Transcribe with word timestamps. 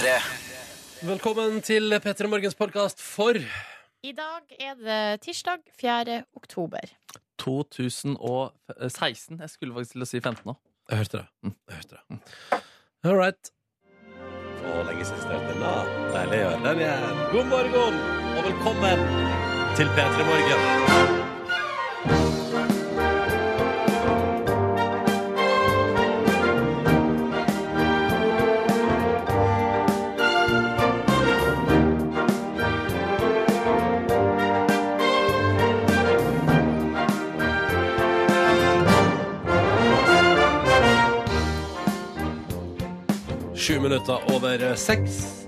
P3. 0.00 0.16
Velkommen 1.04 1.58
til 1.60 1.92
P3 2.00 2.24
Morgens 2.32 2.56
podkast 2.56 3.02
for 3.04 3.36
I 3.36 4.12
dag 4.16 4.40
er 4.56 4.72
det 4.80 5.20
tirsdag 5.20 5.60
4. 5.80 6.22
oktober. 6.36 6.80
2016. 7.38 9.40
Jeg 9.40 9.50
skulle 9.50 9.74
faktisk 9.74 9.92
til 9.92 10.00
å 10.00 10.04
si 10.08 10.20
15 10.22 10.46
nå. 10.48 10.54
Jeg 10.88 10.96
hørte 11.02 11.16
det. 11.20 11.26
Jeg 11.44 11.52
hørte 11.76 11.94
det. 11.98 12.02
All 13.04 13.16
right. 13.20 13.52
Å, 14.64 14.82
lenge 14.88 15.04
siden 15.04 15.20
jeg 15.20 15.28
hørte 15.34 15.52
den. 15.52 15.60
da. 15.68 15.74
Deilig 16.16 16.38
å 16.38 16.40
høre 16.48 16.64
den 16.64 16.78
igjen. 16.86 17.20
God 17.34 17.46
morgen 17.52 17.94
og 18.30 18.40
velkommen 18.48 18.98
til 19.76 19.88
P3 19.98 20.16
Morgen. 20.32 20.60
Minutter 43.80 44.32
over 44.34 44.62
seks. 44.76 45.44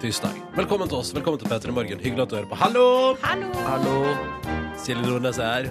Tirsdag. 0.00 0.36
Velkommen 0.56 0.88
til 0.88 1.00
oss. 1.00 1.14
Velkommen 1.14 1.40
til 1.40 1.48
P3 1.50 1.72
Morgen. 1.74 2.00
Hyggelig 2.00 2.22
at 2.26 2.30
du 2.30 2.36
hører 2.38 2.48
på. 2.48 2.60
Hallo! 2.60 2.86
Hallo! 3.22 3.50
Hallo. 3.66 3.96
Silje 4.80 5.04
Nordnes 5.04 5.40
er 5.40 5.52
her. 5.52 5.68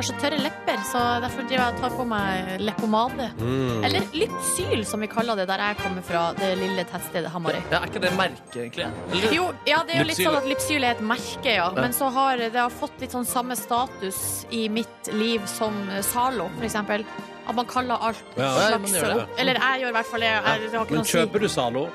Jeg 0.00 0.06
har 0.06 0.06
så 0.06 0.14
tørre 0.22 0.36
lepper, 0.40 0.78
så 0.88 1.00
derfor 1.20 1.44
driver 1.44 1.60
jeg 1.66 1.74
og 1.74 1.80
tar 1.82 1.94
på 1.98 2.04
meg 2.08 2.62
leppepomade. 2.62 3.26
Mm. 3.36 3.82
Eller 3.84 4.06
Lypsyl, 4.16 4.84
som 4.88 5.02
vi 5.04 5.08
kaller 5.12 5.36
det 5.36 5.44
der 5.50 5.60
jeg 5.60 5.76
kommer 5.82 6.06
fra, 6.06 6.22
det 6.38 6.54
lille 6.56 6.86
tettstedet 6.88 7.32
Hamarøy. 7.34 7.58
Ja, 7.66 7.82
er 7.82 7.90
ikke 7.90 8.00
det 8.06 8.12
merket, 8.16 8.56
egentlig? 8.62 8.86
Eller? 9.10 9.34
Jo, 9.36 9.50
ja, 9.68 9.82
det 9.84 9.98
er 9.98 10.00
jo 10.00 10.06
litt 10.08 10.22
sånn 10.22 10.38
at 10.38 10.48
Lypsyl 10.48 10.86
er 10.86 10.94
et 10.94 11.02
merke, 11.04 11.52
ja. 11.58 11.66
Men 11.76 11.92
så 11.92 12.08
har 12.16 12.40
det 12.40 12.56
har 12.56 12.72
fått 12.72 12.96
litt 13.04 13.12
sånn 13.12 13.28
samme 13.28 13.58
status 13.60 14.22
i 14.56 14.70
mitt 14.72 15.12
liv 15.12 15.44
som 15.50 15.76
Zalo, 16.06 16.48
for 16.56 16.70
eksempel. 16.70 17.04
At 17.48 17.54
man 17.56 17.66
kaller 17.66 17.94
alt 18.00 18.20
Ja, 18.36 18.42
ja, 18.44 18.68
slags 18.76 18.92
man. 18.92 19.26
Eller 19.38 19.54
jeg 19.58 19.80
gjør 19.82 19.88
i 19.88 19.92
hvert 19.92 20.06
fall 20.06 20.20
det. 20.20 20.90
Men 20.90 21.04
kjøper 21.04 21.32
si. 21.32 21.38
du 21.38 21.48
Zalo? 21.48 21.88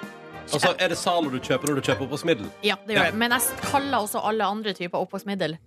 Altså, 0.46 0.76
Er 0.80 0.88
det 0.90 0.98
Zalo 0.98 1.30
du 1.30 1.40
kjøper 1.40 1.68
når 1.72 1.76
du 1.76 1.82
kjøper 1.82 2.04
oppvaskmiddel? 2.06 2.50
Ja, 2.64 2.76
det 2.88 2.96
gjør 2.96 3.02
Ja. 3.02 3.04
jeg. 3.10 3.16
Men 3.16 3.32
jeg 3.32 3.42
kaller 3.62 3.98
også 3.98 4.20
alle 4.24 4.44
andre 4.44 4.74
typer 4.74 4.98
oppvaskmiddel 5.00 5.58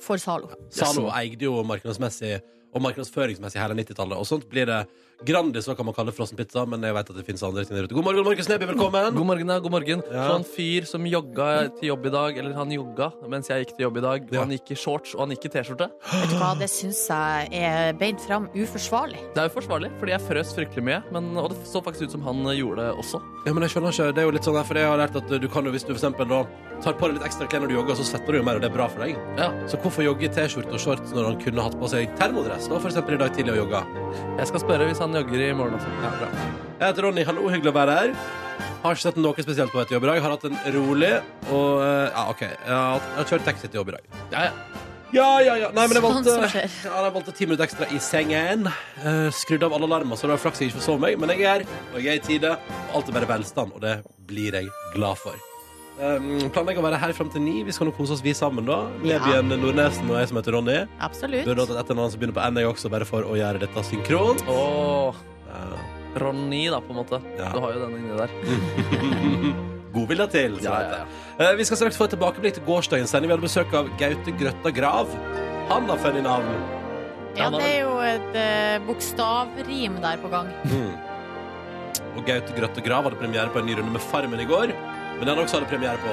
for 0.00 0.16
Zalo. 0.16 0.48
Zalo 0.70 1.10
eide 1.16 1.42
jo 1.44 1.62
markedsmessig 1.62 2.40
og 2.74 2.82
markedsføringsmessig 2.82 3.60
hele 3.60 3.74
90-tallet. 3.74 4.16
Og 4.16 4.26
sånt 4.26 4.48
blir 4.48 4.66
det 4.66 4.86
Grandis, 5.24 5.64
hva 5.64 5.72
kan 5.72 5.86
man 5.88 5.94
kalle 5.96 6.12
frossenpizza, 6.12 6.66
men 6.68 6.82
jeg 6.84 6.92
vet 6.92 7.08
at 7.08 7.16
det 7.16 7.22
finnes 7.24 7.40
andre 7.46 7.62
ting 7.64 7.72
der 7.78 7.86
ute. 7.88 7.94
God 7.96 8.04
morgen, 8.04 8.24
Markus 8.26 8.50
Neby, 8.50 8.66
velkommen! 8.68 9.14
God 9.16 9.24
morgen, 9.30 9.48
ja. 9.48 9.56
God 9.64 9.72
morgen. 9.72 10.02
Ja. 10.12 10.26
Så 10.28 10.34
en 10.36 10.44
fyr 10.44 10.84
som 10.84 11.06
jogga 11.08 11.46
til 11.78 11.88
jobb 11.88 12.04
i 12.04 12.12
dag, 12.12 12.36
eller 12.42 12.52
han 12.58 12.74
jogga 12.74 13.08
mens 13.32 13.48
jeg 13.48 13.64
gikk 13.64 13.72
til 13.78 13.86
jobb 13.86 13.96
i 13.96 14.02
dag, 14.04 14.26
og 14.28 14.34
Ja. 14.36 14.42
han 14.44 14.52
gikk 14.52 14.74
i 14.74 14.76
shorts, 14.76 15.14
og 15.16 15.22
han 15.24 15.32
gikk 15.32 15.46
i 15.48 15.52
T-skjorte. 15.54 15.88
Vet 16.12 16.34
du 16.34 16.36
hva, 16.36 16.50
det 16.60 16.68
syns 16.68 17.00
jeg 17.08 17.48
er 17.62 17.94
beint 17.96 18.20
fram 18.20 18.50
uforsvarlig. 18.52 19.22
Det 19.32 19.40
er 19.40 19.48
uforsvarlig, 19.48 19.90
fordi 19.98 20.12
jeg 20.12 20.20
frøs 20.28 20.52
fryktelig 20.52 20.84
mye, 20.84 21.00
men, 21.16 21.32
og 21.40 21.48
det 21.54 21.64
så 21.64 21.80
faktisk 21.82 22.10
ut 22.10 22.16
som 22.18 22.22
han 22.28 22.44
gjorde 22.52 22.84
det 22.84 22.92
også. 23.00 23.22
Ja, 23.48 23.54
men 23.56 23.62
jeg 23.64 23.72
skjønner 23.72 23.96
ikke, 23.96 24.12
det 24.12 24.20
er 24.20 24.28
jo 24.28 24.36
litt 24.36 24.44
sånn 24.44 24.60
der, 24.60 24.68
for 24.68 24.74
jeg 24.76 24.84
har 24.92 25.00
lært 25.00 25.16
at 25.16 25.28
du 25.40 25.48
kan 25.48 25.64
jo, 25.64 25.72
hvis 25.72 25.88
du 25.88 25.94
for 25.94 26.00
eksempel 26.02 26.28
da 26.28 26.44
tar 26.84 26.92
på 26.92 27.08
deg 27.08 27.16
litt 27.16 27.24
ekstra 27.24 27.48
klær 27.48 27.64
når 27.64 27.72
du 27.72 27.76
jogger, 27.78 27.96
så 27.96 28.04
svetter 28.04 28.36
du 28.36 28.42
jo 28.42 28.44
mer, 28.44 28.60
og 28.60 28.60
det 28.60 28.68
er 28.68 28.76
bra 28.76 28.84
for 28.92 29.00
deg. 29.00 29.16
Ja. 29.40 29.48
Så 29.66 29.80
hvorfor 29.80 30.04
jogge 30.04 30.28
i 30.28 30.28
T-skjorte 30.28 30.76
og 30.76 30.82
shorts 30.82 31.16
når 31.16 31.30
han 31.32 31.40
kunne 31.40 31.64
hatt 31.64 31.78
på 31.80 31.88
seg 31.88 32.12
termodress, 32.20 32.68
da, 32.68 32.76
for 32.76 32.92
eksempel 32.92 33.16
i 33.16 33.22
dag 33.24 33.32
tidlig 33.32 33.56
og 33.56 33.62
jogga? 33.64 33.80
Jeg 34.36 34.50
skal 34.52 34.60
spørre 34.60 34.84
hvis 34.90 35.00
han 35.00 35.05
jogger 35.14 35.44
i 35.46 35.52
morgen 35.54 35.78
også. 35.78 35.92
Ja, 36.02 36.10
bra. 36.18 36.28
Jeg 36.80 36.88
heter 36.88 37.06
Ronny, 37.06 37.22
hallo, 37.28 37.46
hyggelig 37.52 37.70
å 37.70 37.76
være 37.76 37.94
her. 38.00 38.16
Har 38.82 38.96
ikke 38.96 39.04
sett 39.04 39.20
noe 39.20 39.44
spesielt 39.44 39.72
på 39.74 39.80
etter 39.82 39.96
jobb 39.96 40.06
i 40.06 40.10
dag. 40.12 40.20
Har 40.24 40.34
hatt 40.34 40.48
en 40.48 40.58
rolig 40.74 41.12
og 41.50 41.84
eh, 41.84 42.10
Ja, 42.10 42.26
OK. 42.32 42.42
Jeg 42.46 42.74
har, 42.74 43.00
jeg 43.00 43.16
har 43.20 43.30
kjørt 43.32 43.48
taxi 43.48 43.68
til 43.68 43.80
jobb 43.80 43.94
i 43.94 43.96
dag. 43.96 44.20
Ja, 44.34 44.48
ja. 44.48 44.84
Ja, 45.14 45.26
ja, 45.40 45.54
ja. 45.56 45.68
Nei, 45.70 45.86
men 45.86 45.96
jeg 45.96 46.02
valgte, 46.02 46.32
ja, 46.50 46.70
jeg 46.90 47.12
valgte 47.14 47.34
ti 47.38 47.46
minutter 47.46 47.64
ekstra 47.68 47.86
i 47.94 48.00
sengen. 48.02 48.66
Uh, 48.98 49.28
skrudde 49.32 49.68
av 49.68 49.76
alle 49.76 49.86
alarmer, 49.88 50.18
så 50.18 50.26
det 50.26 50.34
var 50.34 50.42
flaks 50.42 50.60
jeg 50.60 50.72
ikke 50.72 50.80
forsov 50.80 50.98
meg. 51.06 51.14
Men 51.22 51.32
jeg 51.32 51.46
er 51.46 51.62
her, 51.62 51.76
og 51.94 52.00
jeg 52.02 52.10
er 52.10 52.18
i 52.18 52.24
tide. 52.26 52.56
Og 52.88 52.98
alt 53.00 53.12
er 53.12 53.20
bare 53.20 53.30
velstand, 53.36 53.76
og 53.78 53.84
det 53.86 54.00
blir 54.26 54.58
jeg 54.58 54.72
glad 54.96 55.22
for. 55.22 55.38
Um, 55.96 56.50
planlegger 56.52 56.82
å 56.82 56.84
være 56.84 56.98
her 57.00 57.12
fram 57.16 57.30
til 57.32 57.40
ni. 57.40 57.62
Vi 57.64 57.72
skal 57.72 57.88
nå 57.88 57.92
kose 57.96 58.12
oss 58.12 58.22
vi 58.24 58.34
sammen, 58.36 58.66
da. 58.68 58.82
Ja. 59.00 59.16
Levien 59.16 59.48
Nordnesen 59.62 60.10
og 60.10 60.18
jeg 60.20 60.28
som 60.28 60.40
heter 60.40 60.56
Ronny. 60.58 60.80
Absolutt. 61.00 61.46
Burde 61.48 61.64
hatt 61.64 61.72
et 61.86 61.92
annet 61.94 62.12
som 62.12 62.20
begynner 62.20 62.36
på 62.36 62.44
N, 62.44 62.60
jeg 62.60 62.68
også, 62.68 62.90
bare 62.92 63.08
for 63.08 63.24
å 63.24 63.38
gjøre 63.38 63.62
dette 63.64 63.84
synkront. 63.88 64.44
Oh. 64.52 65.16
Ja. 65.48 65.62
Ronny, 66.20 66.66
da, 66.72 66.82
på 66.84 66.92
en 66.92 67.00
måte. 67.00 67.20
Ja. 67.38 67.48
Du 67.54 67.62
har 67.64 67.76
jo 67.76 67.86
den 67.86 67.96
inni 67.96 68.20
der. 68.20 68.30
God 69.96 70.10
vilje 70.10 70.26
til, 70.34 70.58
så 70.60 70.68
Ja, 70.68 70.80
ja. 70.92 71.04
Eh, 71.40 71.54
Vi 71.56 71.64
skal 71.64 71.80
straks 71.80 71.96
få 71.96 72.04
et 72.08 72.12
tilbakeblikk 72.12 72.58
til 72.58 72.64
gårsdagens 72.68 73.12
sending. 73.12 73.30
Vi 73.30 73.36
hadde 73.38 73.46
besøk 73.46 73.72
av 73.76 73.88
Gaute 74.00 74.34
Grøtta 74.36 74.72
Grav. 74.76 75.12
Han 75.70 75.88
har 75.88 76.00
funnet 76.04 76.26
navn. 76.28 76.50
Ja, 77.36 77.48
det 77.52 77.64
er 77.68 77.80
jo 77.84 77.96
et 78.04 78.36
uh, 78.36 78.84
bokstavrim 78.88 79.96
der 80.04 80.20
på 80.20 80.28
gang. 80.32 80.52
Og 82.16 82.22
Gaute 82.28 82.54
Grøtta 82.56 82.84
Grav 82.84 83.08
hadde 83.08 83.18
premiere 83.20 83.52
på 83.52 83.60
en 83.60 83.68
ny 83.68 83.76
runde 83.76 83.92
med 83.96 84.04
Farmen 84.12 84.40
i 84.40 84.48
går. 84.48 84.72
Men 85.18 85.28
den 85.28 85.38
også 85.38 85.58
hadde 85.58 85.70
premiere 85.70 85.98
på 86.02 86.12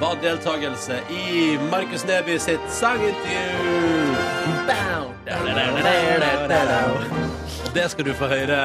var 0.00 0.16
deltakelse 0.22 0.96
i 1.12 1.58
Markus 1.70 2.06
Neby 2.08 2.38
sitt 2.40 2.70
sangintervju. 2.72 3.90
Det 7.74 7.84
skal 7.92 8.06
du 8.08 8.14
få 8.16 8.30
høre 8.30 8.60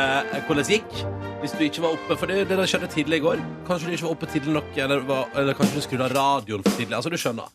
hvordan 0.47 0.63
det 0.63 0.77
gikk. 0.77 0.95
Hvis 1.41 1.53
du 1.53 1.65
ikke 1.65 1.83
var 1.83 1.97
oppe, 1.97 2.15
for 2.17 2.31
det, 2.31 2.47
det 2.49 2.69
skjedde 2.71 2.87
tidlig 2.93 3.19
i 3.19 3.25
går. 3.25 3.43
Kanskje 3.67 3.91
du 3.91 3.97
ikke 3.97 4.07
var 4.07 4.15
oppe 4.15 4.31
tidlig 4.31 4.55
nok, 4.55 4.71
eller, 4.85 5.03
var, 5.05 5.27
eller 5.35 5.53
kanskje 5.59 5.75
du 5.75 5.83
skrudde 5.83 6.07
av 6.07 6.15
radioen 6.15 6.63
for 6.65 6.79
tidlig. 6.79 6.95
Altså, 6.97 7.11
du 7.11 7.19
skjønner. 7.19 7.51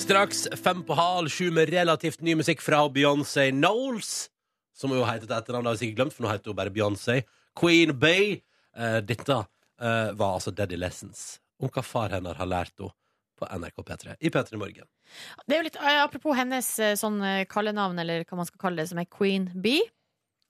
Straks 0.00 0.46
fem 0.62 0.80
på 0.86 0.96
hal 0.96 1.28
sju 1.30 1.50
med 1.54 1.74
relativt 1.74 2.22
ny 2.24 2.38
musikk 2.38 2.62
fra 2.64 2.86
Beyoncé 2.94 3.50
Knowles. 3.50 4.30
Som 4.72 4.94
hun 4.94 5.02
heter 5.04 5.26
til 5.26 5.36
etternavn, 5.36 5.66
har 5.66 5.76
jeg 5.76 5.82
sikkert 5.84 5.98
glemt, 5.98 6.16
for 6.16 6.24
nå 6.24 6.32
heter 6.32 6.54
hun 6.54 6.60
bare 6.62 6.72
Beyoncé. 6.72 7.22
Queen 7.58 7.92
Bay. 7.98 8.38
Eh, 8.78 9.00
dette 9.02 9.42
eh, 9.80 10.10
var 10.12 10.36
altså 10.38 10.52
Daddy 10.54 10.76
Lessons. 10.76 11.38
Om 11.60 11.68
hva 11.74 11.82
far 11.84 12.10
hennes 12.16 12.36
har 12.38 12.46
lært 12.48 12.76
henne 12.78 12.92
på 13.40 13.46
NRK 13.56 13.78
P3 13.88 14.14
i 14.20 14.28
P3 14.32 14.56
Morgen. 14.60 14.84
Det 15.48 15.54
er 15.56 15.62
jo 15.62 15.68
litt, 15.70 15.76
eh, 15.80 16.02
Apropos 16.04 16.36
hennes 16.36 16.66
eh, 16.80 16.94
sånn 17.00 17.20
kallenavn, 17.48 17.98
eller 18.02 18.24
hva 18.28 18.36
man 18.42 18.46
skal 18.48 18.60
kalle 18.60 18.82
det, 18.82 18.88
som 18.90 19.00
er 19.00 19.08
Queen 19.08 19.46
Bee. 19.64 19.80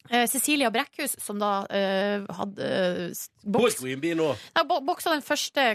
Eh, 0.09 0.25
Cecilia 0.27 0.71
Brekkhus, 0.73 1.13
som 1.21 1.39
da 1.39 1.67
eh, 1.71 2.25
hadde 2.35 2.67
eh, 2.67 3.11
boks? 3.45 3.83
Nei, 3.85 4.65
bo- 4.67 4.81
boksa 4.89 5.13
den 5.13 5.23
første 5.23 5.67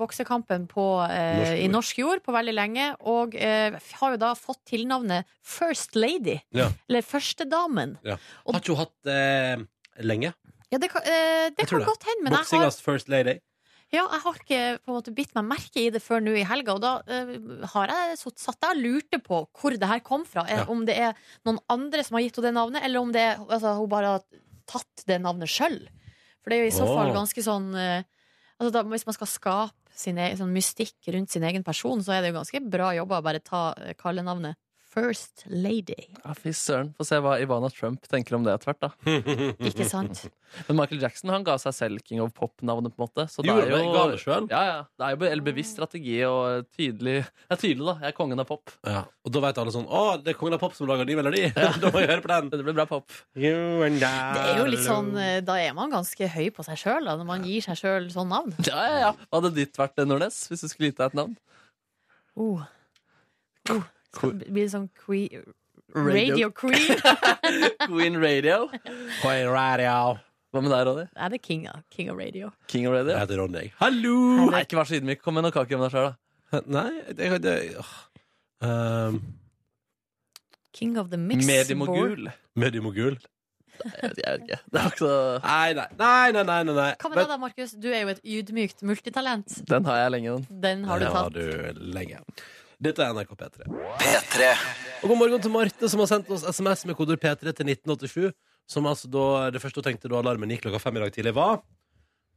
boksekampen 0.00 0.64
på, 0.70 0.86
Norsk 1.04 1.60
i 1.60 1.68
norsk 1.70 2.00
jord 2.00 2.22
på 2.24 2.32
veldig 2.34 2.54
lenge, 2.56 2.86
og 3.06 3.36
har 3.36 4.16
jo 4.16 4.22
da 4.24 4.32
fått 4.34 4.62
tilnavnet 4.72 5.28
First 5.44 5.94
Lady. 6.00 6.38
Ja. 6.56 6.70
Eller 6.88 7.04
Førstedamen. 7.06 7.98
Ja. 8.08 8.16
Har 8.48 8.58
ikke 8.62 8.74
hun 8.74 8.82
hatt 8.86 10.02
lenge? 10.02 10.32
Ja, 10.74 10.80
det 10.82 10.90
kan, 10.90 11.04
eh, 11.06 11.48
det 11.54 11.68
kan 11.70 11.84
godt 11.86 12.06
hende, 12.08 12.24
men 12.26 12.32
jeg 12.34 12.40
har, 12.40 12.46
Boksingas 12.48 12.80
First 12.82 13.10
Lady. 13.12 13.36
ja, 13.94 14.02
jeg 14.02 14.22
har 14.24 14.38
ikke 14.40 14.62
på 14.82 14.90
en 14.90 14.96
måte 14.96 15.12
bitt 15.14 15.34
meg 15.36 15.44
merke 15.52 15.82
i 15.84 15.90
det 15.94 16.00
før 16.02 16.22
nå 16.24 16.32
i 16.34 16.42
helga, 16.48 16.74
og 16.74 16.80
da 16.82 16.94
eh, 17.06 17.34
har 17.74 17.92
jeg 17.92 18.16
så, 18.18 18.32
satt 18.42 18.64
jeg 18.66 18.74
og 18.74 18.80
lurte 18.82 19.20
på 19.22 19.42
hvor 19.54 19.76
det 19.78 19.90
her 19.90 20.02
kom 20.02 20.24
fra. 20.26 20.42
Eh, 20.48 20.64
Ja. 20.64 20.64
Om 20.72 20.82
det 20.88 20.96
er 20.98 21.14
noen 21.46 21.60
andre 21.70 22.02
som 22.02 22.18
har 22.18 22.24
gitt 22.26 22.40
henne 22.40 22.50
det 22.50 22.58
navnet, 22.58 22.82
eller 22.88 23.04
om 23.06 23.12
det 23.14 23.22
er, 23.22 23.44
altså, 23.46 23.76
hun 23.78 23.92
bare 23.92 24.16
har 24.16 24.24
tatt 24.66 25.06
det 25.06 25.20
navnet 25.22 25.52
sjøl. 25.52 25.78
For 26.42 26.50
det 26.50 26.58
er 26.58 26.64
jo 26.66 26.72
i 26.72 26.76
så 26.80 26.88
fall 26.90 27.14
ganske 27.14 27.42
sånn 27.44 27.70
eh, 27.78 28.02
altså 28.58 28.72
da, 28.74 28.82
Hvis 28.90 29.06
man 29.06 29.14
skal 29.16 29.30
skape 29.30 29.94
sin 29.94 30.18
egen, 30.18 30.36
sånn 30.40 30.52
mystikk 30.52 30.96
rundt 31.14 31.30
sin 31.30 31.44
egen 31.46 31.62
person, 31.64 32.02
så 32.02 32.16
er 32.16 32.24
det 32.24 32.32
jo 32.32 32.40
ganske 32.40 32.60
bra 32.66 32.90
jobba 32.98 33.20
å 33.20 33.24
bare 33.24 33.40
ta 33.44 33.62
eh, 33.78 33.94
kallenavnet 33.94 34.58
First 34.94 35.42
Lady. 35.50 36.06
Ja, 36.22 36.34
Fy 36.38 36.52
søren. 36.54 36.92
Få 36.94 37.04
se 37.06 37.18
hva 37.18 37.34
Ivana 37.42 37.66
Trump 37.74 38.04
tenker 38.10 38.36
om 38.38 38.44
det 38.46 38.52
etter 38.54 38.70
hvert, 38.70 38.84
da. 38.84 38.90
Ikke 39.68 39.86
sant? 39.90 40.20
Men 40.68 40.78
Michael 40.78 41.00
Jackson 41.02 41.32
han 41.34 41.42
ga 41.46 41.56
seg 41.58 41.74
selv 41.74 42.02
King 42.06 42.20
of 42.22 42.30
Pop-navnet, 42.36 42.94
på 42.94 43.02
en 43.02 43.08
måte. 43.08 43.24
Så 43.32 43.42
det 43.42 43.50
er 43.50 43.72
jo, 43.72 43.80
jo 43.82 44.04
det? 44.12 44.20
Ja, 44.52 44.60
ja. 44.68 44.76
Det 44.94 45.08
er 45.08 45.16
jo 45.16 45.18
be- 45.24 45.32
bevisst 45.48 45.74
strategi 45.74 46.20
og 46.28 46.68
tydelig 46.76 47.16
Det 47.24 47.56
er 47.56 47.60
tydelig, 47.60 47.88
da. 47.88 47.94
Jeg 48.04 48.12
er 48.12 48.16
kongen 48.20 48.44
av 48.44 48.46
pop. 48.48 48.70
Ja. 48.86 49.02
Og 49.26 49.34
da 49.34 49.42
vet 49.48 49.58
alle 49.64 49.74
sånn 49.74 49.88
Å, 49.88 50.02
det 50.22 50.34
er 50.34 50.38
Kongen 50.38 50.54
av 50.54 50.62
Pop 50.62 50.76
som 50.78 50.86
lager 50.86 51.08
de 51.08 51.16
melodi. 51.18 51.42
da 51.82 51.90
må 51.90 52.04
jeg 52.04 52.12
høre 52.12 52.22
på 52.22 52.30
den. 52.30 52.52
Det 52.54 52.60
blir 52.68 52.76
bra 52.78 52.86
pop. 52.90 53.10
Det 53.34 53.50
er 53.50 54.60
jo 54.60 54.68
litt 54.70 54.84
sånn 54.84 55.10
eh, 55.18 55.40
Da 55.44 55.58
er 55.62 55.74
man 55.76 55.90
ganske 55.92 56.28
høy 56.36 56.46
på 56.54 56.66
seg 56.68 56.78
sjøl, 56.84 57.10
når 57.10 57.26
man 57.26 57.48
gir 57.48 57.64
seg 57.66 57.80
sjøl 57.82 58.06
sånn 58.14 58.30
navn. 58.30 58.54
Ja, 58.68 58.86
ja, 58.86 59.00
ja. 59.08 59.10
Hadde 59.34 59.50
ditt 59.58 59.74
vært, 59.80 59.98
Nordnes, 60.06 60.38
hvis 60.52 60.62
du 60.62 60.70
skulle 60.70 60.92
gitt 60.92 61.00
deg 61.02 61.10
et 61.10 61.18
navn? 61.18 61.34
Oh. 62.38 62.62
Oh. 63.72 63.82
Skal 64.14 64.34
det 64.40 64.48
bli 64.54 64.64
sånn 64.70 64.88
queen 65.04 65.44
Radio. 65.94 66.34
Radio 66.34 66.50
Queen? 66.50 66.96
Queen 67.88 68.16
Radio. 68.22 68.56
Queen 69.20 69.50
Radio. 69.52 69.98
Hva 70.54 70.62
med 70.62 70.70
deg, 70.70 70.82
Ronny? 70.88 71.04
Er 71.18 71.30
det 71.34 71.40
King 71.42 71.64
da. 71.66 71.76
King 71.90 72.10
of 72.12 72.18
Radio? 72.18 72.50
King 72.70 72.86
of 72.88 72.94
Radio? 72.94 73.12
Jeg 73.14 73.20
heter 73.24 73.40
Ronny. 73.42 73.64
Hallo! 73.80 74.16
Nei, 74.54 74.62
ikke 74.66 74.78
vær 74.78 74.88
så 74.90 74.98
ydmyk. 75.00 75.22
Kom 75.22 75.34
med 75.38 75.46
noe 75.46 75.54
kake 75.54 75.74
om 75.78 75.82
deg 75.86 75.94
sjøl, 75.94 76.10
da. 76.10 76.60
Nei, 76.76 76.90
det, 77.18 77.30
det 77.42 77.54
åh. 77.82 77.92
Um, 78.64 79.20
King 80.74 80.98
of 80.98 81.10
the 81.10 81.18
Mix. 81.20 81.46
Mediemogul. 81.46 82.30
Mediemogul. 82.58 83.18
Jeg 83.84 84.10
vet, 84.14 84.18
jeg 84.22 84.34
vet 84.38 84.42
ikke. 84.46 84.58
Det 84.70 84.80
er 84.80 84.90
ikke 84.92 85.00
så 85.02 85.14
Nei, 85.42 85.72
nei, 85.74 85.86
nei, 85.98 86.30
nei, 86.38 86.42
nei, 86.46 86.74
nei. 86.78 86.90
Hva 87.02 87.10
med 87.10 87.18
deg 87.18 87.30
da, 87.32 87.38
Markus? 87.42 87.72
Du 87.74 87.88
er 87.90 88.04
jo 88.04 88.12
et 88.14 88.20
ydmykt 88.38 88.84
multitalent. 88.86 89.56
Den 89.70 89.86
har 89.90 90.04
jeg 90.04 90.12
lenge, 90.14 90.36
den. 90.38 90.60
Den 90.62 90.84
har 90.90 91.02
du 91.02 91.06
Den 91.08 91.16
tatt. 91.16 91.24
har 91.24 91.74
du 91.74 91.82
lenge. 91.98 92.22
Dette 92.82 93.04
er 93.04 93.14
NRK 93.14 93.36
P3. 93.38 93.68
P3 94.00 94.48
Og 95.04 95.12
god 95.12 95.18
morgen 95.20 95.42
til 95.42 95.52
Marte, 95.54 95.88
som 95.90 96.02
har 96.02 96.10
sendt 96.10 96.30
oss 96.34 96.44
SMS 96.48 96.84
med 96.88 96.96
koder 96.98 97.20
P3 97.20 97.52
til 97.52 97.70
1987. 97.70 98.34
Som 98.70 98.88
altså 98.88 99.10
da, 99.12 99.50
Det 99.54 99.62
første 99.62 99.80
hun 99.80 99.86
tenkte 99.86 100.10
da 100.10 100.18
alarmen 100.18 100.50
gikk 100.50 100.64
klokka 100.66 100.80
fem 100.82 100.98
i 100.98 101.04
dag 101.04 101.12
tidlig, 101.14 101.34
var 101.36 101.60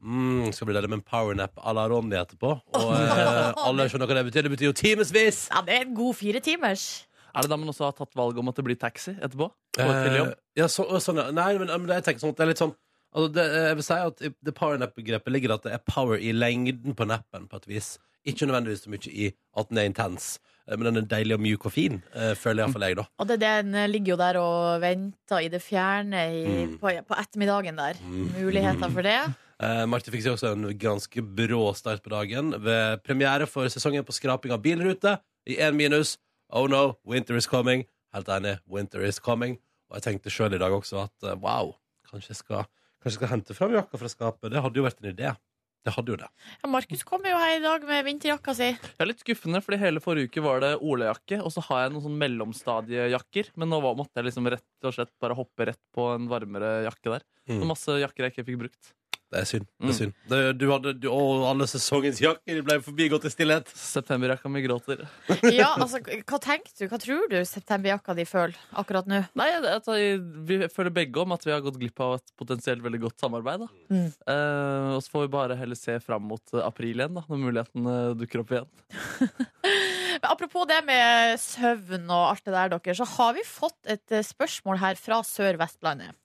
mm, 0.03 0.51
Skal 0.53 0.69
bli 0.69 0.77
deilig 0.77 0.91
med 0.91 0.99
en 1.01 1.05
powernap 1.07 1.57
à 1.57 1.73
la 1.73 1.87
Ronny 1.89 2.17
etterpå. 2.19 2.53
Og 2.77 2.95
eh, 2.97 3.61
alle 3.63 3.87
skjønner 3.89 4.09
hva 4.09 4.19
det 4.19 4.25
betyr. 4.29 4.47
Det 4.47 4.55
betyr 4.55 4.69
jo 4.69 4.77
timevis! 4.77 5.45
Ja, 5.53 5.63
det 5.65 5.77
er 5.77 5.87
en 5.87 5.95
god 5.97 6.17
fire 6.19 6.43
timers. 6.43 6.87
Er 7.33 7.45
det 7.45 7.51
da 7.53 7.59
man 7.59 7.69
også 7.69 7.87
har 7.87 7.95
tatt 7.97 8.17
valget 8.17 8.41
om 8.41 8.49
at 8.49 8.57
det 8.57 8.65
blir 8.65 8.77
taxi 8.81 9.13
etterpå? 9.15 9.49
På 9.77 9.87
jobb? 9.87 10.33
Eh, 10.33 10.35
ja, 10.57 10.67
så, 10.71 10.87
sånn, 11.03 11.21
ja. 11.21 11.29
Nei, 11.35 11.53
men, 11.61 11.69
men 11.69 11.95
jeg 11.97 12.05
tenker 12.07 12.23
sånn 12.25 12.33
at 12.33 12.39
det 12.39 12.45
er 12.47 12.53
litt 12.53 12.61
sånn 12.61 12.73
altså 13.13 13.29
det, 13.35 13.45
Jeg 13.53 13.77
vil 13.79 13.85
si 13.87 13.97
at 14.09 14.23
i 14.25 14.31
det 14.49 14.53
powernap-begrepet 14.57 15.33
ligger 15.33 15.55
at 15.57 15.65
det 15.67 15.75
er 15.77 15.83
power 15.85 16.19
i 16.19 16.33
lengden 16.35 16.97
på 16.97 17.07
nappen, 17.09 17.47
på 17.49 17.61
et 17.61 17.69
vis. 17.69 17.95
Ikke 18.27 18.45
nødvendigvis 18.49 18.83
så 18.85 18.91
mye 18.91 19.11
i 19.13 19.31
at 19.57 19.69
den 19.71 19.79
er 19.81 19.87
intens. 19.89 20.37
Eh, 20.67 20.75
Men 20.77 20.89
den 20.91 20.97
er 21.03 21.07
deilig 21.15 21.37
og 21.37 21.41
mjuk 21.45 21.65
og 21.69 21.71
fin, 21.71 22.01
eh, 22.13 22.33
føler 22.35 22.65
iallfall 22.65 22.83
jeg, 22.89 22.97
da. 22.99 23.05
Og 23.23 23.27
det, 23.29 23.39
den 23.41 23.71
ligger 23.91 24.13
jo 24.13 24.17
der 24.19 24.39
og 24.41 24.81
venter 24.83 25.39
i 25.45 25.47
det 25.53 25.61
fjerne 25.63 26.23
i, 26.35 26.45
Mm. 26.67 26.77
på, 26.81 26.91
på 27.07 27.15
ettermiddagen 27.21 27.77
der. 27.79 27.93
Mm. 28.03 28.31
Muligheter 28.41 28.89
for 28.91 29.01
det. 29.01 29.19
Eh, 29.57 29.87
Marte 29.89 30.11
fikk 30.13 30.21
seg 30.21 30.35
også 30.35 30.51
en 30.53 30.67
ganske 30.77 31.17
brå 31.33 31.71
start 31.73 32.03
på 32.05 32.11
dagen 32.13 32.51
ved 32.61 32.99
premiere 33.01 33.47
for 33.49 33.65
sesongen 33.73 34.03
på 34.05 34.13
skraping 34.13 34.51
av 34.53 34.59
bilrute 34.61 35.15
i 35.49 35.55
én 35.57 35.73
minus. 35.73 36.19
Oh 36.53 36.67
no, 36.69 36.99
winter 37.03 37.33
is 37.35 37.47
coming. 37.49 37.81
Helt 38.13 38.27
enig, 38.29 38.59
winter 38.69 39.01
is 39.01 39.17
coming. 39.17 39.57
Og 39.89 39.97
jeg 39.97 40.03
tenkte 40.05 40.29
sjøl 40.29 40.53
i 40.53 40.59
dag 40.61 40.69
også 40.77 40.99
at 41.07 41.25
eh, 41.25 41.33
wow, 41.41 41.73
kanskje 42.11 42.35
jeg 42.35 42.41
skal, 42.43 42.67
kanskje 43.01 43.15
jeg 43.15 43.17
skal 43.17 43.31
hente 43.33 43.57
fram 43.57 43.73
jakka 43.73 43.97
fra 43.97 44.07
skapet. 44.13 44.51
Det 44.53 44.61
hadde 44.61 44.77
jo 44.77 44.85
vært 44.85 45.01
en 45.01 45.09
idé. 45.15 45.33
Det 45.87 45.93
hadde 45.95 46.11
jo 46.11 46.17
det. 46.19 46.27
Ja, 46.59 46.67
Markus 46.67 47.05
kommer 47.07 47.31
jo 47.31 47.37
her 47.39 47.53
i 47.55 47.63
dag 47.63 47.85
med 47.87 48.03
vinterjakka 48.03 48.51
si. 48.57 48.73
Jeg 48.75 49.03
er 49.05 49.07
litt 49.07 49.21
skuffende, 49.23 49.61
fordi 49.63 49.79
hele 49.79 50.01
forrige 50.03 50.27
uke 50.27 50.43
var 50.43 50.59
det 50.59 50.73
olajakke, 50.83 51.39
og 51.39 51.53
så 51.55 51.63
har 51.69 51.85
jeg 51.85 51.93
noen 51.93 52.03
sånn 52.09 52.17
mellomstadiejakker. 52.19 53.53
Men 53.55 53.71
nå 53.71 53.79
måtte 53.85 54.19
jeg 54.19 54.27
liksom 54.27 54.51
rett 54.51 54.87
og 54.89 54.97
slett 54.97 55.13
bare 55.23 55.37
hoppe 55.37 55.69
rett 55.71 55.79
på 55.95 56.09
en 56.17 56.27
varmere 56.27 56.81
jakke 56.89 57.15
der. 57.15 57.27
Mm. 57.47 57.61
Så 57.61 57.69
masse 57.71 57.99
jakker 58.03 58.27
jeg 58.27 58.35
ikke 58.35 58.47
fikk 58.49 58.61
brukt. 58.65 58.91
Det 59.27 59.41
er 59.41 59.47
synd. 59.49 59.65
Det 59.75 59.83
er 59.83 59.87
Mm. 59.91 59.95
synd. 59.97 60.13
Det, 60.31 60.37
du 60.55 60.65
hadde, 60.71 60.91
du, 61.03 61.07
å, 61.11 61.19
alle 61.49 61.65
sesongens 61.67 62.21
jakker 62.23 62.61
ble 62.63 62.77
forbigått 62.85 63.25
i 63.27 63.31
stillhet. 63.33 63.67
Septemberjakka 63.75 64.47
mi 64.49 64.61
gråter. 64.63 65.01
Ja, 65.51 65.73
altså, 65.75 65.99
hva 65.99 66.39
tenker 66.39 66.71
du? 66.79 66.85
Hva 66.87 66.99
tror 67.03 67.27
du 67.31 67.35
septemberjakka 67.43 68.15
di 68.15 68.23
føler 68.29 68.55
akkurat 68.79 69.09
nå? 69.11 69.19
Nei, 69.35 69.47
jeg, 69.51 69.63
jeg, 69.83 70.21
vi 70.47 70.59
føler 70.71 70.95
begge 70.95 71.19
om 71.25 71.35
at 71.35 71.43
vi 71.43 71.51
har 71.51 71.63
gått 71.65 71.79
glipp 71.81 71.99
av 72.05 72.15
et 72.21 72.33
potensielt 72.39 72.83
veldig 72.85 73.01
godt 73.03 73.19
samarbeid. 73.25 73.65
Da. 73.65 73.69
Mm. 73.91 74.07
Eh, 74.31 74.89
og 74.95 75.01
så 75.03 75.11
får 75.17 75.25
vi 75.27 75.33
bare 75.35 75.59
heller 75.59 75.75
se 75.79 75.97
fram 76.03 76.23
mot 76.31 76.55
eh, 76.55 76.63
april 76.63 76.95
igjen, 76.95 77.19
da, 77.19 77.25
når 77.27 77.43
muligheten 77.43 77.91
dukker 78.23 78.45
opp 78.45 78.55
igjen. 78.55 78.71
Men 80.17 80.31
apropos 80.31 80.65
det 80.69 80.79
med 80.87 81.35
søvn 81.41 82.07
og 82.09 82.23
alt 82.31 82.45
det 82.47 82.53
der, 82.55 82.71
dere, 82.73 82.95
så 82.97 83.05
har 83.17 83.35
vi 83.37 83.43
fått 83.45 83.91
et 83.91 84.15
eh, 84.15 84.23
spørsmål 84.25 84.79
her 84.81 84.97
fra 84.97 85.19
Sør-Vestlandet. 85.27 86.15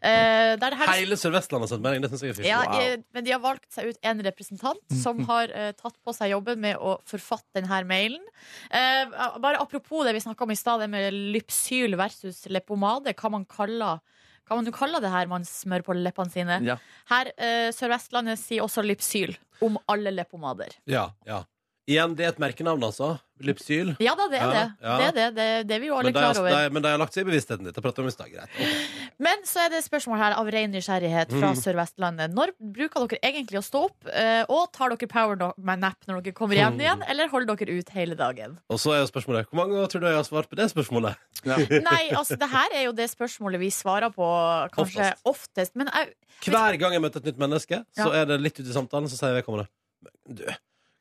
Eh, 0.00 0.54
der 0.60 0.70
det 0.70 0.78
her 0.78 0.92
Hele 0.94 1.18
Sør-Vestlandet 1.18 1.66
har 1.66 1.72
sendt 1.72 1.84
melding. 1.84 2.04
Det 2.04 2.10
syns 2.12 2.22
jeg 2.22 2.30
er 2.34 2.38
fint. 2.38 2.48
Ja, 2.48 2.60
Wow. 2.68 3.04
men 3.14 3.24
de 3.26 3.32
har 3.34 3.40
valgt 3.42 3.70
seg 3.74 3.90
ut 3.90 3.98
en 4.02 4.22
representant 4.26 4.96
som 5.02 5.24
har 5.28 5.50
uh, 5.54 5.72
tatt 5.78 5.96
på 6.04 6.14
seg 6.14 6.32
jobben 6.34 6.60
med 6.62 6.76
å 6.76 6.98
forfatte 7.08 7.58
denne 7.58 7.80
mailen. 7.88 8.22
Uh, 8.70 9.38
bare 9.42 9.58
apropos 9.60 10.04
det 10.06 10.14
vi 10.16 10.22
snakka 10.24 10.46
om 10.46 10.54
i 10.54 10.58
stad, 10.58 10.80
det 10.84 10.90
med 10.92 11.12
lypsyl 11.34 11.96
versus 11.98 12.44
leppepomade. 12.50 13.14
Hva 13.18 13.30
man 13.34 13.44
kaller 13.48 14.00
hva 14.48 14.56
man 14.56 14.72
kaller 14.72 15.02
det 15.04 15.10
her 15.12 15.26
man 15.28 15.42
smører 15.44 15.84
på 15.84 15.92
leppene 15.92 16.32
sine. 16.32 16.54
Ja. 16.64 16.78
Her, 17.10 17.28
Sør-Vestlandet 17.76 18.40
sier 18.40 18.64
også 18.64 18.80
lypsyl 18.80 19.34
om 19.60 19.76
alle 19.92 20.08
leppepomader. 20.14 20.72
Ja, 20.88 21.10
ja. 21.28 21.42
Igjen, 21.88 22.12
det 22.18 22.24
er 22.26 22.28
et 22.34 22.38
merkenavn, 22.42 22.82
altså. 22.84 23.14
Lypsyl. 23.40 23.92
Ja 24.02 24.12
da, 24.18 24.24
det 24.28 24.40
er 24.42 24.42
Ja, 24.42 24.50
det. 24.52 24.62
ja. 24.82 24.94
Det 24.98 25.04
er 25.06 25.12
det. 25.16 25.26
Det, 25.36 25.44
det 25.68 25.74
er 25.76 25.80
vi 25.80 25.86
jo 25.88 25.94
alle 25.96 26.10
klar 26.12 26.36
over. 26.36 26.50
de, 26.50 26.70
men 26.74 26.82
de 26.82 26.88
har 26.90 26.98
lagt 27.00 27.14
seg 27.14 27.22
i 27.22 27.28
bevisstheten 27.30 27.64
ditt. 27.64 27.74
Det 27.78 27.82
prater 27.84 28.02
vi 28.02 28.08
om 28.08 28.10
i 28.10 28.12
stad. 28.12 28.28
Greit. 28.32 28.50
Ok. 28.58 29.14
Men 29.24 29.44
så 29.48 29.62
er 29.62 29.70
det 29.72 29.78
et 29.78 29.86
spørsmål 29.86 30.18
her 30.20 30.34
av 30.36 30.50
ren 30.52 30.72
nysgjerrighet 30.74 31.30
fra 31.32 31.52
Mm. 31.54 31.60
Sør-Vestlandet. 31.62 32.34
Når 32.34 32.52
bruker 32.60 33.06
dere 33.08 33.20
egentlig 33.30 33.60
å 33.60 33.64
stå 33.64 33.84
opp, 33.86 34.10
eh, 34.12 34.42
og 34.50 34.72
tar 34.74 34.90
dere 34.96 35.08
power 35.08 35.36
nap 35.38 35.96
når 36.10 36.20
dere 36.26 36.34
kommer 36.34 36.56
hjem 36.58 36.74
Mm. 36.76 36.80
igjen, 36.82 37.02
eller 37.08 37.28
holder 37.28 37.56
dere 37.56 37.78
ut 37.78 37.88
hele 37.96 38.14
dagen? 38.18 38.58
Og 38.68 38.76
så 38.82 38.92
er 38.92 39.00
jo 39.06 39.08
spørsmålet 39.12 39.46
Hvor 39.48 39.56
mange 39.62 39.72
ganger 39.78 39.88
tror 39.94 40.00
du 40.00 40.06
jeg 40.10 40.16
har 40.20 40.28
svart 40.28 40.50
på 40.50 40.56
det 40.60 40.68
spørsmålet? 40.74 41.16
Nei, 41.88 42.10
altså 42.12 42.36
det 42.36 42.50
her 42.50 42.68
er 42.74 42.84
jo 42.84 42.92
det 42.92 43.08
spørsmålet 43.08 43.60
vi 43.60 43.70
svarer 43.70 44.10
på 44.12 44.28
kanskje 44.76 45.14
oftest. 45.24 45.72
Men 45.78 45.88
jeg, 45.94 46.12
Hver 46.44 46.76
gang 46.76 46.92
jeg 46.92 47.00
møter 47.00 47.22
et 47.22 47.32
nytt 47.32 47.38
menneske, 47.38 47.84
så 47.96 48.12
er 48.12 48.26
det 48.26 48.40
litt 48.42 48.58
ute 48.60 48.68
i 48.68 48.74
samtalen, 48.76 49.08
så 49.08 49.16
sier 49.16 49.40
vedkommende 49.40 49.68
"Men 50.26 50.36
Du, 50.36 50.44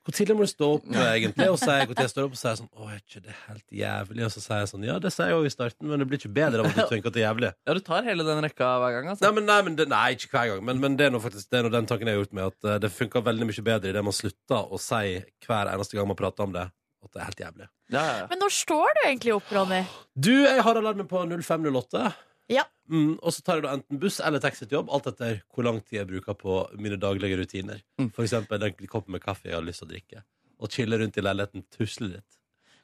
hvor 0.07 0.15
tidlig 0.15 0.35
må 0.39 0.45
du 0.45 0.47
stå 0.47 0.67
opp 0.77 0.85
egentlig? 0.87 1.45
Og 1.51 1.57
sier 1.59 1.89
tid 1.89 1.99
jeg 1.99 2.11
står 2.13 2.27
opp, 2.29 2.35
og 2.37 2.39
så 2.39 2.45
sier 2.45 2.59
sånn 2.61 2.69
Å, 2.71 2.85
er 2.93 2.99
ikke 3.01 3.21
det 3.25 3.33
helt 3.41 3.65
jævlig? 3.75 4.21
Og 4.23 4.31
så 4.31 4.43
sier 4.45 4.61
jeg 4.61 4.69
sånn 4.71 4.85
Ja, 4.87 4.93
det 5.03 5.09
sier 5.11 5.33
jeg 5.33 5.35
jo 5.35 5.49
i 5.49 5.51
starten, 5.51 5.89
men 5.91 5.99
det 5.99 6.07
blir 6.07 6.21
ikke 6.21 6.31
bedre 6.37 6.63
av 6.63 6.69
at 6.69 6.77
du 6.77 6.83
tenker 6.93 7.11
at 7.11 7.17
det 7.17 7.21
er 7.21 7.25
jævlig. 7.25 7.49
Ja, 7.67 7.75
du 7.75 7.81
tar 7.83 8.07
hele 8.07 8.23
den 8.23 8.39
rekka 8.45 8.69
hver 8.79 8.95
gang, 8.95 9.09
altså. 9.11 9.25
Nei, 9.25 9.33
men, 9.35 9.47
nei, 9.51 9.57
men 9.67 9.75
det, 9.75 9.87
nei 9.91 10.05
ikke 10.15 10.31
hver 10.31 10.53
gang. 10.53 10.61
Men, 10.69 10.79
men 10.85 10.95
det 10.95 11.09
er 11.09 11.11
nå 11.11 11.19
faktisk 11.25 11.51
det 11.51 11.59
er 11.59 11.67
noe 11.67 11.75
den 11.75 11.89
tanken 11.91 12.07
jeg 12.07 12.15
har 12.15 12.23
gjort 12.23 12.37
med 12.39 12.53
at 12.53 12.69
eh, 12.69 12.79
det 12.85 12.93
funker 12.95 13.25
veldig 13.27 13.49
mye 13.49 13.65
bedre 13.67 13.91
idet 13.91 14.05
man 14.07 14.15
slutter 14.15 14.71
å 14.71 14.79
si 14.79 15.17
hver 15.49 15.73
eneste 15.73 15.99
gang 15.99 16.07
man 16.07 16.19
prater 16.23 16.47
om 16.47 16.55
det, 16.55 16.63
at 17.03 17.11
det 17.11 17.19
er 17.19 17.27
helt 17.27 17.43
jævlig. 17.43 17.67
Ja, 17.91 17.99
ja, 17.99 18.15
ja. 18.21 18.29
men 18.31 18.41
når 18.45 18.55
står 18.61 18.95
du 18.95 19.03
egentlig 19.09 19.35
opp, 19.35 19.51
Ronny? 19.59 19.81
Du, 20.15 20.31
jeg 20.47 20.63
har 20.63 20.79
alarmen 20.79 21.11
på 21.11 21.27
0508. 21.35 22.07
Ja. 22.49 22.63
Mm, 22.87 23.17
og 23.19 23.33
så 23.35 23.41
tar 23.43 23.59
jeg 23.59 23.65
da 23.65 23.73
enten 23.75 23.99
buss 23.99 24.21
eller 24.23 24.39
taxi 24.39 24.63
til 24.65 24.77
jobb, 24.77 24.89
alt 24.95 25.07
etter 25.11 25.41
hvor 25.53 25.65
lang 25.67 25.81
tid 25.83 25.97
jeg 25.99 26.07
bruker 26.07 26.37
på 26.39 26.57
mine 26.79 26.95
daglige 27.01 27.37
rutiner. 27.41 27.81
Mm. 27.99 28.09
For 28.15 28.23
eksempel 28.23 28.61
den 28.63 28.77
koppen 28.87 29.11
med 29.17 29.21
kaffe 29.25 29.49
jeg 29.49 29.57
har 29.57 29.65
lyst 29.67 29.83
til 29.83 29.89
å 29.89 29.91
drikke. 29.91 30.23
Og 30.63 30.71
chille 30.73 30.97
rundt 31.01 31.17
i 31.19 31.21
leiligheten, 31.25 31.65
tusle 31.75 32.07
litt. 32.15 32.37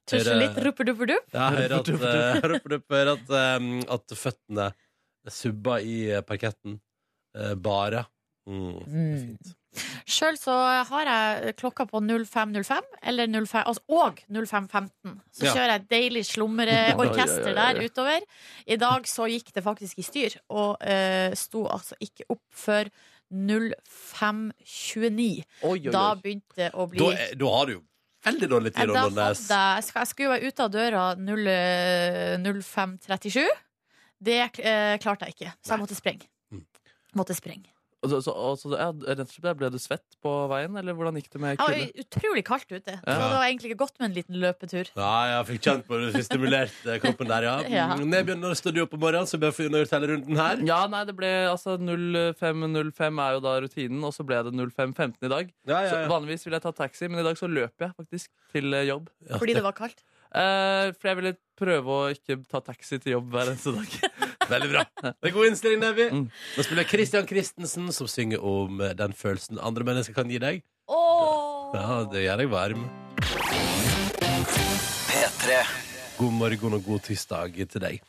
Tusle 0.05 0.35
litt, 0.35 0.57
rupper-dupper-dupp? 0.59 1.29
Ja, 1.33 1.47
hører 1.55 1.77
at, 1.79 1.89
eh, 1.89 2.41
hører 2.43 2.57
at, 2.59 2.87
hører 2.91 3.13
at, 3.15 4.11
eh, 4.11 4.17
føttene 4.19 4.67
subber 5.31 5.79
i 5.87 5.97
eh, 6.11 6.21
parketten. 6.27 6.79
Eh, 7.33 7.55
bare. 7.55 8.03
Mm, 8.45 8.73
det 8.73 8.83
er 8.83 8.91
Mm. 8.93 9.19
fint. 9.23 9.55
Sjøl 10.05 10.37
så 10.37 10.53
har 10.89 11.05
jeg 11.09 11.55
klokka 11.59 11.85
på 11.89 11.97
05.05 12.03 12.81
eller 13.09 13.27
05, 13.31 13.63
altså, 13.63 13.81
og 13.89 14.19
05.15. 14.29 15.19
Så 15.33 15.45
Ja. 15.47 15.53
kjører 15.53 15.71
jeg 15.73 15.87
deilig 15.89 16.25
slumreorkester 16.33 17.53
der 17.57 17.73
utover. 17.83 18.19
I 18.67 18.75
dag 18.77 19.07
så 19.09 19.23
gikk 19.31 19.53
det 19.55 19.63
faktisk 19.65 19.99
i 19.99 20.01
styr, 20.05 20.29
og 20.49 20.77
uh, 20.81 21.33
sto 21.37 21.65
altså 21.67 21.95
ikke 21.99 22.23
opp 22.29 22.43
før 22.53 22.83
05.29. 23.33 25.43
Oi, 25.63 25.63
oi, 25.63 25.79
Da 25.91 26.15
begynte 26.19 26.55
det 26.59 26.69
å 26.77 26.85
bli 26.89 26.99
Da, 27.01 27.09
da 27.33 27.45
har 27.57 27.65
du 27.65 27.71
jo 27.79 27.83
veldig 28.23 28.47
dårlig 28.51 28.71
tid, 28.73 28.87
Ronny 28.87 28.99
hadde 29.03 29.23
jeg, 29.27 29.35
jeg, 29.89 30.07
skulle 30.07 30.31
være 30.35 30.47
ute 30.47 30.61
av 30.63 30.69
døra 30.71 31.15
0, 31.19 31.47
eh, 31.51 32.37
05.37. 32.39 33.43
Det 34.23 34.37
eh, 34.63 34.95
klarte 35.03 35.27
jeg 35.27 35.33
ikke, 35.35 35.51
så 35.59 35.69
jeg 35.75 35.81
måtte 35.81 35.97
sprenge. 35.97 36.25
Mm. 36.53 36.63
Måtte 37.19 37.35
sprenge. 37.35 37.72
Og 38.03 38.11
så, 38.11 38.17
så, 38.25 38.33
og 38.35 38.57
så, 38.59 38.69
ja, 38.75 38.89
rett 38.91 39.21
og 39.23 39.29
slett, 39.31 39.57
ble 39.59 39.69
du 39.71 39.77
svett 39.79 40.17
på 40.23 40.31
veien, 40.51 40.75
eller 40.79 40.95
hvordan 40.97 41.15
gikk 41.19 41.29
det 41.31 41.39
med 41.39 41.55
Det 41.61 41.67
var 41.71 42.01
utrolig 42.03 42.43
kaldt 42.47 42.73
ute, 42.73 42.95
så 42.99 43.15
det 43.15 43.29
var 43.31 43.45
egentlig 43.47 43.71
ikke 43.71 43.79
godt 43.79 43.95
med 44.01 44.09
en 44.09 44.17
liten 44.17 44.39
løpetur. 44.43 44.89
Ja, 44.99 45.11
jeg 45.31 45.45
fikk 45.53 45.63
kjent 45.69 45.87
på 45.87 45.99
det, 46.01 46.09
fikk 46.17 46.27
stimulert 46.27 46.75
eh, 46.83 46.99
kroppen 47.03 47.31
der, 47.31 47.47
ja. 47.47 47.55
Ja. 47.73 47.85
Mm, 47.95 48.03
Nebjørn, 48.11 48.43
når 48.43 48.57
står 48.59 48.75
du 48.75 48.81
opp 48.83 48.97
om 48.97 49.01
morgenen, 49.05 49.29
så 49.31 49.39
bør 49.39 49.53
vi 49.53 49.57
få 49.61 49.67
unnagjort 49.69 49.95
hele 49.95 50.09
runden 50.11 50.41
her. 50.43 50.65
Ja, 50.67 50.81
nei, 50.91 51.03
det 51.07 51.15
ble 51.17 51.31
altså 51.53 51.77
05.05 51.79 53.21
er 53.23 53.37
jo 53.37 53.43
da 53.47 53.55
rutinen, 53.63 54.03
og 54.03 54.13
så 54.15 54.25
ble 54.27 54.41
det 54.45 54.53
05.15 54.57 55.15
i 55.23 55.31
dag. 55.31 55.53
Ja, 55.69 55.79
Så 55.87 55.95
ja, 55.95 56.01
ja. 56.03 56.09
vanligvis 56.11 56.43
vil 56.47 56.57
jeg 56.57 56.65
ta 56.65 56.73
taxi, 56.75 57.07
men 57.07 57.23
i 57.23 57.27
dag 57.29 57.39
så 57.39 57.47
løper 57.49 57.87
jeg 57.87 57.95
faktisk 58.03 58.33
til 58.53 58.75
eh, 58.75 58.85
jobb. 58.89 59.07
Ja, 59.29 59.39
Fordi 59.39 59.55
det 59.57 59.63
var 59.65 59.77
kaldt. 59.79 60.03
Eh, 60.33 60.89
for 60.97 61.09
jeg 61.11 61.19
ville 61.19 61.33
prøve 61.59 61.95
å 61.95 62.09
ikke 62.13 62.39
ta 62.49 62.61
taxi 62.65 62.97
til 62.97 63.17
jobb 63.17 63.29
hver 63.33 63.51
eneste 63.51 63.73
dag. 63.75 63.91
Veldig 64.53 64.69
bra. 64.71 64.83
Det 65.05 65.29
er 65.29 65.35
god 65.35 65.49
innstilling, 65.51 65.81
Nevi. 65.83 66.07
Mm. 66.09 66.25
Nå 66.57 66.65
spiller 66.65 66.89
Christian 66.89 67.27
Christensen, 67.29 67.91
som 67.93 68.09
synger 68.09 68.41
om 68.41 68.81
eh, 68.81 68.95
den 68.97 69.13
følelsen 69.17 69.61
andre 69.61 69.85
mennesker 69.87 70.17
kan 70.17 70.31
gi 70.31 70.41
deg. 70.41 70.63
Oh. 70.89 71.69
Ja, 71.77 72.01
det 72.09 72.25
gjør 72.25 72.43
deg 72.43 72.51
varm. 72.51 72.85
P3 75.13 75.63
God 76.17 76.37
morgen 76.37 76.77
og 76.77 76.85
god 76.85 77.05
tirsdag 77.07 77.55
til 77.57 77.83
deg. 77.83 78.01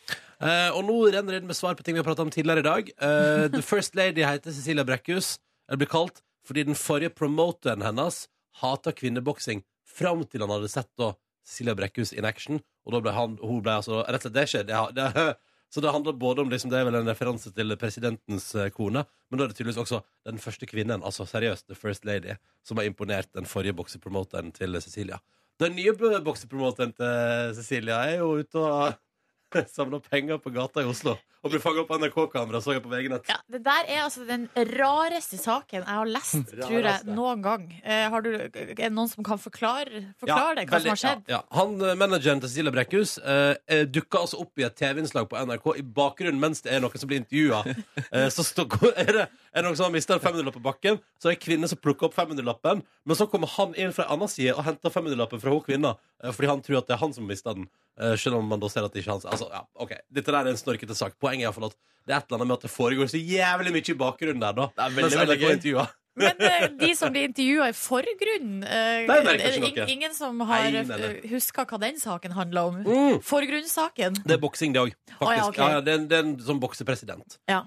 Eh, 0.45 0.71
og 0.75 0.83
nå 0.87 0.97
renner 1.14 1.37
det 1.37 1.43
inn 1.43 1.49
med 1.49 1.57
svar 1.59 1.76
på 1.76 1.85
ting 1.85 1.97
vi 1.97 2.02
har 2.02 2.07
pratet 2.07 2.25
om 2.26 2.33
tidligere 2.33 2.64
i 2.64 2.66
dag. 2.66 2.88
Eh, 2.93 3.47
the 3.52 3.62
First 3.64 3.97
Lady 3.99 4.25
heter 4.25 4.52
Cecilia 4.52 4.85
Brekkhus. 4.85 5.37
Det 5.69 5.81
blir 5.81 5.93
kalt 5.93 6.25
fordi 6.45 6.66
den 6.69 6.76
forrige 6.76 7.14
promoteren 7.16 7.85
hennes 7.85 8.26
hata 8.61 8.93
kvinneboksing 8.93 9.62
fram 9.88 10.25
til 10.28 10.45
han 10.45 10.52
hadde 10.52 10.69
sett 10.73 10.90
da 11.00 11.14
Cecilia 11.44 11.74
Brekkhus 11.78 12.14
in 12.16 12.28
action. 12.28 12.62
Og 12.84 12.94
da 12.96 13.02
ble 13.04 13.12
han, 13.16 13.36
hun 13.42 13.62
ble 13.64 13.76
altså 13.80 14.02
Rett 14.02 14.24
og 14.24 14.28
slett, 14.28 14.36
det 14.36 14.46
skjedde. 14.50 14.80
Det, 14.96 15.06
det, 15.16 15.26
så 15.74 15.82
det 15.84 15.92
handler 15.94 16.18
både 16.18 16.44
om 16.44 16.50
liksom, 16.52 16.72
Det 16.72 16.80
er 16.80 16.88
vel 16.88 17.00
en 17.00 17.10
referanse 17.10 17.52
til 17.54 17.76
presidentens 17.80 18.50
eh, 18.54 18.70
kone, 18.74 19.04
men 19.28 19.40
da 19.40 19.46
er 19.46 19.52
det 19.52 19.58
tydeligvis 19.58 19.80
også 19.82 20.02
den 20.28 20.38
første 20.42 20.68
kvinnen, 20.70 21.02
altså 21.02 21.26
seriøst 21.28 21.66
The 21.66 21.78
First 21.78 22.04
Lady, 22.08 22.36
som 22.64 22.78
har 22.78 22.88
imponert 22.88 23.32
den 23.34 23.48
forrige 23.50 23.76
boksepromoteren 23.76 24.52
til 24.54 24.80
Cecilia. 24.80 25.18
Den 25.62 25.76
nye 25.78 25.94
boksepromoteren 25.94 26.94
til 26.94 27.54
Cecilia 27.58 28.00
er 28.10 28.22
jo 28.22 28.32
ute 28.40 28.62
og 28.62 28.94
samla 29.76 30.00
penger 30.08 30.42
på 30.42 30.52
gata 30.54 30.82
i 30.84 30.88
Oslo 30.90 31.16
og 31.44 31.52
ble 31.52 31.58
fanga 31.61 31.82
opp 31.82 31.90
på 31.90 31.96
NRK-kamera, 32.00 32.61
så 32.64 32.73
jeg 32.73 32.80
på 32.80 32.88
VG-nett. 32.88 33.26
Ja, 33.28 33.34
det 33.52 33.58
der 33.66 33.88
er 33.92 33.99
altså 34.06 34.23
den 34.25 34.46
rareste 34.70 35.37
saken 35.37 35.82
jeg 35.82 35.84
har 35.84 36.08
lest, 36.08 36.38
tror 36.64 36.87
jeg, 36.88 37.04
noen 37.04 37.42
gang. 37.44 37.66
Eh, 37.84 38.06
har 38.14 38.25
du, 38.25 38.30
er 38.46 38.70
det 38.78 38.88
noen 38.94 39.11
som 39.12 39.26
kan 39.26 39.40
forklare, 39.40 40.06
forklare 40.23 40.62
det, 40.62 40.64
hva 40.70 40.78
veldig- 40.78 40.87
som 40.87 40.94
har 40.94 41.02
skjedd? 41.02 41.26
Ja, 41.28 41.37
ja. 41.37 41.42
Han, 41.58 41.75
eh, 41.84 41.99
Manageren 42.00 42.40
til 42.40 42.49
Cecilie 42.49 42.73
Brekkhus 42.73 43.18
eh, 43.20 43.84
dukka 43.92 44.23
altså 44.25 44.40
opp 44.40 44.56
i 44.62 44.64
et 44.64 44.78
TV-innslag 44.80 45.28
på 45.28 45.44
NRK 45.44 45.68
i 45.82 45.84
bakgrunnen 46.00 46.40
mens 46.40 46.64
det 46.64 46.73
er 46.73 46.80
noen 46.84 46.96
som 47.04 47.12
blir 47.12 47.20
intervjua. 47.20 47.61
Eh, 48.14 48.28
så 48.30 48.44
stå, 48.46 48.64
er, 49.00 49.08
det, 49.16 49.23
er 49.50 49.58
det 49.58 49.62
noen 49.64 49.76
som 49.78 49.88
har 49.88 49.92
mista 49.94 50.14
en 50.14 50.23
500-lapp 50.23 50.54
på 50.58 50.62
bakken, 50.62 50.99
så 51.18 51.28
er 51.28 51.34
det 51.34 51.38
en 51.38 51.44
kvinne 51.44 51.68
som 51.70 51.78
plukker 51.82 52.06
opp 52.08 52.14
500-lappen, 52.16 52.82
men 52.84 53.18
så 53.18 53.26
kommer 53.30 53.50
han 53.56 53.73
inn 53.80 53.94
fra 53.96 54.04
en 54.06 54.16
annen 54.16 54.30
side 54.30 54.54
og 54.54 54.62
henter 54.66 54.92
500-lappen 54.92 55.42
fra 55.42 55.52
hun 55.54 55.62
kvinna, 55.64 55.94
eh, 56.23 56.30
fordi 56.34 56.50
han 56.52 56.62
tror 56.62 56.78
at 56.80 56.90
det 56.90 56.94
er 56.96 57.02
han 57.02 57.14
som 57.16 57.25
har 57.26 57.32
mista 57.32 57.54
den. 57.56 57.66
Eh, 58.00 58.14
selv 58.20 58.38
om 58.40 58.46
man 58.48 58.62
da 58.62 58.70
ser 58.72 58.86
at 58.86 58.94
det 58.94 59.02
ikke 59.02 59.12
er 59.12 59.16
hans. 59.18 59.26
Altså, 59.30 59.50
ja, 59.52 59.64
ok, 59.80 59.92
Dette 60.10 60.30
der 60.32 60.40
er 60.40 60.54
en 60.54 60.60
snorkete 60.60 60.96
sak. 60.98 61.18
Poenget 61.20 61.42
er 61.42 61.48
i 61.48 61.50
hvert 61.50 61.58
fall 61.60 61.68
at 61.72 61.76
det 62.04 62.12
er 62.14 62.18
et 62.20 62.26
eller 62.28 62.40
annet 62.40 62.50
med 62.50 62.56
at 62.58 62.64
det 62.66 62.72
foregår 62.74 63.12
så 63.12 63.20
jævlig 63.20 63.74
mye 63.74 63.92
i 63.94 63.98
bakgrunnen 64.00 64.42
der, 64.44 64.56
da. 64.58 64.66
Det 64.76 64.86
er 64.86 64.96
veldig, 64.98 65.20
veldig 65.22 65.38
gøy. 65.74 65.84
Men 66.14 66.42
uh, 66.46 66.66
de 66.78 66.90
som 66.94 67.10
blir 67.10 67.24
intervjua 67.26 67.70
i 67.72 67.74
forgrunnen 67.74 68.60
uh, 68.62 68.70
er 68.70 69.08
kanskje 69.08 69.70
ing- 69.70 69.94
Ingen 69.96 70.12
som 70.14 70.44
har 70.46 70.76
huska 71.32 71.64
hva 71.66 71.80
den 71.82 71.96
saken 71.98 72.36
handla 72.36 72.68
om? 72.68 72.76
Mm. 72.86 73.16
Forgrunnssaken? 73.24 74.20
Det 74.22 74.36
er 74.36 74.42
boksing, 74.42 74.76
det 74.76 74.84
òg. 74.84 74.92
Å, 75.16 75.32
ja, 75.32 75.48
okay. 75.48 75.64
ja, 75.64 75.70
ja, 75.78 75.80
det, 75.82 75.96
er 75.96 76.02
en, 76.02 76.06
det 76.12 76.20
er 76.20 76.28
en 76.28 76.36
sånn 76.44 76.60
boksepresident. 76.62 77.40
Ja. 77.50 77.64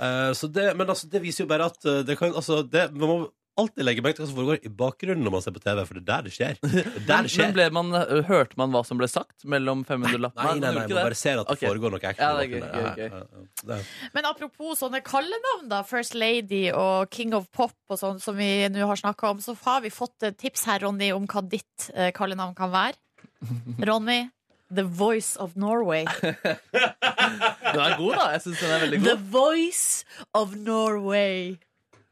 Eh, 0.00 0.32
så 0.32 0.48
det, 0.48 0.70
men 0.80 0.88
altså, 0.88 1.08
det 1.12 1.22
viser 1.22 1.44
jo 1.44 1.50
bare 1.50 1.68
at 1.70 1.84
eh, 1.84 2.00
det 2.08 2.16
kan, 2.18 2.32
altså, 2.32 2.62
det, 2.66 2.88
man 2.96 3.10
må 3.12 3.18
alltid 3.60 3.86
legge 3.86 4.04
merke 4.04 4.18
til 4.18 4.24
hva 4.24 4.30
som 4.30 4.38
foregår 4.38 4.66
i 4.66 4.72
bakgrunnen 4.80 5.24
når 5.26 5.34
man 5.36 5.44
ser 5.44 5.54
på 5.56 5.62
TV, 5.64 5.82
for 5.88 5.98
det 5.98 6.02
er 6.02 6.08
der 6.10 6.26
det 6.26 6.32
skjer. 6.34 6.58
Det 6.60 6.82
er 6.82 7.06
der 7.08 7.28
det 7.28 7.32
skjer. 7.34 7.44
men 7.46 7.56
ble 7.56 7.66
man, 7.76 7.92
hørte 8.28 8.60
man 8.60 8.74
hva 8.74 8.82
som 8.86 9.00
ble 9.00 9.08
sagt 9.10 9.46
mellom 9.54 9.84
500-lappene? 9.88 10.46
Nei, 10.48 10.56
nei, 10.62 10.72
nei, 10.78 10.86
man 10.86 10.96
bare 11.00 11.18
ser 11.18 11.42
at 11.42 11.50
det 11.50 11.58
okay. 11.58 11.68
foregår 11.68 11.94
noe 11.94 12.02
action. 12.02 12.24
Ja, 12.24 12.32
det 12.38 12.46
er 12.46 12.50
gøy, 12.50 12.60
gøy, 12.60 12.70
gøy. 12.70 12.80
Ja, 12.80 13.20
ja, 13.20 13.20
ja. 13.20 13.70
Det- 13.70 14.10
Men 14.16 14.30
apropos 14.32 14.82
sånne 14.82 15.02
kallenavn, 15.06 15.68
da. 15.70 15.82
First 15.86 16.16
Lady 16.18 16.66
og 16.72 17.10
King 17.14 17.36
of 17.36 17.48
Pop 17.52 17.76
og 17.88 18.00
sånn 18.00 18.20
som 18.22 18.36
vi 18.40 18.50
nå 18.72 18.86
har 18.86 19.00
snakka 19.00 19.30
om, 19.34 19.40
så 19.44 19.56
har 19.64 19.80
vi 19.84 19.94
fått 19.94 20.30
tips 20.40 20.66
her, 20.70 20.80
Ronny, 20.86 21.12
om 21.12 21.26
hva 21.30 21.44
ditt 21.46 21.90
eh, 21.94 22.10
kallenavn 22.16 22.56
kan 22.58 22.72
være. 22.74 22.98
Ronny. 23.88 24.30
The 24.70 24.84
Voice 24.84 25.36
of 25.36 25.56
Norway. 25.56 26.04
Den 26.20 27.80
er 27.80 27.96
god, 27.98 28.14
da. 28.14 28.26
Jeg 28.34 28.42
syns 28.44 28.60
den 28.60 28.70
er 28.70 28.84
veldig 28.84 29.00
god. 29.00 29.08
The. 29.08 29.16
Voice 29.32 30.04
of 30.32 30.54
Norway. 30.54 31.58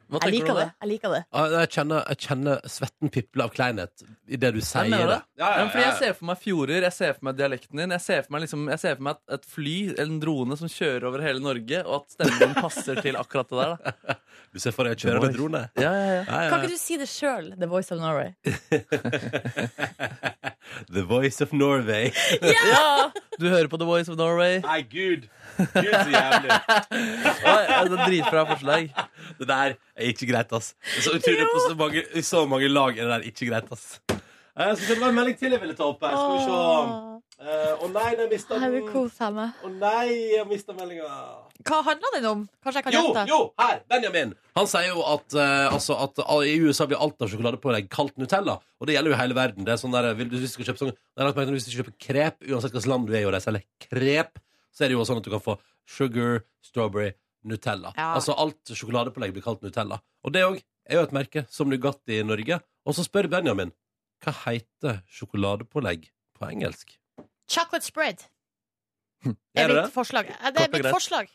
Hva 0.08 0.22
Jeg 0.24 0.32
liker 0.32 0.54
det. 0.56 0.62
det? 0.64 0.72
Jeg 0.82 0.88
liker 0.88 1.10
det. 1.12 1.18
Ja, 1.34 1.42
Jeg 1.60 1.68
kjenner, 1.74 2.04
jeg 2.08 2.16
kjenner 2.24 2.60
svetten 2.72 3.10
piple 3.12 3.44
av 3.44 3.50
kleinhet 3.52 4.04
i 4.28 4.36
det 4.40 4.50
du 4.56 4.60
sier. 4.64 4.84
Jeg 4.88 5.08
det. 5.10 5.18
Ja, 5.36 5.50
Ja, 5.58 5.66
fordi 5.68 5.84
Jeg 5.84 5.96
ser 5.98 6.12
for 6.16 6.24
meg 6.30 6.38
fjorder, 6.40 6.80
jeg 6.88 6.92
ser 6.96 7.12
for 7.18 7.24
meg 7.28 7.36
dialekten 7.36 7.76
din. 7.82 7.90
Jeg 7.92 8.00
ser 8.00 8.22
for 8.24 8.32
meg, 8.32 8.40
liksom, 8.46 8.64
jeg 8.72 8.80
ser 8.80 8.96
for 8.96 9.04
meg 9.08 9.18
et, 9.18 9.22
et 9.38 9.44
fly, 9.52 9.74
en 10.00 10.16
drone, 10.22 10.56
som 10.56 10.68
kjører 10.72 11.04
over 11.10 11.20
hele 11.26 11.40
Norge, 11.44 11.82
og 11.84 11.94
at 12.00 12.16
stemmen 12.16 12.40
din 12.40 12.54
passer 12.56 13.02
til 13.04 13.20
akkurat 13.20 13.48
det 13.52 13.58
der. 13.60 13.76
Da. 14.08 14.16
Du 14.48 14.56
ser 14.62 14.72
for 14.72 14.88
deg 14.88 14.94
å 14.96 15.00
kjøre 15.02 15.20
med 15.20 15.34
drone? 15.36 15.60
Ja, 15.76 15.90
ja, 15.92 16.04
ja. 16.08 16.22
Ja, 16.24 16.38
ja, 16.44 16.48
Kan 16.48 16.62
ikke 16.64 16.72
du 16.72 16.80
si 16.80 16.96
det 16.96 17.08
sjøl, 17.10 17.50
The 17.58 17.66
Voice 17.68 17.92
of 17.92 18.00
Norway? 18.00 18.32
The 20.92 21.02
Voice 21.02 21.40
of 21.44 21.52
Norway. 21.52 22.12
ja! 22.42 23.10
Du 23.38 23.48
hører 23.48 23.68
på 23.68 23.76
The 23.76 23.84
Voice 23.88 24.08
of 24.10 24.16
Norway. 24.18 24.60
Nei, 24.64 24.80
gud! 24.88 25.28
Gud, 25.58 25.74
så 25.74 26.10
jævlig. 26.12 26.48
Ja, 26.48 27.54
ja, 27.66 27.78
det 27.84 27.98
er 27.98 28.04
Dritbra 28.06 28.44
forslag. 28.48 28.88
Det 29.38 29.46
der 29.48 29.76
er 29.76 30.08
ikke 30.12 30.26
greit, 30.30 30.52
ass. 30.52 30.74
Så 31.00 31.14
utrolig 31.16 31.46
på 31.52 31.64
så 31.68 31.74
mange, 31.78 32.04
I 32.14 32.22
så 32.26 32.46
mange 32.50 32.68
lag 32.68 32.98
er 32.98 33.04
det 33.06 33.12
der 33.16 33.28
ikke 33.32 33.48
greit, 33.52 33.70
ass. 33.72 34.00
Eh, 34.10 34.74
Så 34.74 34.88
det 34.90 34.98
var 34.98 35.08
en 35.12 35.14
melding 35.14 35.36
til 35.38 35.52
jeg 35.54 35.60
ville 35.62 35.74
ta 35.78 35.84
opp 35.86 36.00
her. 36.02 36.16
Skal 36.18 36.34
vi 36.34 36.44
se. 36.48 37.14
Eh, 37.38 37.74
Å 37.78 37.88
nei, 37.94 38.08
jeg 38.18 38.30
mista 38.32 38.56
meg. 38.58 39.52
Å 39.62 39.68
nei, 39.70 40.06
jeg 40.34 40.46
mista 40.50 40.74
meldinga. 40.74 41.10
Hva 41.68 41.78
handler 41.86 42.14
den 42.16 42.26
om? 42.26 42.40
Kanskje 42.64 42.80
jeg 42.80 42.84
kan 42.88 42.92
Jo, 42.96 43.02
gjette? 43.12 43.22
jo, 43.30 43.38
her! 43.60 43.78
Benjamin. 43.88 44.32
Han 44.58 44.66
sier 44.66 44.88
jo 44.90 45.04
at, 45.06 45.34
eh, 45.38 45.68
altså, 45.74 45.94
at 46.02 46.18
all- 46.26 46.42
i 46.46 46.56
USA 46.58 46.86
blir 46.90 46.98
alt 46.98 47.22
av 47.22 47.30
sjokoladepålegg 47.30 47.88
kalt 47.94 48.16
Nutella. 48.18 48.58
Og 48.80 48.86
det 48.90 48.96
gjelder 48.96 49.14
jo 49.14 49.20
hele 49.22 49.34
verden. 49.38 49.64
Det 49.64 49.72
er 49.76 49.78
sånn 49.78 49.94
der, 49.94 50.10
vil 50.18 50.28
du, 50.28 50.36
hvis, 50.38 50.50
du 50.56 50.58
skal 50.64 50.72
kjøpe 50.74 50.82
sånn, 50.82 50.90
det 50.94 51.22
er 51.22 51.26
lagt 51.30 51.36
merke 51.38 51.46
til, 51.52 51.54
hvis 51.58 51.70
du 51.70 51.78
kjøper 51.78 51.96
krep, 52.08 52.42
uansett 52.50 52.72
hvilket 52.74 52.90
land 52.90 53.06
du 53.06 53.14
er 53.14 53.22
i 53.22 53.24
og 53.30 53.32
de 53.38 53.40
selger 53.46 53.64
krep, 53.86 54.38
så 54.74 54.84
er 54.84 54.88
det 54.90 54.98
jo 54.98 55.06
sånn 55.06 55.18
at 55.22 55.26
du 55.26 55.30
kan 55.30 55.40
få 55.46 55.58
sugar, 55.86 56.42
strawberry, 56.62 57.12
Nutella. 57.44 57.92
Ja. 57.96 58.14
Altså 58.18 58.34
alt 58.34 58.72
sjokoladepålegg 58.74 59.32
blir 59.36 59.44
kalt 59.44 59.62
Nutella. 59.62 60.00
Og 60.24 60.32
det 60.34 60.42
òg 60.46 60.58
er 60.88 60.98
jo 60.98 61.04
et 61.06 61.12
merke 61.14 61.44
som 61.52 61.68
Nugatti 61.70 62.18
i 62.20 62.24
Norge. 62.26 62.60
Og 62.88 62.96
så 62.96 63.04
spør 63.06 63.28
Benjamin 63.30 63.70
hva 64.24 64.32
heter 64.46 65.02
sjokoladepålegg 65.14 66.08
på 66.38 66.48
engelsk? 66.50 66.96
Chocolate 67.48 67.86
spread. 67.86 68.24
Er 69.24 69.34
Er 69.54 69.68
det 69.68 69.76
mitt 69.76 69.84
det? 69.84 69.92
forslag. 69.94 70.28
Er 70.40 70.50
Det 70.54 70.64
er 70.66 70.72
mitt 70.74 70.90
forslag. 70.90 71.28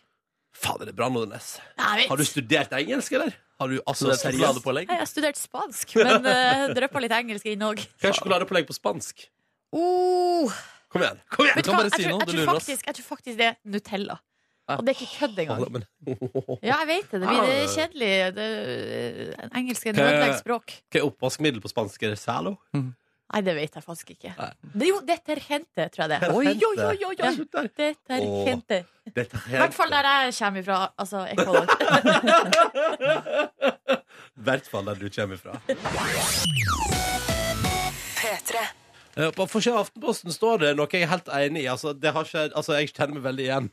Fader, 0.53 0.86
det 0.86 0.93
er 0.93 0.98
bra, 0.98 1.07
Nordnes. 1.10 1.60
Har 1.77 2.17
du 2.17 2.24
studert 2.27 2.72
engelsk, 2.77 3.12
eller? 3.17 3.33
Har 3.60 3.67
du, 3.72 3.79
altså, 3.88 4.12
sjokoladepålegg. 4.19 4.89
Jeg 4.89 5.00
har 5.00 5.05
studert 5.10 5.38
spansk, 5.39 5.95
men 5.95 6.25
uh, 6.29 6.67
dryppa 6.75 7.00
litt 7.01 7.12
engelsk 7.15 7.45
inn 7.50 7.63
òg. 7.65 7.81
Hva 8.01 8.10
er 8.12 8.17
sjokoladepålegg 8.19 8.67
på 8.69 8.75
spansk? 8.75 9.25
Oh, 9.74 10.51
Kom 10.93 11.01
igjen! 11.01 11.17
kom 11.33 11.48
igjen 11.48 11.57
du 11.57 11.65
kan 11.65 11.79
bare 11.79 11.89
si 11.95 12.05
noe, 12.05 12.25
du 12.27 12.33
lurer 12.36 12.51
oss. 12.53 12.67
faktisk, 12.67 12.86
jeg 12.86 12.95
tror 13.00 13.07
faktisk 13.15 13.38
det 13.39 13.48
er 13.48 13.55
Nutella. 13.65 14.19
Ja. 14.70 14.77
Og 14.79 14.86
det 14.88 14.93
er 14.93 14.98
ikke 15.01 15.20
kødd 15.20 15.39
engang. 15.43 15.60
Ja, 16.63 16.75
jeg 16.79 16.88
vet 16.88 17.08
det. 17.12 17.20
Det 17.20 17.27
blir 17.27 17.41
det 17.43 17.55
er 17.60 17.67
kjedelig. 17.75 18.12
Det, 18.38 18.46
engelsk 19.60 19.88
er 19.88 19.89
et 19.91 19.98
nødlegg 20.00 20.36
språk. 20.39 20.67
Hva 20.91 21.00
er 21.01 21.08
oppvaskmiddel 21.10 21.60
på 21.63 21.72
spansk? 21.72 22.03
Er 22.08 22.13
det 22.15 22.20
Zalo? 22.22 22.53
Nei, 23.34 23.41
det 23.41 23.55
vet 23.58 23.74
jeg 23.75 23.84
faktisk 23.84 24.12
ikke. 24.13 24.32
Nei. 24.38 24.50
Det 24.75 24.84
er 24.86 24.89
jo 24.91 25.00
detergente, 25.08 25.88
tror 25.89 26.03
jeg 26.03 26.10
det 26.12 26.17
er. 26.20 26.34
Oi, 26.38 26.48
oi, 26.53 26.77
oi, 26.86 26.98
oi, 27.10 27.15
Ja. 27.17 27.32
slutt. 27.34 27.55
Detergente. 27.79 28.77
I 29.10 29.12
hvert 29.58 29.74
fall 29.75 29.89
der 29.91 30.08
jeg 30.12 30.36
kommer 30.38 30.60
ifra. 30.62 30.77
Altså 31.01 31.25
Ecuador. 31.34 31.65
I 34.38 34.43
hvert 34.48 34.67
fall 34.70 34.86
der 34.91 34.96
du 35.01 35.10
kommer 35.10 35.38
fra. 35.41 35.58
Eh, 39.15 39.29
På 39.36 39.46
forsida 39.50 39.75
av 39.77 39.84
Aftenposten 39.88 40.32
står 40.34 40.62
det 40.63 40.72
noe 40.77 40.88
jeg 40.91 41.03
er 41.05 41.12
helt 41.12 41.27
enig 41.29 41.63
i. 41.65 41.70
Altså, 41.70 41.93
det 41.93 42.13
har 42.15 42.25
skjedd, 42.25 42.53
altså, 42.58 42.74
jeg 42.79 42.93
kjenner 42.93 43.17
meg 43.20 43.25
veldig 43.27 43.46
igjen. 43.50 43.67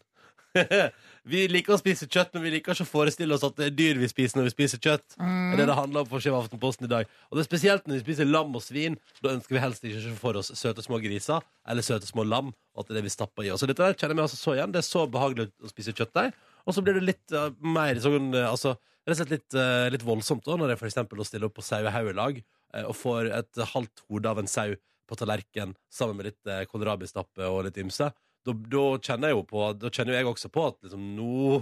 vi 1.33 1.45
liker 1.51 1.75
å 1.75 1.79
spise 1.79 2.09
kjøtt, 2.11 2.33
men 2.35 2.43
vi 2.43 2.53
liker 2.57 2.75
ikke 2.75 2.87
å 2.87 2.89
forestille 2.89 3.35
oss 3.37 3.45
at 3.47 3.57
det 3.59 3.69
er 3.69 3.75
dyr 3.77 4.01
vi 4.01 4.09
spiser 4.11 4.41
når 4.41 4.49
vi 4.49 4.53
spiser 4.55 4.83
kjøtt. 4.83 5.15
Det 5.15 5.29
er 5.55 5.61
det 5.61 5.67
det 5.71 5.77
handler 5.79 6.03
om 6.03 6.11
for 6.11 6.27
av 6.31 6.39
Aftenposten 6.41 6.89
i 6.89 6.91
dag. 6.91 7.11
Og 7.29 7.39
det 7.39 7.45
er 7.45 7.49
spesielt 7.49 7.87
når 7.87 8.01
vi 8.01 8.05
spiser 8.05 8.29
lam 8.29 8.55
og 8.57 8.65
svin. 8.65 8.99
Da 9.23 9.35
ønsker 9.37 9.57
vi 9.57 9.63
helst 9.63 9.87
ikke 9.87 10.15
for 10.19 10.41
oss 10.41 10.53
søte 10.59 10.85
små 10.85 10.99
griser 11.03 11.45
eller 11.71 11.87
søte 11.87 12.09
små 12.09 12.27
lam. 12.27 12.53
Og 12.75 12.83
at 12.83 12.91
det 12.91 12.97
er 12.97 13.01
det 13.01 13.09
vi 13.09 13.15
stapper 13.15 13.47
i 13.47 13.53
oss. 13.55 13.63
Og 13.65 13.71
dette 13.71 13.85
der 13.85 13.99
kjenner 13.99 14.19
vi 14.19 14.25
altså 14.27 14.41
så 14.41 14.57
igjen. 14.57 14.75
Det 14.75 14.83
er 14.83 14.89
så 14.89 15.05
behagelig 15.11 15.51
å 15.51 15.71
spise 15.71 15.95
kjøttdeig. 15.95 16.35
Og 16.67 16.77
så 16.77 16.85
blir 16.85 16.99
det 16.99 17.07
litt 17.07 17.37
uh, 17.37 17.51
mer 17.63 17.99
sånn 18.03 18.35
eh, 18.35 18.47
altså, 18.47 18.75
rett 19.07 19.15
og 19.15 19.21
slett 19.23 19.33
litt, 19.33 19.57
uh, 19.57 19.87
litt 19.93 20.05
voldsomt 20.07 20.45
da, 20.47 20.59
når 20.61 20.75
jeg 20.75 20.83
for 20.83 20.91
eksempel 20.91 21.23
stiller 21.27 21.49
opp 21.49 21.57
på 21.59 21.67
sauehaugelag 21.67 22.43
og 22.87 22.95
får 22.95 23.33
et 23.35 23.59
halvt 23.73 24.05
hode 24.07 24.31
av 24.31 24.39
en 24.39 24.47
sau 24.47 24.77
på 25.11 25.17
tallerken 25.19 25.73
sammen 25.91 26.21
med 26.21 26.29
litt 26.29 26.69
kålrabistappe 26.71 27.49
og 27.51 27.65
litt 27.67 27.81
ymse. 27.83 28.07
Da, 28.47 28.55
da 28.73 28.87
kjenner 29.05 29.31
jeg 29.31 29.37
jo 29.37 29.43
på 29.45 29.67
Da 29.77 29.91
kjenner 29.93 30.17
jeg 30.17 30.29
også 30.31 30.49
på 30.53 30.63
at 30.71 30.79
liksom, 30.87 31.03
nå 31.19 31.61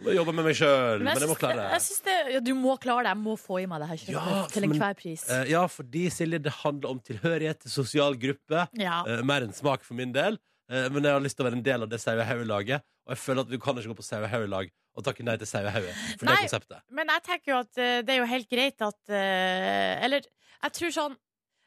må 0.00 0.14
jeg 0.14 0.16
jobbe 0.16 0.32
med 0.32 0.46
meg 0.48 0.56
sjøl. 0.56 1.02
Men, 1.04 1.18
jeg 1.20 1.28
må 1.28 1.36
klare 1.36 1.64
jeg 1.66 1.72
det. 1.74 1.80
syns 1.84 2.04
det 2.06 2.14
ja, 2.32 2.40
Du 2.44 2.52
må 2.56 2.76
klare 2.80 3.04
det. 3.04 3.10
Jeg 3.12 3.20
må 3.20 3.34
få 3.40 3.58
i 3.60 3.66
meg 3.68 3.82
det 3.82 3.88
her 3.90 4.00
kjøttet 4.00 4.14
Ja, 4.16 4.44
til 4.54 4.66
enhver 4.68 4.96
pris. 4.96 5.24
Uh, 5.28 5.42
ja, 5.50 5.64
fordi 5.68 6.04
Silje, 6.14 6.40
det 6.40 6.54
handler 6.62 6.94
om 6.94 7.02
tilhørighet 7.04 7.60
til 7.66 7.74
sosial 7.74 8.16
gruppe. 8.20 8.64
Ja. 8.80 9.02
Uh, 9.04 9.20
mer 9.28 9.44
enn 9.44 9.52
smak 9.56 9.84
for 9.84 9.98
min 9.98 10.14
del. 10.16 10.40
Uh, 10.72 10.86
men 10.94 11.04
jeg 11.04 11.12
har 11.18 11.24
lyst 11.24 11.36
til 11.36 11.44
å 11.44 11.50
være 11.50 11.60
en 11.60 11.66
del 11.66 11.84
av 11.84 11.92
det 11.92 12.00
sauehaugelaget. 12.00 12.86
Og 13.04 13.12
jeg 13.12 13.22
føler 13.26 13.44
at 13.44 13.52
du 13.52 13.58
kan 13.60 13.80
ikke 13.80 13.92
gå 13.92 13.98
på 14.00 14.08
sauehaugelag 14.08 14.72
og 14.96 15.06
takke 15.06 15.26
nei 15.26 15.36
til 15.40 15.50
sauehauget. 15.52 16.04
For 16.16 16.24
det 16.24 16.32
Nei. 16.32 16.38
er 16.38 16.48
konseptet. 16.48 16.84
Men 16.96 17.12
jeg 17.12 17.26
tenker 17.28 17.52
jo 17.52 17.58
at 17.60 17.74
det 18.06 18.14
er 18.14 18.22
jo 18.22 18.30
helt 18.30 18.48
greit 18.50 18.82
at 18.84 19.12
Eller 19.14 20.24
jeg 20.24 20.74
tror 20.76 20.94
sånn 20.96 21.14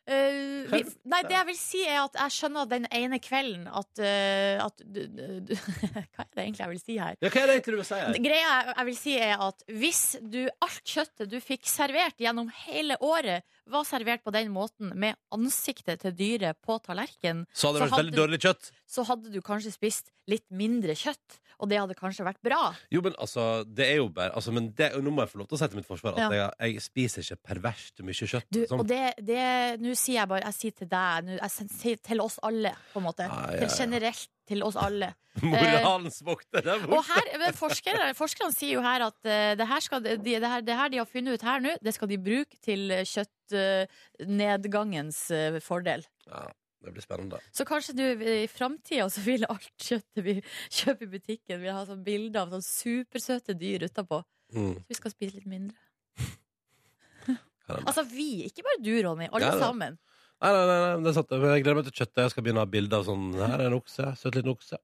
eh, 0.07 0.65
vi, 0.71 0.81
nei, 1.09 1.21
det 1.23 1.35
jeg 1.35 1.47
vil 1.47 1.57
si 1.57 1.81
er 1.87 1.99
at 2.03 2.17
jeg 2.19 2.33
skjønner 2.37 2.67
den 2.71 2.87
ene 2.91 3.19
kvelden 3.23 3.67
at, 3.71 4.01
uh, 4.03 4.65
at 4.65 4.83
du, 4.83 4.99
du, 5.07 5.53
Hva 6.13 6.25
er 6.25 6.29
det 6.33 6.43
egentlig 6.43 6.63
jeg 6.65 6.71
vil 6.73 6.81
si 6.83 6.97
her? 6.99 7.15
Ja, 7.23 7.29
hva 7.29 7.41
er 7.43 7.47
det 7.51 7.55
egentlig 7.57 7.73
du 7.75 7.79
vil 7.81 7.87
si 7.89 7.99
her? 8.01 8.19
Greia 8.27 8.49
jeg- 8.49 8.73
jeg 8.77 8.85
vil 8.89 8.97
si 8.99 9.15
er 9.19 9.43
at 9.47 9.63
hvis 9.69 10.01
du, 10.33 10.39
alt 10.65 10.83
kjøttet 10.95 11.29
du 11.31 11.37
fikk 11.43 11.65
servert 11.69 12.17
gjennom 12.19 12.49
hele 12.65 12.97
året, 13.01 13.43
var 13.71 13.83
servert 13.87 14.23
på 14.25 14.33
den 14.35 14.51
måten 14.51 14.91
med 14.99 15.15
ansiktet 15.31 16.01
til 16.03 16.11
dyret 16.19 16.59
på 16.61 16.79
tallerkenen, 16.83 17.45
Så 17.53 17.69
hadde 17.71 17.79
det 17.79 17.87
vært 17.91 18.01
veldig 18.03 18.17
dårlig 18.17 18.39
kjøtt. 18.43 18.71
så 18.87 19.05
hadde 19.07 19.31
du 19.31 19.39
kanskje 19.41 19.71
spist 19.73 20.11
litt 20.27 20.45
mindre 20.51 20.95
kjøtt. 20.95 21.39
Og 21.63 21.69
det 21.71 21.77
hadde 21.79 21.95
kanskje 21.95 22.25
vært 22.27 22.41
bra. 22.43 22.73
Jo, 22.91 22.99
men 23.05 23.13
altså, 23.23 23.63
det 23.63 23.85
er 23.87 23.95
jo 24.01 24.09
bare 24.11 24.33
altså, 24.35 24.51
Men 24.51 24.67
det, 24.75 24.89
nå 24.99 25.09
må 25.15 25.23
jeg 25.23 25.31
få 25.31 25.39
lov 25.41 25.47
til 25.47 25.55
å 25.55 25.59
si 25.63 25.67
til 25.71 25.79
mitt 25.79 25.87
forsvar 25.87 26.11
at 26.19 26.33
jeg, 26.35 26.51
jeg 26.75 26.83
spiser 26.83 27.23
ikke 27.23 27.39
perverst 27.53 28.03
mye 28.03 28.13
kjøtt. 28.19 28.49
Du, 28.51 28.65
Sånn. 28.67 28.79
og 28.83 28.87
det, 28.91 28.99
det 29.23 29.39
Nå 29.81 29.95
sier 29.95 30.19
jeg 30.21 30.27
bare 30.33 30.43
Jeg 30.49 30.55
sier 30.59 30.73
til 30.83 30.89
deg, 30.91 31.23
nå- 31.29 31.39
jeg 31.39 31.51
sier 31.79 31.97
til 32.11 32.19
oss 32.23 32.35
alle, 32.43 32.71
på 32.93 32.99
en 33.01 33.07
måte. 33.07 33.23
Ja, 33.31 33.39
ja, 33.55 33.59
Til 33.63 33.71
generelt 33.79 34.27
til 34.43 34.59
oss 34.67 34.75
alle. 34.75 35.13
Moralens 35.41 36.19
vokter 36.27 36.59
der 36.65 36.81
Og 36.83 36.89
borte. 36.91 37.13
her, 37.15 37.23
men 37.39 37.53
forskere, 37.55 38.09
forskerne 38.19 38.51
sier 38.53 38.73
jo 38.75 38.81
her 38.83 38.99
at 39.07 39.15
uh, 39.23 39.55
det, 39.57 39.65
her 39.69 39.79
skal, 39.85 40.03
de, 40.03 40.17
det, 40.19 40.35
her, 40.43 40.61
det 40.67 40.75
her 40.77 40.89
de 40.91 40.99
har 40.99 41.07
funnet 41.09 41.33
ut 41.39 41.45
her 41.47 41.59
nå, 41.63 41.71
det 41.81 41.93
skal 41.95 42.07
de 42.11 42.17
bruke 42.21 42.59
til 42.61 42.91
kjøttnedgangens 43.07 45.23
fordel. 45.65 46.03
Ja. 46.27 46.43
Det 46.83 46.91
blir 46.91 47.03
spennende. 47.05 47.39
Så 47.55 47.63
kanskje 47.67 47.93
du 47.95 48.03
i 48.27 48.47
framtida 48.51 49.05
så 49.11 49.21
vil 49.23 49.45
alt 49.47 49.69
kjøttet 49.79 50.23
vi 50.25 50.33
kjøper 50.77 51.07
i 51.07 51.11
butikken 51.13 51.61
Vil 51.63 51.71
ha 51.75 51.85
sånn 51.87 52.03
bilde 52.03 52.41
av 52.41 52.51
sånn 52.51 52.65
supersøte 52.65 53.55
dyr 53.55 53.85
utapå. 53.87 54.19
Mm. 54.53 54.73
Så 54.81 54.91
vi 54.91 54.97
skal 54.99 55.13
spise 55.15 55.39
litt 55.39 55.49
mindre. 55.49 55.77
Altså 57.73 58.03
vi, 58.09 58.43
ikke 58.49 58.65
bare 58.65 58.81
du, 58.83 58.91
Ronny. 59.05 59.29
Alle 59.31 59.53
Ja, 59.53 59.59
sammen. 59.61 59.95
Nei, 60.43 60.49
nei, 60.51 60.63
nei, 60.67 60.79
nei, 60.83 60.95
det 61.05 61.11
er 61.13 61.15
sant. 61.15 61.29
Jeg 61.31 61.63
gleder 61.63 61.77
meg 61.77 61.85
til 61.87 61.95
kjøttet. 62.01 62.19
Jeg 62.25 62.33
skal 62.33 62.43
begynne 62.43 62.59
å 62.59 62.65
ha 62.65 62.71
bilde 62.73 62.97
av 62.99 63.05
sånn 63.07 63.29
Her 63.39 63.53
er 63.55 63.69
en 63.69 63.77
okse. 63.77 64.09
Søt 64.19 64.35
liten 64.35 64.51
okse. 64.51 64.79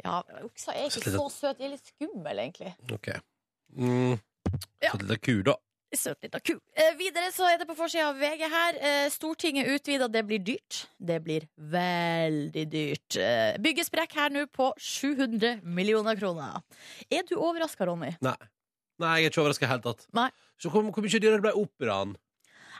Ja, 0.00 0.22
Okser 0.46 0.78
er 0.78 0.88
ikke 0.88 1.12
så 1.12 1.26
søte. 1.34 1.58
De 1.58 1.66
er 1.66 1.74
litt 1.74 1.90
skumle, 1.90 2.32
egentlig. 2.32 2.72
Ok. 2.94 3.10
Mm. 3.76 4.14
Ja. 4.80 4.94
Søt 4.94 5.12
ku, 5.26 5.34
da. 5.44 5.58
Søt 5.96 6.20
lita 6.22 6.36
ku. 6.44 6.52
Eh, 6.76 6.90
videre 6.98 7.30
så 7.32 7.46
er 7.48 7.56
det 7.62 7.66
på 7.70 7.74
forsida 7.78 8.10
av 8.10 8.18
VG 8.20 8.42
her. 8.52 8.76
Eh, 8.76 9.06
Stortinget 9.10 9.70
utvida. 9.72 10.08
Det 10.12 10.20
blir 10.28 10.42
dyrt. 10.44 10.82
Det 11.00 11.16
blir 11.24 11.46
veldig 11.56 12.64
dyrt. 12.68 13.16
Eh, 13.16 13.56
byggesprekk 13.64 14.12
her 14.18 14.28
nå 14.34 14.42
på 14.52 14.68
700 14.76 15.62
millioner 15.64 16.18
kroner. 16.20 16.60
Er 17.10 17.24
du 17.28 17.36
overraska, 17.40 17.86
Ronny? 17.88 18.12
Nei. 18.20 18.36
Nei, 19.00 19.14
jeg 19.22 19.28
er 19.28 19.32
ikke 19.32 19.42
overraska 19.46 19.64
i 19.64 19.68
det 19.68 19.72
hele 19.72 19.86
tatt. 19.86 20.06
Nei. 20.18 20.28
Så 20.60 20.68
hvor, 20.74 20.82
hvor 20.92 21.04
mye 21.06 21.20
dyrere 21.22 21.40
ble 21.40 21.54
operaen? 21.56 22.16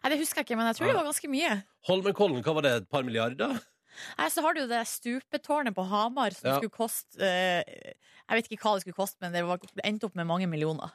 Nei, 0.03 0.11
Det 0.13 0.19
husker 0.21 0.43
jeg 0.43 0.49
ikke, 0.51 0.59
men 0.61 0.69
jeg 0.69 0.77
tror 0.79 0.91
det 0.93 0.97
var 0.99 1.09
ganske 1.09 1.31
mye. 1.33 1.55
Holmenkollen, 1.89 2.43
hva 2.45 2.55
var 2.59 2.67
det? 2.67 2.73
Et 2.83 2.89
par 2.91 3.03
milliarder? 3.07 3.57
Nei, 4.19 4.29
Så 4.31 4.43
har 4.45 4.53
du 4.55 4.61
jo 4.61 4.69
det 4.71 4.83
stupetårnet 4.87 5.75
på 5.75 5.87
Hamar 5.89 6.31
som 6.37 6.51
Ja. 6.51 6.59
skulle 6.61 6.71
koste 6.77 7.19
eh, 7.25 7.65
Jeg 8.29 8.37
vet 8.37 8.51
ikke 8.53 8.61
hva 8.63 8.75
det 8.77 8.85
skulle 8.85 8.99
koste, 9.01 9.17
men 9.25 9.33
det 9.33 9.47
var, 9.49 9.59
endte 9.83 10.05
opp 10.07 10.15
med 10.15 10.27
mange 10.29 10.47
millioner. 10.47 10.93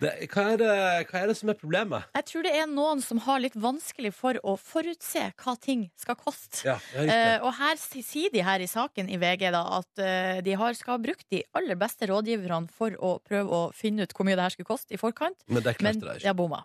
Det, 0.00 0.12
hva, 0.32 0.44
er 0.54 0.60
det, 0.60 0.70
hva 1.10 1.20
er 1.20 1.30
det 1.30 1.36
som 1.36 1.52
er 1.52 1.58
problemet? 1.58 2.08
Jeg 2.16 2.26
tror 2.30 2.46
det 2.46 2.54
er 2.56 2.68
noen 2.70 3.02
som 3.04 3.20
har 3.26 3.42
litt 3.42 3.56
vanskelig 3.60 4.12
for 4.16 4.38
å 4.40 4.56
forutse 4.60 5.26
hva 5.42 5.54
ting 5.60 5.86
skal 6.00 6.16
koste. 6.20 6.62
Ja. 6.66 6.78
Eh, 6.96 7.36
og 7.44 7.52
her 7.58 7.76
sier 7.80 8.32
de 8.32 8.44
her 8.46 8.64
i 8.64 8.68
saken 8.70 9.12
i 9.12 9.20
VG 9.20 9.50
da, 9.52 9.62
at 9.80 10.02
uh, 10.02 10.40
de 10.44 10.56
har, 10.56 10.74
skal 10.78 10.96
ha 10.96 11.02
brukt 11.02 11.26
de 11.32 11.42
aller 11.56 11.78
beste 11.80 12.08
rådgiverne 12.10 12.72
for 12.72 12.96
å 12.96 13.16
prøve 13.24 13.62
å 13.62 13.62
finne 13.76 14.06
ut 14.06 14.14
hvor 14.16 14.28
mye 14.28 14.38
det 14.38 14.48
her 14.48 14.56
skulle 14.56 14.70
koste 14.72 14.96
i 14.96 15.00
forkant, 15.00 15.36
men 15.48 15.64
det 15.64 15.76
men 15.84 16.00
de 16.00 16.24
har 16.24 16.36
bomma. 16.38 16.64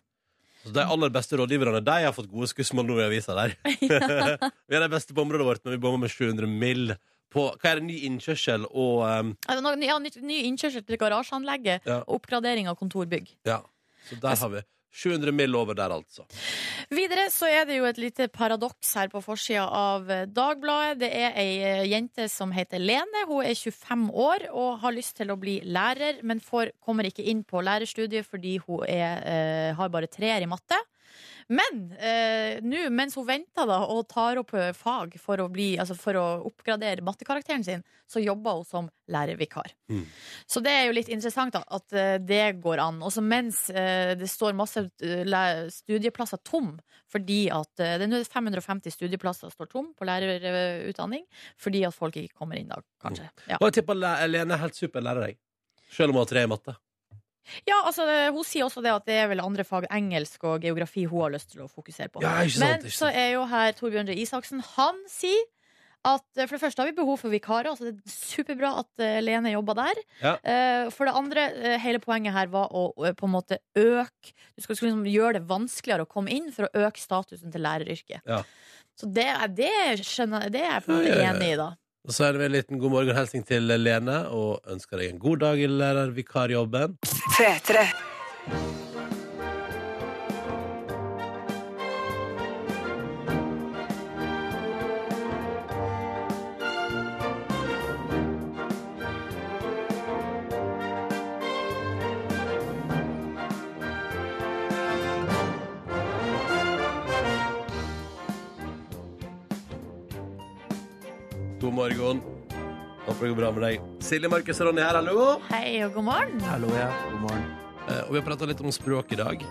Så 0.65 0.71
de 0.74 0.81
aller 0.81 1.12
beste 1.13 1.38
rådgiverne 1.38 1.83
de 1.85 1.97
har 2.07 2.13
fått 2.15 2.31
gode 2.31 2.47
skussmål 2.50 2.88
nå 2.88 2.97
i 2.97 3.05
avisa 3.05 3.35
der. 3.38 3.53
vi 4.69 4.77
er 4.79 4.81
de 4.81 4.89
beste 4.89 5.13
på 5.13 5.21
området 5.21 5.45
vårt, 5.45 5.62
men 5.65 5.75
vi 5.75 5.81
bommer 5.83 6.01
med 6.07 6.13
700 6.13 6.50
mill. 6.50 6.95
På 7.34 7.48
Hva 7.62 7.72
er 7.72 7.82
det, 7.82 7.88
ny 7.89 7.98
innkjørsel 8.08 8.65
og 8.72 9.03
um, 9.05 9.34
Altså, 9.48 9.74
Ja, 9.84 9.98
ny, 10.00 10.12
ny 10.22 10.38
innkjørsel 10.51 10.86
til 10.86 10.98
garasjeanlegget 11.01 11.86
Ja. 11.86 12.01
og 12.05 12.20
oppgradering 12.22 12.67
av 12.67 12.77
kontorbygg. 12.79 13.27
Ja. 13.46 13.62
Så 14.05 14.20
der 14.22 14.36
har 14.36 14.50
vi 14.50 14.62
700 14.96 15.32
mill. 15.36 15.55
over 15.55 15.74
der, 15.75 15.91
altså. 15.91 16.24
Videre 16.89 17.25
så 17.34 17.50
er 17.51 17.65
det 17.67 17.77
jo 17.79 17.86
et 17.89 17.98
lite 18.00 18.27
paradoks 18.32 18.94
her 18.96 19.10
på 19.12 19.20
forsida 19.24 19.65
av 19.67 20.10
eh, 20.10 20.25
Dagbladet. 20.32 21.00
Det 21.01 21.10
er 21.12 21.36
ei 21.36 21.58
eh, 21.60 21.82
jente 21.91 22.29
som 22.32 22.51
heter 22.55 22.79
Lene. 22.79 23.25
Hun 23.27 23.44
er 23.44 23.55
25 23.58 24.05
år 24.13 24.48
og 24.53 24.79
har 24.86 24.96
lyst 24.96 25.17
til 25.17 25.34
å 25.34 25.38
bli 25.39 25.58
lærer, 25.65 26.22
men 26.24 26.39
får, 26.39 26.72
kommer 26.79 27.10
ikke 27.10 27.25
inn 27.27 27.44
på 27.44 27.60
lærerstudiet 27.65 28.25
fordi 28.29 28.58
hun 28.67 28.86
er, 28.88 29.20
eh, 29.25 29.74
har 29.75 29.89
bare 29.89 30.08
treer 30.08 30.41
i 30.46 30.48
matte. 30.48 30.79
Men 31.53 31.91
eh, 32.01 32.57
nå, 32.65 32.87
mens 32.89 33.13
hun 33.19 33.27
venter 33.27 33.67
da 33.69 33.83
og 33.93 34.07
tar 34.09 34.39
opp 34.41 34.53
eh, 34.57 34.71
fag 34.73 35.13
for 35.21 35.43
å, 35.43 35.45
bli, 35.53 35.75
altså 35.77 35.93
for 35.99 36.17
å 36.17 36.23
oppgradere 36.49 37.03
mattekarakteren 37.05 37.61
sin, 37.67 37.83
så 38.09 38.21
jobber 38.21 38.57
hun 38.57 38.65
som 38.65 38.87
lærervikar. 39.13 39.69
Mm. 39.93 40.01
Så 40.49 40.61
det 40.65 40.73
er 40.73 40.87
jo 40.87 40.95
litt 40.97 41.11
interessant 41.13 41.53
da, 41.53 41.61
at 41.77 41.93
eh, 41.93 42.15
det 42.17 42.41
går 42.63 42.81
an. 42.81 42.97
Også 43.05 43.21
mens 43.21 43.67
eh, 43.69 44.15
det 44.17 44.29
står 44.31 44.57
masse 44.57 44.87
eh, 45.05 45.61
studieplasser 45.73 46.41
tom, 46.45 46.73
fordi 47.13 47.43
at 47.53 47.77
eh, 47.83 47.93
det 48.01 48.07
er 48.07 48.13
nå 48.15 48.23
550 48.25 48.95
studieplasser 48.97 49.53
står 49.53 49.69
tom 49.69 49.91
på 49.93 50.09
lærerutdanning, 50.09 51.27
fordi 51.61 51.85
at 51.85 51.93
folk 51.93 52.17
ikke 52.23 52.41
kommer 52.41 52.57
inn 52.57 52.73
da, 52.73 52.81
kanskje. 53.05 53.29
Ja. 53.51 53.61
Og 53.61 53.69
jeg 53.69 53.83
tipper 53.83 54.01
Le- 54.01 54.17
Lene 54.33 54.57
er 54.57 54.65
helt 54.65 54.77
super 54.81 55.05
lærer, 55.05 55.29
jeg. 55.29 55.39
Selv 55.93 56.09
om 56.09 56.17
hun 56.17 56.25
har 56.25 56.31
tre 56.33 56.41
i 56.43 56.49
matte. 56.49 56.73
Ja, 57.67 57.81
altså 57.85 58.05
Hun 58.35 58.43
sier 58.47 58.65
også 58.67 58.81
det 58.85 58.93
at 58.93 59.05
det 59.09 59.17
er 59.23 59.27
vel 59.31 59.43
andre 59.43 59.63
fag, 59.67 59.87
engelsk 59.93 60.43
og 60.47 60.63
geografi, 60.65 61.05
hun 61.10 61.25
har 61.27 61.36
lyst 61.38 61.51
til 61.53 61.65
å 61.65 61.71
fokusere 61.71 62.10
på. 62.13 62.23
Ja, 62.25 62.38
sant, 62.47 62.86
Men 62.86 62.95
så 62.95 63.12
er 63.12 63.34
jo 63.36 63.45
her 63.51 63.75
Torbjørn 63.77 64.10
Røe 64.10 64.17
Isaksen. 64.23 64.63
Han 64.75 65.03
sier 65.12 65.43
at 66.05 66.21
eh, 66.38 66.45
for 66.45 66.55
det 66.58 66.62
første 66.62 66.84
har 66.84 66.89
vi 66.91 66.97
behov 66.99 67.17
for 67.21 67.34
vikarer. 67.34 67.71
Altså 67.71 67.88
det 67.88 67.95
er 67.97 68.13
superbra 68.13 68.73
at 68.84 69.01
eh, 69.03 69.21
Lene 69.25 69.55
jobber 69.55 69.77
der. 69.79 70.01
Ja. 70.21 70.36
Eh, 70.43 70.89
For 70.93 71.10
det 71.10 71.15
andre, 71.17 71.45
hele 71.81 72.01
poenget 72.03 72.36
her 72.36 72.51
var 72.53 72.69
å 72.73 72.91
på 72.93 73.25
en 73.25 73.34
måte 73.34 73.58
øke 73.73 74.36
Du 74.53 74.62
skal 74.62 74.75
liksom 74.77 75.08
gjøre 75.10 75.39
det 75.39 75.47
vanskeligere 75.49 76.05
å 76.05 76.10
komme 76.12 76.34
inn 76.36 76.51
for 76.53 76.67
å 76.69 76.86
øke 76.86 77.01
statusen 77.01 77.53
til 77.53 77.65
læreryrket. 77.65 78.21
Ja. 78.29 78.43
Så 78.95 79.10
det, 79.12 79.27
det 79.58 79.73
skjønner 80.05 80.45
det 80.53 80.62
er 80.62 80.77
jeg 80.77 80.86
på 80.86 80.93
en 80.93 81.01
måte 81.01 81.25
enig 81.25 81.49
i, 81.51 81.58
da. 81.60 81.71
Og 82.06 82.13
så 82.13 82.28
er 82.28 82.38
det 82.38 82.46
en 82.46 82.54
liten 82.54 82.82
god 82.82 82.94
morgen-hilsing 82.94 83.46
til 83.50 83.65
Lene, 83.82 84.20
og 84.30 84.62
ønsker 84.70 85.02
deg 85.02 85.15
en 85.15 85.22
god 85.24 85.41
dag 85.41 85.62
i 85.62 85.70
lærervikarjobben. 85.72 87.00
3, 87.38 87.54
3. 87.74 88.85
går 113.36 113.41
bra 113.41 113.52
med 113.52 113.63
deg. 113.65 113.86
Silje 114.04 114.30
Markus 114.32 114.60
og 114.62 114.69
Ronny 114.69 114.84
her, 114.84 114.95
hallo. 114.95 115.24
Hei 115.50 115.84
og 115.84 115.95
god 115.98 116.06
morgen. 116.08 116.43
Hallo, 116.48 116.69
ja. 116.76 116.88
God 117.12 117.24
morgen. 117.26 117.48
Eh, 117.86 118.04
og 118.06 118.13
vi 118.13 118.19
har 118.19 118.28
prata 118.28 118.48
litt 118.48 118.62
om 118.63 118.71
språk 118.71 119.12
i 119.12 119.17
dag. 119.19 119.41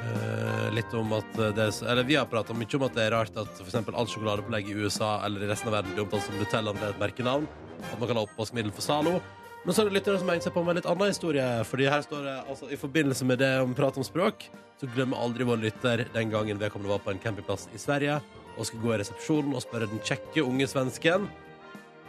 Eh, 0.00 0.68
litt 0.72 0.94
om 0.96 1.12
at 1.12 1.34
det 1.36 1.66
er, 1.66 1.74
Eller 1.90 2.06
vi 2.08 2.16
har 2.16 2.24
prata 2.30 2.56
mye 2.56 2.78
om 2.78 2.86
at 2.86 2.96
det 2.96 3.04
er 3.04 3.12
rart 3.12 3.36
at 3.36 3.60
for 3.60 3.92
alt 3.92 4.14
sjokoladepålegg 4.14 4.70
i 4.70 4.78
USA 4.80 5.20
eller 5.26 5.44
i 5.44 5.50
resten 5.50 5.68
av 5.68 5.76
verden 5.78 5.92
blir 5.92 6.06
omtalt 6.06 6.24
som 6.24 6.38
Nutella 6.38 6.72
med 6.72 6.88
et 6.88 7.02
merkenavn. 7.02 7.46
At 7.92 7.98
man 7.98 8.08
kan 8.08 8.16
ha 8.16 8.24
oppvaskmiddel 8.24 8.72
for 8.72 8.82
Zalo. 8.86 9.20
Men 9.66 9.76
så 9.76 9.82
er 9.82 9.90
det 9.90 9.98
lyttere 9.98 10.18
som 10.18 10.32
henger 10.32 10.48
seg 10.48 10.54
på 10.54 10.64
med 10.64 10.72
en 10.72 10.80
litt 10.80 10.88
annen 10.88 11.12
historie. 11.12 11.46
Fordi 11.68 11.90
her 11.92 12.06
står 12.06 12.24
det, 12.24 12.38
altså 12.48 12.70
I 12.72 12.80
forbindelse 12.80 13.28
med 13.28 13.42
det 13.44 13.52
om 13.60 13.76
prat 13.76 14.00
om 14.00 14.06
språk, 14.06 14.48
så 14.80 14.88
glemmer 14.94 15.20
aldri 15.20 15.44
vår 15.44 15.60
lytter 15.60 16.06
den 16.14 16.32
gangen 16.32 16.58
vedkommende 16.58 16.94
var 16.94 17.04
på 17.04 17.12
en 17.12 17.20
campingplass 17.20 17.68
i 17.76 17.78
Sverige 17.78 18.16
og 18.56 18.64
skulle 18.64 18.82
gå 18.82 18.96
i 18.96 19.00
resepsjonen 19.02 19.52
og 19.52 19.62
spørre 19.62 19.88
den 19.92 20.00
kjekke 20.00 20.40
unge 20.40 20.66
svensken 20.66 21.28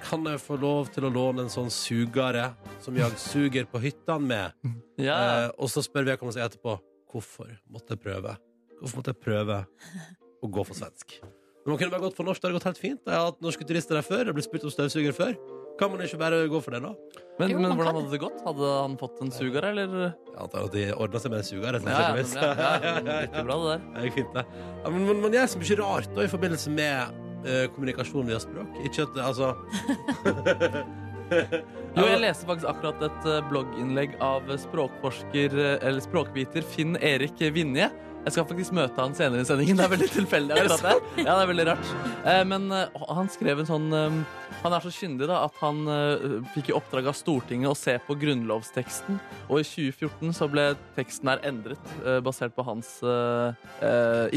Kan 0.02 0.26
jeg 0.28 0.42
få 0.42 0.58
lov 0.60 0.90
til 0.94 1.06
å 1.08 1.12
låne 1.14 1.46
en 1.46 1.52
sånn 1.54 1.70
sugare 1.74 2.50
som 2.84 2.96
jeg 2.98 3.18
suger 3.22 3.68
på 3.70 3.82
hyttene 3.84 4.22
med? 4.34 4.58
Ja. 5.02 5.16
Eh, 5.18 5.48
og 5.58 5.66
så 5.72 5.82
spør 5.82 6.06
vedkommende 6.12 6.36
seg 6.36 6.44
etterpå 6.46 6.76
hvorfor 7.10 7.48
måtte 7.74 7.96
jeg 7.96 8.04
prøve 8.04 8.36
Hvorfor 8.78 9.00
måtte 9.00 9.14
jeg 9.16 9.22
prøve 9.24 9.56
å 10.42 10.50
gå 10.50 10.66
for 10.68 10.78
svensk. 10.78 11.16
Men 11.62 11.74
man 11.74 11.80
kunne 11.80 11.94
bare 11.94 12.04
gått 12.04 12.16
for 12.18 12.26
norsk. 12.26 12.42
Det 12.42 12.48
hadde 12.50 12.58
gått 12.60 12.68
helt 12.70 12.82
fint. 12.82 13.02
Jeg 13.06 13.14
har 13.18 13.28
hatt 13.32 13.42
norske 13.46 13.66
turister 13.70 13.98
der 13.98 14.06
før. 14.06 14.24
Jeg 14.30 14.38
ble 14.38 14.46
spurt 14.46 14.64
om 14.66 14.74
støvsuger 14.74 15.14
før. 15.14 15.36
Kan 15.78 15.90
man 15.94 16.02
ikke 16.06 16.18
bare 16.22 16.40
gå 16.50 16.62
for 16.62 16.74
det, 16.74 16.82
da? 16.86 16.92
Men, 17.40 17.54
Jo, 17.54 17.60
men 17.62 17.74
hvordan 17.74 17.92
kan. 17.94 18.00
hadde 18.02 18.14
det 18.14 18.22
gått? 18.22 18.40
Hadde 18.46 18.72
han 18.78 18.98
fått 19.02 19.22
en 19.26 19.34
suger, 19.34 19.68
eller? 19.70 20.16
At 20.38 20.58
de 20.74 20.88
ordna 20.94 21.22
seg 21.22 21.34
med 21.34 21.42
en 21.44 21.48
suger. 21.50 21.78
Ja, 21.82 21.92
ja, 21.92 22.02
ja, 22.02 22.96
ja, 23.02 23.20
ja, 23.26 23.78
ja, 24.06 24.14
fint, 24.18 24.34
det. 24.34 24.46
Ja, 24.84 24.90
men 24.94 25.06
man, 25.10 25.22
man 25.26 25.38
gjør 25.38 25.50
så 25.54 25.62
mye 25.62 25.78
rart 25.82 26.10
da, 26.18 26.26
i 26.26 26.32
forbindelse 26.34 26.74
med 26.74 27.22
eh, 27.46 27.68
kommunikasjon 27.76 28.28
via 28.30 28.40
språk. 28.42 28.82
Ikke 28.88 29.08
at 29.08 29.22
altså 29.26 29.54
Jo, 31.32 32.06
jeg 32.08 32.20
leste 32.20 32.48
faktisk 32.48 32.68
akkurat 32.72 33.04
et 33.08 33.28
eh, 33.30 33.42
blogginnlegg 33.50 34.16
av 34.24 34.48
språkforsker, 34.60 35.56
eh, 35.56 35.76
eller 35.88 36.04
språkviter, 36.04 36.66
Finn 36.74 36.98
Erik 37.00 37.40
Vinje. 37.56 37.90
Jeg 38.22 38.36
skal 38.36 38.46
faktisk 38.46 38.76
møte 38.78 39.02
han 39.02 39.16
senere 39.18 39.42
i 39.42 39.48
sendingen. 39.48 39.80
Det 39.80 39.86
er 39.88 39.94
veldig 39.96 40.10
tilfeldig. 40.14 40.58
akkurat 40.60 40.84
det. 40.86 41.24
Ja, 41.24 41.32
det 41.32 41.40
er 41.40 41.50
veldig 41.50 41.66
rart. 41.72 41.94
Men 42.46 42.68
han 42.94 43.32
skrev 43.34 43.64
en 43.64 43.66
sånn 43.66 43.88
Han 44.62 44.76
er 44.78 44.84
så 44.86 44.92
kyndig 44.94 45.26
da, 45.26 45.40
at 45.48 45.58
han 45.58 45.80
fikk 46.54 46.70
i 46.70 46.76
oppdrag 46.78 47.10
av 47.10 47.18
Stortinget 47.18 47.72
å 47.72 47.74
se 47.74 47.96
på 48.06 48.14
grunnlovsteksten. 48.22 49.18
Og 49.48 49.64
i 49.64 49.66
2014 49.66 50.38
så 50.38 50.46
ble 50.54 50.68
teksten 51.00 51.34
her 51.34 51.42
endret, 51.50 51.96
basert 52.22 52.54
på 52.54 52.68
hans 52.70 53.00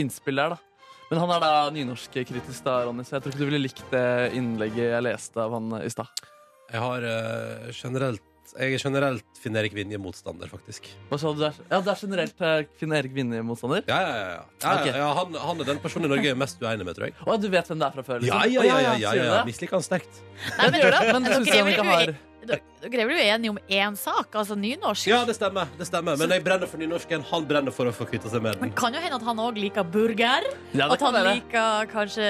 innspill 0.01 0.41
der. 0.41 0.57
da. 0.57 0.74
Men 1.11 1.21
han 1.21 1.33
er 1.37 1.43
da 1.45 1.51
nynorskkritisk, 1.75 2.63
da, 2.65 2.79
Ronny, 2.89 3.05
så 3.07 3.17
jeg 3.19 3.25
tror 3.25 3.35
ikke 3.35 3.43
du 3.45 3.49
ville 3.51 3.61
likt 3.65 3.83
det 3.93 4.07
innlegget 4.39 4.89
jeg 4.95 5.05
leste 5.05 5.43
av 5.45 5.53
han 5.59 5.75
i 5.85 5.91
stad. 5.93 6.25
Jeg 6.73 6.81
har 6.81 7.05
eh, 7.07 7.69
generelt 7.77 8.23
Jeg 8.55 8.75
er 8.77 8.81
generelt 8.83 9.39
Finn 9.41 9.57
Erik 9.57 9.73
Vinje-motstander, 9.77 10.49
faktisk. 10.53 10.87
Hva 11.11 11.17
sa 11.21 11.31
du 11.35 11.41
der? 11.43 11.57
Ja, 11.71 11.79
det 11.85 11.93
er 11.93 12.01
generelt 12.05 12.43
eh, 12.45 12.67
Finn 12.81 12.93
Erik 12.97 13.15
Vinje-motstander? 13.17 13.85
Ja, 13.89 14.01
ja, 14.05 14.11
ja. 14.17 14.27
ja. 14.35 14.43
ja, 14.65 14.75
Ok. 14.81 14.87
ja, 14.91 14.97
ja 15.01 15.09
han, 15.21 15.39
han 15.45 15.61
er 15.65 15.71
den 15.73 15.81
personen 15.85 16.09
i 16.09 16.13
Norge 16.15 16.29
jeg 16.29 16.37
er 16.37 16.41
mest 16.41 16.61
uenig 16.65 16.87
med, 16.89 16.97
tror 16.99 17.09
jeg. 17.11 17.17
Å, 17.25 17.37
du 17.41 17.49
vet 17.53 17.71
hvem 17.73 17.81
det 17.83 17.89
er 17.89 17.97
fra 17.99 18.05
før? 18.07 18.25
Ja, 18.25 18.43
liksom? 18.45 18.53
ja, 18.55 18.61
Å, 18.61 18.69
ja, 18.69 18.77
ja, 18.85 18.95
ja, 19.05 19.15
sier 19.15 19.25
du 19.25 19.29
ja. 19.29 19.35
det? 19.39 19.49
Misliker 19.53 19.79
han 19.81 19.87
sterkt. 19.87 20.21
Nei, 20.61 20.69
men, 20.71 20.81
men 20.85 21.29
dere 21.29 21.41
synes 21.41 21.53
er 21.55 21.63
han 21.65 21.73
ikke 21.75 21.89
har- 21.91 22.15
da 22.49 22.89
greier 22.93 23.09
du 23.09 23.15
jo 23.15 23.25
enig 23.25 23.51
om 23.51 23.59
én 23.69 23.97
sak, 23.97 24.35
altså 24.35 24.57
nynorsk. 24.59 25.07
Ja, 25.09 25.23
det 25.25 25.37
stemmer. 25.37 25.69
det 25.79 25.87
stemmer 25.89 26.19
Men 26.21 26.31
jeg 26.31 26.45
brenner 26.45 26.67
for 26.71 26.79
nynorsken. 26.79 27.25
Han 27.31 27.47
brenner 27.49 27.73
for 27.75 27.87
å 27.91 27.93
få 27.95 28.07
kvitta 28.09 28.31
seg 28.33 28.43
med 28.45 28.55
den. 28.55 28.61
Men 28.67 28.73
kan 28.77 28.95
jo 28.95 29.01
hende 29.01 29.17
at 29.17 29.27
han 29.29 29.41
òg 29.43 29.59
liker 29.61 29.85
burger. 29.85 30.45
Ja, 30.75 30.91
at 30.93 31.01
han 31.01 31.15
kan 31.15 31.29
liker 31.31 31.89
kanskje, 31.93 32.29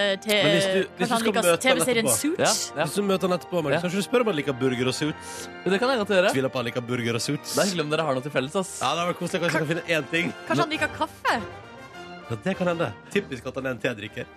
han 1.11 1.59
TV-serien. 1.59 2.09
Suits. 2.09 2.39
Ja, 2.39 2.81
ja. 2.81 2.85
Hvis 2.87 2.95
du 2.95 3.03
møter 3.03 3.29
han 3.29 3.39
etterpå, 3.39 3.63
Magnus, 3.63 3.83
Ja. 3.83 3.83
kanskje 3.89 4.03
du 4.03 4.07
spør 4.09 4.21
om 4.21 4.27
han 4.33 4.37
liker 4.37 4.53
burger 4.53 4.87
og 4.89 4.95
suits? 4.95 5.49
Det 5.65 5.79
kan 5.81 5.89
jeg 5.89 5.99
godt 5.99 6.09
gjøre. 6.15 6.33
Tviler 6.33 6.49
på 6.53 6.63
han 6.63 6.65
liker 6.71 6.81
burger 6.81 7.15
og 7.15 7.21
suits. 7.21 7.55
Det 7.55 7.63
er 7.63 7.69
hyggelig 7.71 7.85
om 7.85 7.91
dere 7.91 8.03
har 8.07 8.15
noe 8.15 8.23
til 8.23 8.31
felles. 8.31 8.57
ass. 8.57 8.81
Ja, 8.81 8.95
det 8.95 9.15
vært 9.15 9.19
koselig. 9.19 9.41
Kanskje 9.43 9.59
jeg 9.59 9.67
kan 9.67 9.71
finne 9.75 9.87
én 9.99 10.11
ting. 10.11 10.33
Kanskje 10.49 10.61
han 10.65 10.71
liker 10.71 10.89
kaffe? 10.99 11.41
Ja, 12.25 12.37
det 12.45 12.55
kan 12.57 12.71
hende. 12.71 12.89
Typisk 13.13 13.47
at 13.51 13.59
han 13.59 13.67
er 13.69 13.75
en 13.75 13.81
tedrikker. 13.83 14.29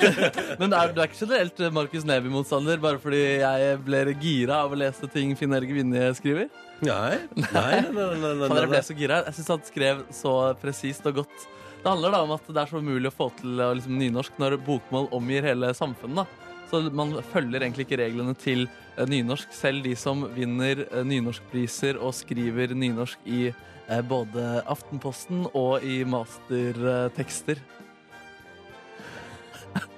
Men 0.60 0.72
er, 0.72 0.92
du 0.94 1.00
er 1.02 1.08
ikke 1.10 1.20
generelt 1.20 1.60
Markus 1.76 2.06
Neby-motstander 2.08 2.80
bare 2.80 3.00
fordi 3.02 3.20
jeg 3.42 3.80
ble 3.84 4.04
gira 4.22 4.62
av 4.64 4.72
å 4.72 4.78
lese 4.80 5.08
ting 5.12 5.34
Finn 5.38 5.52
Erik 5.56 5.74
Vinje 5.76 6.06
skriver? 6.20 6.48
Nei. 6.84 7.18
Nei, 7.44 7.82
nei, 7.84 7.90
nei, 7.92 8.06
nei, 8.16 8.16
nei, 8.22 8.48
nei. 8.48 8.62
jeg 8.62 8.72
ble 8.72 8.80
så 8.86 8.96
gira. 8.96 9.20
Jeg 9.28 9.38
syns 9.38 9.52
han 9.54 9.66
skrev 9.68 10.00
så 10.14 10.32
presist 10.62 11.04
og 11.10 11.20
godt. 11.20 11.44
Det 11.84 11.92
handler 11.92 12.16
da 12.16 12.22
om 12.24 12.32
at 12.32 12.48
det 12.48 12.62
er 12.62 12.70
så 12.70 12.80
umulig 12.80 13.10
å 13.10 13.14
få 13.14 13.28
til 13.42 13.60
eh, 13.60 13.74
liksom, 13.76 13.98
nynorsk 14.00 14.40
når 14.40 14.56
bokmål 14.64 15.10
omgir 15.12 15.44
hele 15.44 15.68
samfunnet. 15.76 16.24
da. 16.24 16.53
Så 16.74 16.80
man 16.90 17.12
følger 17.30 17.62
egentlig 17.62 17.84
ikke 17.86 18.00
reglene 18.00 18.34
til 18.34 18.64
eh, 18.66 19.06
nynorsk. 19.06 19.52
Selv 19.54 19.84
de 19.84 19.92
som 19.98 20.24
vinner 20.34 20.82
eh, 20.88 21.04
nynorskpriser 21.06 22.00
og 22.02 22.16
skriver 22.18 22.74
nynorsk 22.74 23.28
i 23.30 23.44
eh, 23.52 24.00
både 24.08 24.64
Aftenposten 24.66 25.44
og 25.52 25.84
i 25.86 26.00
mastertekster. 26.08 27.62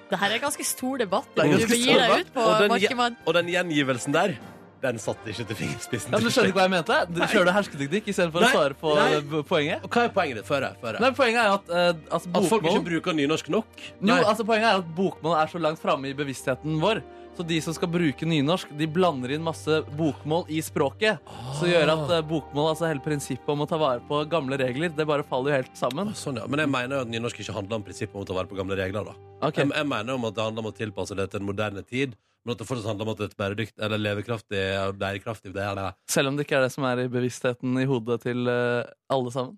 Det 0.06 0.18
her 0.20 0.28
er 0.28 0.36
en 0.36 0.44
ganske 0.44 0.66
stor 0.68 1.00
debatt. 1.00 1.32
Er 1.34 1.48
Du 1.48 1.56
ganske 1.56 1.72
begir 1.72 2.02
deg 2.02 2.26
ut 2.26 2.34
på 2.34 2.44
Og 2.44 2.60
den, 2.84 3.16
og 3.24 3.34
den 3.34 3.48
gjengivelsen 3.50 4.14
der, 4.14 4.36
den 4.82 4.98
satt 5.02 5.24
ikke 5.26 5.46
til 5.48 5.56
fingerspissen. 5.62 6.12
Ja, 6.12 6.18
men 6.20 6.26
du 6.26 6.30
skjønner 6.34 6.50
ikke 6.52 6.60
hva 6.60 6.66
jeg 6.68 6.74
mente? 6.76 6.98
Du 7.16 7.20
kjører 7.32 7.54
hersketeknikk 7.56 8.08
istedenfor 8.12 8.42
å 8.42 8.46
Nei, 8.46 8.52
svare 8.54 8.76
på 8.80 8.94
nei. 8.98 9.06
eh, 9.16 9.36
poenget. 9.48 9.84
Og 9.86 9.90
hva 9.96 10.04
er 10.06 10.14
poenget 10.14 10.40
ditt? 10.42 10.48
Føre. 10.50 10.72
Føre. 10.82 11.00
Nei, 11.02 11.10
Poenget 11.16 11.42
er 11.42 11.52
at 11.56 11.70
uh, 11.72 12.16
altså, 12.18 12.32
At 12.36 12.48
folk 12.50 12.66
ikke 12.70 12.84
bruker 12.90 13.16
nynorsk 13.16 13.48
nok? 13.54 13.84
Jo, 14.04 14.16
altså 14.20 14.44
Poenget 14.46 14.68
er 14.72 14.82
at 14.82 14.90
bokmål 14.96 15.38
er 15.40 15.52
så 15.54 15.62
langt 15.62 15.80
framme 15.82 16.10
i 16.12 16.16
bevisstheten 16.18 16.76
vår. 16.82 17.00
Så 17.36 17.44
de 17.44 17.58
som 17.60 17.74
skal 17.76 17.90
bruke 17.92 18.24
nynorsk, 18.24 18.70
de 18.78 18.86
blander 18.88 19.34
inn 19.34 19.42
masse 19.44 19.82
bokmål 19.98 20.46
i 20.48 20.62
språket. 20.64 21.18
Så 21.58 21.66
gjør 21.68 21.90
at 21.92 22.12
eh, 22.16 22.22
bokmål, 22.24 22.70
altså 22.70 22.86
hele 22.88 23.02
prinsippet 23.04 23.50
om 23.52 23.60
å 23.60 23.66
ta 23.68 23.76
vare 23.76 24.00
på 24.08 24.22
gamle 24.32 24.56
regler, 24.56 24.88
det 24.96 25.04
bare 25.04 25.24
faller 25.28 25.52
jo 25.52 25.58
helt 25.58 25.76
sammen. 25.76 26.14
Å, 26.14 26.16
Sånn, 26.16 26.38
ja. 26.40 26.46
Men 26.48 26.62
jeg 26.64 26.70
mener 26.72 26.96
jo 26.96 27.02
at 27.04 27.10
nynorsk 27.12 27.42
ikke 27.44 27.52
handler 27.58 27.76
om 27.82 27.84
prinsippet 27.84 28.16
om 28.16 28.24
å 28.24 28.28
ta 28.30 28.38
vare 28.38 28.48
på 28.48 28.56
gamle 28.56 28.78
regler. 28.80 29.10
da 29.10 29.16
Okay. 29.50 29.66
jeg, 29.66 29.74
jeg 29.76 29.88
mener 29.90 30.16
om 30.16 30.24
at 30.30 30.38
det 30.38 30.46
handler 30.46 30.64
om 30.64 30.70
å 30.70 30.74
tilpasse 30.78 31.18
det 31.18 31.26
til 31.34 31.42
en 31.42 31.48
moderne 31.50 31.82
tid, 31.84 32.16
men 32.46 32.54
at 32.54 32.62
det 32.62 32.68
fortsatt 32.68 32.86
handler 32.92 33.08
om 33.08 33.12
at 33.12 33.20
det 33.20 33.26
et 33.32 33.38
bæredykt, 33.40 33.76
eller 33.82 33.98
levekraftig 33.98 34.64
og 34.84 34.98
bærekraftig 35.00 35.50
det 35.56 35.64
er 35.66 35.78
det. 35.78 35.86
Selv 36.14 36.30
om 36.30 36.36
det 36.38 36.46
ikke 36.46 36.60
er 36.60 36.68
det 36.68 36.74
som 36.76 36.86
er 36.86 37.02
i 37.02 37.08
bevisstheten 37.10 37.80
i 37.82 37.86
hodet 37.90 38.20
til 38.22 38.46
eh, 38.52 38.86
alle 39.10 39.32
sammen. 39.34 39.56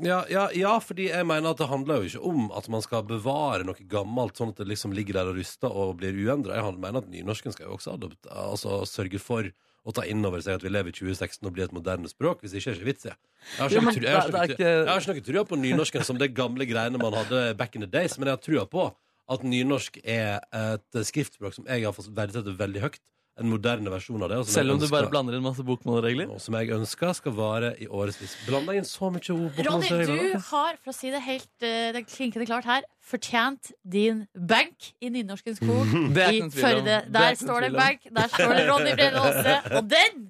Ja, 0.00 0.20
ja, 0.30 0.46
ja, 0.56 0.74
fordi 0.80 1.08
jeg 1.10 1.26
mener 1.28 1.50
at 1.50 1.58
det 1.60 1.68
handler 1.68 2.00
jo 2.00 2.08
ikke 2.08 2.28
om 2.30 2.46
at 2.56 2.68
man 2.72 2.84
skal 2.84 3.02
bevare 3.08 3.66
noe 3.66 3.88
gammelt 3.90 4.38
sånn 4.38 4.52
at 4.54 4.60
det 4.62 4.68
liksom 4.70 4.94
ligger 4.96 5.18
der 5.18 5.32
og 5.32 5.40
ruster 5.40 5.72
og 5.72 5.96
blir 6.00 6.14
uendra. 6.16 6.56
Jeg 6.56 6.76
mener 6.78 7.02
at 7.02 7.10
nynorsken 7.10 7.56
skal 7.56 7.66
jo 7.66 7.74
også 7.76 7.96
adopt, 7.98 8.30
altså, 8.30 8.78
sørge 8.88 9.20
for 9.20 9.50
å 9.80 9.94
ta 9.96 10.04
inn 10.08 10.24
over 10.28 10.44
seg 10.44 10.58
at 10.58 10.64
vi 10.64 10.72
lever 10.72 10.92
i 10.92 10.96
2016 10.96 11.44
og 11.48 11.54
blir 11.56 11.66
et 11.66 11.74
moderne 11.76 12.08
språk. 12.08 12.44
Hvis 12.44 12.54
ikke 12.56 12.70
er 12.70 12.76
det 12.76 12.80
ikke 12.80 12.90
vits 12.92 13.08
i. 13.08 13.12
Jeg 13.12 13.60
har 13.60 13.70
ikke 13.72 13.84
noe 13.84 13.94
jeg 14.00 14.88
har 14.88 15.00
ikke 15.00 15.14
noe 15.16 15.28
trua 15.28 15.44
på 15.48 15.60
nynorsken 15.60 16.06
som 16.06 16.20
det 16.20 16.32
gamle 16.36 16.68
greiene 16.68 17.00
man 17.00 17.16
hadde 17.16 17.54
back 17.60 17.76
in 17.76 17.84
the 17.84 17.90
days, 17.90 18.16
men 18.18 18.28
jeg 18.28 18.38
har 18.38 18.44
trua 18.44 18.66
på 18.70 18.90
at 19.30 19.44
nynorsk 19.46 20.00
er 20.02 20.40
et 20.56 21.00
skriftspråk 21.06 21.54
som 21.54 21.68
jeg 21.70 21.86
har 21.86 21.94
fått 21.94 22.10
verdsetter 22.16 22.56
veldig 22.58 22.82
høyt. 22.88 23.00
En 23.40 23.48
moderne 23.48 23.88
versjon 23.88 24.20
av 24.20 24.28
det. 24.28 24.38
jeg 24.42 24.52
Selv 24.52 24.74
om 24.74 24.80
du 24.82 24.84
bare 24.90 25.08
blander 25.08 25.36
inn 25.38 25.44
masse 25.44 25.62
bokmålregler. 25.64 26.28
og 26.34 26.40
som 26.44 26.56
jeg 26.58 26.68
ønsker 26.76 27.14
skal 27.16 27.32
vare 27.32 27.70
i 27.80 27.86
årevis. 27.86 28.34
Blanda 28.44 28.74
inn 28.76 28.84
så 28.84 29.08
mye 29.08 29.22
bokmålregler. 29.22 30.10
Ronny, 30.10 30.32
du 30.34 30.42
har, 30.50 30.76
for 30.82 30.92
å 30.92 30.96
si 30.96 31.12
det 31.14 31.22
helt 31.24 31.64
eh, 31.64 31.92
det 31.96 32.02
klinkende 32.10 32.44
klart 32.50 32.66
her, 32.68 32.84
fortjent 33.00 33.70
din 33.86 34.26
bank 34.34 34.90
i 35.00 35.08
Nynorskens 35.14 35.62
Det 36.16 36.26
er 36.26 36.36
i. 36.36 36.42
Førde. 36.52 36.98
Er 36.98 37.08
Der 37.16 37.38
står 37.40 37.68
det 37.68 37.72
benk, 37.78 38.04
der 38.18 38.28
står 38.34 38.52
det 38.58 38.66
Ronny 38.68 38.92
Brede 38.98 39.22
Aase, 39.22 39.56
og 39.78 39.88
den, 39.88 40.26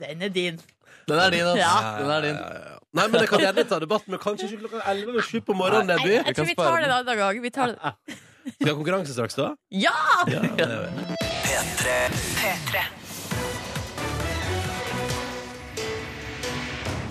den 0.00 0.22
er 0.22 0.32
din. 0.32 0.62
Den 1.10 1.18
er 1.20 1.30
din, 1.30 1.44
altså. 1.50 1.60
Ja. 1.60 1.98
Den 2.00 2.10
er 2.10 2.20
din. 2.24 2.40
Ja, 2.40 2.54
ja, 2.54 2.70
ja. 2.70 2.78
Nei, 2.96 3.04
men 3.12 3.20
jeg 3.20 3.28
kan 3.28 3.42
gjerne 3.42 3.66
ta 3.68 3.78
debatt, 3.82 4.06
men 4.08 4.22
kanskje 4.22 4.48
ikke 4.48 4.62
klokka 4.64 4.80
11 4.88 5.10
eller 5.12 5.26
7 5.28 5.40
på 5.44 5.54
morgenen, 5.58 5.90
Nei, 5.92 5.98
Neby. 6.00 6.14
jeg 6.14 6.38
tror 6.38 6.48
vi 6.48 6.54
tar 6.56 6.78
det 6.80 6.88
en 6.88 6.94
annen 7.02 7.20
gang. 7.20 7.42
Vi 7.44 7.52
tar 7.52 7.74
det. 7.74 7.92
Skal 8.46 8.58
vi 8.66 8.70
ha 8.70 8.76
konkurranse 8.78 9.12
straks, 9.16 9.34
da? 9.38 9.52
Ja! 9.74 9.92
Ja, 10.30 10.40
det 10.40 10.68
gjør 10.68 10.86
vi. 10.86 12.06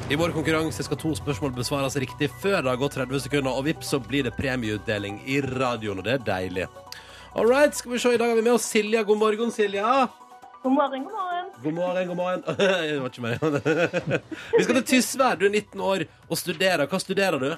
I 0.09 0.15
vår 0.15 0.29
konkurranse 0.35 0.83
skal 0.85 0.99
to 1.01 1.15
spørsmål 1.17 1.53
besvares 1.55 1.95
riktig 1.97 2.27
før 2.41 2.59
det 2.61 2.69
har 2.69 2.77
gått 2.77 2.93
30 2.99 3.23
sekunder, 3.23 3.55
og 3.57 3.65
vips, 3.65 3.89
så 3.89 3.97
blir 3.99 4.27
det 4.27 4.35
premieutdeling 4.37 5.17
i 5.25 5.39
radioen, 5.41 5.97
og 6.01 6.05
det 6.05 6.13
er 6.19 6.25
deilig. 6.27 6.67
All 7.35 7.49
right, 7.49 7.73
skal 7.75 7.91
vi 7.95 7.99
se. 7.99 8.13
I 8.13 8.19
dag 8.21 8.29
har 8.31 8.37
vi 8.37 8.43
med 8.45 8.53
oss 8.55 8.67
Silja. 8.69 9.01
God 9.03 9.17
morgen, 9.19 9.49
Silja. 9.51 10.05
God 10.63 10.71
morgen, 10.77 11.03
god 11.03 11.17
morgen. 11.17 11.49
God 11.63 11.73
morgen, 11.73 12.07
god 12.07 12.15
morgen. 12.15 12.43
Det 12.59 12.99
var 13.01 13.09
ikke 13.09 13.25
meg. 13.25 13.33
Vi 14.55 14.63
skal 14.63 14.77
til 14.79 14.85
Tysvær. 14.93 15.35
Du 15.41 15.45
er 15.49 15.51
19 15.57 15.81
år 15.89 16.05
og 16.29 16.37
studerer. 16.39 16.85
Hva 16.89 16.99
studerer 17.01 17.37
du? 17.41 17.49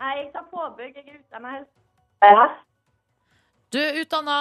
Jeg 0.00 0.28
tar 0.36 0.46
påbygg. 0.52 0.94
Jeg 1.00 1.04
er 1.08 1.18
utdannet 1.18 1.56
helse- 1.58 2.68
Du 3.72 3.78
er 3.78 4.00
utdanna 4.00 4.38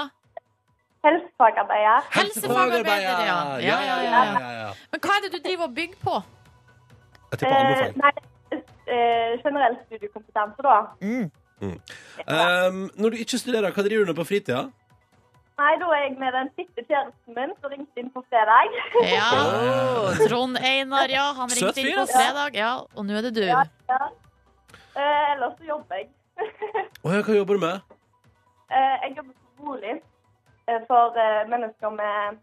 helsefagarbeider. 1.06 2.08
helsefagarbeider, 2.12 3.20
ja. 3.26 3.38
Ja, 3.60 3.78
ja, 3.90 3.98
ja, 4.04 4.24
ja. 4.40 4.52
ja. 4.62 4.72
Men 4.92 5.02
hva 5.04 5.18
er 5.18 5.26
det 5.26 5.32
du 5.36 5.40
driver 5.46 5.70
og 5.70 5.76
bygger 5.76 6.00
på? 6.04 6.16
Jeg 7.32 7.40
tipper 7.40 7.56
andre 7.56 7.76
feil. 7.78 7.94
fag. 7.94 8.02
nei, 8.04 8.62
eh, 8.96 9.32
generell 9.44 9.78
studiekompetanse, 9.86 10.66
da. 10.66 10.78
Um, 11.62 12.82
når 12.96 13.10
du 13.10 13.18
ikke 13.24 13.38
studerer, 13.38 13.72
hva 13.76 13.86
driver 13.86 14.06
du 14.06 14.12
med 14.12 14.20
på 14.20 14.28
fritida? 14.32 14.66
Nei, 15.60 15.72
da 15.82 15.88
er 15.92 16.04
jeg 16.06 16.16
med 16.20 16.32
den 16.38 16.50
siste 16.56 16.86
kjæresten 16.88 17.36
min 17.36 17.54
som 17.60 17.74
ringte 17.74 18.02
inn 18.02 18.12
på 18.16 18.24
fredag. 18.32 18.76
Ja, 19.16 19.30
Trond 20.26 20.58
Einar, 20.58 21.12
ja. 21.12 21.28
Han 21.38 21.52
Søt 21.52 21.78
ringte 21.78 21.86
inn 21.86 22.00
på 22.00 22.08
fredag, 22.14 22.56
ja. 22.56 22.74
Og 22.96 23.06
nå 23.06 23.20
er 23.20 23.28
det 23.28 23.36
du. 23.36 23.44
Ja, 23.46 23.66
ja. 23.92 24.02
Eh, 24.96 25.34
ellers 25.36 25.58
så 25.60 25.70
jobber 25.70 26.02
jeg. 26.02 26.10
Å 27.06 27.14
ja, 27.14 27.24
hva 27.28 27.36
jobber 27.36 27.60
du 27.60 27.66
med? 27.68 27.89
Eh, 28.70 28.96
jeg 29.04 29.16
jobber 29.18 29.34
på 29.34 29.66
bolig 29.66 29.96
eh, 30.70 30.82
for 30.88 31.18
eh, 31.18 31.42
mennesker 31.50 31.94
med 31.96 32.38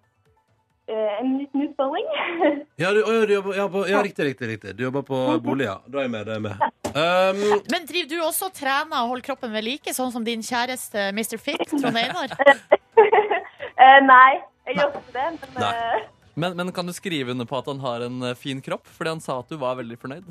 eh, 0.90 1.12
en 1.20 1.36
liten 1.38 1.68
utfordring. 1.68 2.08
Ja, 2.82 2.90
du, 2.92 3.02
å, 3.06 3.12
du 3.26 3.34
jobber, 3.36 3.54
ja, 3.56 3.68
på, 3.72 3.84
ja, 3.88 4.00
riktig, 4.04 4.26
riktig, 4.32 4.48
riktig. 4.50 4.74
Du 4.76 4.82
jobber 4.84 5.06
på 5.06 5.20
bolig, 5.44 5.68
ja. 5.68 5.78
Da 5.86 6.02
er 6.02 6.08
jeg 6.08 6.14
med. 6.16 6.26
Da 6.26 6.34
er 6.34 6.40
jeg 6.40 6.44
med. 6.48 6.66
Um, 6.96 7.62
Men 7.72 7.86
driver 7.88 8.10
du 8.10 8.18
også 8.24 8.50
og 8.50 8.56
trener 8.56 8.98
og 9.04 9.14
holder 9.14 9.28
kroppen 9.30 9.54
ved 9.54 9.64
like, 9.66 9.94
sånn 9.96 10.12
som 10.14 10.26
din 10.26 10.42
kjæreste 10.44 11.10
Mr. 11.14 11.38
Fit, 11.40 11.62
Trond 11.70 11.96
Einar? 11.96 12.34
eh, 13.84 13.98
nei, 14.04 14.32
jeg 14.68 14.80
gjør 14.80 14.98
ikke 15.00 15.16
det. 15.16 15.30
Men 15.56 16.04
Men, 16.36 16.52
men 16.52 16.68
kan 16.76 16.84
du 16.84 16.92
skrive 16.92 17.32
under 17.32 17.46
på 17.48 17.56
at 17.56 17.68
han 17.70 17.78
har 17.80 18.02
en 18.04 18.24
fin 18.36 18.58
kropp? 18.60 18.84
Fordi 18.92 19.14
han 19.14 19.22
sa 19.24 19.38
at 19.40 19.48
du 19.48 19.56
var 19.56 19.78
veldig 19.78 19.96
fornøyd. 20.02 20.26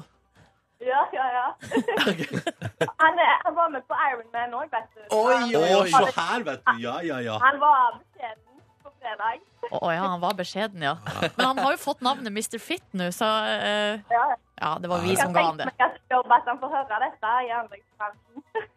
Ja, 0.82 1.02
ja, 1.14 1.26
ja. 1.38 1.46
han, 3.02 3.20
er, 3.20 3.32
han 3.46 3.56
var 3.56 3.70
med 3.74 3.84
på 3.88 3.96
Ironman 4.10 4.54
òg, 4.60 4.68
vet 4.74 4.90
du. 4.96 5.04
oi, 5.16 5.38
oi, 5.56 5.70
oi, 5.80 5.92
Han- 5.94 6.08
se 6.10 6.20
her, 6.20 6.44
vet 6.50 6.62
du. 6.68 6.82
Ja, 6.84 6.98
ja, 7.06 7.20
ja. 7.24 7.38
Han 7.42 7.60
var 7.62 7.96
beskjeden 8.02 8.60
på 8.84 8.92
fredag. 9.00 9.40
Å 9.72 9.92
ja, 9.96 10.04
han 10.12 10.22
var 10.22 10.36
beskjeden, 10.38 10.84
ja. 10.86 10.96
Men 11.38 11.46
han 11.48 11.58
har 11.64 11.72
jo 11.74 11.80
fått 11.82 12.04
navnet 12.06 12.30
Mr. 12.34 12.60
Fit 12.62 12.84
nå, 12.94 13.08
så 13.16 13.26
eh, 13.50 14.04
Ja. 14.12 14.26
ja, 14.62 14.74
det 14.84 14.92
var 14.92 15.02
vi 15.06 15.16
Jeg 15.16 15.24
som 15.24 15.34
ga 15.34 15.46
han 15.48 15.58
tenkte 15.58 15.72
det. 15.72 15.74
meg 15.80 15.88
at 15.88 16.18
håper 16.20 16.36
at 16.38 16.52
han 16.52 16.60
får 16.62 16.76
høre 16.76 17.00
dette 17.08 17.34
i 17.48 17.52
anleggsbransjen. 17.62 18.70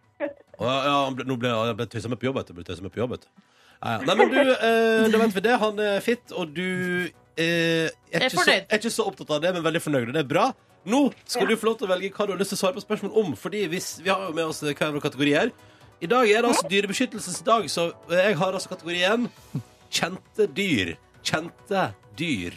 Å, 0.59 0.65
ja 0.67 0.95
han 1.05 1.15
ble, 1.19 1.25
nå 1.29 1.37
ble 1.39 1.53
han 1.55 1.77
ble 1.79 1.87
tøysa 1.93 2.09
med 2.11 2.19
på 2.23 2.27
jobb, 2.31 2.41
vet 2.41 2.49
du. 2.51 2.55
Ble 2.57 2.65
tøysa 2.67 2.83
med 2.87 2.95
på 2.95 3.03
jobb, 3.03 3.13
vet 3.19 3.27
du. 3.29 3.31
Ja, 3.79 3.93
ja. 3.95 3.99
Nei, 4.09 4.15
men 4.19 4.33
du, 4.33 4.41
eh, 4.43 5.05
da 5.13 5.21
venter 5.21 5.37
vi 5.39 5.45
det. 5.45 5.59
Han 5.63 5.79
er 5.85 6.01
fit, 6.03 6.33
og 6.35 6.51
du 6.57 6.65
eh, 7.39 7.45
er, 7.87 7.93
Er 8.11 8.25
ikke 8.27 8.33
så, 8.33 8.41
fornøyd. 8.41 8.65
er 8.73 8.81
ikke 8.81 8.91
så 8.97 9.07
opptatt 9.07 9.31
av 9.37 9.45
det, 9.45 9.53
men 9.55 9.63
veldig 9.69 9.83
fornøyd. 9.85 10.09
og 10.09 10.17
Det 10.17 10.25
er 10.25 10.33
bra. 10.33 10.49
Nå 10.87 11.01
skal 11.27 11.49
du 11.49 11.57
få 11.59 11.71
lov 11.71 11.79
til 11.81 11.89
å 11.89 11.93
velge 11.93 12.13
hva 12.15 12.27
du 12.29 12.33
har 12.35 12.41
lyst 12.41 12.55
til 12.55 12.59
å 12.59 12.63
svare 12.63 12.79
på 12.79 12.85
spørsmål 12.85 13.17
om. 13.23 13.33
Fordi 13.37 13.65
hvis, 13.73 13.99
Vi 14.03 14.11
har 14.11 14.29
jo 14.29 14.35
med 14.37 14.45
oss 14.47 14.63
hver 14.63 14.93
vår 14.95 15.05
kategori 15.05 15.35
her. 15.35 15.51
I 16.01 16.07
dag 16.07 16.31
er 16.31 16.43
det 16.43 16.53
altså 16.53 16.69
dyrebeskyttelsesdag, 16.71 17.67
så 17.71 17.89
jeg 18.13 18.37
har 18.39 18.55
altså 18.55 18.71
kategorien 18.71 19.27
kjente 19.91 20.47
dyr. 20.55 20.95
Kjente 21.27 21.89
dyr. 22.19 22.55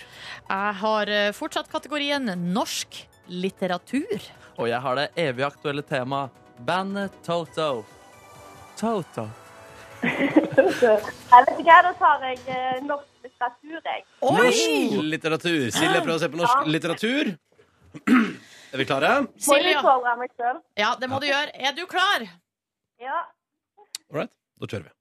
Jeg 0.49 0.75
har 0.83 1.09
eh, 1.09 1.31
fortsatt 1.33 1.71
kategorien 1.71 2.29
norsk 2.53 3.01
litteratur. 3.31 4.29
Og 4.59 4.69
jeg 4.69 4.81
har 4.85 4.99
det 4.99 5.07
evig 5.25 5.47
aktuelle 5.47 5.81
temaet 5.81 6.37
bandet 6.61 7.15
Toto. 7.25 7.83
Toto. 8.77 9.25
Jeg 10.01 10.17
vet 10.57 11.57
ikke 11.57 11.65
hva, 11.65 11.79
da 11.85 11.91
tar 11.97 12.25
jeg 12.25 12.39
eh, 12.45 12.77
norsk 12.85 13.25
litteratur, 13.25 13.79
jeg. 13.85 14.05
Norsk 14.21 15.01
litteratur. 15.13 15.63
Silje 15.73 16.01
prøver 16.01 16.17
å 16.17 16.21
se 16.21 16.29
på 16.29 16.41
norsk 16.41 16.69
litteratur. 16.69 17.33
Er 18.71 18.77
vi 18.79 18.85
klare? 18.87 19.27
Silja. 19.35 19.81
Ja, 20.79 20.93
det 20.99 21.09
må 21.11 21.19
du 21.19 21.27
gjøre. 21.27 21.51
Er 21.59 21.73
du 21.75 21.83
klar? 21.91 22.23
Ja. 23.01 23.17
All 24.11 24.21
right, 24.21 24.31
da 24.61 24.67
kjører 24.71 24.85
vi. 24.87 24.95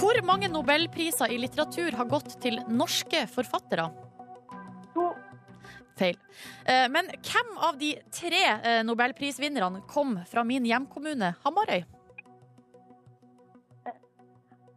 Hvor 0.00 0.20
mange 0.24 0.48
nobelpriser 0.52 1.32
i 1.32 1.38
litteratur 1.40 1.96
har 1.96 2.08
gått 2.08 2.34
til 2.40 2.60
norske 2.68 3.24
forfattere? 3.32 3.88
To. 4.94 5.10
Feil. 6.00 6.16
Eh, 6.64 6.86
Men 6.92 7.08
hvem 7.24 7.50
av 7.60 7.76
de 7.80 7.94
tre 8.12 8.42
eh, 8.56 8.82
nobelprisvinnerne 8.88 9.82
kom 9.88 10.18
fra 10.28 10.44
min 10.44 10.64
hjemkommune 10.68 11.34
Hamarøy? 11.44 11.82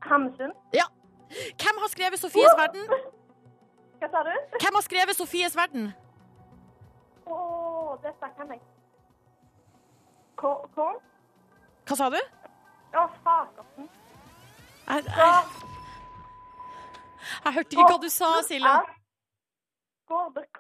Hamsun. 0.03 0.51
Hvem 0.73 1.79
har 1.81 1.89
skrevet 1.91 2.19
Sofies 2.19 2.55
verden? 2.59 2.87
Hva 4.03 4.09
sa 4.11 4.21
du? 4.27 4.31
Hvem 4.59 4.75
har 4.75 4.83
skrevet 4.83 5.15
Sofies 5.15 5.53
verden? 5.55 5.85
Å, 7.23 7.35
dette 8.03 8.29
kan 8.35 8.49
jeg. 8.51 8.59
Korn? 10.35 10.97
Hva 11.87 11.95
sa 11.95 12.09
du? 12.11 12.17
Å, 12.99 13.05
fakersen. 13.23 13.87
Jeg, 14.89 15.05
Så, 15.05 15.15
jeg, 15.21 15.63
jeg 17.45 17.55
hørte 17.55 17.77
ikke 17.77 17.87
hva 17.93 18.01
du 18.03 18.09
sa, 18.11 18.33
Silja. 18.43 18.75
Gårder. 20.11 20.51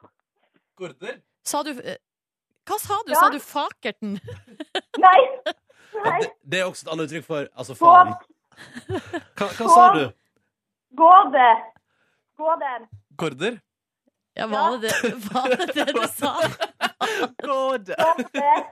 Korter. 0.79 1.19
Sa 1.43 1.65
du 1.67 1.73
eh, 1.75 1.99
Hva 2.63 2.79
sa 2.79 3.01
du? 3.03 3.11
Ja. 3.11 3.19
Sa 3.19 3.29
du 3.33 3.39
Fakerten? 3.43 4.15
Nei! 5.03 5.19
Ja, 5.43 5.99
Nei. 5.99 6.17
det, 6.23 6.31
det 6.47 6.63
er 6.63 6.71
også 6.71 6.87
et 6.87 6.95
annet 6.95 7.11
uttrykk 7.11 7.27
for 7.27 7.51
altså 7.51 7.75
faen. 7.75 8.15
Hva, 8.87 9.51
hva 9.59 9.67
sa 9.75 9.85
du? 9.99 10.03
Gårde. 10.95 11.47
Gården. 12.39 12.87
Korder. 13.17 13.59
Ja, 14.35 14.47
var 14.49 14.77
det 14.81 14.89
det, 14.89 15.13
var 15.29 15.49
det, 15.49 15.67
det 15.75 15.93
du 15.93 16.07
sa? 16.09 16.33
Korder. 17.45 17.95
Korder! 18.33 18.63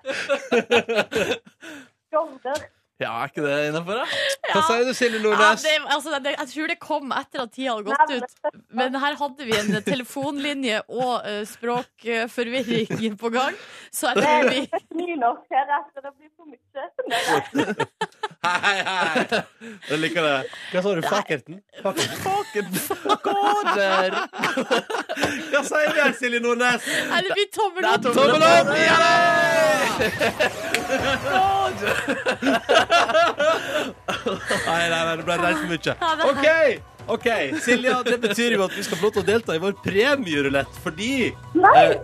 Gårder. 2.12 2.62
Ja, 3.01 3.10
er 3.23 3.32
ikke 3.32 3.41
det 3.41 3.54
innafor, 3.71 3.97
da? 3.97 4.17
Hva 4.51 4.62
sier 4.67 4.84
du, 4.86 4.91
Silje 4.93 5.21
Nordnes? 5.23 5.63
Ja, 5.65 5.80
altså, 5.95 6.19
jeg 6.21 6.47
tror 6.51 6.67
det 6.69 6.77
kom 6.82 7.13
etter 7.17 7.41
at 7.41 7.54
tida 7.56 7.73
hadde 7.73 7.89
gått 7.89 8.12
ut. 8.13 8.60
Men 8.77 8.97
her 9.01 9.17
hadde 9.17 9.47
vi 9.47 9.56
en 9.58 9.80
telefonlinje 9.88 10.84
og 10.86 11.25
uh, 11.25 11.41
språkforvirring 11.49 13.17
på 13.17 13.34
gang. 13.34 13.58
Så 13.89 14.12
jeg 14.12 14.21
Det 14.21 14.27
tror 14.27 14.49
vi 14.51 14.62
nynorsk 15.01 15.58
her 15.58 15.73
etter 15.80 16.06
det 16.06 16.13
blir 16.13 16.30
for 16.38 16.45
mye. 16.51 17.88
Hei, 18.41 18.82
hei! 18.82 19.41
Jeg 19.89 19.97
liker 20.01 20.23
det. 20.25 20.38
Hva 20.71 20.82
sa 20.82 20.93
du? 20.97 21.01
Fakerten? 21.06 21.60
Fakerten? 21.84 22.80
Korder. 23.21 24.15
Hva 25.51 25.62
sier 25.67 25.91
du, 25.93 25.99
Silje 26.17 26.39
Nordnes? 26.41 26.88
Nei, 27.12 27.19
det 27.27 27.36
blir 27.38 27.49
tommel 27.54 27.86
Det 27.86 27.91
er 27.91 27.95
opp. 27.99 28.15
Tommel 28.17 28.41
opp! 28.49 28.69
Ja! 28.82 30.12
Nei, 33.51 34.89
nei, 34.89 35.01
nei, 35.06 35.15
det 35.19 35.25
ble 35.27 35.36
reist 35.41 35.60
for 35.62 35.69
mye. 35.71 35.93
Er- 35.97 36.25
OK! 36.32 36.47
ok, 37.12 37.27
Silja, 37.65 37.97
det 38.06 38.17
betyr 38.23 38.56
jo 38.56 38.63
at 38.67 38.73
vi 38.77 38.84
skal 38.86 38.97
få 39.01 39.08
lov 39.10 39.13
til 39.17 39.23
å 39.23 39.27
delta 39.27 39.56
i 39.58 39.62
vår 39.62 39.73
premierulett, 39.84 40.73
fordi 40.84 41.32
Nei! 41.58 41.86
eh, 41.91 41.95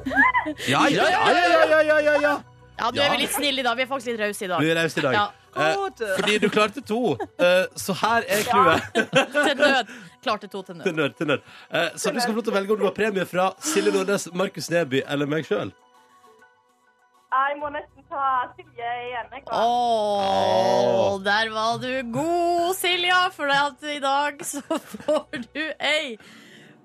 Ja, 0.69 0.86
ja, 0.91 1.06
ja, 1.13 1.21
ja, 1.32 1.43
ja, 1.47 1.82
ja, 1.82 1.97
ja, 2.10 2.15
ja. 2.28 2.36
Ja, 2.78 2.91
nå 2.93 3.02
er 3.02 3.10
vi 3.15 3.23
litt 3.23 3.34
snille 3.34 3.63
i 3.63 3.65
dag. 3.65 3.73
Vi 3.80 3.82
er 3.88 3.89
faktisk 3.89 4.12
litt 4.12 4.19
rause 4.21 4.43
i 4.43 4.47
Du 4.47 4.52
dag. 4.54 4.67
er 4.69 4.76
raus 4.84 4.97
i 4.97 5.02
dag. 5.02 5.13
Ja. 5.17 5.23
Eh, 5.58 6.13
fordi 6.20 6.38
du 6.43 6.48
klarte 6.54 6.82
to, 6.86 7.00
eh, 7.39 7.65
så 7.76 7.93
her 8.02 8.22
er 8.28 8.43
clouet. 8.46 8.82
Til 9.34 9.58
nød. 9.58 9.86
Klarte 10.24 10.48
to 10.52 10.62
til 10.62 10.82
Til 10.84 10.96
nød. 10.96 11.13
til 11.17 11.28
nød. 11.28 11.41
Eh, 11.72 11.89
så 11.96 12.12
du 12.12 12.20
skal 12.20 12.34
få 12.34 12.39
lov 12.41 12.43
til 12.48 12.54
å 12.54 12.58
velge 12.58 12.74
om 12.76 12.80
du 12.82 12.86
har 12.86 12.96
premie 12.98 13.26
fra 13.26 13.50
Silje 13.63 13.91
Nordnes, 13.96 14.28
Markus 14.34 14.70
Neby 14.74 15.02
eller 15.08 15.26
meg 15.30 15.46
sjøl. 15.48 15.72
Jeg 17.38 17.58
må 17.60 17.70
nesten 17.74 18.04
ta 18.10 18.26
Silje 18.56 18.89
igjen. 19.08 19.28
Jeg? 19.36 19.43
Der 21.28 21.50
var 21.54 21.78
du 21.84 21.91
god, 22.15 22.74
Silja, 22.80 23.22
for 23.36 23.52
at 23.52 23.84
i 23.93 24.00
dag 24.04 24.43
så 24.48 24.62
får 24.63 25.28
du 25.54 25.63
ei 25.80 26.17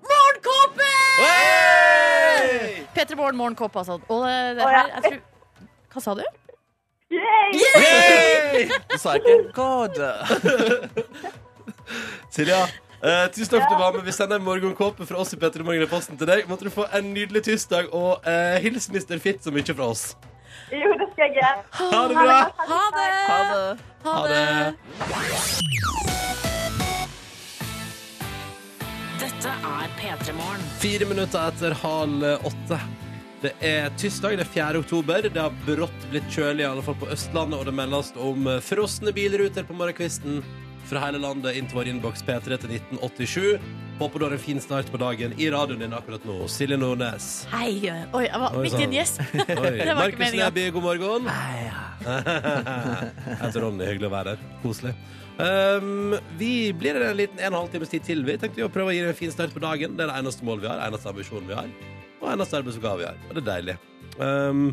morgenkåpe! 0.03 0.89
Hey! 1.23 2.85
P3 2.95 3.15
Morgen 3.15 3.37
morgenkåpe, 3.39 3.79
altså. 3.79 3.99
Og 4.07 4.25
det, 4.27 4.37
det 4.59 4.65
Å, 4.65 4.69
her, 4.69 4.77
ja. 4.77 4.87
jeg 4.95 5.03
tror 5.03 5.19
Hva 5.93 6.03
sa 6.03 6.15
du? 6.19 6.23
Yay! 7.13 8.69
Du 8.91 8.97
sa 9.01 9.15
ikke 9.17 9.37
God. 9.55 9.97
Silja, 12.33 12.59
eh, 13.03 13.25
tusen 13.33 13.49
takk 13.51 13.61
for 13.61 13.65
at 13.65 13.71
du 13.73 13.79
var 13.81 13.91
med. 13.97 14.05
Vi 14.07 14.13
sender 14.15 14.39
en 14.39 14.45
morgenkåpe 14.45 15.05
fra 15.09 15.17
oss 15.21 15.33
i 15.35 15.39
Petter 15.41 15.61
i 15.61 15.67
Morgen 15.67 15.83
i 15.85 15.89
posten 15.91 16.17
til 16.19 16.27
deg. 16.29 16.45
Måtte 16.49 16.65
du 16.67 16.71
få 16.73 16.85
en 16.93 17.11
nydelig 17.13 17.43
tirsdag, 17.49 17.89
og 17.93 18.25
eh, 18.29 18.57
hils 18.65 18.89
Mr. 18.93 19.17
Fitt 19.23 19.43
så 19.45 19.53
mye 19.53 19.65
fra 19.75 19.89
oss. 19.93 20.03
Jo, 20.73 20.89
det 20.97 21.07
skal 21.13 21.23
jeg 21.27 21.33
gjøre. 21.41 21.57
Ha 21.79 22.01
det 22.09 22.15
bra! 22.17 22.39
Ha 22.69 22.81
det! 22.97 23.09
Ha 23.29 23.39
det. 23.49 23.77
Ha 24.05 24.11
Ha 24.13 24.15
det. 24.27 24.33
det. 24.33 25.73
Dette 29.23 29.49
er 29.69 29.87
P3 29.99 30.33
Morgen. 30.37 30.63
Fire 30.81 31.05
minutter 31.09 31.47
etter 31.51 31.75
halv 31.83 32.25
åtte. 32.49 32.79
Det 33.43 33.51
er 33.59 33.89
tirsdag, 33.99 34.37
det 34.39 34.45
er 34.45 34.51
4. 34.53 34.79
oktober. 34.79 35.25
Det 35.27 35.41
har 35.41 35.55
brått 35.65 36.05
blitt 36.07 36.29
kjølig, 36.31 36.63
i 36.63 36.67
alle 36.69 36.83
fall 36.85 36.95
på 36.95 37.09
Østlandet, 37.11 37.59
og 37.59 37.67
det 37.67 37.73
meldes 37.75 38.13
om 38.15 38.45
eh, 38.47 38.61
frosne 38.63 39.11
bilruter 39.11 39.65
på 39.67 39.75
morgenkvisten 39.75 40.37
fra 40.87 41.01
hele 41.03 41.19
landet 41.19 41.57
inn 41.59 41.67
til 41.67 41.75
vår 41.75 41.89
innboks 41.91 42.23
P3 42.23 42.55
til 42.61 42.71
1987. 42.77 43.65
Håper 43.99 44.19
du 44.19 44.25
har 44.25 44.35
en 44.37 44.41
fin 44.41 44.61
start 44.63 44.87
på 44.91 44.99
dagen 45.01 45.35
i 45.35 45.49
radioen 45.51 45.83
din 45.83 45.95
akkurat 45.95 46.23
nå. 46.27 46.37
Silje 46.51 46.77
Nordnes. 46.79 47.27
Hei. 47.51 47.73
Oi, 48.15 48.23
jeg 48.29 48.41
var 48.45 48.55
midt 48.55 48.77
i 48.77 48.85
en 48.85 48.85
sann. 48.85 48.95
gjesp. 48.95 49.19
Markus. 49.99 50.37
Neby, 50.39 50.65
god 50.77 50.87
morgen. 50.87 51.27
Jeg 52.03 53.37
heter 53.39 53.59
Ronny. 53.63 53.85
Hyggelig 53.87 54.07
å 54.07 54.13
være 54.13 54.33
her. 54.33 54.47
Koselig. 54.63 54.95
Um, 55.35 56.15
vi 56.39 56.71
blir 56.77 56.99
en 56.99 57.15
liten 57.19 57.39
en 57.39 57.47
og 57.47 57.53
en 57.53 57.59
halv 57.61 57.75
times 57.75 57.91
tid 57.91 58.07
til. 58.07 58.23
Vi 58.27 58.35
tenkte 58.39 58.59
vi 58.59 58.65
å 58.65 58.71
prøve 58.71 58.91
å 58.91 58.95
gi 58.95 59.03
deg 59.03 59.11
en 59.11 59.19
fin 59.19 59.35
start 59.35 59.55
på 59.55 59.63
dagen. 59.63 59.95
Det 59.99 60.07
er 60.07 60.11
det 60.11 60.19
eneste 60.23 60.47
målet 60.47 60.65
vi 60.65 60.71
har, 60.71 60.83
eneste 60.87 61.11
ambisjonen 61.11 61.47
vi 61.49 61.59
har, 61.59 61.71
og 62.23 62.31
eneste 62.33 62.59
arbeidsoppgave 62.59 63.03
vi 63.03 63.07
har. 63.11 63.21
Og 63.27 63.35
det 63.35 63.43
er 63.43 63.51
deilig. 63.51 63.77
Um, 64.17 64.65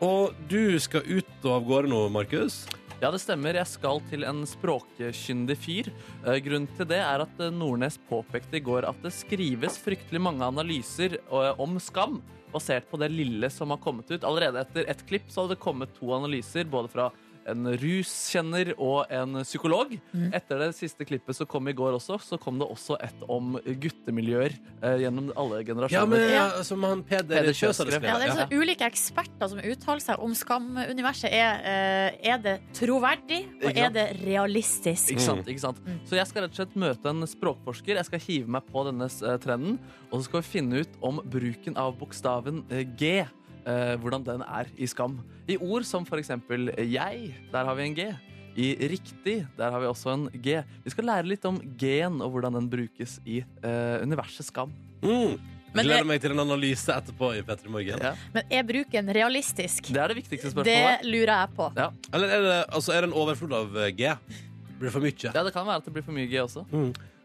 og 0.00 0.36
du 0.50 0.78
skal 0.82 1.06
ut 1.06 1.44
og 1.44 1.54
av 1.54 1.66
gårde 1.68 1.90
nå, 1.92 2.04
Markus. 2.12 2.62
Ja, 3.00 3.08
det 3.08 3.22
stemmer. 3.22 3.56
Jeg 3.56 3.68
skal 3.68 4.02
til 4.10 4.26
en 4.28 4.42
språkkyndig 4.48 5.54
fyr. 5.56 5.86
Eh, 6.26 6.36
Grunnen 6.44 6.68
til 6.76 6.88
det 6.90 6.98
er 7.00 7.22
at 7.24 7.38
eh, 7.40 7.52
Nordnes 7.52 7.96
påpekte 8.10 8.58
i 8.58 8.64
går 8.64 8.84
at 8.88 8.98
det 9.00 9.14
skrives 9.16 9.78
fryktelig 9.80 10.20
mange 10.20 10.44
analyser 10.44 11.16
eh, 11.16 11.62
om 11.64 11.78
skam, 11.80 12.18
basert 12.52 12.90
på 12.90 13.00
det 13.00 13.08
lille 13.14 13.48
som 13.52 13.72
har 13.72 13.80
kommet 13.80 14.12
ut. 14.12 14.26
Allerede 14.28 14.60
etter 14.60 14.84
ett 14.84 15.00
klipp 15.08 15.32
så 15.32 15.46
hadde 15.46 15.56
det 15.56 15.64
kommet 15.64 15.94
to 15.96 16.12
analyser, 16.12 16.68
både 16.68 16.92
fra 16.92 17.08
en 17.50 17.66
ruskjenner 17.80 18.72
og 18.78 19.10
en 19.12 19.40
psykolog. 19.44 19.92
Etter 20.34 20.58
det 20.64 20.70
siste 20.78 21.04
klippet 21.08 21.36
som 21.36 21.48
kom 21.50 21.68
i 21.70 21.74
går 21.76 21.96
også, 21.98 22.18
så 22.22 22.38
kom 22.40 22.58
det 22.60 22.68
også 22.70 22.96
et 23.02 23.24
om 23.30 23.56
guttemiljøer 23.64 24.54
eh, 24.82 24.96
gjennom 25.04 25.30
alle 25.36 25.60
Ja, 25.60 25.66
generasjoner. 25.72 26.06
men 26.12 26.30
Ja. 26.30 26.44
men, 26.56 26.64
som 26.64 26.82
han 26.86 27.02
Peder, 27.04 27.40
Peder 27.40 27.52
Kjøs 27.56 27.78
hadde 27.82 27.92
skrevet. 27.96 28.08
Ja, 28.08 28.18
det 28.18 28.28
er 28.30 28.36
sånn 28.46 28.54
ulike 28.60 28.86
eksperter 28.86 29.48
som 29.52 29.58
uttaler 29.58 30.00
seg 30.04 30.18
om 30.24 30.34
skamuniverset. 30.34 31.30
Er, 31.32 31.60
eh, 31.64 32.32
er 32.34 32.38
det 32.38 32.56
troverdig, 32.76 33.42
og 33.64 33.76
er 33.76 33.90
det 33.94 34.06
realistisk? 34.24 35.10
Ikke 35.14 35.20
sant, 35.26 35.46
ikke 35.50 35.60
sant? 35.64 35.78
Så 36.08 36.16
jeg 36.18 36.26
skal 36.30 36.42
rett 36.46 36.54
og 36.54 36.60
slett 36.62 36.76
møte 36.76 37.10
en 37.10 37.26
språkforsker. 37.26 37.96
Jeg 38.00 38.04
skal 38.08 38.18
hive 38.26 38.48
meg 38.48 38.66
på 38.70 38.84
denne 38.88 39.04
eh, 39.10 39.36
trenden. 39.42 39.78
Og 40.10 40.20
så 40.20 40.24
skal 40.28 40.42
vi 40.42 40.48
finne 40.48 40.80
ut 40.84 40.96
om 41.02 41.20
bruken 41.24 41.76
av 41.76 41.96
bokstaven 42.00 42.64
eh, 42.70 42.84
G. 42.98 43.26
eh, 43.66 43.94
hvordan 44.00 44.24
den 44.26 44.42
er 44.46 44.68
i 44.78 44.86
skam. 44.90 45.18
I 45.50 45.56
ord 45.60 45.84
som 45.88 46.06
for 46.08 46.20
eksempel 46.20 46.70
jeg, 46.78 47.30
der 47.52 47.64
har 47.68 47.74
vi 47.78 47.86
en 47.88 47.94
G. 47.96 48.08
I 48.60 48.72
riktig, 48.90 49.46
der 49.56 49.70
har 49.70 49.80
vi 49.80 49.86
også 49.86 50.10
en 50.16 50.26
G. 50.42 50.58
Vi 50.84 50.90
skal 50.92 51.06
lære 51.06 51.28
litt 51.30 51.44
om 51.48 51.60
G-en 51.78 52.18
og 52.20 52.32
hvordan 52.34 52.58
den 52.58 52.68
brukes 52.72 53.18
i 53.24 53.40
eh, 53.44 53.96
universet 54.02 54.48
skam. 54.48 54.72
Mm. 55.04 55.38
Men 55.70 55.86
Gleder 55.86 56.00
jeg, 56.02 56.06
meg 56.10 56.18
til 56.24 56.32
en 56.34 56.42
analyse 56.42 56.90
etterpå 56.90 57.28
i 57.38 57.42
Petter 57.46 57.70
Morgen. 57.70 58.00
Ja. 58.02 58.10
Men 58.34 58.48
er 58.50 58.64
bruken 58.66 59.06
realistisk? 59.14 59.92
Det 59.94 60.00
er 60.02 60.10
det 60.10 60.16
viktigste 60.18 60.48
Det 60.50 60.54
spørsmålet. 60.56 61.04
lurer 61.06 61.30
jeg 61.36 61.52
på. 61.60 61.68
Ja. 61.78 61.86
Eller 62.10 62.32
er 62.34 62.42
det, 62.48 62.56
altså, 62.74 62.92
er 62.96 63.04
det 63.04 63.10
en 63.12 63.18
overflod 63.22 63.54
av 63.54 63.78
eh, 63.84 63.92
G? 63.94 64.10
Blir 64.80 64.88
det 64.88 64.94
for 64.96 65.04
mye? 65.04 65.14
ja, 65.30 65.44
det 65.46 65.52
kan 65.54 65.66
være 65.68 65.78
at 65.82 65.86
det 65.86 65.94
blir 65.94 66.02
for 66.08 66.16
mye 66.16 66.26
G 66.26 66.40
også. 66.42 66.66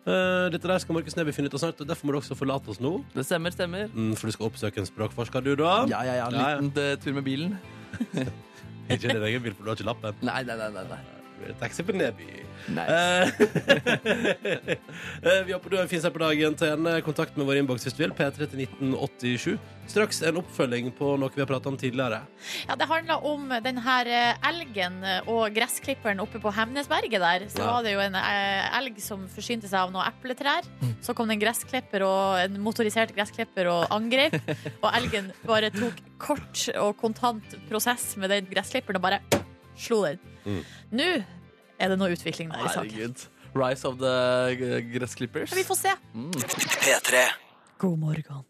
Eh, 0.05 0.49
dette 0.53 0.67
der 0.69 0.77
skal 0.83 0.93
Markus 0.99 1.15
Neby 1.17 1.33
finne 1.33 1.49
ut 1.49 1.55
av 1.57 1.63
snart, 1.63 1.79
og 1.81 1.87
derfor 1.89 2.05
må 2.05 2.13
du 2.13 2.19
også 2.19 2.35
forlate 2.37 2.69
oss 2.69 2.77
nå. 2.83 2.91
Det 3.15 3.23
stemmer, 3.25 3.49
stemmer. 3.55 3.87
Mm, 3.93 4.11
for 4.19 4.29
du 4.29 4.35
skal 4.35 4.45
oppsøke 4.51 4.77
en 4.83 4.85
språkforsker, 4.85 5.41
du, 5.41 5.55
da. 5.57 5.71
Ja, 5.89 6.03
ja, 6.05 6.19
ja. 6.21 6.27
En 6.29 6.37
Ja, 6.37 6.49
ja. 6.53 6.59
liten 6.61 6.83
eh, 6.83 6.95
tur 7.01 7.13
med 7.17 7.25
bilen. 7.25 7.57
Ikke 8.93 9.09
din 9.09 9.23
egen 9.31 9.41
bil, 9.41 9.55
for 9.57 9.65
du 9.65 9.71
har 9.71 9.75
ikke 9.79 9.87
lappen. 9.87 10.17
Nei, 10.21 10.43
nei, 10.45 10.55
nei. 10.59 10.69
nei, 10.75 10.83
nei. 10.91 10.99
Det 11.35 11.45
blir 11.45 11.53
Taxi 11.59 11.83
på 11.83 11.91
Neby. 11.91 12.45
Nice. 12.65 12.89
Eh, 12.89 13.21
eh, 15.21 15.43
vi 15.45 15.53
håper 15.53 15.69
du 15.69 15.75
har 15.77 15.83
en 15.83 15.89
fin 15.89 16.01
på 16.01 16.17
dagen. 16.21 16.55
Ta 16.57 16.65
en 16.73 16.87
kontakt 17.05 17.35
med 17.37 17.45
vår 17.45 17.59
innboks 17.61 17.83
hvis 17.85 17.93
du 17.97 18.01
vil. 18.05 18.13
P3 18.15 18.47
til 18.49 18.63
1987. 18.65 19.57
Straks 19.91 20.21
en 20.25 20.39
oppfølging 20.41 20.87
på 20.97 21.11
noe 21.21 21.29
vi 21.35 21.43
har 21.43 21.49
pratet 21.49 21.69
om 21.69 21.77
tidligere. 21.77 22.23
Ja, 22.65 22.73
Det 22.79 22.87
handla 22.89 23.19
om 23.21 23.51
den 23.61 23.77
her 23.85 24.09
eh, 24.09 24.49
elgen 24.49 24.97
og 25.29 25.53
gressklipperen 25.53 26.23
oppe 26.23 26.41
på 26.41 26.49
Hemnesberget 26.55 27.21
der. 27.21 27.45
Så 27.53 27.61
Ja. 27.61 27.69
var 27.75 27.85
det 27.85 27.93
jo 27.93 28.01
en 28.01 28.15
eh, 28.17 28.77
elg 28.79 28.97
som 29.03 29.27
forsynte 29.29 29.69
seg 29.69 29.79
av 29.83 29.93
noen 29.93 30.09
epletrær. 30.09 30.65
Så 31.05 31.13
kom 31.13 31.29
det 31.29 31.37
en 31.37 31.43
gressklipper 31.45 32.01
og 32.07 32.39
en 32.47 32.57
motorisert 32.63 33.13
gressklipper 33.13 33.69
og 33.69 33.85
angrep. 33.93 34.39
Og 34.85 34.89
elgen 34.93 35.29
bare 35.45 35.69
tok 35.73 35.93
kort 36.21 36.65
og 36.79 36.95
kontant 36.97 37.53
prosess 37.69 38.15
med 38.17 38.29
den 38.33 38.45
gressklipperen 38.49 38.97
og 38.97 39.03
bare 39.05 39.19
slo 39.77 40.01
den. 40.07 40.17
Mm. 40.45 40.61
Nå 40.95 41.09
er 41.79 41.91
det 41.91 41.97
noe 41.99 42.13
utvikling 42.15 42.51
der 42.53 42.65
i 42.65 42.73
saken. 42.73 42.91
Herregud. 42.91 43.25
Rise 43.55 43.87
of 43.87 43.97
the 44.01 44.15
Gressklippers. 44.59 44.91
Gressclippers. 44.91 45.55
Vi 45.55 45.63
får 45.63 45.75
se. 45.79 45.95
Mm. 46.13 46.31
God 47.77 47.99
morgen. 47.99 48.43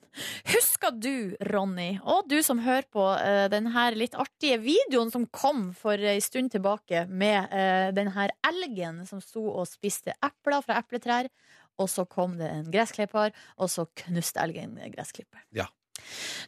Husker 0.45 0.93
du, 1.01 1.35
Ronny, 1.51 1.97
og 2.03 2.27
du 2.29 2.37
som 2.45 2.61
hører 2.63 2.85
på 2.93 3.03
uh, 3.03 3.45
denne 3.51 3.85
litt 3.97 4.15
artige 4.17 4.59
videoen 4.63 5.11
som 5.11 5.25
kom 5.33 5.67
for 5.75 5.99
ei 5.99 6.21
stund 6.23 6.53
tilbake, 6.53 7.05
med 7.09 7.49
uh, 7.51 7.89
denne 7.95 8.29
elgen 8.47 9.01
som 9.09 9.21
sto 9.23 9.43
og 9.49 9.67
spiste 9.69 10.15
epler 10.23 10.63
fra 10.65 10.79
epletrær, 10.79 11.29
og 11.81 11.89
så 11.91 12.05
kom 12.07 12.37
det 12.39 12.47
en 12.51 12.69
gressklipper, 12.71 13.33
og 13.59 13.71
så 13.71 13.87
knuste 14.05 14.41
elgen 14.45 14.77
gressklipperen. 14.93 15.43
Ja. 15.57 15.67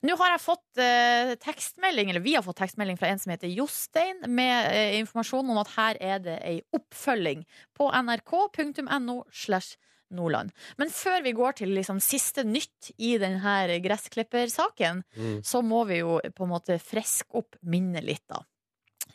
Nå 0.06 0.16
har 0.20 0.34
jeg 0.36 0.44
fått 0.44 0.82
eh, 0.84 1.34
tekstmelding, 1.42 2.12
eller 2.12 2.24
vi 2.24 2.36
har 2.36 2.46
fått 2.46 2.60
tekstmelding 2.62 2.98
fra 3.00 3.08
en 3.12 3.20
som 3.20 3.32
heter 3.34 3.52
Jostein, 3.54 4.24
med 4.30 4.72
eh, 4.72 5.00
informasjon 5.02 5.50
om 5.54 5.60
at 5.64 5.74
her 5.78 6.00
er 6.02 6.20
det 6.24 6.38
ei 6.46 6.58
oppfølging 6.78 7.44
på 7.78 7.90
nrk.no 7.92 9.24
slash 9.32 9.78
Nordland. 10.10 10.54
Men 10.80 10.88
før 10.94 11.20
vi 11.26 11.34
går 11.36 11.58
til 11.60 11.74
liksom 11.76 11.98
siste 12.00 12.46
nytt 12.48 12.94
i 12.98 13.18
denne 13.20 13.80
gressklippersaken, 13.84 15.04
Mm. 15.18 15.42
så 15.44 15.62
må 15.62 15.86
vi 15.90 15.98
jo 16.00 16.20
på 16.36 16.46
en 16.46 16.54
måte 16.54 16.78
friske 16.80 17.28
opp 17.36 17.58
minnet 17.62 18.06
litt, 18.08 18.24
da. 18.30 18.40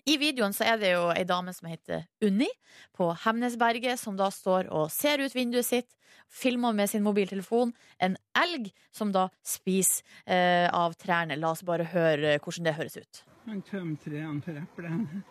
I 0.09 0.17
videoen 0.19 0.55
så 0.55 0.67
er 0.67 0.79
det 0.81 0.93
jo 0.97 1.11
ei 1.15 1.23
dame 1.29 1.53
som 1.55 1.69
heter 1.71 2.07
Unni 2.27 2.49
på 2.97 3.13
Hemnesberget, 3.23 4.01
som 4.01 4.17
da 4.19 4.31
står 4.35 4.71
og 4.75 4.91
ser 4.91 5.23
ut 5.23 5.35
vinduet 5.37 5.69
sitt, 5.69 5.91
filmer 6.33 6.75
med 6.75 6.91
sin 6.91 7.05
mobiltelefon 7.05 7.75
en 8.03 8.17
elg 8.39 8.71
som 8.95 9.13
da 9.15 9.29
spiser 9.47 10.03
eh, 10.27 10.67
av 10.67 10.97
trærne. 10.99 11.39
La 11.39 11.53
oss 11.53 11.63
bare 11.67 11.87
høre 11.93 12.39
hvordan 12.43 12.67
det 12.67 12.77
høres 12.79 12.99
ut. 12.99 13.23
Han 13.47 13.63
tømmer 13.69 14.01
trærne 14.03 14.43
for 14.43 14.59
eplene. 14.59 15.23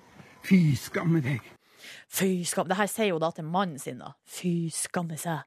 Fy 0.48 0.62
skamme 0.80 1.22
deg. 1.26 1.44
Fy 2.10 2.46
skamme 2.48 2.72
Det 2.72 2.78
her 2.80 2.90
sier 2.90 3.12
jo 3.12 3.20
da 3.22 3.32
til 3.36 3.48
mannen 3.48 3.80
sin, 3.82 4.00
da. 4.00 4.14
Fy 4.24 4.70
skamme 4.74 5.20
seg. 5.20 5.44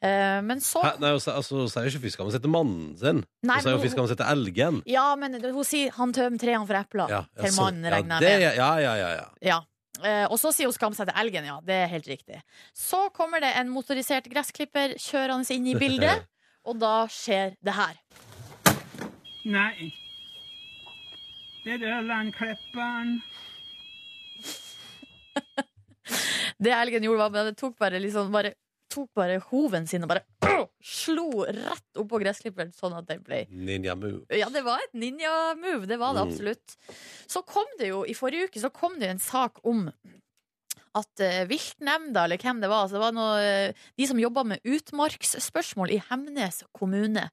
Eh, 0.00 0.40
men 0.42 0.60
så 0.64 0.80
Hæ? 0.82 0.94
Nei, 1.02 1.10
hun 1.14 1.20
altså, 1.20 1.54
hun 1.58 1.68
sier 1.70 1.84
jo 1.86 1.90
ikke 1.92 2.02
fiskene, 2.06 2.24
hun 2.26 2.32
sier 2.34 2.40
sette 2.40 2.50
mannen 2.50 2.96
sin. 2.98 3.20
Nei, 3.44 3.54
Hun 3.58 3.62
sier 3.66 3.74
jo 3.74 3.78
men 3.78 3.84
fiskene, 3.86 4.02
hun 4.06 4.12
sette 4.14 4.30
elgen. 4.32 4.80
Ja, 4.90 5.06
men 5.20 5.30
hun 5.42 5.64
sier 5.68 5.92
han 5.98 6.12
tømmer 6.16 6.38
trærne 6.42 6.66
for 6.66 6.74
epler. 6.80 7.08
Ja, 7.12 7.20
ja, 7.36 7.42
til 7.42 7.52
så- 7.52 7.62
mannen, 7.62 7.84
ja, 7.84 7.90
regner 7.96 8.20
jeg 8.20 8.40
med. 8.40 8.56
Ja, 8.58 8.72
ja, 8.78 8.94
ja, 8.96 9.10
ja. 9.20 9.26
Ja. 9.42 9.60
Eh, 10.02 10.26
og 10.26 10.38
så 10.40 10.50
sier 10.52 10.66
hun 10.66 10.72
skam 10.74 10.94
seg 10.96 11.06
til 11.08 11.16
elgen, 11.22 11.44
ja. 11.46 11.60
Det 11.62 11.74
er 11.84 11.88
helt 11.92 12.06
riktig. 12.10 12.40
Så 12.74 13.10
kommer 13.14 13.40
det 13.40 13.52
en 13.56 13.68
motorisert 13.70 14.24
gressklipper 14.30 14.96
kjørende 14.98 15.50
inn 15.54 15.66
i 15.70 15.74
bildet, 15.78 16.26
og 16.68 16.78
da 16.80 17.06
skjer 17.06 17.54
det 17.62 17.74
her. 17.74 17.94
Nei. 19.44 19.92
Det 21.64 21.80
er 21.80 22.02
landklipperen. 22.04 23.22
Det 26.60 26.72
elgen 26.72 27.04
gjorde, 27.06 27.18
var 27.18 27.30
bare, 27.32 27.50
det 27.50 27.56
tok 27.58 27.76
bare 27.80 28.00
liksom 28.02 28.30
bare, 28.32 28.52
tok 28.94 29.10
bare 29.18 29.40
hoven 29.50 29.86
sin 29.90 30.06
og 30.06 30.12
bare 30.14 30.24
øh, 30.46 30.64
slo 31.02 31.26
rett 31.48 32.00
oppå 32.00 32.20
gressklipperen, 32.22 32.72
sånn 32.76 32.94
at 32.98 33.08
den 33.10 33.22
ble 33.26 33.44
Ninja 33.50 33.94
move. 33.98 34.24
Ja, 34.32 34.48
det 34.54 34.62
var 34.66 34.82
et 34.86 34.94
ninja-move. 34.94 35.88
Det 35.90 35.98
var 36.00 36.14
det 36.14 36.24
Mm. 36.24 36.30
absolutt. 36.32 36.76
Så 37.26 37.42
kom 37.46 37.66
det 37.80 37.88
jo, 37.90 38.04
i 38.06 38.14
forrige 38.14 38.48
uke 38.48 38.62
så 38.62 38.70
kom 38.72 38.98
det 39.00 39.08
jo 39.10 39.16
en 39.18 39.24
sak 39.24 39.58
om 39.66 39.88
at 40.94 41.22
uh, 41.26 41.40
viltnemnda, 41.50 42.22
eller 42.22 42.38
hvem 42.38 42.60
det 42.62 42.68
var, 42.70 42.84
altså 42.84 42.94
det 42.94 43.02
var 43.02 43.14
noe, 43.16 43.38
eh, 43.42 43.72
de 43.98 44.06
som 44.06 44.20
jobba 44.22 44.44
med 44.46 44.60
utmarksspørsmål 44.62 45.90
i 45.90 45.98
Hemnes 46.06 46.60
kommune, 46.76 47.24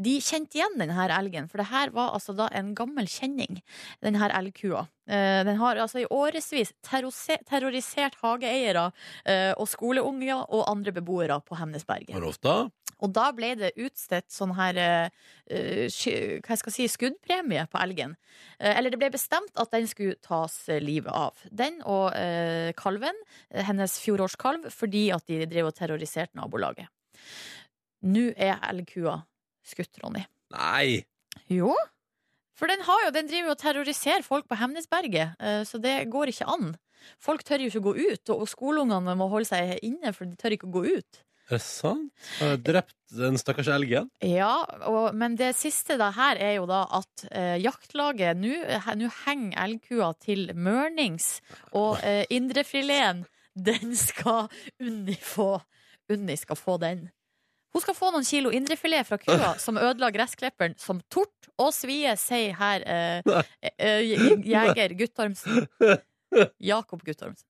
de 0.00 0.14
kjente 0.24 0.56
igjen 0.56 0.78
denne 0.80 1.04
elgen. 1.18 1.50
For 1.52 1.60
det 1.60 1.66
her 1.68 1.92
var 1.92 2.14
altså 2.16 2.32
da 2.38 2.46
en 2.56 2.72
gammel 2.78 3.04
kjenning, 3.12 3.60
denne 4.00 4.30
elgkua. 4.32 4.86
Eh, 5.08 5.40
den 5.46 5.56
har 5.60 5.80
altså 5.80 6.02
i 6.02 6.08
årevis 6.10 6.74
terrorisert 6.84 8.18
hageeiere 8.20 8.90
eh, 9.24 9.52
og 9.56 9.68
skoleunger 9.70 10.44
og 10.44 10.66
andre 10.70 10.92
beboere 10.94 11.40
på 11.46 11.58
Hemnesberget. 11.58 12.12
Hvor 12.14 12.28
ofte? 12.30 12.58
Og 13.00 13.12
da 13.16 13.30
ble 13.32 13.54
det 13.56 13.70
utstedt 13.80 14.28
sånn 14.28 14.50
her 14.58 14.76
uh, 14.76 15.86
sky- 15.88 16.40
Hva 16.44 16.56
skal 16.60 16.68
jeg 16.68 16.74
si 16.76 16.88
skuddpremie 16.92 17.62
på 17.72 17.78
elgen. 17.80 18.12
Uh, 18.60 18.74
eller 18.74 18.92
det 18.92 18.98
ble 19.00 19.08
bestemt 19.14 19.56
at 19.56 19.72
den 19.72 19.88
skulle 19.88 20.18
tas 20.20 20.58
livet 20.84 21.08
av. 21.08 21.40
Den 21.48 21.78
og 21.80 22.12
uh, 22.12 22.68
kalven, 22.76 23.16
hennes 23.48 23.96
fjorårskalv, 24.04 24.68
fordi 24.74 25.06
at 25.16 25.24
de 25.32 25.46
drev 25.48 25.70
og 25.70 25.78
terroriserte 25.80 26.36
nabolaget. 26.36 26.92
Nå 28.04 28.30
er 28.36 28.60
elgkua 28.68 29.16
skutt, 29.64 29.96
Ronny. 30.04 30.26
Nei! 30.52 31.00
Jo. 31.48 31.72
For 32.60 32.68
den, 32.68 32.84
har 32.84 33.06
jo, 33.06 33.12
den 33.16 33.28
driver 33.30 33.48
jo 33.48 33.56
og 33.56 33.62
terroriserer 33.62 34.24
folk 34.26 34.44
på 34.50 34.58
Hemnesberget, 34.60 35.38
eh, 35.40 35.62
så 35.64 35.80
det 35.80 35.96
går 36.12 36.34
ikke 36.34 36.48
an. 36.52 36.74
Folk 37.16 37.40
tør 37.48 37.64
jo 37.64 37.70
ikke 37.70 37.80
å 37.80 37.88
gå 37.88 37.94
ut, 38.12 38.32
og 38.34 38.46
skoleungene 38.50 39.16
må 39.16 39.30
holde 39.32 39.48
seg 39.48 39.78
inne, 39.86 40.12
for 40.12 40.28
de 40.28 40.36
tør 40.36 40.56
ikke 40.58 40.68
å 40.68 40.74
gå 40.74 40.82
ut. 40.98 41.22
Er 41.50 41.56
det 41.56 41.64
sant? 41.64 42.12
Har 42.38 42.60
drept 42.62 42.94
den 43.16 43.38
stakkars 43.40 43.72
elgen? 43.74 44.10
Ja, 44.22 44.52
og, 44.86 45.16
men 45.18 45.34
det 45.40 45.54
siste 45.58 45.96
da 45.98 46.12
her 46.14 46.38
er 46.38 46.52
jo 46.60 46.68
da 46.70 46.84
at 47.00 47.24
eh, 47.32 47.56
jaktlaget 47.58 48.38
Nå 48.38 48.52
nå 49.00 49.08
henger 49.24 49.56
elgkua 49.64 50.12
til 50.22 50.52
mørnings, 50.54 51.40
og 51.72 51.98
eh, 52.06 52.22
indrefileten, 52.30 53.24
den 53.56 53.96
skal 53.98 54.46
Unni 54.78 55.16
få. 55.18 55.56
Unni 56.12 56.36
skal 56.38 56.60
få 56.60 56.76
den. 56.82 57.08
Hun 57.72 57.82
skal 57.84 57.94
få 57.94 58.08
noen 58.10 58.24
kilo 58.26 58.50
indrefilet 58.50 59.06
fra 59.06 59.18
kua 59.22 59.52
som 59.62 59.76
ødela 59.78 60.08
gressklipperen 60.14 60.74
som 60.80 60.98
tort 61.12 61.50
og 61.60 61.70
svie, 61.76 62.16
sier 62.18 62.56
her 62.58 62.82
eh, 62.82 63.44
eh, 63.78 64.00
jeger 64.42 64.96
Guttormsen. 64.98 65.68
Jakob 66.58 67.04
Guttormsen. 67.06 67.46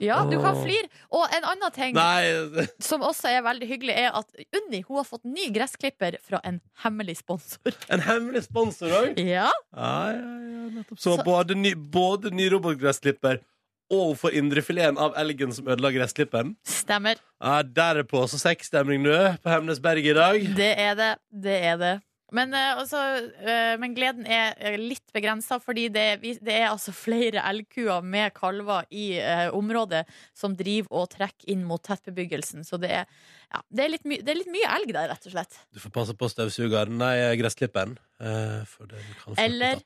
Ja, 0.00 0.22
du 0.24 0.36
kan 0.40 0.56
flire. 0.62 0.86
Og 1.12 1.26
en 1.34 1.44
annen 1.44 1.72
ting 1.76 1.92
Nei! 1.98 2.64
som 2.80 3.02
også 3.04 3.28
er 3.28 3.42
veldig 3.44 3.66
hyggelig, 3.68 3.96
er 4.00 4.14
at 4.16 4.30
Unni 4.56 4.80
hun 4.86 4.96
har 5.00 5.04
fått 5.04 5.26
ny 5.28 5.50
gressklipper 5.52 6.16
fra 6.24 6.40
en 6.46 6.60
hemmelig 6.86 7.18
sponsor. 7.20 7.74
En 7.92 8.00
hemmelig 8.06 8.46
sponsor 8.46 8.94
òg? 9.02 9.18
Ja, 9.20 9.50
Ja, 9.76 9.92
ja, 10.14 10.22
ja, 10.54 10.62
nettopp. 10.78 10.96
Så, 10.96 11.18
Så- 11.18 11.24
både 11.26 11.58
ny, 11.58 11.74
både 11.74 12.30
ny 12.32 12.48
robotgressklipper 12.54 13.42
og 13.90 14.14
for 14.20 14.34
indrefileten 14.36 14.98
av 15.00 15.16
elgen 15.20 15.54
som 15.54 15.68
ødela 15.68 15.90
gresslippen. 15.94 16.54
stemmer. 16.66 17.18
Ja, 17.42 17.62
der 17.62 18.02
er 18.02 18.06
på 18.06 18.22
så 18.30 18.38
sexstemning 18.38 19.02
nå 19.02 19.16
på 19.42 19.50
Hemnesberg 19.50 20.06
i 20.06 20.14
dag. 20.16 20.46
Det 20.56 20.70
er 20.78 20.94
det. 20.94 21.12
Det 21.30 21.58
er 21.72 21.76
det. 21.80 21.96
Men, 22.32 22.54
eh, 22.54 22.78
altså, 22.78 22.98
eh, 23.42 23.76
men 23.80 23.94
gleden 23.94 24.26
er 24.26 24.54
eh, 24.58 24.76
litt 24.78 25.12
begrensa, 25.14 25.58
fordi 25.62 25.88
det, 25.90 26.04
det 26.22 26.54
er 26.54 26.68
altså 26.68 26.94
flere 26.94 27.42
elgkuer 27.50 28.04
med 28.06 28.30
kalver 28.36 28.86
i 28.94 29.12
eh, 29.18 29.48
området 29.56 30.04
som 30.36 30.54
driver 30.58 31.02
og 31.02 31.10
trekker 31.16 31.50
inn 31.50 31.64
mot 31.66 31.82
tettbebyggelsen. 31.82 32.62
Så 32.66 32.78
det 32.82 32.92
er, 33.00 33.08
ja, 33.50 33.64
det, 33.66 33.82
er 33.88 33.96
det 34.22 34.34
er 34.34 34.38
litt 34.38 34.52
mye 34.54 34.70
elg 34.76 34.94
der, 34.94 35.10
rett 35.10 35.26
og 35.26 35.34
slett. 35.34 35.58
Du 35.74 35.82
får 35.82 35.94
passe 35.96 36.14
på 36.14 36.30
støvsugeren, 36.30 36.94
nei, 37.02 37.16
gressklipperen. 37.40 37.98
Eller-. 38.20 39.82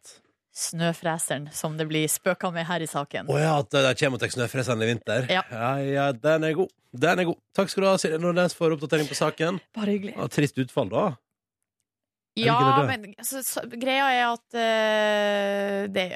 Snøfreseren, 0.54 1.48
som 1.50 1.74
det 1.74 1.88
blir 1.90 2.06
spøka 2.06 2.52
med 2.54 2.68
her 2.68 2.84
i 2.84 2.86
saken. 2.86 3.26
Å 3.26 3.38
ja, 3.40 3.56
at 3.58 3.74
de 3.74 3.90
kommer 3.98 4.22
til 4.22 4.30
snøfreseren 4.36 4.84
i 4.86 4.90
vinter. 4.92 5.26
Ja. 5.32 5.42
ja, 5.50 5.70
ja, 5.82 6.04
den 6.14 6.46
er 6.46 6.54
god. 6.60 6.70
Den 6.94 7.22
er 7.24 7.26
god. 7.26 7.40
Takk 7.58 7.72
skal 7.72 7.82
du 7.82 7.88
ha, 7.90 7.96
Silje 7.98 8.20
Nordnes, 8.22 8.54
for 8.54 8.70
oppdatering 8.76 9.10
på 9.10 9.18
saken. 9.18 9.58
Bare 9.74 9.96
hyggelig. 9.96 10.14
Ja, 10.14 10.28
trist 10.30 10.60
utfall, 10.62 10.92
da. 10.92 11.08
Ja, 12.38 12.58
men 12.86 13.12
altså, 13.18 13.42
så, 13.46 13.62
greia 13.78 14.06
er 14.10 14.24
at 14.32 14.56
uh, 14.58 15.84
det 15.94 16.06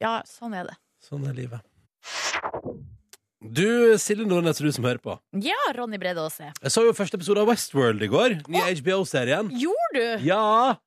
Ja, 0.00 0.18
sånn 0.28 0.56
er 0.56 0.68
det. 0.68 0.76
Sånn 1.04 1.24
er 1.28 1.36
livet. 1.36 1.64
Du, 3.44 3.98
Silje 4.00 4.24
Nordnes, 4.24 4.60
du 4.64 4.70
som 4.72 4.86
hører 4.88 5.00
på. 5.04 5.18
Ja, 5.44 5.58
Ronny 5.76 6.00
Brede 6.00 6.24
Aase. 6.24 6.48
Jeg 6.56 6.72
så 6.72 6.84
jo 6.86 6.96
første 6.96 7.20
episode 7.20 7.44
av 7.44 7.50
Westworld 7.52 8.00
i 8.00 8.08
går. 8.08 8.38
Nye 8.48 8.72
HBO-serien. 8.80 9.52
Gjorde 9.60 9.92
du? 10.00 10.24
Ja! 10.24 10.80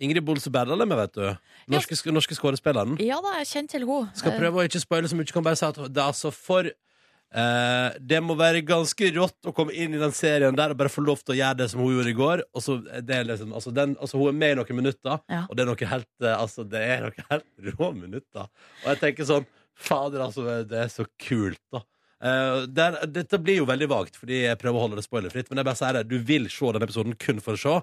Ingrid 0.00 0.24
Bolse 0.26 0.50
Berdal 0.52 0.80
er 0.84 0.88
med, 0.90 0.98
vet 1.00 1.14
du. 1.16 1.28
Norske, 1.72 1.96
sk- 1.96 2.12
norske 2.12 2.36
skuespilleren. 2.36 2.98
Ja 3.00 3.16
da, 3.24 3.36
jeg 3.40 3.48
kjenner 3.52 3.72
til 3.72 3.86
henne. 3.88 4.10
Skal 4.18 4.34
prøve 4.36 4.60
å 4.60 4.66
ikke 4.68 4.82
spoile 4.82 5.08
så 5.08 5.16
mye. 5.16 5.30
Kan 5.32 5.46
bare 5.46 5.56
si 5.56 5.64
at 5.68 5.78
det 5.88 6.02
er 6.02 6.10
altså 6.10 6.32
for 6.36 6.68
eh, 6.68 7.96
Det 8.00 8.20
må 8.24 8.36
være 8.38 8.60
ganske 8.66 9.08
rått 9.16 9.48
å 9.48 9.54
komme 9.56 9.74
inn 9.74 9.94
i 9.96 10.00
den 10.02 10.12
serien 10.16 10.56
der 10.56 10.74
og 10.74 10.78
bare 10.80 10.92
få 10.92 11.04
lov 11.06 11.22
til 11.24 11.34
å 11.36 11.38
gjøre 11.40 11.58
det 11.62 11.68
som 11.72 11.80
hun 11.82 11.94
gjorde 11.96 12.12
i 12.12 12.18
går. 12.20 12.44
Og 12.56 12.64
så 12.64 12.78
er 12.92 13.04
det 13.08 13.22
liksom, 13.30 13.54
altså 13.56 13.72
den, 13.76 13.96
altså 14.00 14.20
hun 14.20 14.30
er 14.32 14.38
med 14.42 14.54
i 14.54 14.58
noen 14.60 14.80
minutter, 14.82 15.20
Ja. 15.32 15.42
og 15.48 15.56
det 15.56 15.64
er 15.66 15.70
noe 15.72 15.90
helt 15.94 16.10
eh, 16.22 16.36
Altså 16.36 16.64
det 16.68 16.82
er 16.84 17.06
noe 17.06 17.26
helt 17.30 17.78
rå 17.80 17.90
minutter. 17.96 18.48
Og 18.84 18.88
jeg 18.92 19.02
tenker 19.02 19.28
sånn 19.32 19.48
Fader, 19.76 20.22
altså, 20.24 20.44
det 20.64 20.78
er 20.86 20.88
så 20.88 21.04
kult, 21.20 21.60
da. 21.74 21.82
Eh, 22.24 22.62
der, 22.72 22.94
dette 23.12 23.36
blir 23.44 23.58
jo 23.58 23.66
veldig 23.68 23.88
vagt, 23.92 24.14
fordi 24.16 24.38
jeg 24.46 24.56
prøver 24.56 24.78
å 24.78 24.84
holde 24.86 24.96
det 24.96 25.04
spoilerfritt. 25.04 25.50
Men 25.50 25.60
jeg 25.60 25.66
bare 25.68 25.76
sier 25.76 25.98
det, 25.98 26.06
du 26.08 26.16
vil 26.24 26.46
se 26.48 26.70
denne 26.72 26.86
episoden 26.88 27.16
kun 27.20 27.42
for 27.44 27.58
å 27.58 27.60
se 27.60 27.74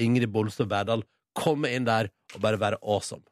Ingrid 0.00 0.30
Bolstad 0.32 0.70
Berdal 0.70 1.02
komme 1.36 1.70
inn 1.74 1.86
der 1.88 2.10
og 2.34 2.40
bare 2.44 2.60
være 2.60 2.80
awesome. 2.82 3.24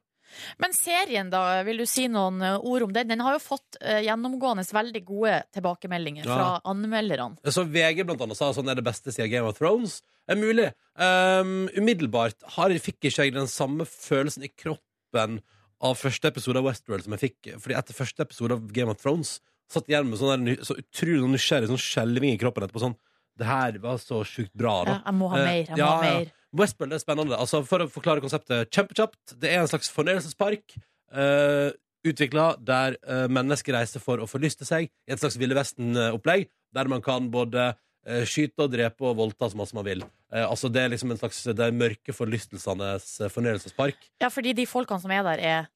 Men 0.62 0.70
serien, 0.76 1.30
da, 1.32 1.40
vil 1.66 1.80
du 1.82 1.86
si 1.90 2.04
noen 2.10 2.38
eh, 2.46 2.58
ord 2.62 2.84
om 2.86 2.92
den? 2.94 3.08
Den 3.10 3.22
har 3.24 3.34
jo 3.34 3.40
fått 3.42 3.80
uh, 3.82 3.98
gjennomgående 4.04 4.62
veldig 4.70 5.02
gode 5.08 5.40
tilbakemeldinger 5.56 6.22
Ja. 6.28 6.36
fra 6.36 6.60
anmelderne. 6.70 7.40
Så 7.50 7.64
VG 7.66 8.04
blant 8.06 8.22
annet 8.22 8.38
sa 8.38 8.52
sånn 8.54 8.70
er 8.70 8.78
det 8.78 8.86
beste 8.86 9.10
siden 9.10 9.30
Game 9.32 9.50
of 9.50 9.58
Thrones. 9.58 10.00
Er 10.30 10.38
mulig. 10.38 10.68
Um, 10.94 11.66
umiddelbart 11.74 12.38
har, 12.54 12.70
fikk 12.78 13.00
ikke 13.10 13.26
jeg 13.26 13.34
den 13.34 13.50
samme 13.50 13.86
følelsen 13.90 14.46
i 14.46 14.52
kroppen 14.54 15.40
av 15.82 15.96
første 15.98 16.30
episode 16.30 16.60
av 16.60 16.68
Westworld 16.68 17.06
som 17.08 17.16
jeg 17.16 17.24
fikk. 17.26 17.54
Fordi 17.58 17.78
etter 17.80 17.96
første 17.96 18.22
episode 18.22 18.54
av 18.54 18.70
Game 18.76 18.92
of 18.94 19.00
Thrones 19.02 19.40
satt 19.70 19.86
jeg 19.88 19.96
igjen 19.96 20.10
med 20.10 20.20
sånn 20.20 20.46
der, 20.46 20.62
så 20.66 20.76
utrolig 20.78 21.26
nysgjerrig 21.34 21.70
sånn 21.70 21.80
skjelving 21.80 22.34
i 22.36 22.38
kroppen 22.38 22.66
etterpå. 22.66 22.82
Sånn, 22.82 22.96
det 23.40 23.48
her 23.48 23.78
var 23.82 23.98
så 24.02 24.20
sjukt 24.28 24.52
bra, 24.56 24.76
da. 24.86 24.98
Ja, 24.98 25.02
jeg 25.08 25.18
må 25.18 25.28
ha 25.32 25.40
Eh, 25.40 25.46
mer. 25.48 25.60
Jeg 25.64 25.76
må 25.76 25.80
ja, 25.80 25.90
ha 25.90 26.14
mer. 26.20 26.32
Westworld 26.60 26.96
er 26.96 27.02
spennende. 27.02 27.38
Altså, 27.38 27.62
for 27.66 27.84
å 27.84 27.90
forklare 27.90 28.22
konseptet 28.24 28.72
kjempekjapt. 28.74 29.36
Det 29.40 29.50
er 29.52 29.62
en 29.62 29.70
slags 29.70 29.90
fornøyelsespark 29.94 30.74
uh, 31.14 31.70
utvikla 32.06 32.48
der 32.58 32.96
uh, 33.06 33.26
mennesker 33.30 33.76
reiser 33.76 34.02
for 34.02 34.22
å 34.22 34.26
forlyste 34.30 34.66
seg 34.68 34.88
i 34.90 35.14
et 35.14 35.22
slags 35.22 35.38
Ville 35.40 35.56
Vesten-opplegg, 35.56 36.48
der 36.74 36.90
man 36.90 37.04
kan 37.04 37.30
både 37.32 37.70
uh, 37.74 38.24
skyte 38.28 38.66
og 38.66 38.74
drepe 38.74 39.06
og 39.06 39.16
voldta 39.20 39.50
så 39.52 39.60
masse 39.60 39.76
man 39.76 39.86
vil. 39.86 40.04
Uh, 40.32 40.46
altså 40.48 40.70
Det 40.72 40.82
er 40.82 40.92
liksom 40.92 41.14
en 41.14 41.20
slags 41.20 41.40
er 41.50 41.76
mørke 41.76 42.14
forlystelsenes 42.16 43.08
eh, 43.20 43.32
fornøyelsespark. 43.32 44.10
Ja, 44.22 44.30
fordi 44.32 44.54
de 44.56 44.66
folkene 44.70 45.00
som 45.02 45.14
er 45.14 45.24
der, 45.26 45.38
er 45.54 45.70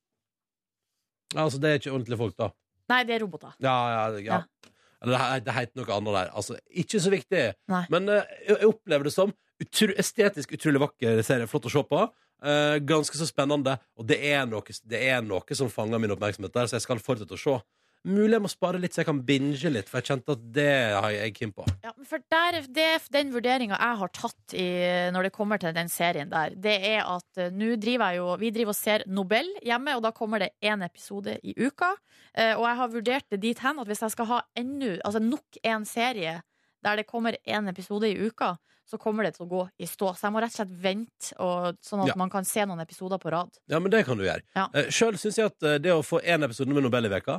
altså 1.34 1.58
Det 1.58 1.70
er 1.70 1.80
ikke 1.80 1.94
ordentlige 1.94 2.20
folk, 2.20 2.36
da. 2.38 2.52
Nei, 2.92 3.00
det 3.08 3.16
er 3.16 3.24
roboter. 3.24 3.54
Ja, 3.64 3.74
ja, 3.90 4.02
ja. 4.18 4.38
Ja. 4.42 4.72
Eller 5.04 5.14
det, 5.38 5.44
det 5.46 5.56
heter 5.58 5.80
noe 5.80 5.96
annet 5.98 6.18
der. 6.18 6.34
Altså, 6.40 6.58
ikke 6.82 7.00
så 7.04 7.12
viktig. 7.14 7.46
Nei. 7.72 7.84
Men 7.92 8.10
eh, 8.12 8.36
jeg, 8.48 8.58
jeg 8.58 8.70
opplever 8.72 9.08
det 9.08 9.14
som 9.14 9.32
utru, 9.62 9.94
estetisk 10.00 10.54
utrolig 10.56 10.82
vakker 10.82 11.22
serie. 11.26 11.48
Flott 11.50 11.68
å 11.70 11.72
se 11.72 11.84
på. 11.88 12.02
Eh, 12.44 12.76
ganske 12.84 13.18
så 13.18 13.28
spennende. 13.28 13.78
Og 14.00 14.08
det 14.08 14.18
er, 14.32 14.44
noe, 14.50 14.76
det 14.90 15.00
er 15.06 15.22
noe 15.24 15.56
som 15.56 15.70
fanger 15.72 16.02
min 16.02 16.12
oppmerksomhet 16.16 16.54
der, 16.54 16.68
så 16.68 16.78
jeg 16.78 16.86
skal 16.86 17.02
fortsette 17.02 17.36
å 17.36 17.40
se. 17.40 17.56
Mulig 18.04 18.36
jeg 18.36 18.42
må 18.44 18.48
spare 18.52 18.78
litt, 18.82 18.92
så 18.92 19.00
jeg 19.00 19.08
kan 19.08 19.20
binge 19.24 19.70
litt, 19.72 19.88
for 19.88 20.02
jeg 20.02 20.10
kjente 20.10 20.34
at 20.36 20.42
det 20.52 20.72
har 20.92 21.08
jeg 21.14 21.32
keen 21.38 21.52
på. 21.56 21.64
Ja, 21.84 21.92
for 22.04 22.20
der, 22.30 22.58
det, 22.68 22.88
Den 23.14 23.30
vurderinga 23.32 23.78
jeg 23.78 24.00
har 24.02 24.12
tatt 24.12 24.54
i, 24.60 24.66
når 25.14 25.28
det 25.28 25.32
kommer 25.32 25.60
til 25.62 25.72
den 25.76 25.88
serien 25.88 26.28
der, 26.32 26.52
det 26.52 26.74
er 26.90 27.00
at 27.08 27.40
eh, 27.40 27.48
nå 27.54 27.74
driver 27.80 28.12
jeg 28.12 28.20
jo 28.20 28.26
Vi 28.42 28.50
driver 28.52 28.74
og 28.74 28.76
ser 28.76 29.06
Nobel 29.08 29.48
hjemme, 29.64 29.96
og 29.96 30.02
da 30.04 30.12
kommer 30.12 30.44
det 30.44 30.50
én 30.60 30.84
episode 30.84 31.38
i 31.42 31.54
uka. 31.56 31.94
Eh, 32.36 32.52
og 32.52 32.66
jeg 32.68 32.80
har 32.82 32.92
vurdert 32.92 33.30
det 33.32 33.40
dit 33.40 33.64
hen 33.64 33.80
at 33.80 33.88
hvis 33.88 34.04
jeg 34.04 34.12
skal 34.18 34.28
ha 34.34 34.42
enda, 34.60 34.98
altså 35.04 35.22
nok 35.24 35.62
en 35.64 35.88
serie 35.88 36.42
der 36.84 37.00
det 37.00 37.06
kommer 37.08 37.38
én 37.48 37.68
episode 37.70 38.04
i 38.10 38.18
uka, 38.26 38.58
så 38.84 38.98
kommer 39.00 39.24
det 39.24 39.38
til 39.38 39.46
å 39.46 39.48
gå 39.48 39.62
i 39.80 39.86
stå. 39.88 40.10
Så 40.12 40.26
jeg 40.26 40.34
må 40.34 40.42
rett 40.44 40.52
og 40.52 40.58
slett 40.60 40.74
vente, 40.84 41.32
og, 41.40 41.78
sånn 41.80 42.02
at 42.04 42.10
Ja. 42.12 42.16
man 42.20 42.28
kan 42.28 42.44
se 42.44 42.60
noen 42.68 42.82
episoder 42.84 43.16
på 43.16 43.32
rad. 43.32 43.48
Ja, 43.72 43.78
men 43.80 43.90
det 43.90 44.04
kan 44.04 44.18
du 44.20 44.24
gjøre. 44.26 44.42
Ja. 44.52 44.66
Uh, 44.74 44.90
Sjøl 44.92 45.16
syns 45.16 45.38
jeg 45.40 45.48
at 45.48 45.62
eh, 45.64 45.78
det 45.80 45.94
å 45.96 46.02
få 46.04 46.20
én 46.20 46.44
episode 46.44 46.68
med 46.76 46.84
Nobel 46.84 47.08
i 47.08 47.12
veka 47.16 47.38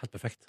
Helt 0.00 0.12
perfekt. 0.12 0.46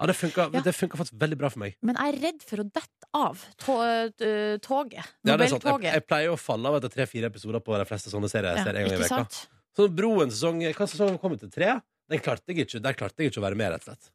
Ja, 0.00 0.06
det 0.06 0.16
funka 0.16 0.48
Ja. 0.52 0.60
det 0.60 0.74
funka 0.74 0.96
faktisk 0.98 1.14
veldig 1.18 1.38
bra 1.38 1.48
for 1.48 1.60
meg. 1.60 1.76
Men 1.82 1.94
jeg 1.96 2.14
er 2.14 2.20
redd 2.20 2.42
for 2.42 2.56
å 2.58 2.64
dette 2.72 3.06
av 3.14 3.44
to, 3.58 3.76
eh, 3.82 4.56
toget. 4.58 5.04
Ja, 5.24 5.36
det 5.36 5.46
er 5.46 5.48
sant. 5.48 5.62
Jeg, 5.62 5.72
Nobeltoget. 5.72 5.92
jeg 5.92 6.06
pleier 6.08 6.32
å 6.32 6.38
falle 6.38 6.66
av 6.68 6.74
etter 6.82 6.90
tre-fire 6.90 7.30
episoder 7.30 7.60
på 7.60 7.76
de 7.78 7.84
fleste 7.84 8.10
sånne 8.10 8.28
serier 8.30 8.54
jeg 8.56 8.64
ser 8.64 8.74
en 8.76 8.82
gang 8.82 8.92
i 8.92 8.96
ikke 8.96 9.04
veka. 9.04 9.08
sant? 9.08 9.48
Så 9.76 9.88
Broen 9.94 10.28
sesong 10.30 10.60
Hva 10.74 10.86
sesong 10.88 11.18
kom 11.20 11.36
til? 11.38 11.50
Tre? 11.50 11.80
Den 12.10 12.18
klarte 12.18 12.42
jeg 12.48 12.66
ikke 12.66 12.82
Der 12.82 12.92
klarte 12.94 13.16
jeg 13.18 13.30
ikke 13.32 13.40
å 13.40 13.46
være 13.48 13.56
med, 13.56 13.72
rett 13.72 13.88
og 13.88 13.94
slett. 13.94 14.10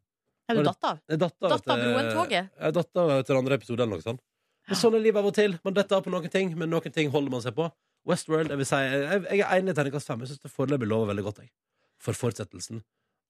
Er 0.50 0.56
du 0.56 0.64
Var 0.64 0.64
det- 0.64 0.82
datt 0.82 0.84
av? 0.92 1.00
Jeg 1.10 1.20
datt 1.20 1.34
av 1.42 1.50
Datt 1.50 1.68
av 1.68 1.78
etter- 1.80 1.94
Broen-toget? 1.94 2.50
Jeg 2.62 2.74
datt 2.74 2.96
av 2.98 3.10
etter 3.10 3.38
andre 3.38 3.54
episode 3.58 3.80
eller 3.82 3.96
noe 3.98 4.02
sånt. 4.02 4.20
Men 4.68 4.76
sånn 4.78 4.96
er 4.96 5.00
livet 5.00 5.18
av 5.18 5.26
og 5.26 5.34
til. 5.34 5.60
Man 5.64 5.74
detter 5.74 5.96
av 5.98 6.04
på 6.04 6.12
noen 6.12 6.30
ting, 6.30 6.58
men 6.58 6.70
noen 6.70 6.92
ting 6.94 7.10
holder 7.10 7.32
man 7.32 7.42
seg 7.42 7.56
på. 7.56 7.72
Westworld, 8.06 8.50
jeg 8.50 8.58
vil 8.58 8.66
si 8.66 8.76
Jeg, 8.76 9.24
jeg 9.24 9.40
er 9.42 9.62
enig 9.62 9.70
i 9.70 9.74
terningkast 9.74 10.06
fem. 10.06 10.20
Jeg 10.20 10.30
syns 10.30 10.42
det 10.42 10.52
foreløpig 10.52 10.88
lover 10.88 11.14
veldig 11.14 11.24
godt, 11.24 11.38
jeg. 11.40 11.50
For 11.98 12.14
fortsettelsen. 12.14 12.84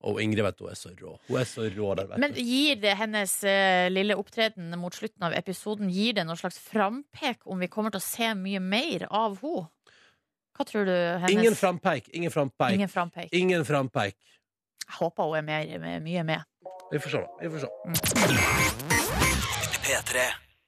Og 0.06 0.20
Ingrid, 0.22 0.44
vet 0.46 0.58
du, 0.60 0.66
hun 0.68 0.72
er 0.72 0.78
så 0.78 0.92
rå. 0.94 1.16
Hun 1.26 1.40
er 1.40 1.48
så 1.50 1.64
rå 1.74 1.88
der, 1.98 2.06
vet 2.12 2.22
Men 2.22 2.36
du. 2.36 2.42
gir 2.46 2.78
det 2.84 2.94
hennes 3.00 3.32
uh, 3.48 3.88
lille 3.90 4.18
opptreden 4.20 4.76
mot 4.78 4.94
slutten 4.94 5.26
av 5.26 5.34
episoden 5.34 5.90
Gir 5.90 6.14
det 6.20 6.26
noe 6.28 6.38
slags 6.38 6.60
frampek 6.62 7.42
om 7.50 7.58
vi 7.64 7.70
kommer 7.72 7.90
til 7.94 8.02
å 8.04 8.06
se 8.06 8.30
mye 8.38 8.62
mer 8.62 9.08
av 9.10 9.40
henne? 9.42 9.66
Hva 10.58 10.66
tror 10.66 10.88
du 10.90 10.94
hennes 10.94 11.34
Ingen 11.34 11.54
frampeik. 11.58 12.08
Ingen 12.18 12.34
frampeik. 12.34 12.74
Ingen 12.74 12.90
frampek. 12.90 13.30
Ingen 13.34 13.66
frampeik. 13.66 14.18
Jeg 14.88 14.96
håper 14.98 15.30
hun 15.30 15.38
er 15.38 15.46
mer, 15.46 15.74
mer, 15.84 16.00
mye 16.02 16.24
med. 16.26 16.42
Vi 16.90 17.02
får 17.04 17.14
se, 17.14 17.22
da. 17.22 17.30
Vi 17.42 17.48
får 17.54 17.60
se. 17.66 17.70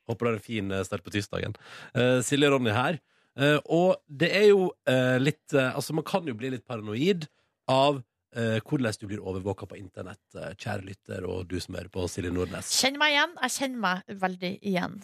Håper 0.09 0.25
du 0.25 0.29
har 0.29 0.37
en 0.37 0.45
fin 0.45 0.71
eh, 0.73 0.83
start 0.85 1.05
på 1.05 1.13
tirsdagen. 1.13 1.53
Uh, 1.97 2.19
Silje 2.25 2.49
og 2.49 2.57
Ronny 2.57 2.73
her. 2.75 2.99
Uh, 3.39 3.57
og 3.65 3.89
det 4.09 4.29
er 4.35 4.47
jo 4.49 4.69
litt 5.21 5.53
Altså, 5.53 5.93
man 5.95 6.05
kan 6.05 6.25
jo 6.27 6.33
bli 6.37 6.49
litt 6.53 6.65
paranoid 6.69 7.25
av 7.69 8.01
eh, 8.35 8.59
hvordan 8.61 8.93
du 9.01 9.07
blir 9.09 9.21
overvåka 9.23 9.67
på 9.69 9.77
internett, 9.79 10.21
eh, 10.35 10.53
kjære 10.55 10.85
lytter 10.85 11.25
og 11.29 11.47
du 11.49 11.59
som 11.59 11.75
hører 11.75 11.89
på 11.93 12.07
Silje 12.11 12.31
Nordnes. 12.33 12.71
Kjenner 12.81 13.01
meg 13.01 13.15
igjen. 13.15 13.35
Jeg 13.41 13.55
kjenner 13.57 13.83
meg 13.85 14.17
veldig 14.25 14.51
igjen. 14.61 14.97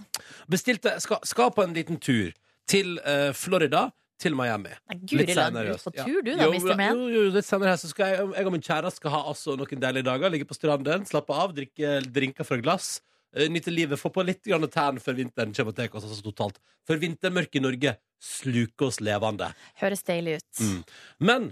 Bestilte 0.51 0.97
skal, 1.03 1.21
skal 1.25 1.53
på 1.55 1.65
en 1.65 1.75
liten 1.77 1.97
tur 2.01 2.33
til 2.69 2.97
eh, 3.05 3.31
Florida, 3.37 3.87
til 4.21 4.35
Miami. 4.37 4.71
Nei, 4.87 4.95
Guri 5.11 5.33
land, 5.35 5.57
på 5.83 5.91
tur 5.91 6.21
du 6.23 6.29
da, 6.39 6.47
Mr. 6.47 6.77
Man. 6.79 6.95
Jo, 6.95 7.09
jo, 7.11 7.23
litt 7.35 7.47
senere 7.47 7.73
her 7.73 7.81
så 7.81 7.89
skal 7.91 8.13
jeg, 8.13 8.29
jeg 8.37 8.47
og 8.47 8.53
min 8.55 8.63
kjæreste 8.63 9.01
skal 9.01 9.11
ha 9.11 9.19
altså 9.33 9.57
noen 9.59 9.81
deilige 9.83 10.07
dager. 10.07 10.31
Ligge 10.31 10.47
på 10.47 10.55
stranden, 10.55 11.03
slappe 11.09 11.35
av, 11.35 11.51
drikke 11.57 11.97
drinker 12.15 12.47
fra 12.47 12.57
glass. 12.61 13.01
eh, 13.35 13.49
Nyte 13.51 13.73
livet, 13.73 13.99
få 13.99 14.13
på 14.15 14.23
litt 14.23 14.43
grann 14.47 14.69
tan 14.71 15.01
før 15.03 15.19
vinteren 15.19 15.51
kommer 15.57 15.75
til 15.75 15.91
oss 15.91 16.07
altså, 16.07 16.23
totalt. 16.23 16.61
For 16.87 17.01
vintermørket 17.01 17.59
i 17.59 17.65
Norge 17.65 17.95
sluker 18.23 18.87
oss 18.87 19.01
levende. 19.03 19.51
Høres 19.83 20.05
deilig 20.07 20.39
ut. 20.39 20.63
Mm. 20.63 20.81
Men 21.19 21.51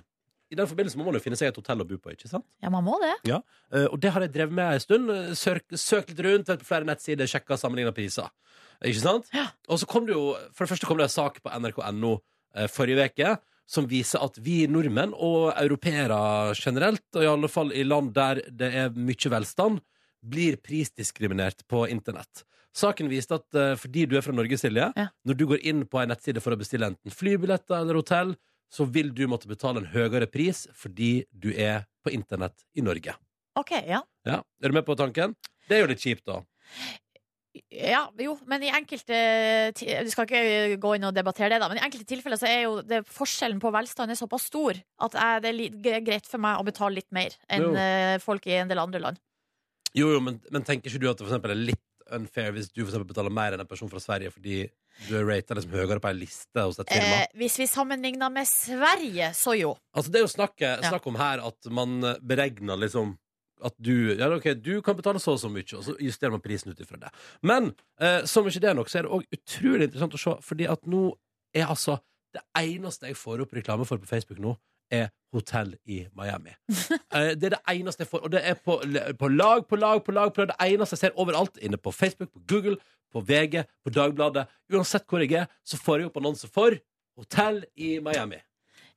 i 0.53 0.57
den 0.59 0.69
forbindelse 0.69 0.99
må 0.99 1.07
man 1.07 1.17
jo 1.17 1.23
finne 1.23 1.37
seg 1.39 1.49
et 1.51 1.57
hotell 1.59 1.81
å 1.83 1.87
bo 1.89 1.97
på, 1.99 2.13
ikke 2.13 2.29
sant? 2.29 2.45
Ja, 2.63 2.69
man 2.73 2.85
må 2.85 2.99
det. 3.01 3.15
Eh, 3.25 3.87
og 3.89 3.97
det 4.03 4.11
har 4.13 4.21
jeg 4.25 4.33
drevet 4.35 4.53
med 4.55 4.77
en 4.77 4.83
stund. 4.83 5.13
Søkt 5.39 5.73
Søk, 5.81 6.11
litt 6.13 6.21
rundt, 6.25 6.51
vært 6.53 6.61
på 6.63 6.69
flere 6.69 6.87
nettsider, 6.87 7.29
sjekka 7.29 7.57
sammenligna 7.59 7.93
priser. 7.95 8.29
Ikke 8.83 9.01
sant? 9.01 9.27
Ja. 9.33 9.47
Og 9.71 9.79
så 9.81 9.87
kom 9.89 10.05
det 10.07 10.15
jo 10.17 10.33
For 10.53 10.65
det 10.65 10.73
første 10.73 10.87
kom 10.89 10.97
det 10.99 11.05
en 11.07 11.13
sak 11.13 11.37
på 11.43 11.51
nrk.no 11.55 12.13
eh, 12.55 12.67
forrige 12.71 13.09
uke 13.09 13.33
som 13.73 13.85
viser 13.87 14.19
at 14.21 14.35
vi 14.43 14.65
nordmenn 14.67 15.13
og 15.15 15.53
europeere 15.55 16.17
generelt, 16.59 17.05
og 17.15 17.23
i 17.23 17.29
alle 17.31 17.47
fall 17.49 17.71
i 17.71 17.85
land 17.87 18.11
der 18.13 18.41
det 18.51 18.67
er 18.75 18.89
mye 18.91 19.31
velstand, 19.31 19.79
blir 20.23 20.57
prisdiskriminert 20.59 21.63
på 21.71 21.85
internett. 21.89 22.43
Saken 22.75 23.07
viste 23.11 23.37
at 23.39 23.55
eh, 23.59 23.73
fordi 23.79 24.03
du 24.11 24.17
er 24.19 24.25
fra 24.25 24.35
Norge, 24.35 24.57
Silje, 24.59 24.89
Ja. 24.99 25.07
når 25.25 25.37
du 25.39 25.45
går 25.53 25.63
inn 25.63 25.85
på 25.87 26.01
en 26.01 26.11
nettside 26.11 26.41
for 26.43 26.51
å 26.55 26.59
bestille 26.59 26.91
enten 26.91 27.13
flybilletter 27.13 27.79
eller 27.79 28.01
hotell, 28.01 28.35
så 28.73 28.87
vil 28.89 29.11
du 29.13 29.23
måtte 29.29 29.49
betale 29.51 29.83
en 29.83 29.91
høyere 29.93 30.25
pris 30.31 30.65
fordi 30.73 31.11
du 31.29 31.51
er 31.53 31.85
på 32.03 32.11
internett 32.15 32.65
i 32.73 32.81
Norge. 32.85 33.13
OK, 33.59 33.71
ja. 33.85 34.01
Ja, 34.25 34.39
Er 34.63 34.71
du 34.71 34.73
med 34.79 34.85
på 34.87 34.95
tanken? 34.97 35.35
Det 35.69 35.77
er 35.77 35.83
jo 35.85 35.91
litt 35.93 36.01
kjipt, 36.01 36.25
da. 36.25 36.39
Ja, 37.69 38.07
jo, 38.17 38.31
men 38.49 38.63
i 38.65 38.71
enkelte 38.73 39.13
Du 39.77 40.09
skal 40.09 40.25
ikke 40.25 40.77
gå 40.81 40.93
inn 40.97 41.03
og 41.05 41.13
debattere 41.13 41.51
det, 41.53 41.59
da, 41.61 41.67
men 41.69 41.77
i 41.77 41.83
enkelte 41.85 42.07
tilfeller 42.09 42.39
så 42.41 42.47
er 42.49 42.63
jo 42.65 42.79
det, 42.81 43.03
forskjellen 43.13 43.59
på 43.61 43.69
velstand 43.75 44.09
er 44.09 44.17
såpass 44.17 44.47
stor 44.49 44.79
at 45.05 45.17
jeg, 45.19 45.43
det 45.77 45.93
er 45.99 46.05
greit 46.07 46.25
for 46.29 46.41
meg 46.41 46.57
å 46.57 46.65
betale 46.65 46.97
litt 46.97 47.11
mer 47.13 47.35
enn 47.53 47.67
Jo. 47.67 47.75
eh, 47.77 48.15
folk 48.23 48.47
i 48.49 48.55
en 48.57 48.71
del 48.73 48.81
andre 48.81 49.03
land. 49.05 49.21
Jo, 49.93 50.09
jo, 50.15 50.19
men, 50.25 50.39
men 50.49 50.65
tenker 50.65 50.89
ikke 50.89 51.03
du 51.03 51.09
at 51.11 51.19
det 51.21 51.27
for 51.27 51.29
eksempel 51.35 51.53
er 51.53 51.61
litt 51.69 51.83
unfair 52.15 52.53
hvis 52.55 52.69
du 52.71 52.81
for 52.83 52.91
eksempel 52.91 53.09
betaler 53.11 53.33
mer 53.33 53.55
enn 53.55 53.63
en 53.63 53.69
person 53.69 53.91
fra 53.91 54.01
Sverige 54.03 54.33
fordi 54.33 54.61
du 55.07 55.15
er 55.17 55.25
ratet 55.25 55.57
liksom 55.57 55.73
høyere 55.73 56.01
på 56.03 56.11
ei 56.11 56.19
liste 56.19 56.63
hos 56.63 56.79
et 56.81 56.93
firma? 56.93 57.23
Eh, 57.23 57.35
hvis 57.41 57.57
vi 57.61 57.67
sammenligner 57.69 58.31
med 58.33 58.49
Sverige, 58.49 59.31
så 59.37 59.55
jo. 59.57 59.73
Altså, 59.95 60.13
det 60.13 60.21
er 60.21 60.25
jo 60.25 60.31
snakk, 60.35 60.65
snakk 60.85 61.09
om 61.09 61.19
her 61.19 61.43
at 61.49 61.69
man 61.73 61.99
eh, 62.11 62.21
beregner 62.21 62.79
liksom 62.79 63.17
at 63.63 63.75
du 63.79 64.15
Ja, 64.19 64.27
okay, 64.35 64.53
du 64.59 64.81
kan 64.83 64.97
betale 64.97 65.21
så 65.23 65.37
og 65.37 65.39
så 65.39 65.49
mye, 65.51 65.63
og 65.77 65.85
så 65.85 65.95
justerer 66.01 66.33
man 66.33 66.43
prisen 66.43 66.73
ut 66.73 66.81
ifra 66.83 66.99
det. 66.99 67.11
Men 67.41 67.71
eh, 68.01 68.25
som 68.27 68.47
ikke 68.47 68.59
det 68.63 68.73
er 68.73 68.75
nok, 68.79 68.91
så 68.91 68.99
er 68.99 69.07
det 69.07 69.13
òg 69.15 69.37
utrolig 69.37 69.87
interessant 69.87 70.17
å 70.17 70.21
se, 70.21 70.35
fordi 70.43 70.67
at 70.71 70.89
nå 70.89 71.11
er 71.53 71.69
altså 71.69 71.99
Det 72.33 72.41
eneste 72.57 73.05
jeg 73.05 73.13
får 73.13 73.43
opp 73.43 73.51
reklame 73.53 73.85
for 73.85 74.01
på 74.01 74.07
Facebook 74.09 74.39
nå, 74.41 74.55
er 74.93 75.11
hotell 75.33 75.75
i 75.85 76.03
Miami. 76.17 76.55
Eh, 77.13 77.35
det 77.37 77.45
er 77.45 77.53
det 77.53 77.59
eneste 77.69 78.01
jeg 78.01 78.09
får, 78.09 78.23
og 78.25 78.31
det 78.33 78.39
er 78.41 78.55
på, 78.57 78.79
på 79.19 79.27
lag 79.29 79.67
på 79.69 79.77
lag 79.77 79.99
på 80.05 80.11
lag. 80.15 80.31
på 80.33 80.41
lag. 80.41 80.49
Det 80.49 80.73
eneste 80.73 80.97
jeg 80.97 81.01
ser 81.03 81.19
overalt, 81.21 81.59
inne 81.61 81.77
på 81.77 81.91
Facebook, 81.93 82.31
på 82.33 82.41
Google, 82.49 82.77
på 83.13 83.21
VG, 83.21 83.61
på 83.85 83.93
Dagbladet. 83.93 84.47
Uansett 84.73 85.05
hvor 85.05 85.21
jeg 85.21 85.43
er, 85.43 85.51
så 85.65 85.77
får 85.77 86.01
jeg 86.01 86.09
opp 86.09 86.17
annonser 86.17 86.49
for 86.49 86.73
hotell 87.19 87.61
i 87.77 87.99
Miami. 88.01 88.41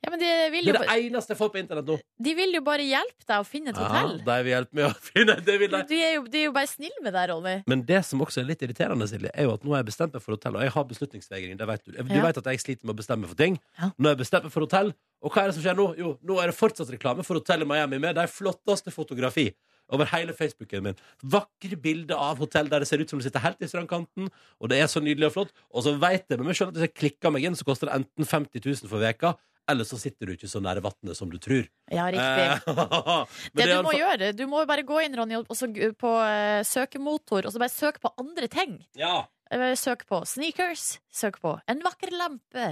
Ja, 0.06 0.12
men 0.14 0.20
de 0.22 0.28
vil, 0.54 0.68
Det 0.68 0.70
jo, 0.70 0.78
er 0.78 0.86
det 0.86 1.06
eneste 1.10 1.34
jeg 1.34 1.38
får 1.40 1.48
på 1.50 1.58
internett 1.58 1.88
nå. 1.90 1.96
de 2.22 2.34
vil 2.38 2.52
jo 2.54 2.60
bare 2.62 2.84
hjelpe 2.86 3.26
deg 3.26 3.42
å 3.42 3.46
finne 3.48 3.72
et 3.74 3.80
hotell. 3.80 4.12
Ja, 4.20 4.26
de 4.28 4.36
vil 4.46 4.52
hjelpe 4.54 4.78
meg 4.78 4.86
å 4.86 4.92
finne 5.10 5.34
det 5.48 5.56
vil 5.58 5.72
de. 5.72 5.80
De 5.90 5.98
er, 6.06 6.12
jo, 6.14 6.22
de 6.30 6.38
er 6.38 6.46
jo 6.46 6.54
bare 6.54 6.70
snill 6.70 6.94
med 7.02 7.16
deg, 7.18 7.26
Ronny. 7.32 7.56
Men 7.66 7.82
det 7.88 8.00
som 8.06 8.22
også 8.22 8.44
er 8.44 8.48
litt 8.52 8.62
irriterende, 8.62 9.08
Silje, 9.10 9.32
er 9.34 9.48
jo 9.50 9.56
at 9.58 9.66
nå 9.66 9.74
har 9.74 9.82
jeg 9.82 9.90
bestemt 9.90 10.14
meg 10.14 10.22
for 10.22 10.36
hotell, 10.38 10.56
og 10.60 10.64
jeg 10.64 10.74
har 10.78 10.88
beslutningsvegring. 10.94 11.58
Det 11.58 11.68
vet 11.74 11.84
du. 11.90 11.92
Du 12.06 12.16
vet 12.22 12.40
at 12.44 12.50
jeg 12.54 12.62
sliter 12.62 12.86
med 12.86 12.94
å 12.94 13.00
bestemme 13.02 13.26
for 13.34 13.42
ting. 13.42 13.58
Ja. 13.80 13.90
Har 13.90 14.14
jeg 14.14 14.22
bestemt 14.22 14.46
meg 14.46 14.54
for 14.54 14.68
hotell, 14.68 14.94
og 15.26 15.32
hva 15.34 15.42
er 15.42 15.50
det 15.50 15.56
som 15.58 15.64
skjer 15.66 15.78
nå? 15.82 15.88
Jo, 15.98 16.14
nå 16.28 16.38
er 16.38 16.52
det 16.52 16.58
fortsatt 16.62 16.92
reklame 16.94 17.26
for 17.26 17.40
hotell 17.40 17.66
i 17.66 17.68
Miami 17.74 17.98
med 18.06 18.14
de 18.20 18.28
flotteste 18.30 18.94
fotografi 18.94 19.50
over 19.94 20.08
hele 20.10 20.32
Facebooken 20.34 20.82
min. 20.82 20.96
Vakre 21.30 21.76
bilder 21.78 22.18
av 22.18 22.40
hotell 22.42 22.66
der 22.70 22.82
det 22.82 22.88
ser 22.90 22.98
ut 23.02 23.10
som 23.10 23.20
det 23.20 23.28
sitter 23.28 23.42
helt 23.44 23.60
i 23.62 23.68
strandkanten, 23.70 24.30
og 24.58 24.70
det 24.72 24.80
er 24.82 24.88
så 24.90 24.98
nydelig 25.02 25.28
og 25.28 25.34
flott. 25.36 25.52
Og 25.70 25.84
så 25.86 25.92
vet 26.02 26.26
jeg 26.30 26.40
med 26.40 26.48
meg 26.48 26.58
sjøl 26.58 26.72
at 26.72 26.78
hvis 26.78 26.88
jeg 26.88 26.94
klikker 26.98 27.30
meg 27.34 27.46
inn, 27.46 27.54
så 27.58 27.66
koster 27.68 27.86
det 27.90 28.00
enten 28.00 28.26
50 28.26 28.64
000 28.66 28.90
for 28.90 29.02
veka, 29.02 29.36
eller 29.68 29.84
så 29.88 29.98
sitter 29.98 30.26
du 30.30 30.32
ikke 30.36 30.48
så 30.50 30.60
nære 30.62 30.82
vannet 30.84 31.16
som 31.18 31.30
du 31.32 31.38
tror. 31.42 31.64
Ja, 31.90 32.06
riktig. 32.12 32.66
det, 32.76 33.54
Det 33.54 33.64
er 33.66 33.72
du 33.72 33.82
må 33.82 33.90
fall- 33.92 34.00
gjøre, 34.00 34.28
du 34.38 34.44
må 34.50 34.60
jo 34.62 34.68
bare 34.70 34.84
gå 34.86 35.00
inn, 35.04 35.16
Ronny, 35.18 35.38
og 35.42 35.56
så 35.58 35.68
g- 35.72 35.92
på 35.98 36.12
uh, 36.22 36.60
søkemotor, 36.66 37.46
og 37.48 37.54
så 37.54 37.62
bare 37.62 37.74
søke 37.74 38.02
på 38.04 38.12
andre 38.22 38.48
ting. 38.52 38.78
Ja. 38.98 39.24
Eh, 39.50 39.74
Søk 39.78 40.06
på 40.10 40.24
sneakers, 40.26 40.96
søk 41.14 41.36
på 41.42 41.52
en 41.70 41.80
vakker 41.84 42.10
lampe, 42.18 42.68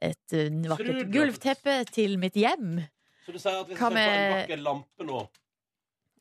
et 0.00 0.36
uh, 0.36 0.68
vakkert 0.72 1.10
gulvteppe 1.12 1.78
til 1.92 2.16
mitt 2.22 2.36
hjem. 2.40 2.78
Så 3.26 3.32
du 3.32 3.40
sier 3.40 3.60
at 3.62 3.68
hvis 3.68 3.76
jeg 3.76 3.80
ser 3.80 3.96
på 3.96 4.04
en 4.04 4.34
vakker 4.38 4.62
lampe 4.64 5.04
nå 5.08 5.22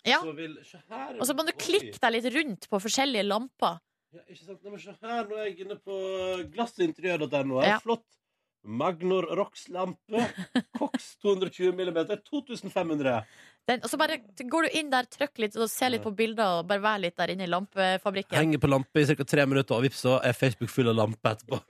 Ja. 0.07 0.17
så 0.23 0.33
vil 0.35 0.57
her. 0.91 1.13
Og 1.19 1.25
så 1.27 1.33
må 1.35 1.45
du 1.47 1.53
klikke 1.55 1.95
deg 1.99 2.11
litt 2.17 2.27
rundt 2.35 2.67
på 2.71 2.79
forskjellige 2.83 3.23
lamper. 3.27 3.79
Ja, 4.13 4.21
ikke 4.29 4.43
sant? 4.45 4.59
Nei, 4.63 4.71
men 4.75 4.79
se 4.83 4.91
her, 4.99 5.23
nå 5.29 5.37
er 5.39 5.47
jeg 5.47 5.63
inne 5.65 5.77
på 5.81 5.95
glassinteriør.no. 6.53 7.61
Ja. 7.65 7.79
Flott. 7.83 8.03
Magnor 8.63 9.27
Rox-lampe. 9.37 10.27
Cox 10.77 11.15
220 11.21 11.73
mm. 11.73 11.99
2500. 12.29 13.23
Den, 13.67 13.83
og 13.83 13.91
så 13.91 13.99
bare 13.99 14.19
går 14.39 14.67
du 14.67 14.79
inn 14.79 14.89
der, 14.91 15.07
trykk 15.07 15.39
litt 15.45 15.53
og 15.55 15.69
ser 15.71 15.93
litt 15.93 16.03
på 16.03 16.11
bilder 16.15 16.59
og 16.59 16.71
bare 16.71 16.83
vær 16.83 17.03
litt 17.03 17.15
der 17.19 17.31
inne 17.31 17.47
i 17.47 17.51
lampefabrikken. 17.51 18.35
Henger 18.35 18.59
på 18.59 18.71
lampe 18.71 19.03
i 19.03 19.07
ca. 19.07 19.27
tre 19.27 19.45
minutter, 19.47 19.77
og 19.77 19.85
vips, 19.85 20.01
så 20.03 20.17
er 20.19 20.35
Facebook 20.35 20.71
full 20.71 20.91
av 20.91 20.99
lamper 20.99 21.37
etterpå. 21.37 21.61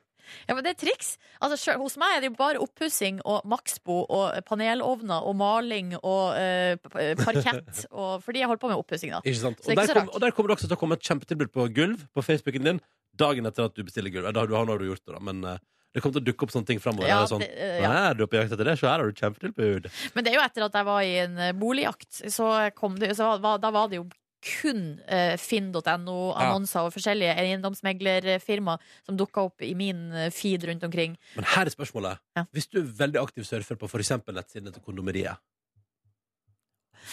Ja, 0.47 0.55
men 0.55 0.63
det 0.65 0.73
er 0.73 0.79
triks. 0.79 1.15
Altså, 1.43 1.57
selv, 1.59 1.83
hos 1.83 1.97
meg 1.99 2.15
er 2.15 2.23
det 2.23 2.31
jo 2.31 2.37
bare 2.39 2.61
oppussing 2.63 3.19
og 3.29 3.43
Maxbo 3.49 3.99
og 4.07 4.39
panelovner 4.47 5.27
og 5.27 5.35
maling 5.37 5.93
og 5.99 6.39
eh, 6.39 6.79
parkett. 7.19 7.83
Og, 7.93 8.23
fordi 8.23 8.41
jeg 8.41 8.49
holder 8.49 8.61
på 8.61 8.71
med 8.71 8.79
oppussing, 8.79 9.13
da. 9.13 9.19
Ikke 9.21 9.41
sant? 9.41 9.61
Så 9.61 9.69
Og 9.69 9.75
ikke 9.75 9.83
der, 9.83 9.91
så 9.91 9.99
kom, 9.99 10.09
og 10.15 10.23
der 10.23 10.33
kommer 10.33 10.49
det 10.49 10.57
også 10.57 10.69
til 10.69 10.77
å 10.77 10.79
komme 10.81 10.97
et 10.97 11.05
kjempetilbud 11.05 11.51
på 11.53 11.67
gulv 11.75 12.05
på 12.15 12.23
Facebooken 12.25 12.65
din 12.65 12.81
dagen 13.19 13.45
etter 13.45 13.67
at 13.67 13.75
du 13.77 13.83
bestiller 13.85 14.13
gulv. 14.13 14.31
Da 14.33 14.41
har 14.41 14.49
du, 14.49 14.55
har 14.57 14.81
du 14.81 14.87
gjort 14.87 15.03
det, 15.03 15.13
da, 15.13 15.21
men 15.21 15.43
eh, 15.51 15.61
det 15.93 16.01
kommer 16.01 16.17
til 16.17 16.23
å 16.23 16.27
dukke 16.31 16.47
opp 16.47 16.53
sånne 16.55 16.69
ting 16.71 16.81
framover. 16.81 17.09
Ja, 17.09 17.21
sånn, 17.29 17.43
eh, 17.45 17.77
ja. 17.83 17.91
Nei, 17.93 18.13
du 18.17 18.25
er 18.25 18.31
på 18.31 18.39
jakt 18.39 18.55
etter 18.55 18.65
det, 18.65 18.75
så 18.81 18.89
her 18.89 18.97
har 19.03 19.09
du 19.09 19.19
kjempetilbud. 19.21 19.91
Men 20.15 20.25
det 20.25 20.33
er 20.33 20.39
jo 20.39 20.43
etter 20.47 20.65
at 20.65 20.77
jeg 20.79 20.87
var 20.89 21.05
i 21.05 21.13
en 21.21 21.37
eh, 21.37 21.53
boligjakt, 21.53 22.23
så, 22.33 22.49
kom 22.77 22.97
det, 23.01 23.13
så 23.19 23.35
var, 23.43 23.61
da 23.61 23.69
var 23.73 23.91
det 23.91 24.01
jo 24.01 24.07
kun 24.43 24.81
eh, 25.07 25.35
finn.no-annonser 25.39 26.87
og 26.87 26.93
forskjellige 26.95 27.35
eiendomsmeglerfirma 27.39 28.75
som 29.05 29.17
dukka 29.19 29.45
opp 29.47 29.63
i 29.63 29.71
min 29.77 30.09
eh, 30.11 30.29
feed 30.35 30.65
rundt 30.67 30.83
omkring. 30.87 31.15
Men 31.37 31.47
her 31.53 31.69
er 31.69 31.75
spørsmålet. 31.75 32.23
Ja. 32.37 32.45
Hvis 32.55 32.67
du 32.71 32.81
er 32.81 32.89
veldig 33.03 33.21
aktiv 33.21 33.47
surfer 33.47 33.79
på 33.79 33.89
f.eks. 33.89 34.15
nettsidene 34.27 34.73
til 34.75 34.83
kondomeriet, 34.83 35.39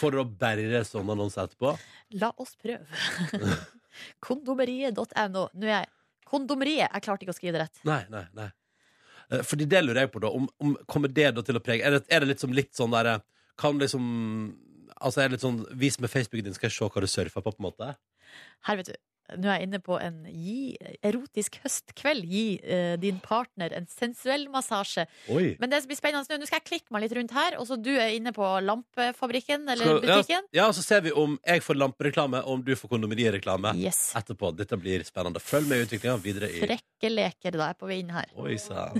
får 0.00 0.14
du 0.14 0.20
da 0.22 0.26
bare 0.42 0.82
sånne 0.86 1.14
annonser 1.16 1.46
etterpå? 1.46 1.76
La 2.22 2.32
oss 2.40 2.56
prøve. 2.60 2.86
Kondomeriet.no. 4.26 5.48
Nå 5.52 5.68
er 5.68 5.74
jeg 5.76 5.90
Kondomeriet. 6.30 6.86
Jeg 6.86 7.02
klarte 7.02 7.26
ikke 7.26 7.34
å 7.34 7.38
skrive 7.38 7.58
det 7.58 7.64
rett. 7.64 7.80
Nei, 7.88 8.04
nei, 8.12 8.22
nei. 8.38 8.50
Eh, 9.30 9.42
Fordi 9.46 9.68
det 9.70 9.84
lurer 9.84 10.04
jeg 10.04 10.12
på, 10.14 10.22
da. 10.22 10.30
Om, 10.34 10.48
om 10.62 10.76
kommer 10.90 11.12
det 11.12 11.30
da 11.36 11.44
til 11.46 11.58
å 11.58 11.62
prege 11.64 11.86
Er 11.86 11.98
det, 11.98 12.04
er 12.10 12.24
det 12.24 12.32
liksom 12.34 12.54
litt 12.56 12.74
sånn 12.76 12.94
derre 12.94 13.20
Kan 13.60 13.78
liksom 13.82 14.04
Altså 15.00 15.22
er 15.22 15.30
det 15.30 15.38
litt 15.38 15.46
sånn 15.46 15.62
Vis 15.80 16.00
meg 16.02 16.12
Facebooken 16.12 16.50
din, 16.50 16.56
skal 16.56 16.68
jeg 16.68 16.76
se 16.76 16.88
hva 16.90 17.02
du 17.04 17.08
surfer 17.08 17.44
på, 17.44 17.54
på 17.54 17.62
en 17.62 17.68
måte? 17.70 17.92
Her, 18.68 18.76
vet 18.78 18.92
du. 18.92 18.98
Nå 19.38 19.48
er 19.50 19.58
jeg 19.60 19.68
inne 19.68 19.80
på 19.84 19.98
en 20.00 20.24
gi, 20.32 20.76
erotisk 21.06 21.58
høstkveld. 21.64 22.24
Gi 22.30 22.44
eh, 22.64 22.96
din 23.00 23.20
partner 23.22 23.72
en 23.76 23.86
sensuell 23.90 24.48
massasje. 24.52 25.04
Oi. 25.30 25.56
Men 25.60 25.70
det 25.70 25.82
blir 25.86 25.98
spennende 25.98 26.26
nå, 26.30 26.40
nå 26.42 26.48
skal 26.48 26.60
jeg 26.62 26.68
klikke 26.70 26.90
meg 26.94 27.04
litt 27.06 27.14
rundt 27.18 27.34
her. 27.36 27.58
Og 27.60 27.66
så 27.68 27.78
du 27.80 27.90
er 27.96 28.14
inne 28.16 28.32
på 28.36 28.46
lampefabrikken 28.66 29.68
eller 29.68 29.84
Skal- 29.84 30.00
butikken. 30.06 30.48
Ja, 30.52 30.66
ja, 30.66 30.68
så 30.76 30.82
ser 30.84 31.00
vi 31.06 31.12
om 31.12 31.38
jeg 31.46 31.62
får 31.62 31.78
lampereklame, 31.80 32.42
og 32.44 32.58
om 32.58 32.64
du 32.66 32.74
får 32.76 32.88
kondomerireklame 32.96 33.74
Yes. 33.80 34.12
etterpå. 34.18 34.54
Dette 34.56 34.76
blir 34.80 35.04
spennende. 35.06 35.40
Følg 35.40 35.66
med 35.70 35.78
i 35.78 35.86
utviklinga 35.88 36.16
videre 36.22 36.50
i 36.50 36.60
Frekke 36.64 37.10
leker 37.12 37.56
da 37.56 37.70
er 37.70 37.78
på 37.80 37.86
vei 37.90 38.00
inn 38.02 38.10
her. 38.14 38.26
Oi 38.36 38.56
sann. 38.60 38.96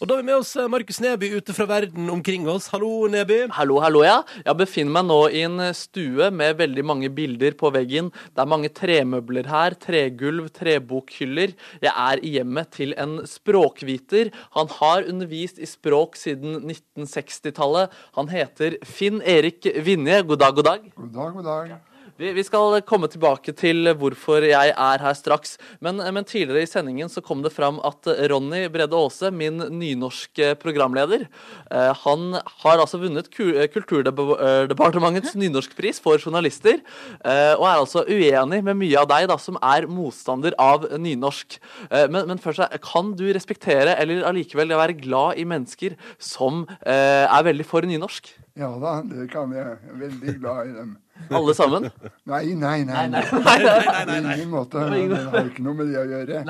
Og 0.00 0.08
da 0.08 0.14
har 0.16 0.22
vi 0.22 0.30
med 0.30 0.38
oss 0.40 0.54
eh, 0.56 0.68
Markus 0.72 0.96
Neby 1.04 1.28
ute 1.36 1.52
fra 1.52 1.66
verden 1.68 2.06
omkring 2.08 2.46
oss. 2.48 2.70
Hallo, 2.72 3.04
Neby. 3.12 3.42
Hallo, 3.52 3.74
hallo, 3.84 4.00
ja. 4.00 4.22
Jeg 4.46 4.56
befinner 4.56 4.94
meg 4.94 5.04
nå 5.10 5.18
i 5.28 5.42
en 5.44 5.60
stue 5.76 6.30
med 6.32 6.56
veldig 6.56 6.84
mange 6.88 7.10
bilder 7.12 7.52
på 7.60 7.68
veggen. 7.74 8.08
Det 8.32 8.40
er 8.40 8.48
mange 8.48 8.70
tremøbler 8.72 9.50
her, 9.52 9.76
tregulv, 9.76 10.48
trebokhyller. 10.56 11.52
Jeg 11.84 11.92
er 11.92 12.24
i 12.24 12.32
hjemmet 12.38 12.72
til 12.78 12.96
en 12.96 13.18
språkviter. 13.28 14.32
Han 14.56 14.72
har 14.78 15.04
undervist 15.04 15.60
i 15.60 15.68
språk 15.68 16.16
siden 16.16 16.62
1960-tallet. 16.62 17.92
Han 18.16 18.32
heter 18.32 18.80
Finn 18.88 19.20
Erik 19.20 19.68
Vinje. 19.84 20.24
God 20.32 20.46
dag, 20.46 20.56
god 20.56 20.70
dag. 20.72 20.90
God 20.96 21.12
dag, 21.12 21.36
god 21.36 21.48
dag. 21.52 21.78
Vi, 22.20 22.34
vi 22.36 22.42
skal 22.44 22.82
komme 22.84 23.08
tilbake 23.08 23.54
til 23.56 23.88
hvorfor 23.96 24.44
jeg 24.44 24.74
er 24.74 25.00
her 25.00 25.14
straks. 25.16 25.54
Men, 25.80 26.02
men 26.12 26.26
tidligere 26.28 26.66
i 26.66 26.68
sendingen 26.68 27.08
så 27.08 27.22
kom 27.24 27.40
det 27.40 27.52
fram 27.54 27.78
at 27.86 28.04
Ronny 28.28 28.66
Brede 28.72 28.98
Aase, 28.98 29.30
min 29.32 29.56
nynorske 29.72 30.50
programleder, 30.60 31.24
eh, 31.72 32.02
han 32.02 32.36
har 32.36 32.82
altså 32.82 33.00
vunnet 33.00 33.30
eh, 33.40 33.64
Kulturdepartementets 33.72 35.32
nynorskpris 35.40 36.02
for 36.04 36.20
journalister, 36.20 36.82
eh, 37.24 37.54
og 37.54 37.64
er 37.64 37.78
altså 37.78 38.04
uenig 38.04 38.60
med 38.68 38.76
mye 38.82 39.00
av 39.00 39.08
deg 39.14 39.30
da, 39.32 39.38
som 39.40 39.56
er 39.56 39.88
motstander 39.88 40.58
av 40.60 40.84
nynorsk. 41.00 41.56
Men, 41.88 42.26
men 42.28 42.42
først, 42.42 42.76
kan 42.84 43.14
du 43.16 43.24
respektere 43.32 43.96
eller 43.96 44.26
allikevel 44.28 44.76
være 44.76 44.98
glad 45.00 45.40
i 45.40 45.48
mennesker 45.48 45.96
som 46.20 46.66
er 46.84 47.48
veldig 47.48 47.64
for 47.66 47.86
nynorsk? 47.88 48.28
Ja 48.58 48.70
da, 48.82 48.96
det 49.06 49.28
kan 49.30 49.52
jeg. 49.54 49.62
Jeg 49.62 49.92
er 49.94 49.98
veldig 50.00 50.32
glad 50.40 50.68
i 50.68 50.72
dem. 50.74 50.90
Alle 51.36 51.52
sammen? 51.54 51.86
Nei, 52.26 52.54
nei, 52.58 52.80
nei. 52.88 53.02
Nei, 53.12 53.28
nei, 53.30 53.58
nei, 53.62 54.04
nei, 54.08 54.18
nei. 54.24 54.34
ingen 54.38 54.50
måte. 54.50 54.82
Det 54.90 55.18
har 55.34 55.50
ikke 55.50 55.64
noe 55.64 55.76
med 55.78 55.90
det 55.92 56.00
å 56.00 56.04
gjøre. 56.08 56.40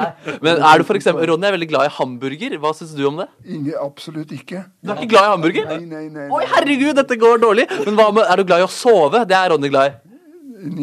Men 0.47 0.63
er 0.71 0.81
du 0.81 0.87
for 0.89 0.99
eksempel, 0.99 1.27
Ronny 1.29 1.49
er 1.49 1.57
veldig 1.57 1.69
glad 1.73 1.89
i 1.91 1.93
hamburger. 1.99 2.57
Hva 2.63 2.73
syns 2.79 2.95
du 2.97 3.03
om 3.11 3.21
det? 3.21 3.27
Ingen, 3.45 3.75
absolutt 3.83 4.33
ikke. 4.37 4.63
Du 4.81 4.93
er 4.95 5.03
ikke 5.03 5.11
glad 5.13 5.27
i 5.29 5.33
hamburger? 5.35 5.73
Nei, 5.75 5.81
nei, 5.91 6.05
nei. 6.15 6.29
Oi, 6.33 6.45
herregud, 6.55 6.95
dette 7.03 7.19
går 7.21 7.43
dårlig. 7.43 7.67
Men 7.85 7.99
hva 7.99 8.09
med, 8.15 8.25
er 8.31 8.41
du 8.41 8.47
glad 8.49 8.65
i 8.65 8.69
å 8.69 8.73
sove? 8.73 9.25
Det 9.29 9.37
er 9.37 9.53
Ronny 9.55 9.73
glad 9.73 9.91
i. 9.91 9.99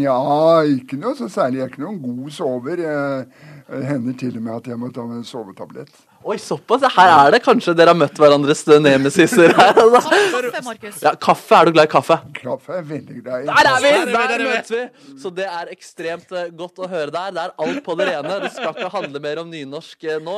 Ja, 0.04 0.20
ikke 0.66 1.00
noe 1.00 1.16
så 1.18 1.30
særlig. 1.32 1.62
Jeg 1.62 1.68
er 1.68 1.74
ikke 1.74 1.86
noen 1.86 2.02
god 2.04 2.34
sover. 2.34 2.84
Det 3.68 3.86
hender 3.88 4.16
til 4.20 4.38
og 4.40 4.44
med 4.46 4.56
at 4.60 4.70
jeg 4.72 4.80
må 4.82 4.92
ta 4.94 5.06
med 5.08 5.22
en 5.22 5.28
sovetablett. 5.28 5.94
Oi, 6.28 6.36
såpass. 6.44 6.84
Her 6.92 7.10
er 7.14 7.30
det 7.32 7.40
kanskje 7.46 7.72
dere 7.78 7.94
har 7.94 7.98
møtt 7.98 8.18
hverandres 8.20 8.66
nemesiser 8.84 9.54
her. 9.56 9.78
Altså. 9.80 10.02
Kaffe, 10.12 10.62
Markus. 10.66 10.98
Ja, 11.00 11.14
kaffe. 11.16 11.56
Er 11.56 11.70
du 11.70 11.72
glad 11.78 11.88
i 11.88 11.92
kaffe? 11.92 12.18
Kaffe 12.36 12.74
er 12.76 12.88
veldig 12.90 13.22
glad 13.22 13.46
i. 13.46 13.48
Der 13.48 13.70
er 13.70 13.78
vi! 13.84 13.92
Der 13.92 14.02
er 14.02 14.08
vi, 14.08 14.12
der 14.12 14.28
Der 14.28 14.34
er 14.36 14.50
møtes 14.50 14.74
vi! 14.74 15.14
Så 15.22 15.32
det 15.38 15.46
er 15.48 15.72
ekstremt 15.72 16.34
eh, 16.36 16.50
godt 16.60 16.82
å 16.84 16.90
høre 16.92 17.14
der. 17.16 17.32
Det 17.38 17.46
er 17.46 17.54
alt 17.64 17.80
på 17.86 17.96
det 18.00 18.08
rene. 18.10 18.40
Det 18.44 18.50
skal 18.58 18.74
ikke 18.74 18.90
handle 18.92 19.22
mer 19.24 19.40
om 19.40 19.54
nynorsk 19.54 20.04
eh, 20.04 20.20
nå. 20.24 20.36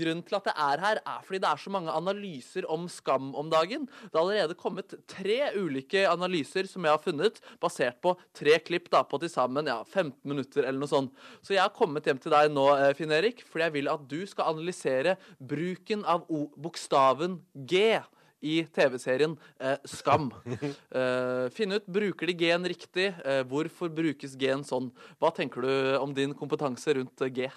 Grunnen 0.00 0.24
til 0.26 0.38
at 0.40 0.48
det 0.48 0.54
er 0.64 0.82
her, 0.86 1.00
er 1.04 1.20
fordi 1.28 1.40
det 1.44 1.52
er 1.52 1.62
så 1.62 1.74
mange 1.76 1.94
analyser 2.00 2.66
om 2.74 2.88
skam 2.90 3.30
om 3.38 3.52
dagen. 3.52 3.86
Det 3.86 4.18
har 4.18 4.24
allerede 4.24 4.58
kommet 4.58 4.96
tre 5.14 5.38
ulike 5.54 6.02
analyser 6.10 6.66
som 6.66 6.82
jeg 6.82 6.96
har 6.96 7.04
funnet, 7.04 7.38
basert 7.62 8.00
på 8.02 8.16
tre 8.34 8.58
klipp 8.64 8.90
da, 8.90 9.04
på 9.06 9.22
til 9.22 9.30
sammen 9.30 9.70
ja, 9.70 9.78
15 9.86 10.18
minutter 10.26 10.64
eller 10.64 10.82
noe 10.82 10.90
sånt. 10.90 11.14
Så 11.46 11.54
jeg 11.54 11.62
har 11.62 11.74
kommet 11.78 12.10
hjem 12.10 12.18
til 12.26 12.34
deg 12.34 12.50
nå, 12.58 12.66
eh, 12.74 12.90
Finn 12.98 13.14
Erik, 13.14 13.46
fordi 13.46 13.68
jeg 13.68 13.78
vil 13.78 13.94
at 13.94 14.10
du 14.10 14.18
skal 14.26 14.50
analysere 14.56 15.14
bruken 15.38 16.04
av 16.04 16.24
o 16.28 16.46
bokstaven 16.56 17.38
G 17.54 18.00
i 18.40 18.64
TV-serien 18.74 19.36
eh, 19.60 19.78
Skam. 19.84 20.30
Eh, 20.98 21.46
finne 21.54 21.78
ut 21.78 21.86
bruker 21.86 22.30
de 22.30 22.34
G-en 22.38 22.64
riktig. 22.68 23.10
Eh, 23.24 23.42
hvorfor 23.48 23.90
brukes 23.92 24.34
G-en 24.38 24.64
sånn? 24.66 24.88
Hva 25.20 25.30
tenker 25.34 25.64
du 25.64 25.72
om 26.00 26.14
din 26.16 26.34
kompetanse 26.36 26.94
rundt 26.96 27.24
eh, 27.24 27.32
G? 27.34 27.48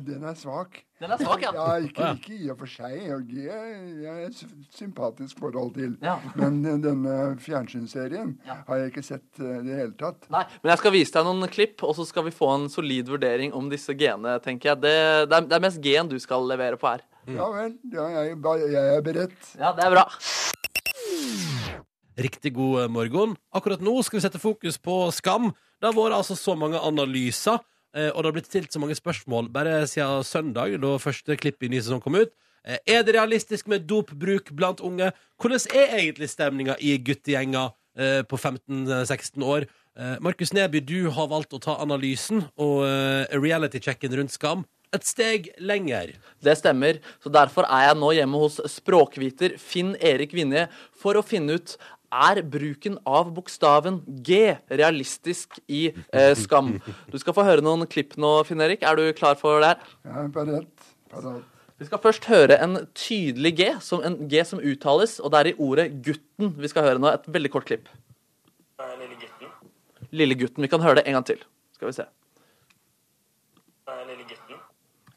Den 0.00 0.24
er 0.24 0.34
svak. 0.38 0.78
Den 1.02 1.10
er 1.12 1.20
svak, 1.20 1.42
ja. 1.44 1.50
Ja, 1.58 1.66
ikke, 1.84 2.08
ikke 2.16 2.36
i 2.38 2.48
og 2.52 2.62
for 2.62 2.70
seg. 2.70 3.10
G 3.28 3.44
jeg 3.44 4.08
er 4.08 4.22
et 4.24 4.40
sympatisk 4.72 5.42
forhold 5.42 5.74
til. 5.76 5.94
Ja. 6.04 6.16
Men 6.38 6.62
eh, 6.64 6.78
denne 6.80 7.16
fjernsynsserien 7.42 8.34
har 8.48 8.80
jeg 8.80 8.92
ikke 8.92 9.04
sett 9.04 9.42
eh, 9.42 9.58
i 9.60 9.66
det 9.68 9.78
hele 9.82 9.96
tatt. 10.00 10.26
Nei, 10.32 10.44
men 10.62 10.72
jeg 10.72 10.82
skal 10.82 10.96
vise 10.96 11.16
deg 11.18 11.28
noen 11.28 11.52
klipp, 11.52 11.84
og 11.84 11.96
så 11.98 12.08
skal 12.08 12.26
vi 12.28 12.34
få 12.34 12.50
en 12.54 12.68
solid 12.72 13.12
vurdering 13.12 13.52
om 13.56 13.68
disse 13.72 13.94
G-ene, 13.94 14.38
tenker 14.44 14.72
jeg. 14.72 14.84
Det, 14.86 14.96
det, 15.28 15.38
er, 15.38 15.48
det 15.50 15.58
er 15.58 15.66
mest 15.68 15.82
G-en 15.84 16.12
du 16.12 16.18
skal 16.22 16.48
levere 16.48 16.80
på 16.80 16.88
her. 16.88 17.04
Ja 17.30 17.44
vel, 17.54 17.76
ja, 17.92 18.04
jeg, 18.16 18.38
jeg 18.72 18.94
er 18.96 19.02
beredt. 19.06 19.50
Ja, 19.54 19.70
det 19.76 19.84
er 19.86 19.92
bra. 19.94 20.06
Riktig 22.18 22.50
god 22.56 22.80
eh, 22.82 22.88
morgen. 22.92 23.36
Akkurat 23.54 23.82
nå 23.84 23.94
skal 24.02 24.18
vi 24.18 24.24
sette 24.24 24.40
fokus 24.42 24.78
på 24.82 24.96
skam. 25.14 25.52
Det 25.78 25.86
har 25.88 25.94
vært 25.94 26.16
altså 26.18 26.34
så 26.36 26.56
mange 26.58 26.80
analyser, 26.82 27.60
eh, 27.94 28.10
og 28.10 28.24
det 28.24 28.28
har 28.28 28.36
blitt 28.36 28.50
stilt 28.50 28.74
så 28.74 28.82
mange 28.82 28.98
spørsmål 28.98 29.52
bare 29.54 29.84
siden 29.90 30.26
søndag, 30.26 30.74
da 30.82 30.96
første 31.02 31.38
klipp 31.38 31.62
i 31.62 31.70
ny 31.72 31.78
sesong 31.80 32.02
kom 32.02 32.18
ut. 32.18 32.34
Eh, 32.66 32.82
Er 32.90 33.06
det 33.06 33.14
realistisk 33.14 33.70
med 33.70 33.86
dopbruk 33.86 34.50
blant 34.58 34.82
unge? 34.82 35.12
Hvordan 35.38 35.62
er 35.78 35.96
egentlig 36.02 36.28
stemninga 36.34 36.76
i 36.82 36.98
guttegjenger 36.98 37.70
eh, 37.98 38.20
på 38.26 38.38
15-16 38.40 39.46
år? 39.46 39.68
Markus 40.24 40.54
Neby, 40.56 40.80
du 40.80 41.10
har 41.12 41.26
valgt 41.28 41.52
å 41.52 41.58
ta 41.60 41.74
analysen 41.84 42.46
og 42.56 42.78
reality-checken 43.36 44.14
rundt 44.16 44.32
skam 44.32 44.62
et 44.92 45.08
steg 45.08 45.50
lenger. 45.62 46.14
Det 46.44 46.54
stemmer. 46.60 47.00
Så 47.22 47.32
derfor 47.32 47.66
er 47.68 47.88
jeg 47.88 47.98
nå 48.00 48.12
hjemme 48.18 48.44
hos 48.44 48.60
språkviter 48.70 49.56
Finn 49.60 49.94
Erik 50.00 50.34
Vinje 50.36 50.68
for 50.98 51.18
å 51.18 51.24
finne 51.26 51.58
ut 51.58 51.76
er 52.12 52.42
bruken 52.44 52.98
av 53.08 53.30
bokstaven 53.32 54.02
G 54.24 54.52
realistisk 54.68 55.56
i 55.64 55.86
eh, 56.12 56.34
Skam. 56.36 56.74
Du 57.08 57.16
skal 57.20 57.36
få 57.36 57.46
høre 57.46 57.64
noen 57.64 57.88
klipp 57.88 58.18
nå, 58.20 58.34
Finn 58.48 58.60
Erik. 58.60 58.84
Er 58.84 59.00
du 59.00 59.06
klar 59.16 59.38
for 59.40 59.64
det 59.64 59.72
her? 59.72 59.88
Er 60.04 60.28
beredt. 60.34 60.92
beredt. 61.14 61.48
Vi 61.80 61.88
skal 61.88 61.98
først 61.98 62.28
høre 62.30 62.60
en 62.62 62.76
tydelig 62.94 63.56
G, 63.58 63.70
som 63.82 64.04
en 64.06 64.20
G 64.30 64.44
som 64.46 64.60
uttales, 64.60 65.16
og 65.18 65.32
det 65.32 65.40
er 65.40 65.48
i 65.50 65.56
ordet 65.58 65.88
'gutten' 66.04 66.52
vi 66.60 66.70
skal 66.70 66.84
høre 66.86 67.02
nå. 67.02 67.10
Et 67.10 67.26
veldig 67.26 67.50
kort 67.50 67.66
klipp. 67.66 67.88
Lille 68.78 69.16
gutten. 69.18 69.48
Lille 70.12 70.36
gutten. 70.38 70.62
Vi 70.62 70.70
kan 70.70 70.84
høre 70.84 71.00
det 71.00 71.08
en 71.08 71.18
gang 71.18 71.26
til. 71.26 71.42
Skal 71.74 71.88
vi 71.88 71.96
se. 71.96 72.06
Lille 74.06 74.22
gutten. 74.28 74.41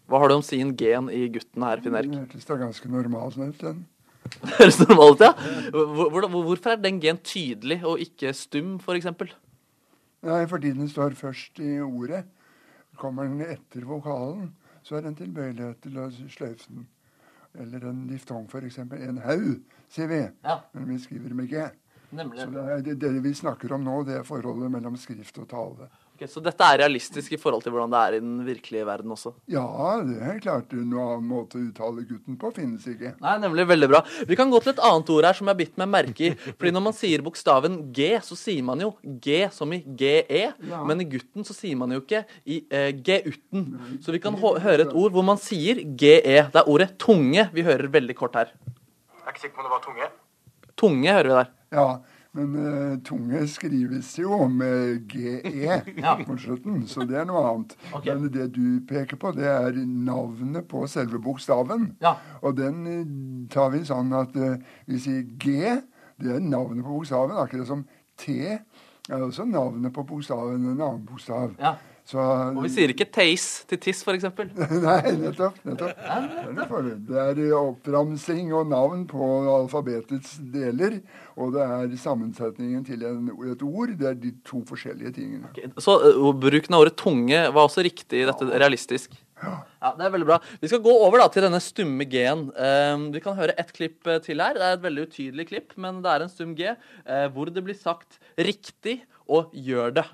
Hva 0.05 0.21
har 0.21 0.29
du 0.29 0.35
om 0.37 0.45
sin 0.45 0.73
G-en 0.77 1.09
i 1.09 1.25
gutten 1.33 1.65
her, 1.65 1.81
Finn 1.81 1.97
Erik? 1.97 2.11
Den 2.11 2.25
hørtes 2.25 2.45
da 2.45 2.57
ganske 2.59 2.89
normal 2.91 3.33
ut, 3.39 3.61
den. 3.61 3.85
Høres 4.57 4.77
normalt 4.83 5.21
ut, 5.21 5.25
ja. 5.25 5.31
Hvor, 5.73 6.09
hvor, 6.13 6.27
hvorfor 6.29 6.75
er 6.75 6.81
den 6.81 6.99
G-en 7.01 7.21
tydelig 7.25 7.79
og 7.85 8.01
ikke 8.03 8.33
stum, 8.37 8.75
for 8.83 8.97
eksempel? 8.97 9.33
Nei, 10.25 10.43
fordi 10.49 10.73
den 10.77 10.89
står 10.89 11.17
først 11.17 11.61
i 11.61 11.79
ordet. 11.81 12.23
Kommer 12.97 13.27
den 13.29 13.41
etter 13.45 13.85
vokalen, 13.85 14.53
så 14.85 14.99
er 14.99 15.07
den 15.07 15.17
tilbøyelighet 15.17 15.81
til 15.83 15.97
å 15.99 16.09
sløyfe 16.13 16.69
den. 16.69 16.85
Eller 17.59 17.89
en 17.89 18.05
diftong, 18.09 18.45
f.eks. 18.51 18.79
En 18.83 19.19
haug, 19.25 19.49
sier 19.91 20.09
vi. 20.11 20.21
Ja. 20.45 20.59
Men 20.75 20.87
vi 20.91 20.99
skriver 21.01 21.35
med 21.35 21.49
G. 21.51 21.65
Nemlig. 22.15 22.41
Så 22.41 22.49
det, 22.53 22.63
er, 22.63 22.81
det, 22.85 22.95
det 23.01 23.11
vi 23.23 23.33
snakker 23.35 23.73
om 23.75 23.85
nå, 23.85 24.01
det 24.07 24.19
er 24.19 24.27
forholdet 24.27 24.71
mellom 24.71 24.97
skrift 24.99 25.39
og 25.41 25.49
tale. 25.51 25.89
Ok, 26.15 26.29
så 26.31 26.39
dette 26.39 26.63
er 26.63 26.77
realistisk 26.79 27.33
i 27.35 27.37
forhold 27.39 27.65
til 27.65 27.73
hvordan 27.73 27.91
det 27.91 27.99
er 27.99 28.13
i 28.15 28.19
den 28.23 28.35
virkelige 28.47 28.85
verden 28.87 29.11
også? 29.11 29.33
Ja, 29.51 29.65
det 29.99 30.15
er 30.23 30.37
klart. 30.39 30.71
Noen 30.71 30.93
annen 30.95 31.25
måte 31.27 31.57
å 31.59 31.63
uttale 31.65 32.05
gutten 32.07 32.37
på 32.39 32.51
finnes 32.55 32.85
ikke. 32.87 33.11
Nei, 33.19 33.33
nemlig 33.43 33.65
veldig 33.67 33.89
bra. 33.91 33.99
Vi 34.29 34.37
kan 34.39 34.53
gå 34.53 34.61
til 34.63 34.71
et 34.71 34.79
annet 34.87 35.11
ord 35.11 35.27
her 35.27 35.35
som 35.35 35.49
jeg 35.49 35.51
har 35.51 35.59
bitt 35.59 35.75
meg 35.81 35.91
merke 35.91 36.29
i. 36.29 36.31
Fordi 36.45 36.71
når 36.71 36.85
man 36.85 36.95
sier 36.95 37.25
bokstaven 37.25 37.75
G, 37.97 38.13
så 38.23 38.39
sier 38.39 38.63
man 38.63 38.85
jo 38.85 38.93
G 39.03 39.41
som 39.51 39.75
i 39.75 39.81
GE. 39.83 40.39
Men 40.87 41.03
i 41.03 41.09
gutten 41.17 41.43
så 41.43 41.57
sier 41.57 41.75
man 41.83 41.91
jo 41.91 41.99
ikke 41.99 42.23
i 42.47 42.61
eh, 42.71 42.93
G-utten. 42.95 43.67
Så 43.99 44.15
vi 44.15 44.23
kan 44.23 44.39
høre 44.39 44.87
et 44.87 44.95
ord 44.95 45.11
hvor 45.17 45.27
man 45.33 45.41
sier 45.43 45.83
GE. 45.83 46.15
Det 46.23 46.63
er 46.63 46.71
ordet 46.71 46.93
tunge 46.95 47.49
vi 47.51 47.67
hører 47.67 47.91
veldig 47.91 48.15
kort 48.15 48.39
her. 48.39 48.55
Jeg 48.55 49.27
er 49.27 49.35
ikke 49.35 49.49
sikker 49.49 49.59
på 49.59 49.65
om 49.65 49.67
det 49.67 49.75
var 49.75 49.83
tunge. 49.83 50.11
Tunge 50.79 51.19
hører 51.19 51.27
vi 51.33 51.39
der. 51.41 51.55
Ja, 51.75 51.89
men 52.35 52.55
uh, 52.59 52.97
tunge 53.07 53.41
skrives 53.47 54.11
jo 54.19 54.45
med 54.51 55.07
GE 55.11 55.79
på 56.27 56.37
slutten, 56.41 56.83
så 56.91 57.07
det 57.07 57.21
er 57.21 57.27
noe 57.29 57.43
annet. 57.47 57.75
Okay. 57.91 58.11
Men 58.11 58.31
det 58.33 58.49
du 58.57 58.81
peker 58.89 59.19
på, 59.21 59.31
det 59.37 59.47
er 59.47 59.79
navnet 59.85 60.67
på 60.71 60.83
selve 60.91 61.21
bokstaven. 61.23 61.93
Ja. 62.03 62.17
Og 62.43 62.57
den 62.59 62.81
eh, 62.91 63.05
tar 63.53 63.71
vi 63.73 63.85
sånn 63.87 64.11
at 64.15 64.35
uh, 64.35 64.57
vi 64.89 64.99
sier 65.01 65.23
G, 65.39 65.77
det 66.21 66.35
er 66.35 66.43
navnet 66.43 66.83
på 66.83 66.99
bokstaven, 66.99 67.39
akkurat 67.39 67.71
som 67.71 67.87
T 68.19 68.35
er 69.09 69.21
også 69.21 69.45
navnet 69.45 69.93
på 69.93 70.03
bokstaven, 70.07 70.63
en 70.65 70.81
annen 70.81 71.03
bokstav. 71.05 71.53
Ja. 71.59 71.75
Så 72.05 72.21
Og 72.21 72.59
vi 72.61 72.69
sier 72.69 72.91
ikke 72.93 73.07
teis 73.09 73.63
til 73.65 73.79
tiss, 73.81 74.03
eksempel. 74.13 74.51
Nei, 74.85 75.15
nettopp. 75.17 75.57
nettopp. 75.65 76.03
Det 77.07 77.17
er 77.17 77.39
er 77.47 77.55
oppramsing 77.57 78.51
og 78.53 78.67
navn 78.69 79.07
på 79.09 79.29
alfabetets 79.55 80.35
deler, 80.53 80.99
og 81.33 81.55
det 81.55 81.63
er 81.65 81.95
sammensetningen 81.97 82.83
til 82.85 83.01
en, 83.09 83.31
et 83.49 83.63
ord. 83.65 83.95
Det 83.97 84.09
er 84.11 84.19
de 84.21 84.35
to 84.45 84.61
forskjellige 84.69 85.15
tingene. 85.17 85.49
Så 85.81 85.97
uh, 86.13 86.29
bruken 86.37 86.77
av 86.77 86.85
ordet 86.85 86.93
tunge 87.01 87.39
var 87.49 87.65
også 87.65 87.85
riktig 87.85 88.21
i 88.21 88.27
dette 88.29 88.51
realistisk. 88.53 89.17
Ja, 89.41 89.55
ja. 89.81 89.93
det 89.97 90.05
er 90.05 90.13
veldig 90.13 90.27
bra. 90.29 90.37
Vi 90.61 90.69
skal 90.69 90.83
gå 90.85 90.93
over 91.07 91.23
da 91.23 91.27
til 91.33 91.43
denne 91.47 91.61
stumme 91.63 92.05
G-en. 92.11 92.47
Uh, 92.53 93.09
vi 93.15 93.23
kan 93.23 93.37
høre 93.39 93.57
ett 93.57 93.73
klipp 93.75 94.05
eh, 94.05 94.21
til 94.23 94.45
her. 94.45 94.53
Det 94.53 94.67
er 94.67 94.77
et 94.77 94.85
veldig 94.85 95.07
utydelig 95.09 95.47
klipp, 95.49 95.73
men 95.81 96.03
det 96.05 96.13
er 96.13 96.27
en 96.27 96.31
stum 96.33 96.53
G 96.57 96.75
Uh, 97.05 97.27
hvor 97.33 97.49
det 97.53 97.61
blir 97.63 97.77
sagt 97.77 98.17
riktig 98.37 98.95
og 99.29 99.51
gjør 99.53 99.91
det. 99.99 100.05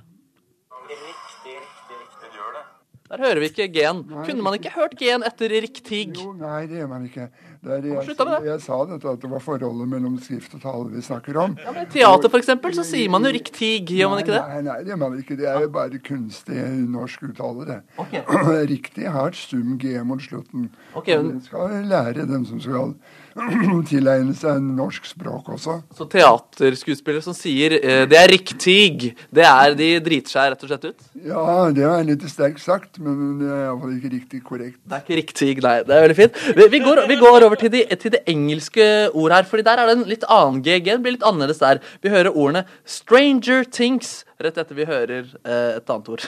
Riktig, 0.90 1.31
riktig. 1.60 2.32
Gjør 2.36 2.54
det. 2.58 2.64
Der 3.12 3.24
hører 3.26 3.42
vi 3.44 3.50
ikke 3.52 3.68
G-en. 3.76 4.04
Kunne 4.24 4.46
man 4.46 4.56
ikke 4.56 4.72
hørt 4.78 4.94
G-en 5.00 5.26
etter 5.28 5.52
riktig? 5.52 6.04
Jo, 6.16 6.32
nei, 6.40 6.62
det 6.72 6.80
gjør 6.80 6.92
man 6.94 7.08
ikke. 7.10 7.28
Det 7.62 7.70
er, 7.76 7.84
jeg, 7.86 8.16
med 8.18 8.18
det. 8.26 8.38
jeg 8.48 8.62
sa 8.64 8.78
dette 8.90 9.06
at 9.12 9.22
det 9.22 9.30
var 9.30 9.42
forholdet 9.46 9.90
mellom 9.92 10.16
skrift 10.18 10.56
og 10.58 10.64
tale 10.64 10.88
vi 10.96 11.02
snakker 11.06 11.38
om. 11.38 11.52
Ja, 11.62 11.70
men 11.76 11.86
I 11.86 11.92
teater, 11.94 12.34
eksempel, 12.40 12.74
så 12.74 12.82
sier 12.88 13.12
man 13.14 13.22
jo 13.28 13.30
riktig, 13.36 13.70
gjør 13.86 14.10
man 14.16 14.24
ikke 14.24 14.34
det? 14.34 14.42
Nei, 14.50 14.62
nei, 14.66 14.78
det 14.82 14.90
gjør 14.96 15.02
man 15.04 15.20
ikke. 15.22 15.38
Det 15.38 15.46
er 15.52 15.62
jo 15.68 15.70
bare 15.76 16.02
kunstig 16.02 16.58
norsk 16.90 17.28
uttale, 17.30 17.68
det. 17.70 17.80
Okay. 18.02 18.24
Riktig 18.74 19.06
har 19.14 19.38
stum 19.38 19.78
G 19.78 19.94
mot 20.02 20.22
slutten. 20.26 20.72
Okay, 20.98 21.18
men- 21.22 21.36
Det 21.38 21.46
skal 21.52 21.86
lære 21.86 22.26
dem 22.26 22.46
som 22.50 22.58
skal 22.66 22.96
tilegne 23.92 24.34
seg 24.36 24.58
norsk 24.62 25.06
språk 25.08 25.54
også. 25.54 25.78
Så 25.96 26.08
teaterskuespillere 26.12 27.24
som 27.24 27.36
sier 27.38 27.78
eh, 27.78 28.04
'det 28.10 28.18
er 28.20 28.28
riktig', 28.34 29.14
det 29.32 29.46
er 29.46 29.76
de 29.78 29.88
driter 30.04 30.34
seg 30.34 30.50
rett 30.52 30.64
og 30.66 30.70
slett 30.74 30.90
ut? 30.90 31.06
Ja, 31.30 31.70
det 31.72 31.86
var 31.88 32.04
litt 32.04 32.26
sterkt 32.28 32.60
sagt, 32.60 33.00
men 33.00 33.40
det 33.40 33.48
er 33.48 33.64
iallfall 33.70 33.96
ikke 33.96 34.12
riktig 34.18 34.42
korrekt. 34.44 34.80
Det 34.84 34.98
er 34.98 35.06
ikke 35.06 35.20
riktig, 35.22 35.64
nei. 35.64 35.78
Det 35.88 35.96
er 35.96 36.04
veldig 36.08 36.18
fint. 36.20 36.42
Vi, 36.58 36.68
vi, 36.76 36.80
går, 36.84 37.06
vi 37.08 37.16
går 37.22 37.48
over 37.48 37.51
til, 37.60 37.72
de, 37.74 37.86
til 37.96 38.12
det 38.12 38.22
engelske 38.28 38.86
ordet 39.14 39.36
her, 39.38 39.44
fordi 39.50 39.64
der 39.64 39.78
er 39.82 39.86
det 39.90 39.98
en 39.98 40.06
litt 40.10 40.24
annen 40.30 40.62
GG. 40.64 40.86
Det 40.86 41.02
blir 41.04 41.16
litt 41.18 41.24
annerledes 41.28 41.60
der. 41.60 41.80
Vi 42.02 42.10
hører 42.10 42.32
ordene 42.36 42.66
'stranger 42.86 43.64
things' 43.68 44.24
rett 44.40 44.58
etter 44.58 44.76
vi 44.76 44.86
hører 44.86 45.26
eh, 45.46 45.78
et 45.78 45.90
annet 45.90 46.10
ord. 46.10 46.28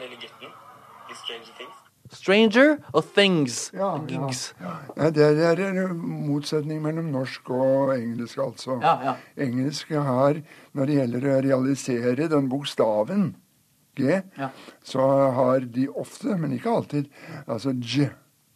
Lille 0.00 0.16
gutten 0.16 0.50
Stranger 1.12 1.52
Things. 1.58 1.76
Stranger 2.12 2.76
og 2.92 3.04
things. 3.14 3.70
Ja, 3.74 3.94
ja. 3.96 4.06
Gigs. 4.06 4.54
Ja, 4.96 5.10
det 5.10 5.28
er 5.44 5.60
en 5.70 5.96
motsetning 6.28 6.82
mellom 6.82 7.10
norsk 7.12 7.50
og 7.50 7.94
engelsk, 7.96 8.38
altså. 8.38 8.78
Ja, 8.82 8.96
ja. 9.04 9.14
Engelsk 9.46 9.88
har, 9.94 10.42
når 10.74 10.86
det 10.86 10.94
gjelder 10.98 11.28
å 11.28 11.38
realisere 11.48 12.28
den 12.28 12.48
bokstaven 12.48 13.34
G, 13.96 14.22
Ja. 14.38 14.48
så 14.84 15.04
har 15.36 15.60
de 15.60 15.88
ofte, 15.88 16.36
men 16.40 16.52
ikke 16.56 16.70
alltid, 16.70 17.08
altså 17.46 17.74
j, 17.76 18.08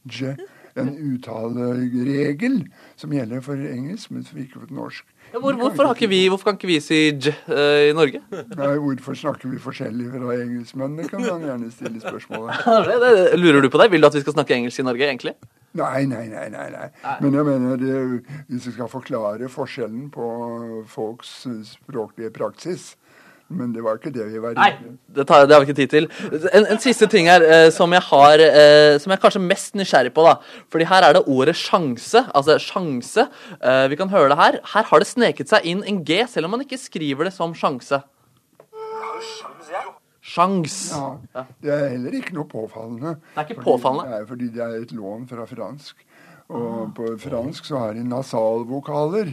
j, 0.09 0.33
en 0.81 0.93
uttaleregel 1.13 2.59
som 2.99 3.13
gjelder 3.15 3.43
for 3.45 3.61
engelsk, 3.61 4.13
men 4.15 4.25
som 4.27 4.41
ikke 4.41 4.61
for 4.63 4.75
norsk. 4.77 5.07
Ja, 5.33 5.41
hvor, 5.43 5.57
hvorfor, 5.59 5.89
har 5.89 5.97
ikke 5.99 6.09
vi, 6.11 6.21
hvorfor 6.31 6.51
kan 6.51 6.59
ikke 6.59 6.71
vi 6.71 6.79
si 6.85 6.99
j 7.11 7.33
eh, 7.51 7.89
i 7.91 7.95
Norge? 7.97 8.21
Nei, 8.31 8.73
hvorfor 8.83 9.17
snakker 9.19 9.51
vi 9.51 9.59
forskjellig 9.63 10.11
fra 10.13 10.37
engelskmennene, 10.37 11.09
kan 11.11 11.25
man 11.25 11.47
gjerne 11.49 11.71
stille 11.75 12.03
spørsmål 12.03 12.47
om. 12.47 12.53
Det, 12.87 12.97
det, 13.03 13.39
lurer 13.41 13.65
du 13.65 13.71
på 13.73 13.81
det? 13.83 13.91
Vil 13.93 14.05
du 14.05 14.09
at 14.09 14.15
vi 14.15 14.23
skal 14.23 14.37
snakke 14.37 14.55
engelsk 14.55 14.81
i 14.81 14.87
Norge, 14.87 15.09
egentlig? 15.09 15.35
Nei, 15.77 16.07
nei, 16.09 16.25
nei. 16.31 16.47
nei, 16.53 16.69
nei. 16.73 16.87
Men 17.21 17.35
jeg 17.37 17.49
mener, 17.49 17.81
det, 17.81 18.37
hvis 18.49 18.69
vi 18.71 18.77
skal 18.77 18.89
forklare 18.89 19.51
forskjellen 19.53 20.07
på 20.15 20.29
folks 20.89 21.35
språklige 21.69 22.33
praksis 22.37 22.95
Men 23.49 23.71
det 23.73 23.83
var 23.85 23.95
ikke 24.01 24.11
det 24.11 24.25
vi 24.33 24.41
var 24.43 24.57
Nei, 24.59 24.73
det, 25.15 25.23
tar, 25.29 25.45
det 25.47 25.55
har 25.55 25.63
vi 25.63 25.69
ikke 25.69 25.77
tid 25.79 25.93
til. 25.93 26.09
En, 26.51 26.65
en 26.67 26.81
siste 26.83 27.07
ting 27.07 27.29
her 27.31 27.45
eh, 27.47 27.69
som 27.71 27.93
jeg 27.95 28.03
har 28.09 28.43
eh, 28.43 28.97
Som 28.99 29.13
jeg 29.13 29.21
er 29.21 29.23
kanskje 29.23 29.43
mest 29.45 29.77
nysgjerrig 29.79 30.11
på. 30.17 30.25
da 30.27 30.33
Fordi 30.73 30.89
her 30.91 31.07
er 31.07 31.15
det 31.15 31.23
ordet 31.31 31.55
sjanse. 31.55 32.25
Altså 32.35 32.57
sjanse. 32.59 33.29
Eh, 33.61 33.85
vi 33.93 33.99
kan 34.01 34.11
høre 34.11 34.33
det 34.35 34.39
her. 34.41 34.59
Her 34.75 34.89
har 34.91 34.99
det 34.99 35.07
sneket 35.07 35.53
seg 35.53 35.63
inn 35.71 35.85
en 35.87 36.03
G, 36.05 36.25
selv 36.27 36.49
om 36.51 36.57
man 36.57 36.65
ikke 36.67 36.81
skriver 36.81 37.31
det 37.31 37.35
som 37.39 37.55
sjanse. 37.55 38.03
Sjans. 40.27 40.91
Ja, 40.91 41.45
Det 41.63 41.71
er 41.71 41.89
heller 41.93 42.17
ikke 42.19 42.35
noe 42.35 42.49
påfallende. 42.51 43.13
Det 43.23 43.39
er 43.39 43.45
ikke 43.47 43.61
Fordi- 43.61 43.69
påfallende? 43.71 44.17
er, 44.17 44.25
fordi 44.27 44.49
det 44.51 44.63
er 44.65 44.75
et 44.83 44.93
lån 44.93 45.29
fra 45.31 45.47
fransk. 45.47 45.95
Og 46.51 46.95
på 46.95 47.07
fransk 47.19 47.65
så 47.65 47.79
har 47.79 47.95
de 47.95 48.03
nasalvokaler, 48.03 49.31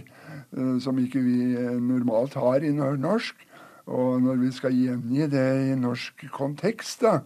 eh, 0.54 0.80
som 0.80 0.98
ikke 1.02 1.22
vi 1.22 1.56
eh, 1.58 1.74
normalt 1.82 2.34
har 2.38 2.62
i 2.62 2.70
norsk. 2.72 3.36
Og 3.84 4.22
når 4.24 4.38
vi 4.40 4.50
skal 4.56 4.76
gjengi 4.80 5.26
det 5.28 5.48
i 5.60 5.74
norsk 5.76 6.22
kontekst, 6.32 7.02
da, 7.04 7.18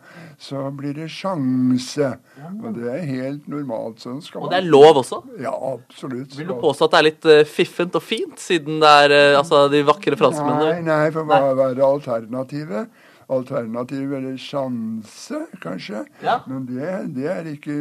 så 0.42 0.64
blir 0.74 0.96
det 0.98 1.12
sjanse. 1.14 2.16
Og 2.64 2.72
det 2.74 2.88
er 2.96 3.04
helt 3.06 3.46
normalt. 3.52 4.02
Sånn 4.02 4.24
skal 4.26 4.48
Og 4.48 4.50
det 4.50 4.64
er 4.64 4.66
lov 4.66 5.04
også. 5.04 5.22
Ja, 5.44 5.54
absolutt. 5.54 6.34
Vil 6.34 6.50
du 6.50 6.56
påstå 6.58 6.88
at 6.88 6.96
det 6.96 7.00
er 7.00 7.08
litt 7.12 7.30
eh, 7.30 7.44
fiffent 7.46 8.00
og 8.00 8.02
fint, 8.02 8.40
siden 8.42 8.82
det 8.82 8.96
er 9.04 9.16
eh, 9.20 9.38
altså, 9.38 9.68
de 9.70 9.84
vakre 9.86 10.18
franskmennene? 10.18 10.82
nei, 10.82 10.90
nei, 10.90 11.14
for 11.14 11.30
hva 11.30 11.70
er 11.70 11.86
alternativet? 11.86 13.06
Alternativet 13.38 14.26
er 14.34 14.42
sjanse, 14.42 15.46
kanskje. 15.62 16.08
Ja. 16.26 16.40
Men 16.50 16.66
det, 16.66 16.92
det 17.20 17.32
er 17.38 17.54
ikke 17.54 17.78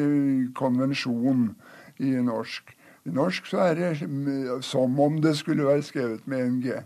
konvensjon 0.58 1.54
i 1.96 2.12
norsk. 2.20 2.76
I 3.06 3.12
norsk 3.14 3.46
så 3.48 3.62
er 3.70 3.78
det 3.78 3.90
mm, 4.02 4.60
som 4.66 5.00
om 5.00 5.20
det 5.22 5.36
skulle 5.38 5.64
være 5.64 5.84
skrevet 5.86 6.26
med 6.28 6.42
en 6.42 6.58
G. 6.60 6.80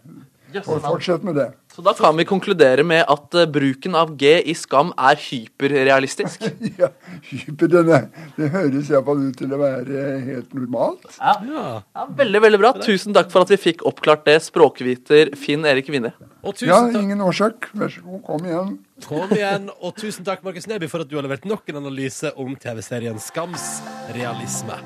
Og 0.65 0.81
fortsett 0.83 1.25
med 1.27 1.37
det. 1.39 1.51
Så 1.71 1.85
da 1.87 1.93
kan 1.95 2.17
vi 2.19 2.27
konkludere 2.27 2.83
med 2.87 3.05
at 3.09 3.37
uh, 3.39 3.47
bruken 3.51 3.95
av 3.99 4.11
G 4.19 4.33
i 4.51 4.55
Skam 4.59 4.91
er 4.99 5.21
hyperrealistisk. 5.21 6.49
Ja, 6.81 6.89
hyper 7.29 7.69
denne. 7.71 7.99
Det 8.37 8.49
høres 8.53 8.89
iallfall 8.91 9.27
ut 9.29 9.39
til 9.39 9.53
å 9.53 9.59
være 9.61 10.05
helt 10.25 10.55
normalt. 10.57 11.05
Ja. 11.19 11.35
ja, 11.45 12.07
Veldig, 12.17 12.43
veldig 12.47 12.61
bra. 12.63 12.73
Tusen 12.81 13.17
takk 13.17 13.31
for 13.33 13.45
at 13.45 13.53
vi 13.53 13.59
fikk 13.61 13.85
oppklart 13.89 14.25
det, 14.29 14.39
språkviter 14.47 15.35
Finn 15.39 15.67
Erik 15.69 15.91
Winne. 15.93 16.15
Ja, 16.65 16.81
ingen 16.97 17.21
årsak. 17.21 17.69
Vær 17.77 17.93
så 17.93 18.05
god, 18.07 18.23
kom 18.27 18.49
igjen. 18.49 18.75
Kom 19.07 19.37
igjen, 19.37 19.71
og 19.81 19.97
tusen 20.01 20.27
takk, 20.27 20.45
Markus 20.47 20.69
Neby, 20.71 20.89
for 20.93 21.05
at 21.05 21.13
du 21.13 21.19
har 21.19 21.29
levert 21.29 21.49
nok 21.49 21.69
en 21.73 21.83
analyse 21.85 22.33
om 22.41 22.57
TV-serien 22.61 23.21
Skams 23.21 23.71
realisme. 24.17 24.81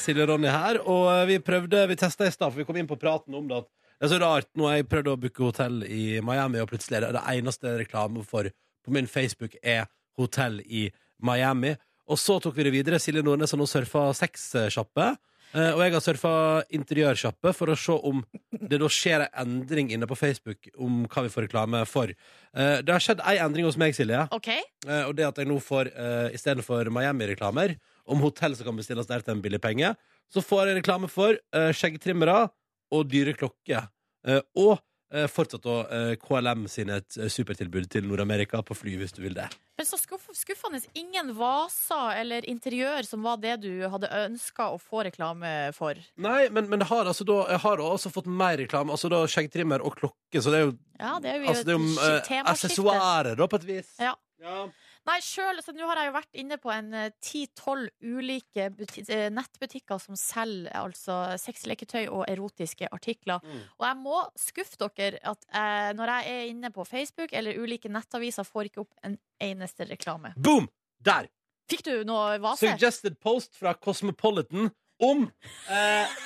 Silje 0.00 0.24
og 0.24 0.32
Ronny 0.32 0.48
her, 0.50 0.80
og 0.82 1.10
vi 1.28 1.38
prøvde, 1.44 1.84
vi 1.90 1.98
testa 2.00 2.26
i 2.26 2.32
stad, 2.32 2.50
for 2.50 2.62
vi 2.62 2.66
kom 2.68 2.78
inn 2.80 2.88
på 2.90 2.98
praten 3.00 3.36
om 3.36 3.46
det 3.50 3.60
at 3.62 3.68
det 4.00 4.08
er 4.08 4.12
så 4.14 4.18
rart. 4.22 4.48
Nå 4.56 4.64
har 4.64 4.78
jeg 4.78 4.88
prøvd 4.88 5.12
å 5.12 5.16
booke 5.20 5.44
hotell 5.44 5.82
i 5.84 6.04
Miami, 6.24 6.62
og 6.62 6.70
plutselig 6.70 6.98
er 6.98 7.06
det 7.06 7.14
det 7.18 7.24
eneste 7.36 7.74
reklame 7.82 8.24
for 8.24 8.48
på 8.80 8.94
min 8.96 9.08
Facebook 9.10 9.58
er 9.60 9.90
hotell 10.16 10.62
i 10.64 10.86
Miami. 11.20 11.74
Og 12.10 12.18
så 12.18 12.38
tok 12.42 12.56
vi 12.56 12.64
det 12.66 12.72
videre. 12.74 13.00
Silje 13.02 13.22
Nordnes 13.22 13.52
har 13.52 13.60
nå 13.60 13.68
surfa 13.68 14.08
sexsjappe. 14.16 15.12
Eh, 15.50 15.72
og 15.74 15.80
jeg 15.82 15.94
har 15.96 16.02
surfa 16.04 16.32
interiørsjappe 16.78 17.52
for 17.56 17.72
å 17.72 17.78
se 17.78 17.94
om 18.06 18.22
det 18.54 18.78
da 18.78 18.88
skjer 18.90 19.24
en 19.26 19.30
endring 19.42 19.90
inne 19.94 20.06
på 20.08 20.18
Facebook 20.18 20.70
om 20.78 21.02
hva 21.10 21.24
vi 21.26 21.32
får 21.32 21.48
reklame 21.48 21.82
for. 21.90 22.12
Eh, 22.54 22.76
det 22.86 22.94
har 22.94 23.02
skjedd 23.02 23.22
ei 23.26 23.36
endring 23.42 23.66
hos 23.66 23.78
meg, 23.80 23.96
Silje. 23.98 24.22
OK? 24.36 24.50
Eh, 24.54 25.02
og 25.08 25.16
det 25.18 25.26
at 25.26 25.40
jeg 25.42 25.50
nå 25.50 25.58
får 25.62 25.90
istedenfor 26.36 26.92
Miami-reklamer, 26.94 27.74
om 28.10 28.22
hotell 28.24 28.56
som 28.58 28.68
kan 28.68 28.78
bestilles 28.78 29.08
der 29.10 29.24
til 29.24 29.36
en 29.36 29.42
billig 29.44 29.60
penge. 29.62 29.94
Så 30.32 30.42
får 30.44 30.70
jeg 30.70 30.80
reklame 30.82 31.10
for 31.10 31.38
uh, 31.56 31.70
skjeggtrimmere 31.76 32.48
og 32.94 33.10
dyre 33.10 33.34
klokker. 33.38 33.88
Uh, 34.26 34.40
og 34.58 34.72
uh, 35.14 35.26
fortsatt 35.30 35.64
da 35.64 35.76
uh, 35.90 36.12
KLM 36.20 36.66
sine 36.70 37.00
eh, 37.00 37.30
supertilbud 37.30 37.88
til 37.90 38.06
Nord-Amerika 38.08 38.62
på 38.66 38.76
fly, 38.78 38.96
hvis 39.00 39.14
du 39.16 39.22
vil 39.24 39.36
det. 39.38 39.46
Men 39.80 39.88
så 39.88 39.96
skuff, 39.96 40.26
skuffende 40.36 40.82
ingen 40.98 41.32
vaser 41.38 42.18
eller 42.20 42.46
interiør 42.50 43.06
som 43.08 43.24
var 43.24 43.40
det 43.40 43.56
du 43.62 43.70
hadde 43.88 44.10
ønska 44.26 44.68
å 44.74 44.78
få 44.82 45.06
reklame 45.06 45.70
for. 45.76 45.98
Nei, 46.20 46.50
men, 46.52 46.68
men 46.68 46.84
har, 46.84 47.08
altså, 47.08 47.24
da, 47.28 47.38
jeg 47.54 47.62
har 47.64 47.82
også 47.84 48.12
fått 48.12 48.28
mer 48.28 48.58
reklame. 48.60 48.92
Altså 48.92 49.08
da 49.12 49.22
Skjeggtrimmer 49.30 49.80
og 49.80 49.96
klokke. 49.96 50.42
Så 50.42 50.52
det 50.52 50.60
er 50.60 50.66
jo, 50.68 50.74
Ja, 51.00 51.14
det 51.22 51.32
er 51.32 51.40
jo 51.40 51.48
altså, 51.54 51.64
det 51.64 51.78
jo 51.78 51.86
eh, 51.96 52.18
temaskifte. 52.28 53.34
da, 53.40 53.48
på 53.48 53.62
et 53.62 53.68
vis. 53.70 53.94
Ja. 54.02 54.14
Ja. 54.40 54.66
Nei, 55.08 55.16
selv, 55.24 55.62
så 55.64 55.72
Nå 55.72 55.86
har 55.88 56.00
jeg 56.00 56.10
jo 56.10 56.14
vært 56.14 56.38
inne 56.42 56.58
på 56.60 56.72
en 56.74 56.90
eh, 56.96 57.12
10-12 57.24 57.86
ulike 58.04 58.66
eh, 58.68 59.28
nettbutikker 59.32 60.00
som 60.02 60.18
selger 60.18 60.74
altså 60.76 61.16
sexleketøy 61.40 62.04
og 62.08 62.26
erotiske 62.28 62.90
artikler. 62.92 63.40
Mm. 63.40 63.62
Og 63.78 63.86
jeg 63.88 63.98
må 64.02 64.20
skuffe 64.38 64.76
dere 64.80 65.22
at 65.32 65.48
eh, 65.48 65.90
når 65.96 66.14
jeg 66.14 66.34
er 66.36 66.50
inne 66.52 66.72
på 66.74 66.84
Facebook 66.88 67.32
eller 67.32 67.58
ulike 67.58 67.92
nettaviser, 67.92 68.44
får 68.44 68.70
ikke 68.70 68.84
opp 68.84 69.08
en 69.08 69.16
eneste 69.40 69.88
reklame. 69.88 70.34
Boom! 70.36 70.68
Der! 71.00 71.30
Fikk 71.70 71.86
du 71.86 71.94
noe 72.04 72.36
vase? 72.42 72.66
Suggested 72.66 73.16
post 73.22 73.54
fra 73.56 73.72
Cosmopolitan 73.78 74.68
om 75.00 75.24
eh, 75.70 76.20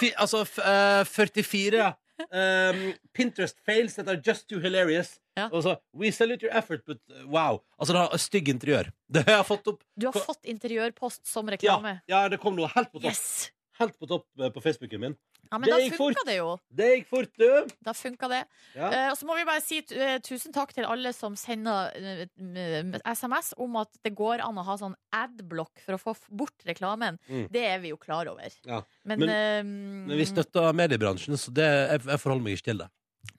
fi, 0.00 0.10
Altså 0.18 0.42
f, 0.44 0.58
eh, 0.58 1.04
44 1.06 1.88
um, 2.28 2.82
Pinterest 3.16 3.58
fails 3.66 3.94
that 3.98 4.08
are 4.08 4.20
just 4.26 4.48
too 4.48 4.60
hilarious. 4.60 5.18
Ja. 5.38 5.48
Og 5.52 5.62
så 5.62 5.76
We 5.96 6.10
salute 6.12 6.46
your 6.46 6.56
effort, 6.56 6.84
but 6.86 7.00
uh, 7.10 7.24
wow. 7.26 7.60
Altså, 7.78 7.94
det 7.94 8.00
har 8.00 8.16
stygg 8.16 8.48
interiør. 8.48 8.90
Det 9.14 9.24
har 9.26 9.40
jeg 9.40 9.46
fått 9.46 9.66
opp. 9.72 9.80
Du 9.96 10.06
har 10.06 10.26
fått 10.26 10.44
interiørpost 10.44 11.26
som 11.26 11.48
reklame? 11.50 12.00
ja, 12.10 12.28
det 12.28 12.38
kom 12.42 12.54
noe 12.56 12.70
helt 12.74 12.92
på 12.92 13.00
topp. 13.00 13.10
Yes! 13.10 13.50
Helt 13.80 13.96
på 13.98 14.06
topp 14.06 14.26
eh, 14.38 14.50
på 14.52 14.60
Facebooken 14.60 15.00
min. 15.00 15.14
Ja, 15.50 15.58
men 15.58 15.66
Det 15.66 15.76
da 15.90 15.96
funka 15.98 16.22
det 16.28 16.34
jo. 16.36 16.50
Det 16.78 16.86
gikk 16.92 17.08
fort, 17.10 17.32
du. 17.40 17.72
Da 17.82 17.92
funka 17.96 18.28
det. 18.30 18.40
Ja. 18.76 18.86
Uh, 18.92 19.06
og 19.10 19.16
så 19.18 19.26
må 19.26 19.34
vi 19.34 19.44
bare 19.48 19.62
si 19.64 19.80
uh, 19.82 20.18
tusen 20.22 20.54
takk 20.54 20.70
til 20.76 20.86
alle 20.86 21.10
som 21.16 21.34
sender 21.34 21.90
uh, 21.98 22.22
m- 22.38 22.94
SMS 23.02 23.50
om 23.58 23.74
at 23.80 23.90
det 24.06 24.12
går 24.14 24.44
an 24.46 24.60
å 24.62 24.64
ha 24.68 24.76
sånn 24.78 24.94
adblock 25.10 25.82
for 25.82 25.96
å 25.96 26.00
få 26.04 26.14
bort 26.30 26.62
reklamen. 26.70 27.18
Mm. 27.26 27.48
Det 27.50 27.64
er 27.66 27.82
vi 27.82 27.90
jo 27.90 27.98
klar 27.98 28.30
over. 28.30 28.54
Ja. 28.68 28.78
Men, 29.04 29.18
Men- 29.26 29.34
eh, 29.34 29.62
Men 29.66 30.16
vi 30.22 30.28
støtter 30.30 30.70
mediebransjen, 30.78 31.34
så 31.34 31.50
det, 31.52 31.66
jeg, 31.66 32.04
jeg 32.06 32.22
forholder 32.22 32.46
meg 32.46 32.58
ikke 32.60 32.68
til 32.70 32.84
det. 32.84 32.88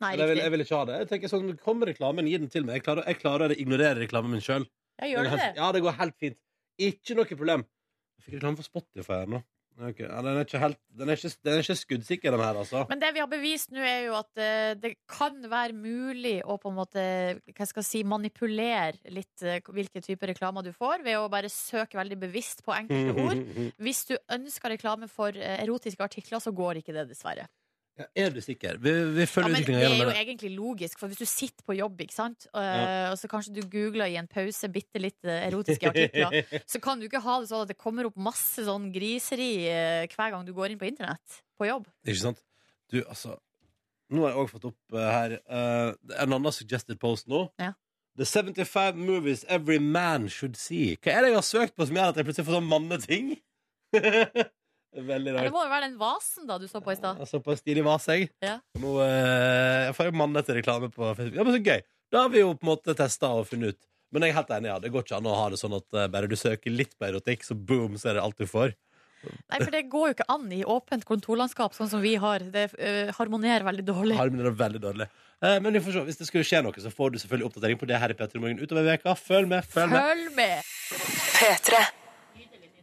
Nei, 0.03 0.11
jeg, 0.17 0.27
vil, 0.29 0.37
jeg 0.43 0.51
vil 0.53 0.61
ikke 0.67 0.77
ha 0.77 0.85
det. 0.91 0.97
Jeg 1.05 1.09
tenker 1.15 1.31
sånn, 1.31 1.47
Kom 1.63 1.81
reklamen, 1.87 2.27
gi 2.29 2.37
den 2.43 2.51
til 2.51 2.67
meg. 2.67 2.81
Jeg 2.81 2.83
klarer, 2.85 3.07
jeg 3.07 3.17
klarer 3.23 3.53
å 3.55 3.57
ignorere 3.57 3.97
reklamen 4.03 4.35
min 4.35 4.43
sjøl. 4.43 4.67
Ja, 5.57 5.71
det 5.73 5.81
går 5.81 5.95
helt 5.97 6.19
fint. 6.21 6.37
Ikke 6.77 7.15
noe 7.17 7.25
problem. 7.25 7.63
Jeg 8.19 8.25
fikk 8.27 8.35
reklame 8.37 8.59
for 8.59 8.67
Spotify 8.67 9.23
her 9.23 9.31
nå. 9.31 9.39
Ok, 9.79 10.01
ja, 10.03 10.17
den, 10.21 10.35
er 10.35 10.43
ikke 10.45 10.59
helt, 10.61 10.77
den, 10.99 11.09
er 11.09 11.17
ikke, 11.17 11.31
den 11.41 11.55
er 11.55 11.63
ikke 11.63 11.75
skuddsikker, 11.79 12.35
den 12.35 12.43
her, 12.43 12.57
altså. 12.59 12.83
Men 12.89 12.99
det 13.01 13.13
vi 13.15 13.21
har 13.23 13.29
bevist 13.31 13.71
nå, 13.73 13.79
er 13.81 14.01
jo 14.09 14.17
at 14.19 14.41
eh, 14.43 14.73
det 14.77 14.91
kan 15.09 15.39
være 15.49 15.73
mulig 15.77 16.35
å 16.43 16.57
på 16.61 16.69
en 16.69 16.77
måte 16.77 17.05
hva 17.55 17.67
skal 17.69 17.81
jeg 17.81 17.87
si, 17.87 18.01
manipulere 18.05 18.99
litt 19.15 19.45
eh, 19.47 19.63
hvilke 19.71 20.03
typer 20.03 20.33
reklamer 20.33 20.67
du 20.67 20.73
får, 20.75 21.05
ved 21.07 21.17
å 21.17 21.31
bare 21.31 21.49
søke 21.49 21.97
veldig 21.97 22.19
bevisst 22.27 22.65
på 22.67 22.75
enkelte 22.75 23.25
ord. 23.25 23.41
Hvis 23.81 24.03
du 24.11 24.15
ønsker 24.35 24.75
reklame 24.75 25.09
for 25.09 25.33
eh, 25.33 25.57
erotiske 25.63 26.05
artikler, 26.05 26.43
så 26.43 26.53
går 26.53 26.83
ikke 26.83 26.95
det, 26.99 27.07
dessverre. 27.13 27.47
Er 28.15 28.33
du 28.33 28.39
sikker? 28.43 28.77
Vi, 28.81 28.91
vi 29.15 29.25
Ja, 29.25 29.43
utviklinga 29.47 29.81
gjennom 29.81 29.99
det 29.99 30.07
Det 30.07 30.15
er 30.15 30.21
jo 30.21 30.23
egentlig 30.25 30.51
logisk, 30.55 30.99
for 31.01 31.11
hvis 31.11 31.21
du 31.21 31.29
sitter 31.29 31.65
på 31.67 31.75
jobb, 31.77 32.01
ikke 32.05 32.15
sant, 32.15 32.47
og, 32.53 32.61
Ja. 32.63 33.11
og 33.11 33.17
så 33.19 33.29
kanskje 33.31 33.53
du 33.57 33.61
googler 33.71 34.11
i 34.11 34.17
en 34.21 34.29
pause 34.31 34.69
bitte 34.71 35.01
litt 35.01 35.23
eh, 35.27 35.47
erotiske 35.49 35.89
artikler, 35.91 36.41
så 36.71 36.81
kan 36.83 36.99
du 36.99 37.07
ikke 37.07 37.21
ha 37.23 37.39
det 37.41 37.51
sånn 37.51 37.65
at 37.65 37.71
det 37.73 37.77
kommer 37.81 38.09
opp 38.09 38.17
masse 38.17 38.65
sånn 38.67 38.89
griseri 38.95 39.51
uh, 39.69 40.07
hver 40.11 40.33
gang 40.33 40.45
du 40.47 40.53
går 40.57 40.73
inn 40.73 40.81
på 40.81 40.89
internett 40.89 41.41
på 41.59 41.69
jobb. 41.69 41.87
Ikke 42.07 42.23
sant? 42.23 42.43
Du, 42.91 43.01
altså 43.05 43.37
Nå 44.11 44.25
har 44.25 44.33
jeg 44.33 44.41
òg 44.41 44.49
fått 44.51 44.65
opp 44.67 44.95
uh, 44.97 45.05
her 45.07 45.37
en 45.47 46.33
annen 46.35 46.51
suggested 46.51 46.99
post 46.99 47.29
nå. 47.31 47.45
Ja. 47.61 47.71
The 48.19 48.25
75 48.27 48.97
movies 48.99 49.45
every 49.47 49.79
man 49.79 50.27
should 50.27 50.57
see. 50.59 50.97
Hva 50.99 51.13
er 51.15 51.23
det 51.23 51.29
jeg 51.31 51.37
har 51.37 51.47
søkt 51.47 51.77
på 51.79 51.87
som 51.87 51.95
gjør 51.95 52.11
at 52.11 52.19
jeg 52.19 52.27
plutselig 52.27 52.49
får 52.49 52.57
sånn 52.59 52.67
manneting? 52.67 53.29
Veldig 54.91 55.33
rart. 55.33 55.47
det 55.47 55.53
må 55.55 55.61
jo 55.63 55.71
være 55.71 55.87
den 55.87 55.99
vasen 55.99 56.47
da 56.49 56.57
du 56.59 56.65
så 56.67 56.81
på 56.83 56.91
i 56.91 56.97
stad. 56.99 57.21
Jeg 57.23 57.29
så 57.29 57.39
på 57.43 57.53
en 57.53 57.59
stilig 57.59 57.83
vase, 57.85 58.17
jeg. 58.19 58.27
Ja. 58.43 58.57
Nå 58.81 58.97
eh, 59.05 59.87
jeg 59.87 59.95
får 59.95 60.09
jo 60.09 60.27
til 60.41 60.57
reklame 60.57 60.91
på 60.91 61.13
Facebook. 61.15 61.37
Ja, 61.37 61.45
men 61.47 61.55
så 61.55 61.63
gøy. 61.63 61.85
Da 62.11 62.25
har 62.25 62.33
vi 62.33 62.43
jo 62.43 62.51
på 62.57 62.67
en 62.67 62.71
måte 62.73 62.95
testa 62.99 63.31
og 63.31 63.47
funnet 63.47 63.75
ut. 63.75 63.81
Men 64.11 64.25
jeg 64.25 64.33
er 64.33 64.39
helt 64.41 64.51
enig, 64.51 64.67
ja. 64.67 64.79
Det 64.83 64.91
går 64.91 65.05
ikke 65.05 65.19
an 65.21 65.29
å 65.31 65.35
ha 65.37 65.49
det 65.53 65.59
sånn 65.61 65.77
at 65.77 65.95
eh, 65.95 66.09
bare 66.11 66.27
du 66.27 66.35
søker 66.35 66.73
litt 66.75 66.97
på 66.99 67.07
erotikk, 67.07 67.47
så 67.47 67.55
boom, 67.55 67.95
så 67.95 68.11
er 68.11 68.19
det 68.19 68.25
alt 68.25 68.41
du 68.41 68.49
får. 68.49 68.75
Nei, 69.21 69.59
for 69.61 69.69
det 69.71 69.83
går 69.91 70.07
jo 70.09 70.15
ikke 70.15 70.27
an 70.33 70.47
i 70.51 70.63
åpent 70.65 71.05
kontorlandskap, 71.07 71.75
sånn 71.77 71.89
som 71.91 72.01
vi 72.03 72.15
har. 72.19 72.43
Det 72.51 72.67
eh, 72.81 73.13
harmonerer 73.15 73.63
veldig 73.67 73.85
dårlig. 73.87 74.17
Harmonerer 74.19 74.51
er 74.51 74.59
veldig 74.63 74.83
dårlig. 74.83 75.07
Eh, 75.39 75.57
men 75.63 75.77
vi 75.77 75.83
får 75.85 75.95
se. 75.95 76.05
hvis 76.09 76.21
det 76.23 76.27
skulle 76.27 76.47
skje 76.47 76.63
noe, 76.65 76.83
så 76.83 76.91
får 76.91 77.13
du 77.13 77.21
selvfølgelig 77.21 77.51
oppdatering 77.51 77.79
på 77.79 77.89
det 77.89 78.01
her 78.01 78.11
i 78.11 78.17
Petter 78.17 78.41
i 78.41 78.43
Morgen 78.43 78.59
utover 78.59 78.91
veka. 78.91 79.15
Følg 79.15 79.47
med, 79.53 79.71
følg 79.71 79.93
med. 79.93 80.11
Følg 80.11 80.37
med! 80.41 80.71
P3. 81.39 81.85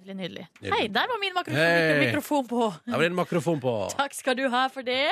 Nydelig, 0.09 0.17
nydelig. 0.17 0.47
Nydelig. 0.63 0.73
Hei, 0.73 0.89
der 0.89 1.09
var 1.09 1.19
min 1.21 1.35
mikrofon, 1.37 1.61
hey. 1.61 1.99
mikrofon 2.01 2.47
på. 2.49 2.73
Der 2.87 2.97
var 2.97 3.03
din 3.03 3.17
mikrofon 3.17 3.61
på. 3.61 3.73
Takk 3.99 4.15
skal 4.17 4.37
du 4.39 4.47
ha 4.49 4.63
for 4.73 4.87
det. 4.87 5.11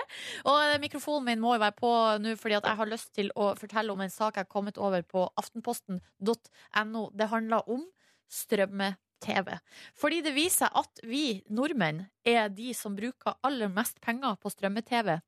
Og 0.49 0.57
eh, 0.57 0.79
mikrofonen 0.81 1.27
min 1.27 1.43
må 1.43 1.57
jo 1.57 1.61
være 1.61 1.77
på 1.77 1.91
nå, 2.23 2.33
fordi 2.41 2.57
at 2.57 2.69
jeg 2.71 2.81
har 2.81 2.89
lyst 2.89 3.11
til 3.17 3.29
å 3.37 3.51
fortelle 3.61 3.93
om 3.93 4.01
en 4.01 4.13
sak 4.13 4.39
jeg 4.39 4.47
har 4.47 4.53
kommet 4.53 4.81
over 4.81 5.05
på 5.05 5.27
aftenposten.no. 5.37 7.03
Det 7.13 7.29
handler 7.29 7.69
om 7.69 7.85
strømme-TV. 8.33 9.53
Fordi 10.01 10.23
det 10.25 10.33
viser 10.37 10.65
seg 10.65 10.81
at 10.81 11.05
vi 11.05 11.25
nordmenn 11.53 12.07
er 12.25 12.49
de 12.49 12.73
som 12.77 12.97
bruker 12.97 13.37
aller 13.45 13.69
mest 13.69 14.01
penger 14.01 14.41
på 14.41 14.55
strømme-TV 14.55 15.19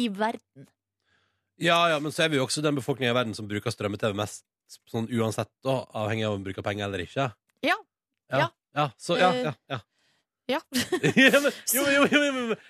i 0.00 0.08
verden. 0.08 0.70
Ja, 1.60 1.82
ja, 1.92 2.00
men 2.00 2.12
så 2.12 2.24
er 2.24 2.32
vi 2.32 2.40
jo 2.40 2.48
også 2.48 2.64
den 2.64 2.80
befolkninga 2.80 3.12
i 3.12 3.16
verden 3.16 3.36
som 3.36 3.48
bruker 3.48 3.72
strømme-TV 3.72 4.16
mest, 4.16 4.46
sånn 4.88 5.08
uansett, 5.12 5.52
da, 5.64 5.82
avhengig 5.96 6.24
av 6.28 6.36
om 6.36 6.40
vi 6.40 6.48
bruker 6.48 6.64
penger 6.64 6.88
eller 6.88 7.04
ikke. 7.04 7.34
Ja. 7.64 7.76
Ja. 8.32 8.46
Ja. 8.46 8.46
Ja 8.76 8.90
så, 9.00 9.18
ja, 9.20 9.32
ja, 9.34 9.54
ja. 9.72 9.80
Ja. 10.46 10.60
ja 11.16 11.40
men, 11.42 11.50
jo, 11.74 11.82
jo, 11.90 12.04
jo, 12.06 12.20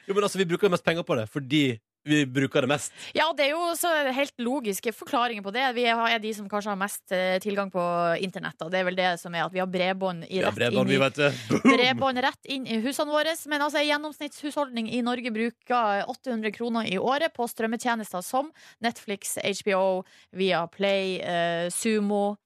jo, 0.06 0.14
men 0.14 0.22
altså, 0.24 0.38
vi 0.40 0.46
bruker 0.48 0.70
jo 0.70 0.72
mest 0.72 0.86
penger 0.86 1.04
på 1.04 1.18
det 1.18 1.26
fordi 1.28 1.66
vi 2.06 2.20
bruker 2.26 2.62
det 2.62 2.70
mest. 2.70 2.92
Ja, 3.16 3.26
det 3.34 3.48
er 3.48 3.56
jo 3.56 3.72
så 3.74 3.90
helt 4.14 4.34
logiske 4.38 4.92
forklaringer 4.94 5.42
på 5.42 5.50
det. 5.54 5.64
Vi 5.74 5.88
er 5.90 6.20
de 6.22 6.30
som 6.36 6.46
kanskje 6.46 6.70
har 6.70 6.78
mest 6.78 7.14
eh, 7.14 7.38
tilgang 7.42 7.70
på 7.72 7.82
internett. 8.22 8.60
Og 8.62 8.70
det 8.70 8.78
er 8.78 8.86
vel 8.86 8.98
det 8.98 9.08
som 9.18 9.34
er 9.34 9.42
at 9.48 9.54
vi 9.54 9.58
har 9.58 9.66
bredbånd 9.70 10.28
i 10.28 10.38
Ja, 10.38 10.46
rett 10.46 10.60
bredbånd, 10.60 10.86
inn 10.92 10.94
i 10.94 11.00
vet 11.02 11.18
det. 11.18 11.32
Boom! 11.50 11.66
Bredbånd 11.66 12.22
rett 12.22 12.50
inn 12.54 12.70
i 12.70 12.78
husene 12.84 13.10
våre. 13.10 13.34
Men 13.50 13.66
altså, 13.66 13.82
en 13.82 13.90
gjennomsnittshusholdning 13.90 14.92
i 14.94 15.02
Norge 15.06 15.34
bruker 15.34 16.06
800 16.06 16.54
kroner 16.54 16.86
i 16.86 16.94
året 17.02 17.34
på 17.34 17.50
strømmetjenester 17.50 18.22
som 18.22 18.54
Netflix, 18.86 19.34
HBO, 19.42 20.04
Viaplay, 20.38 21.18
eh, 21.18 21.68
Sumo. 21.74 22.36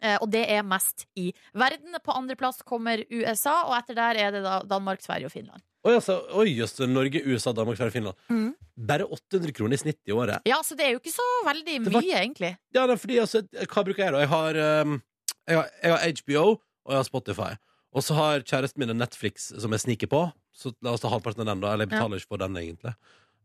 Eh, 0.00 0.16
og 0.20 0.30
det 0.32 0.44
er 0.50 0.62
mest 0.66 1.06
i 1.18 1.30
verden. 1.54 1.98
På 2.04 2.14
andreplass 2.16 2.62
kommer 2.66 3.04
USA, 3.10 3.62
og 3.68 3.76
etter 3.78 3.98
der 3.98 4.20
er 4.22 4.34
det 4.34 4.42
da 4.46 4.60
Danmark, 4.66 5.02
Sverige 5.04 5.28
og 5.30 5.34
Finland. 5.34 5.62
Oi, 5.82 5.96
altså, 5.96 6.20
oi, 6.38 6.46
just, 6.54 6.78
Norge, 6.86 7.24
USA, 7.26 7.50
Danmark, 7.52 7.76
Sverige, 7.76 7.96
Finland. 7.96 8.18
Mm. 8.30 8.52
Bare 8.86 9.06
800 9.08 9.52
kroner 9.56 9.74
i 9.74 9.80
snitt 9.80 9.98
i 10.06 10.14
året. 10.14 10.44
Ja, 10.46 10.60
så 10.62 10.76
det 10.78 10.86
er 10.86 10.92
jo 10.94 11.00
ikke 11.02 11.14
så 11.14 11.26
veldig 11.48 11.78
var- 11.88 12.02
mye, 12.02 12.18
egentlig. 12.20 12.52
Ja, 12.74 12.84
er 12.86 12.96
fordi, 12.96 13.18
altså, 13.18 13.42
hva 13.50 13.82
bruker 13.84 14.04
jeg 14.04 14.12
da? 14.14 14.20
Jeg 14.22 14.28
har, 14.30 14.60
um, 14.86 15.02
jeg 15.48 15.56
har, 15.58 15.70
jeg 15.82 15.92
har 15.92 16.12
HBO, 16.22 16.44
og 16.86 16.94
jeg 16.94 16.96
har 17.00 17.08
Spotify. 17.10 17.50
Og 17.92 18.02
så 18.06 18.14
har 18.14 18.40
kjæresten 18.46 18.78
min 18.78 18.90
en 18.94 18.98
Netflix 19.02 19.50
som 19.58 19.74
jeg 19.74 19.80
sniker 19.80 20.06
på. 20.06 20.22
Så 20.54 20.72
la 20.82 20.92
oss 20.94 21.02
ta 21.02 21.10
halvparten 21.12 21.42
av 21.42 21.50
den, 21.50 21.60
da. 21.60 21.72
Eller 21.72 21.84
jeg 21.86 21.92
betaler 21.96 22.22
ikke 22.22 22.30
for 22.30 22.38
den, 22.38 22.56
egentlig. 22.56 22.94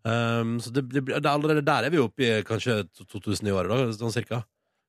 Um, 0.07 0.59
så 0.61 0.71
det, 0.71 0.85
det, 0.93 1.05
det 1.09 1.25
er 1.25 1.33
allerede 1.33 1.65
der 1.65 1.83
er 1.87 1.89
vi 1.89 1.99
oppe 1.99 2.23
i 2.23 2.43
kanskje 2.47 2.83
2000 3.01 3.49
i 3.49 3.51
året, 3.51 3.73
da, 3.73 3.97
sånn 3.97 4.13
cirka. 4.13 4.43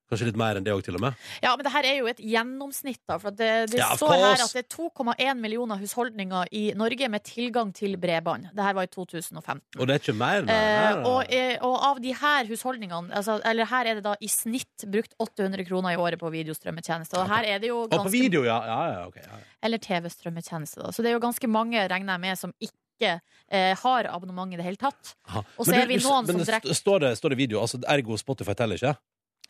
Kanskje 0.09 0.25
litt 0.31 0.37
mer 0.41 0.57
enn 0.57 0.65
det 0.65 0.73
òg, 0.73 0.83
til 0.87 0.95
og 0.97 1.03
med. 1.05 1.15
Ja, 1.43 1.51
men 1.55 1.65
det 1.67 1.73
her 1.73 1.85
er 1.85 1.97
jo 1.99 2.07
et 2.09 2.17
gjennomsnitt, 2.17 3.01
da. 3.07 3.19
For 3.21 3.31
det, 3.31 3.71
det 3.71 3.79
Ja, 3.79 3.91
står 3.95 4.15
her 4.17 4.41
at 4.45 4.53
det 4.57 4.63
er 4.65 4.69
2,1 4.73 5.37
millioner 5.43 5.77
husholdninger 5.77 6.47
i 6.53 6.73
Norge 6.75 7.09
med 7.13 7.23
tilgang 7.25 7.75
til 7.77 7.97
bredbånd. 8.01 8.49
Det 8.57 8.65
her 8.65 8.73
var 8.79 8.83
i 8.89 8.91
2015. 8.95 9.61
Og 9.79 9.87
det 9.87 9.95
er 9.95 10.01
ikke 10.01 10.17
mer? 10.17 10.43
Nei, 10.49 10.57
Eh, 10.59 11.03
og, 11.05 11.25
eh, 11.29 11.59
og 11.61 11.77
av 11.91 12.01
de 12.01 12.13
her 12.15 12.45
husholdningene 12.49 13.13
altså, 13.13 13.41
Eller 13.45 13.67
her 13.67 13.85
er 13.87 13.95
det 13.97 14.03
da 14.05 14.15
i 14.21 14.27
snitt 14.29 14.87
brukt 14.91 15.13
800 15.21 15.65
kroner 15.69 15.93
i 15.93 15.97
året 16.01 16.19
på 16.19 16.31
videostrømmetjeneste. 16.33 17.19
Og 17.21 17.29
her 17.29 17.45
er 17.45 17.59
det 17.59 17.69
jo 17.69 17.83
Og 17.83 17.91
på 17.91 17.97
ganske 17.99 18.11
video, 18.13 18.45
ja. 18.45 18.59
ja, 18.65 18.81
ja, 18.95 19.07
okay. 19.07 19.23
Eller 19.63 19.79
TV-strømmetjeneste, 19.79 20.83
da. 20.83 20.91
Så 20.91 21.03
det 21.05 21.11
er 21.13 21.19
jo 21.19 21.21
ganske 21.21 21.47
mange, 21.51 21.85
regner 21.91 22.15
jeg 22.17 22.21
med, 22.25 22.39
som 22.39 22.53
ikke 22.61 23.21
eh, 23.51 23.75
har 23.77 24.09
abonnement 24.11 24.53
i 24.53 24.57
det 24.57 24.65
hele 24.65 24.77
tatt. 24.81 25.15
Aha. 25.29 25.45
Og 25.59 25.67
så 25.67 25.75
er 25.77 25.83
du- 25.87 25.93
vi 25.93 25.99
du- 25.99 26.09
noen 26.09 26.27
men 26.27 26.39
som 26.45 26.55
drikker- 26.55 26.75
Står 26.75 27.01
det, 27.01 27.13
står 27.19 27.29
det 27.31 27.39
video? 27.39 27.61
Altså, 27.61 27.79
ergo 27.87 28.17
Spotify 28.17 28.55
teller 28.55 28.75
ikke? 28.77 28.97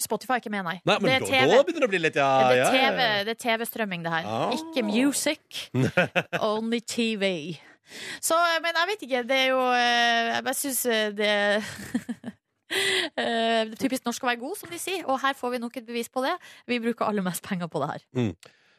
Spotify 0.03 0.37
er 0.37 0.43
ikke 0.43 0.53
med, 0.55 0.67
nei. 0.67 0.77
Nei, 0.87 0.97
men 1.03 1.09
det 1.11 1.17
er 1.17 1.27
TV. 1.27 1.53
da 1.53 1.63
begynner 1.67 1.85
det 1.85 1.89
å 1.89 1.93
bli 1.93 2.01
litt 2.03 2.19
ja, 2.19 2.29
det 2.47 2.59
ja, 2.61 2.91
det 3.27 3.35
er 3.35 3.41
TV-strømming, 3.43 4.05
det 4.07 4.13
her. 4.15 4.29
Ah. 4.31 4.55
Ikke 4.55 4.85
music. 4.87 5.65
Only 6.53 6.81
TV. 6.87 7.33
Så, 8.21 8.37
men 8.63 8.77
jeg 8.77 8.91
vet 8.93 9.07
ikke. 9.09 9.23
Det 9.27 9.37
er 9.47 9.47
jo 9.55 9.63
eh, 9.73 10.35
Jeg 10.35 10.45
bare 10.45 10.59
syns 10.59 10.83
det 11.19 11.33
Eh, 12.69 13.65
er 13.65 13.71
typisk 13.81 14.05
norsk 14.05 14.25
å 14.25 14.29
være 14.29 14.41
god, 14.43 14.57
som 14.61 14.71
de 14.73 14.79
sier. 14.81 15.05
Og 15.09 15.21
her 15.23 15.37
får 15.39 15.55
vi 15.55 15.61
nok 15.63 15.77
et 15.81 15.89
bevis 15.89 16.11
på 16.13 16.23
det. 16.25 16.35
Vi 16.69 16.81
bruker 16.85 17.09
aller 17.09 17.25
mest 17.25 17.45
penger 17.45 17.71
på 17.73 17.81
det 17.83 17.91
her. 17.95 18.05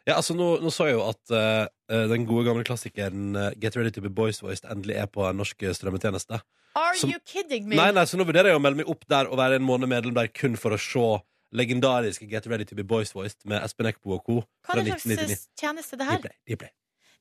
Ja, 0.07 0.15
altså 0.15 0.33
Nå, 0.37 0.55
nå 0.63 0.71
så 0.73 0.87
jeg 0.89 0.97
jo 0.97 1.03
at 1.05 1.33
eh, 1.35 1.65
eh, 1.91 2.05
den 2.09 2.25
gode 2.29 2.47
gamle 2.47 2.65
klassikeren 2.65 3.35
eh, 3.37 3.51
Get 3.61 3.77
Ready 3.77 3.91
to 3.93 4.01
be 4.01 4.09
Boys 4.13 4.41
Voiced 4.41 4.65
endelig 4.71 4.97
er 4.97 5.09
på 5.11 5.25
en 5.27 5.37
norsk 5.41 5.67
strømmetjeneste. 5.77 6.39
Are 6.75 6.95
Som- 6.95 7.09
you 7.09 7.19
kidding 7.25 7.67
me? 7.67 7.75
Nei, 7.75 7.91
nei, 7.91 8.03
Så 8.05 8.17
nå 8.17 8.25
vurderer 8.25 8.51
jeg 8.51 8.59
å 8.59 8.61
melde 8.61 8.77
meg 8.77 8.89
opp 8.89 9.05
der 9.09 9.27
og 9.27 9.37
være 9.37 9.55
en 9.55 9.65
måned 9.65 9.89
medlem 9.89 10.13
der 10.13 10.27
kun 10.27 10.55
for 10.55 10.71
å 10.71 10.79
se 10.79 11.21
legendariske 11.55 12.29
Get 12.29 12.45
Ready 12.47 12.65
to 12.65 12.75
be 12.75 12.83
Boys 12.83 13.11
Voiced 13.15 13.45
med 13.45 13.63
Espen 13.63 13.87
Eckbo 13.89 14.13
og 14.17 14.23
co. 14.25 14.43
Hva 14.67 14.77
er 14.77 14.83
det 14.83 14.93
slags 14.93 15.05
1999. 15.05 15.31
eh, 15.31 15.63
tjeneste 15.63 15.97
det 15.97 16.05
her? 16.05 16.17
Dplay, 16.21 16.69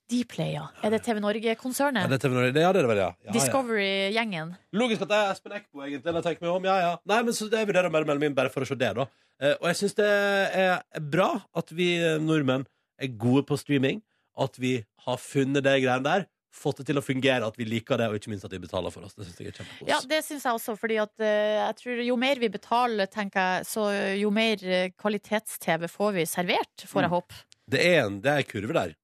Dplay. 0.09 0.53
Ja. 0.55 0.69
Er 0.83 0.91
det 0.91 1.03
TV 1.05 1.21
Norge-konsernet? 1.21 2.09
det 2.09 2.17
er 2.17 2.29
TV 2.29 2.35
Norge. 2.35 2.61
Ja, 2.61 2.73
det 2.73 2.81
er 2.81 2.87
det 2.87 2.89
vel, 2.89 2.97
ja. 2.97 3.09
ja, 3.09 3.27
ja. 3.27 3.33
Discovery-gjengen? 3.33 4.57
Logisk 4.73 5.03
at 5.05 5.09
det 5.09 5.19
er 5.19 5.33
Espen 5.33 5.53
Eckbo, 5.53 5.83
egentlig. 5.85 6.15
Jeg 6.15 6.25
tenker 6.25 6.47
meg 6.47 6.55
om, 6.55 6.65
ja, 6.65 6.77
ja. 6.81 6.93
Nei, 7.09 7.23
men 7.23 7.37
så 7.37 7.49
det 7.51 7.65
vurderer 7.69 7.89
jeg 7.89 7.93
å 7.93 7.97
melde 7.97 8.21
meg 8.21 8.31
inn 8.31 8.37
bare 8.39 8.53
for 8.53 8.65
å 8.65 8.69
se 8.69 8.77
det, 8.81 8.95
da. 8.97 9.07
Eh, 9.41 9.55
og 9.61 9.69
jeg 9.69 9.81
syns 9.83 9.95
det 9.99 10.09
er 10.09 11.05
bra 11.13 11.29
at 11.57 11.71
vi 11.77 11.91
eh, 12.01 12.17
nordmenn 12.21 12.67
er 12.99 13.13
gode 13.21 13.45
på 13.49 13.59
streaming. 13.61 14.03
At 14.39 14.57
vi 14.61 14.79
har 15.05 15.17
funnet 15.19 15.65
det 15.67 15.77
greiene 15.83 16.05
der. 16.07 16.27
Fått 16.55 16.79
det 16.81 16.87
til 16.89 16.97
å 16.99 17.03
fungere, 17.05 17.45
at 17.47 17.59
vi 17.61 17.67
liker 17.69 18.01
det, 18.01 18.07
og 18.09 18.17
ikke 18.17 18.31
minst 18.33 18.47
at 18.49 18.55
vi 18.55 18.61
betaler 18.63 18.91
for 18.95 19.05
oss. 19.05 19.13
Det 19.15 19.27
syns 19.27 19.41
jeg 19.43 19.51
er 19.53 19.57
kjempekos. 19.59 19.89
Ja, 19.91 19.99
det 20.09 20.23
syns 20.25 20.47
jeg 20.49 20.57
også, 20.61 20.75
fordi 20.81 20.97
at 21.03 21.13
uh, 21.21 21.27
jeg 21.29 21.77
tror 21.83 22.01
jo 22.07 22.17
mer 22.21 22.41
vi 22.41 22.49
betaler, 22.55 23.11
tenker 23.13 23.41
jeg, 23.59 23.69
så 23.69 23.85
jo 24.17 24.31
mer 24.35 24.65
eh, 24.65 24.89
kvalitets-TV 24.97 25.85
får 25.93 26.17
vi 26.17 26.25
servert, 26.31 26.87
får 26.89 27.05
jeg 27.05 27.11
Mm. 27.13 27.15
håpe. 27.19 27.43
Det 27.69 27.85
er 27.85 27.99
en, 28.07 28.21
det 28.25 28.33
er 28.33 28.49
kurve 28.49 28.73
der. 28.79 28.97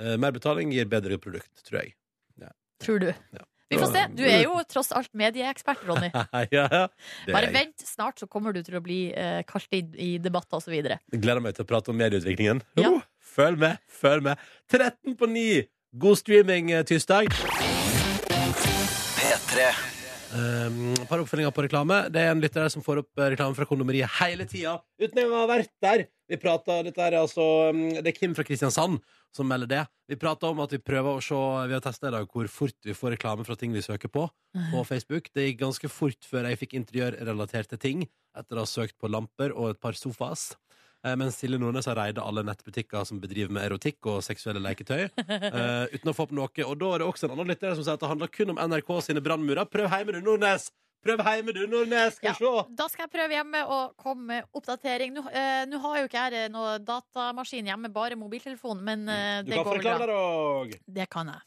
Uh, 0.00 0.16
mer 0.16 0.32
betaling 0.32 0.72
gir 0.72 0.88
bedre 0.88 1.20
produkt, 1.20 1.52
tror 1.68 1.82
jeg. 1.82 1.94
Tror 2.80 2.96
du. 3.02 3.10
Ja. 3.12 3.42
Vi 3.70 3.76
får 3.78 3.90
se. 3.92 4.02
Du 4.16 4.22
er 4.24 4.40
jo 4.42 4.54
tross 4.66 4.88
alt 4.96 5.12
medieekspert, 5.14 5.82
Ronny. 5.86 6.08
ja, 6.56 6.62
ja. 6.64 6.86
Bare 7.28 7.50
vent, 7.54 7.84
snart 7.86 8.18
så 8.18 8.26
kommer 8.26 8.56
du 8.56 8.62
til 8.66 8.78
å 8.78 8.80
bli 8.82 9.12
uh, 9.12 9.42
kalt 9.46 9.68
inn 9.76 9.92
i 10.00 10.14
debatter 10.18 10.64
videre. 10.72 10.96
Gleder 11.12 11.44
meg 11.44 11.54
til 11.58 11.66
å 11.66 11.68
prate 11.70 11.92
om 11.92 12.00
medieutviklingen. 12.00 12.62
Ja. 12.80 12.88
Oh, 12.96 13.04
følg 13.20 13.60
med, 13.60 13.78
følg 13.86 14.24
med. 14.26 14.40
13 14.72 15.14
på 15.20 15.28
9! 15.30 15.68
God 15.92 16.18
streaming 16.18 16.68
tirsdag. 16.86 17.26
P3. 19.18 19.64
Um, 20.30 20.92
et 20.94 21.08
par 21.10 21.18
oppfølginger 21.18 21.50
på 21.50 21.64
reklame. 21.66 21.96
Det 22.14 22.22
er 22.22 22.30
en 22.30 22.38
lytter 22.38 22.62
her 22.62 22.70
som 22.70 22.84
får 22.86 23.00
opp 23.02 23.18
eh, 23.18 23.32
reklame 23.32 23.56
fra 23.58 23.66
kondomeriet 23.66 24.06
hele 24.20 24.46
tida. 24.46 24.76
Uten 25.02 25.18
engang 25.18 25.34
å 25.34 25.40
ha 25.40 25.48
vært 25.50 25.72
der. 25.82 26.04
Vi 26.30 26.38
prater, 26.38 26.84
dette 26.86 27.02
er 27.02 27.16
altså 27.18 27.74
um, 27.74 27.82
Det 27.96 28.06
er 28.06 28.14
Kim 28.14 28.38
fra 28.38 28.46
Kristiansand 28.46 29.00
som 29.34 29.50
melder 29.50 29.72
det. 29.72 29.82
Vi 30.06 30.20
prater 30.22 30.54
om 30.54 30.62
at 30.62 30.70
vi 30.76 30.78
prøver 30.78 31.18
å 31.18 31.24
se 31.26 31.34
Vi 31.66 31.74
har 31.74 31.82
testa 31.82 32.06
i 32.06 32.14
dag 32.14 32.30
hvor 32.30 32.46
fort 32.46 32.78
vi 32.86 32.94
får 32.94 33.16
reklame 33.16 33.42
fra 33.48 33.58
ting 33.58 33.74
vi 33.74 33.82
søker 33.82 34.14
på 34.14 34.28
på 34.70 34.86
Facebook. 34.86 35.26
Det 35.34 35.48
gikk 35.48 35.64
ganske 35.64 35.90
fort 35.90 36.22
før 36.30 36.46
jeg 36.46 36.62
fikk 36.62 36.78
interiørrelaterte 36.78 37.82
ting 37.82 38.06
etter 38.38 38.58
å 38.58 38.62
ha 38.62 38.70
søkt 38.70 38.94
på 39.02 39.10
lamper 39.10 39.50
og 39.58 39.74
et 39.74 39.82
par 39.82 39.98
sofas. 39.98 40.52
Eh, 41.06 41.14
Mens 41.16 41.38
Silje 41.40 41.56
Nordnes 41.58 41.86
har 41.88 41.96
reida 41.96 42.20
alle 42.28 42.42
nettbutikker 42.44 43.06
som 43.08 43.20
bedriver 43.22 43.52
med 43.56 43.64
erotikk 43.70 44.04
og 44.12 44.18
seksuelle 44.26 44.60
leketøy. 44.60 45.06
Uh, 45.16 45.86
uten 45.94 46.10
å 46.12 46.14
få 46.16 46.26
opp 46.28 46.34
noe. 46.36 46.50
Og 46.66 46.76
da 46.80 46.90
er 46.94 47.00
det 47.00 47.06
også 47.08 47.28
en 47.28 47.34
annen 47.38 47.48
lytter 47.54 47.72
som 47.78 47.86
sier 47.86 47.96
at 47.96 48.02
det 48.04 48.10
handler 48.10 48.28
kun 48.34 48.52
om 48.52 48.60
NRK 48.60 48.90
sine 49.06 49.22
brannmurer. 49.24 49.64
Prøv 49.72 49.88
hjemme, 49.88 50.12
du, 50.18 50.20
Nordnes! 50.26 50.68
Prøv 51.00 51.22
hjemme, 51.24 51.54
du, 51.56 51.62
Nordnes! 51.72 52.18
Skal 52.20 52.34
Ja. 52.34 52.36
se! 52.36 52.64
Da 52.76 52.88
skal 52.92 53.06
jeg 53.06 53.12
prøve 53.14 53.32
hjemme 53.38 53.62
og 53.72 53.94
komme 53.96 54.26
med 54.34 54.50
oppdatering. 54.60 55.14
Nå, 55.16 55.24
eh, 55.32 55.62
nå 55.72 55.80
har 55.86 56.02
jo 56.02 56.10
ikke 56.10 56.26
jeg 56.34 56.50
noe 56.52 56.74
datamaskin 56.84 57.70
hjemme, 57.72 57.88
bare 57.94 58.18
mobiltelefon, 58.20 58.82
men 58.84 59.08
eh, 59.08 59.38
Du 59.46 59.54
det 59.54 59.56
kan 59.56 59.64
går 59.64 59.72
vel 59.72 59.80
reklame 59.80 60.04
bra. 60.04 60.06
der 60.06 60.12
òg. 60.20 60.76
Det 61.00 61.08
kan 61.16 61.32
jeg. 61.32 61.46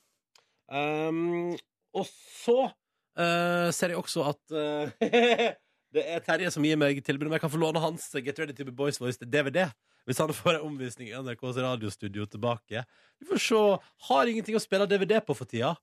Um, 0.73 1.53
og 1.93 2.07
så 2.09 2.57
uh, 2.65 3.69
ser 3.75 3.93
jeg 3.93 3.99
også 4.01 4.23
at 4.31 4.55
eh, 4.57 5.51
det 5.93 6.03
er 6.09 6.19
Terje 6.25 6.51
som 6.53 6.65
gir 6.65 6.77
meg 6.79 6.99
tilbud 7.05 7.27
om 7.29 7.35
jeg 7.37 7.43
kan 7.43 7.51
få 7.53 7.59
låne 7.61 7.81
hans 7.83 8.09
Get 8.25 8.39
Ready 8.41 8.53
to 8.57 8.65
be 8.65 8.71
Boys 8.75 8.99
Voice 9.01 9.17
til 9.21 9.29
DVD. 9.29 9.67
Hvis 10.07 10.19
han 10.19 10.33
får 10.35 10.57
en 10.57 10.65
omvisning 10.67 11.07
i 11.11 11.15
NRKs 11.15 11.61
radiostudio 11.63 12.25
tilbake. 12.27 12.81
Vi 13.21 13.27
får 13.29 13.39
se. 13.39 13.61
Har 14.09 14.27
ingenting 14.27 14.57
å 14.57 14.61
spille 14.63 14.87
DVD 14.89 15.21
på 15.23 15.35
for 15.37 15.45
tida. 15.47 15.75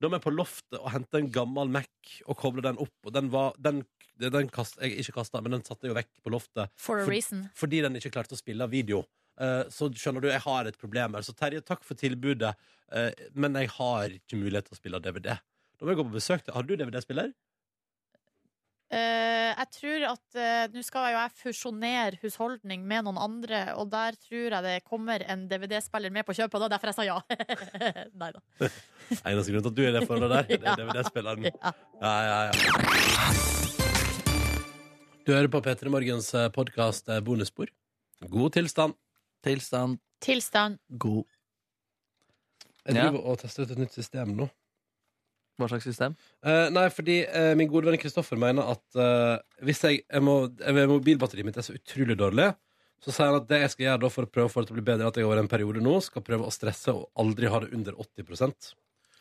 Da 0.00 0.08
må 0.08 0.16
jeg 0.18 0.24
på 0.26 0.32
loftet 0.32 0.78
og 0.78 0.90
hente 0.92 1.18
en 1.20 1.28
gammel 1.32 1.68
Mac 1.72 1.88
og 2.28 2.36
koble 2.40 2.62
den 2.64 2.78
opp. 2.80 2.92
Og 3.04 3.12
den 3.16 3.28
var 3.32 3.52
Den, 3.60 3.82
den 4.16 4.48
kast, 4.52 4.78
jeg 4.80 4.96
ikke 5.02 5.18
kasta, 5.18 5.40
men 5.44 5.52
den 5.58 5.64
satte 5.64 5.84
jeg 5.84 5.92
jo 5.92 5.98
vekk 5.98 6.10
på 6.24 6.32
loftet 6.32 6.70
For 6.80 7.00
a 7.00 7.04
For- 7.04 7.12
reason. 7.12 7.46
fordi 7.54 7.82
den 7.84 7.96
ikke 8.00 8.12
klarte 8.14 8.32
å 8.36 8.40
spille 8.40 8.64
video. 8.72 9.02
Eh, 9.38 9.64
så 9.68 9.90
skjønner 9.92 10.22
du, 10.24 10.28
jeg 10.32 10.40
har 10.40 10.64
et 10.70 10.78
problem 10.80 11.12
her. 11.18 11.20
Så 11.26 11.34
Terje, 11.36 11.60
takk 11.60 11.82
for 11.84 11.94
tilbudet, 12.00 12.54
eh, 12.92 13.10
men 13.34 13.52
jeg 13.60 13.68
har 13.76 14.08
ikke 14.08 14.38
mulighet 14.40 14.70
til 14.70 14.76
å 14.76 14.80
spille 14.80 15.00
DVD. 15.04 15.36
Da 15.76 15.84
må 15.84 15.92
jeg 15.92 15.98
gå 16.00 16.06
på 16.08 16.16
besøk 16.16 16.44
til 16.46 16.54
Har 16.56 16.62
du 16.64 16.72
DVD-spiller? 16.76 17.34
Eh, 18.86 19.50
jeg 19.50 19.66
tror 19.74 20.02
at 20.12 20.36
uh, 20.38 20.66
Nå 20.70 20.82
skal 20.86 21.08
jo 21.10 21.16
jeg 21.18 21.32
fusjonere 21.40 22.18
husholdning 22.22 22.84
med 22.86 23.02
noen 23.08 23.16
andre, 23.18 23.64
og 23.74 23.88
der 23.90 24.14
tror 24.22 24.54
jeg 24.54 24.62
det 24.62 24.74
kommer 24.86 25.24
en 25.26 25.48
DVD-spiller 25.50 26.12
med 26.14 26.22
på 26.28 26.36
kjøpet. 26.38 26.54
Og 26.54 26.62
det 26.62 26.68
er 26.68 26.74
derfor 26.76 26.92
jeg 26.92 26.98
sa 27.00 27.06
ja. 27.08 27.18
Nei 28.22 28.30
da. 28.36 28.40
Eneste 29.26 29.50
grunn 29.54 29.64
til 29.66 29.72
at 29.72 29.78
du 29.78 29.82
er 29.82 29.90
i 29.90 29.96
det 29.98 30.04
forholdet 30.06 30.30
der, 30.36 30.44
det 30.52 30.70
er 30.70 30.76
DVD-spilleren. 30.84 31.48
Ja. 31.50 31.72
Ja, 32.04 32.14
ja, 32.30 32.38
ja. 32.46 32.54
Du 35.26 35.32
hører 35.34 35.50
på 35.50 35.58
P3 35.66 35.90
Morgens 35.90 36.30
podkast 36.54 37.10
Bonusspor. 37.26 37.72
God 38.30 38.54
tilstand. 38.54 38.94
Tilstand 39.42 39.98
Tilstand. 40.22 40.78
god. 40.98 41.24
Jeg 42.86 42.94
Ja. 42.96 43.08
driver 43.10 43.26
og 43.32 43.38
tester 43.42 43.66
ut 43.66 43.70
et 43.74 43.78
nytt 43.82 43.92
system 43.98 44.36
nå. 44.38 44.46
Hva 45.56 45.68
slags 45.70 45.86
system? 45.88 46.14
Eh, 46.44 46.68
nei, 46.74 46.86
fordi 46.92 47.22
eh, 47.24 47.54
min 47.56 47.68
gode 47.72 47.88
venn 47.88 48.00
Kristoffer 48.00 48.36
mener 48.40 48.74
at 48.74 48.98
eh, 49.00 49.36
hvis 49.64 49.82
jeg, 49.86 50.02
jeg 50.04 50.24
må, 50.24 50.38
jeg, 50.60 50.88
mobilbatteriet 50.90 51.48
mitt 51.48 51.56
er 51.60 51.64
så 51.64 51.76
utrolig 51.76 52.18
dårlig, 52.20 52.50
så 53.00 53.12
sier 53.12 53.30
han 53.30 53.38
at 53.40 53.48
det 53.48 53.62
jeg 53.62 53.72
skal 53.72 53.86
gjøre 53.86 54.02
da 54.04 54.10
for 54.12 54.26
å 54.26 54.32
prøve 54.32 54.50
å 54.50 54.52
få 54.52 54.62
det 54.62 54.70
til 54.70 54.76
å 54.76 54.80
bli 54.80 54.88
bedre, 54.88 55.08
at 55.08 55.20
jeg 55.20 55.28
over 55.28 55.40
en 55.40 55.50
periode 55.50 55.84
nå 55.84 55.96
skal 56.04 56.24
prøve 56.26 56.48
å 56.48 56.52
stresse 56.52 56.92
og 56.92 57.08
aldri 57.22 57.48
ha 57.52 57.62
det 57.64 57.72
under 57.76 57.96
80 58.02 58.76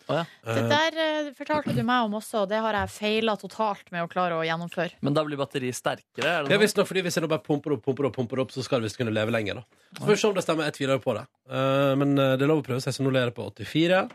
Oh, 0.06 0.20
ja. 0.20 0.26
Det 0.46 0.62
Eh, 0.62 0.68
der 0.70 0.98
eh, 1.02 1.30
fortalte 1.34 1.74
du 1.74 1.82
meg 1.82 2.06
om 2.06 2.14
også, 2.20 2.44
og 2.44 2.50
det 2.52 2.60
har 2.62 2.76
jeg 2.78 2.92
feila 2.94 3.34
totalt 3.42 3.90
med 3.94 4.06
å 4.06 4.10
klare 4.12 4.38
å 4.38 4.44
gjennomføre. 4.46 5.00
Men 5.02 5.16
da 5.18 5.24
blir 5.26 5.40
batteriet 5.40 5.74
sterkere? 5.74 6.28
Er 6.30 6.44
Ja, 6.44 6.50
det 6.52 6.60
visst 6.62 6.78
nok, 6.78 6.88
fordi 6.88 7.02
Hvis 7.02 7.18
jeg 7.18 7.26
nå 7.26 7.30
bare 7.32 7.42
pumper 7.42 7.74
opp, 7.74 7.82
pumper 7.86 8.06
opp, 8.06 8.16
pumper 8.16 8.44
opp, 8.44 8.52
så 8.54 8.62
skal 8.62 8.82
det 8.82 8.92
visst 8.92 8.98
kunne 8.98 9.14
leve 9.14 9.34
lenger. 9.34 9.56
da 9.56 9.64
Så 9.98 10.06
får 10.06 10.14
vi 10.14 10.16
se 10.22 10.28
om 10.28 10.36
det 10.36 10.44
stemmer. 10.46 10.70
Jeg 10.70 10.78
tviler 10.78 11.02
på 11.02 11.18
det. 11.18 11.26
Eh, 11.50 11.96
men 11.96 12.16
det 12.16 12.42
er 12.42 12.48
lov 12.48 12.62
å 12.62 12.68
prøve 12.68 12.82
seg, 12.82 12.94
så 12.94 13.02
nå 13.02 13.10
ler 13.12 13.32
jeg 13.32 13.36
på 13.36 13.50
84. 13.50 14.06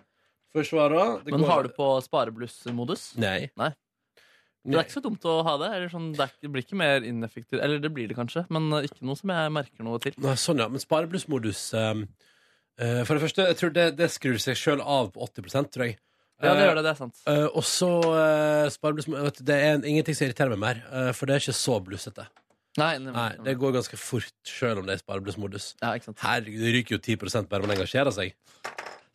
Forsvarer. 0.54 1.24
Det 1.24 1.32
Men 1.32 1.40
går- 1.44 1.48
har 1.50 1.62
du 1.62 1.68
på 1.76 1.86
sparebluss-modus? 2.02 3.16
Nei. 3.18 3.50
Nei. 3.56 3.70
Det 4.66 4.76
er 4.76 4.82
ikke 4.84 4.98
så 4.98 5.02
dumt 5.02 5.22
å 5.24 5.42
ha 5.46 5.56
det. 5.56 5.68
Eller 5.76 5.88
sånn, 5.88 6.10
det, 6.12 6.20
er, 6.20 6.26
ikke- 6.28 6.42
det 6.42 6.50
blir 6.52 6.64
ikke 6.66 6.76
mer 6.76 7.00
ineffektivt. 7.00 7.62
Eller 7.62 7.78
det 7.80 7.92
blir 7.94 8.08
det 8.08 8.16
kanskje, 8.18 8.46
men 8.50 8.70
eh, 8.72 8.82
ikke 8.88 9.02
noe 9.08 9.16
som 9.16 9.30
jeg 9.30 9.52
merker 9.52 9.84
noe 9.86 9.98
til. 10.02 10.12
Nei, 10.18 10.34
sånn, 10.34 10.58
ja. 10.58 10.68
Men 10.68 10.82
spareblussmodus 10.82 11.62
um, 11.74 12.02
eh, 12.78 13.04
For 13.04 13.14
det 13.16 13.22
første, 13.24 13.46
jeg 13.46 13.56
tror 13.56 13.72
det, 13.72 13.86
det 13.96 14.10
skrur 14.10 14.36
seg 14.42 14.58
sjøl 14.60 14.80
av 14.84 15.12
på 15.14 15.22
80% 15.24 15.70
tror 15.72 15.86
jeg. 15.86 15.98
Ja, 16.42 16.54
det 16.54 16.62
Eh, 16.62 16.68
gjør 16.68 16.74
det. 16.76 16.84
Det 16.84 16.90
er 16.90 17.00
sant. 17.00 17.16
eh, 17.26 17.46
og 17.46 17.62
så 17.68 17.88
uh, 18.10 18.68
sparebluss 18.72 19.08
vet 19.08 19.36
du, 19.40 19.44
Det 19.44 19.54
er 19.56 19.74
en, 19.74 19.82
ingenting 19.84 20.14
som 20.16 20.26
irriterer 20.26 20.56
meg 20.56 20.58
mer, 20.58 20.84
eh, 20.90 21.12
for 21.12 21.26
det 21.26 21.34
er 21.36 21.40
ikke 21.46 21.56
så 21.56 21.80
blussete. 21.84 22.26
Nei, 22.78 22.98
nemlig. 22.98 23.12
Nei, 23.14 23.44
Det 23.44 23.56
går 23.58 23.72
ganske 23.74 23.96
fort 23.98 24.32
sjøl 24.46 24.78
om 24.78 24.86
det 24.86 24.94
er 24.94 25.02
spareblussmodus. 25.04 25.74
ja, 25.82 25.94
ikke 25.96 26.04
sant. 26.12 26.18
Herregud, 26.20 26.60
det 26.60 26.74
ryker 26.76 26.96
jo 26.96 26.98
10 26.98 27.48
bare 27.48 27.60
man 27.66 27.76
engasjerer 27.76 28.12
seg. 28.12 28.32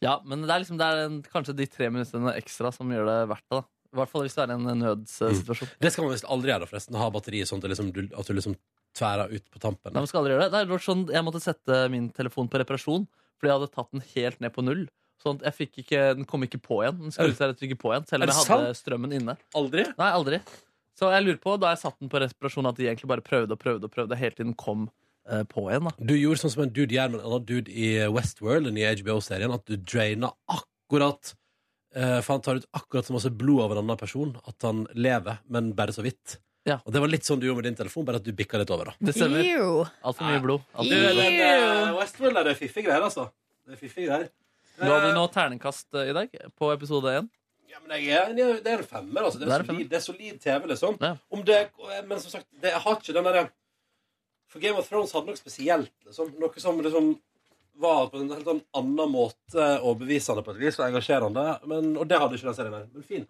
Ja, 0.06 0.20
men 0.26 0.46
det 0.46 0.52
er, 0.54 0.62
liksom, 0.64 0.78
det 0.80 0.88
er 0.88 1.04
en, 1.08 1.22
kanskje 1.34 1.58
de 1.58 1.68
tre 1.70 1.90
minuttene 1.94 2.36
ekstra 2.38 2.72
som 2.76 2.92
gjør 2.94 3.10
det 3.10 3.18
verdt 3.34 3.46
det. 3.50 3.60
da. 3.60 3.66
I 3.96 4.00
hvert 4.02 4.12
fall 4.12 4.26
hvis 4.26 4.36
det 4.36 4.44
er 4.44 4.52
en 4.56 4.66
nødssituasjon. 4.82 5.70
Det 5.82 5.92
skal 5.94 6.06
man 6.06 6.12
visst 6.14 6.28
aldri 6.36 6.52
gjøre, 6.52 6.68
forresten. 6.68 6.98
Ha 7.00 7.12
batteriet 7.16 7.50
sånn 7.50 7.62
at, 7.64 7.70
liksom, 7.72 7.94
du, 7.96 8.02
at 8.12 8.28
du 8.28 8.36
liksom 8.36 8.58
tværer 8.96 9.32
ut 9.32 9.46
på 9.52 9.62
tampen. 9.64 9.94
Nei, 9.94 10.04
man 10.04 10.10
skal 10.12 10.22
aldri 10.22 10.36
gjøre 10.36 10.50
det. 10.50 10.52
det 10.56 10.76
er 10.76 10.84
sånn, 10.84 11.06
jeg 11.16 11.28
måtte 11.28 11.42
sette 11.44 11.80
min 11.94 12.10
telefon 12.16 12.52
på 12.52 12.62
reparasjon 12.62 13.08
fordi 13.36 13.52
jeg 13.52 13.58
hadde 13.58 13.74
tatt 13.74 13.90
den 13.92 14.04
helt 14.14 14.44
ned 14.44 14.54
på 14.56 14.64
null. 14.64 14.86
Sånn 15.24 15.40
at 15.40 15.48
jeg 15.50 15.58
fikk 15.58 15.82
ikke, 15.84 16.02
Den 16.20 16.28
kom 16.28 16.44
ikke 16.46 16.60
på 16.64 16.82
igjen. 16.84 17.00
Den 17.02 17.16
skulle 17.16 17.36
seg 17.36 17.52
rett 17.52 17.64
ikke 17.68 17.80
på 17.80 17.92
igjen 17.94 18.06
Selv 18.08 18.26
om 18.26 18.32
jeg 18.32 18.48
hadde 18.52 18.76
strømmen 18.80 19.16
inne. 19.16 19.36
Aldri? 19.58 19.88
Nei, 20.00 20.10
aldri. 20.12 20.40
Så 20.96 21.10
jeg 21.12 21.26
lurer 21.26 21.40
på, 21.44 21.56
da 21.60 21.74
jeg 21.74 21.82
satt 21.82 21.98
den 22.00 22.12
på 22.12 22.22
reparasjon, 22.24 22.70
at 22.70 22.78
de 22.80 22.88
egentlig 22.88 23.10
bare 23.12 23.24
prøvde 23.26 23.56
og 23.56 23.60
prøvde 23.60 23.90
og 23.90 23.96
prøvde 23.96 24.20
helt 24.20 24.38
til 24.40 24.48
den 24.48 24.56
kom 24.60 24.88
på 25.50 25.66
en. 25.74 25.88
da 25.90 25.92
Du 26.12 26.14
gjorde 26.18 26.42
sånn 26.44 26.54
som 26.54 26.64
en 26.66 26.74
dude 26.76 26.94
gjør 26.96 27.12
med 27.14 27.20
en 27.22 27.26
annen 27.32 27.46
dude 27.50 27.72
i 27.72 27.90
Westworld, 28.14 28.68
den 28.70 28.76
nye 28.78 28.92
HBO-serien, 29.00 29.54
at 29.56 29.66
du 29.66 29.76
draina 29.78 30.30
akkurat 30.52 31.34
eh, 31.96 32.20
For 32.22 32.34
han 32.36 32.42
tar 32.46 32.60
ut 32.62 32.68
akkurat 32.78 33.06
så 33.08 33.14
masse 33.16 33.32
blod 33.34 33.64
av 33.66 33.72
en 33.76 33.84
annen 33.84 33.98
person 33.98 34.36
at 34.46 34.68
han 34.68 34.86
lever, 34.94 35.40
men 35.50 35.74
bare 35.78 35.96
så 35.96 36.04
vidt. 36.06 36.38
Ja. 36.66 36.80
Og 36.86 36.94
det 36.94 37.02
var 37.04 37.12
litt 37.14 37.26
sånn 37.28 37.40
du 37.40 37.46
gjorde 37.46 37.62
med 37.62 37.68
din 37.70 37.78
telefon, 37.78 38.06
bare 38.08 38.18
at 38.22 38.26
du 38.26 38.32
bikka 38.34 38.58
litt 38.58 38.72
over. 38.74 38.90
da 38.90 38.94
Det 39.00 39.14
stemmer. 39.14 39.46
Altfor 40.02 40.26
mye 40.32 40.42
blod. 40.42 40.64
Alt 40.74 40.88
for 40.90 40.96
mye 40.98 41.14
blod. 41.14 41.42
eh, 41.46 41.94
Westworld 42.00 42.38
er 42.42 42.48
det 42.50 42.56
fiffige 42.58 42.88
greier, 42.88 43.06
altså. 43.06 43.28
Det 43.66 43.76
er 43.78 43.82
fiffige 43.82 44.08
greier. 44.10 44.30
Du 44.76 44.86
noe 45.16 45.30
terningkast 45.32 45.88
eh, 45.96 46.10
i 46.12 46.16
dag 46.18 46.34
på 46.58 46.72
episode 46.74 47.14
én? 47.22 47.28
Ja, 47.72 47.78
men 47.84 47.94
jeg 48.02 48.16
er, 48.18 48.34
det 48.64 48.72
er 48.72 48.82
en 48.82 48.88
femmer, 48.90 49.28
altså. 49.28 49.40
Det 49.40 49.48
Det 49.48 49.54
er, 49.54 49.62
er 49.62 49.64
en 49.64 49.70
solid, 49.76 49.90
det 49.92 49.98
er 50.00 50.04
solid 50.08 50.42
TV, 50.42 50.66
liksom. 50.74 50.98
Ja. 51.02 51.14
Om 51.32 51.46
det, 51.48 51.60
men 52.10 52.20
som 52.24 52.34
sagt, 52.34 52.48
det, 52.62 52.72
jeg 52.74 52.82
har 52.86 52.98
ikke 53.00 53.16
den 53.16 53.30
derre 53.30 53.46
For 54.56 54.64
Game 54.64 54.80
of 54.80 54.88
Thrones 54.88 55.12
hadde 55.12 55.28
noe 55.34 55.40
spesielt. 55.40 55.92
Liksom. 56.08 56.30
Noe 56.40 56.62
som 56.64 56.78
liksom 56.80 57.10
var 57.84 58.06
på 58.08 58.22
en 58.22 58.30
helt 58.32 58.48
sånn 58.48 58.62
annen 58.80 59.10
måte 59.12 59.66
overbevisende 59.84 60.46
på 60.46 60.54
et 60.56 60.62
vis, 60.62 60.78
og 60.80 60.86
engasjerende. 60.88 61.44
Men, 61.68 61.90
og 62.00 62.08
det 62.08 62.22
hadde 62.22 62.38
ikke 62.40 62.48
den 62.48 62.56
serien 62.56 62.78
her. 62.78 62.86
Men 62.94 63.04
fin. 63.10 63.26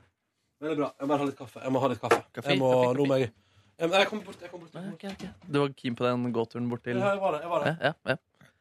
Veldig 0.62 0.78
bra. 0.84 0.90
Jeg 0.94 1.08
må 1.08 1.10
bare 1.16 1.24
ha 1.24 1.30
litt 1.32 1.40
kaffe. 1.40 1.64
Jeg 1.66 1.74
må 1.74 1.82
ha 1.82 1.90
litt 1.92 2.04
kaffe. 2.04 2.20
Kaffe, 2.38 2.54
jeg 2.54 2.62
må, 2.62 2.70
kaffe, 2.76 2.92
nå 3.00 3.08
må 3.10 3.18
kaffe. 3.18 3.26
jeg 3.26 3.34
jeg, 3.82 3.90
jeg 3.92 4.08
kommer 4.12 4.28
bort. 4.30 4.44
Jeg 4.46 4.52
kommer 4.54 4.70
bort. 4.70 4.78
Jeg 4.78 5.00
kommer 5.02 5.18
bort. 5.26 5.50
Du 5.50 5.58
var 5.64 5.74
keen 5.82 5.98
på 5.98 6.06
den 6.06 6.28
gåturen 6.38 6.70
bort 6.72 6.86
til 6.86 7.02
Ja, 7.02 7.10
jeg 7.16 7.24
var 7.26 7.34
det. 7.36 7.42
Jeg 7.42 7.52
var 7.56 7.66
det. 7.66 7.74
ja, 7.82 7.92
ja, 8.06 8.14
ja. 8.14 8.52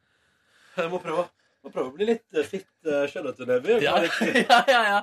Jeg 0.81 0.91
må 0.91 0.99
prøve, 1.05 1.27
må 1.63 1.71
prøve 1.71 1.91
å 1.91 1.93
bli 1.95 2.07
litt 2.09 2.25
fitt 2.49 2.65
fit 2.65 2.89
sjøl, 3.13 3.29
vet 3.29 3.37
du. 3.39 3.45
Neby. 3.53 3.77
Ja, 3.85 3.93
ja, 4.73 4.81
ja. 4.89 4.97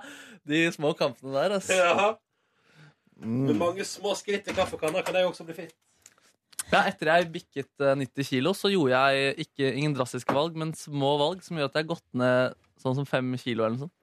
De 0.51 0.65
små 0.75 0.91
kampene 0.99 1.33
der, 1.39 1.55
altså. 1.61 1.79
Ja. 1.79 2.11
Med 3.23 3.55
Mm. 3.55 3.59
mange 3.63 3.85
små 3.87 4.17
skritt 4.19 4.49
i 4.51 4.55
kaffekanna 4.57 4.99
kan 5.07 5.15
jeg 5.15 5.29
også 5.31 5.45
bli 5.47 5.55
fit. 5.55 5.73
Ja, 6.73 6.83
etter 6.89 7.11
jeg 7.13 7.31
bikket 7.35 7.83
eh, 7.85 7.95
90 8.01 8.25
kilo, 8.31 8.53
så 8.57 8.71
gjorde 8.73 8.97
jeg 8.97 9.35
ikke, 9.47 9.73
ingen 9.77 9.95
drastiske 9.97 10.33
valg, 10.33 10.55
men 10.57 10.73
små 10.79 11.19
valg 11.21 11.43
som 11.45 11.59
gjør 11.61 11.69
at 11.69 11.75
jeg 11.77 11.85
har 11.85 11.91
gått 11.95 12.07
ned 12.17 12.55
sånn 12.83 12.97
som 12.97 13.07
fem 13.09 13.29
kilo 13.39 13.67
eller 13.67 13.77
noe 13.77 13.85
sånt. 13.87 13.97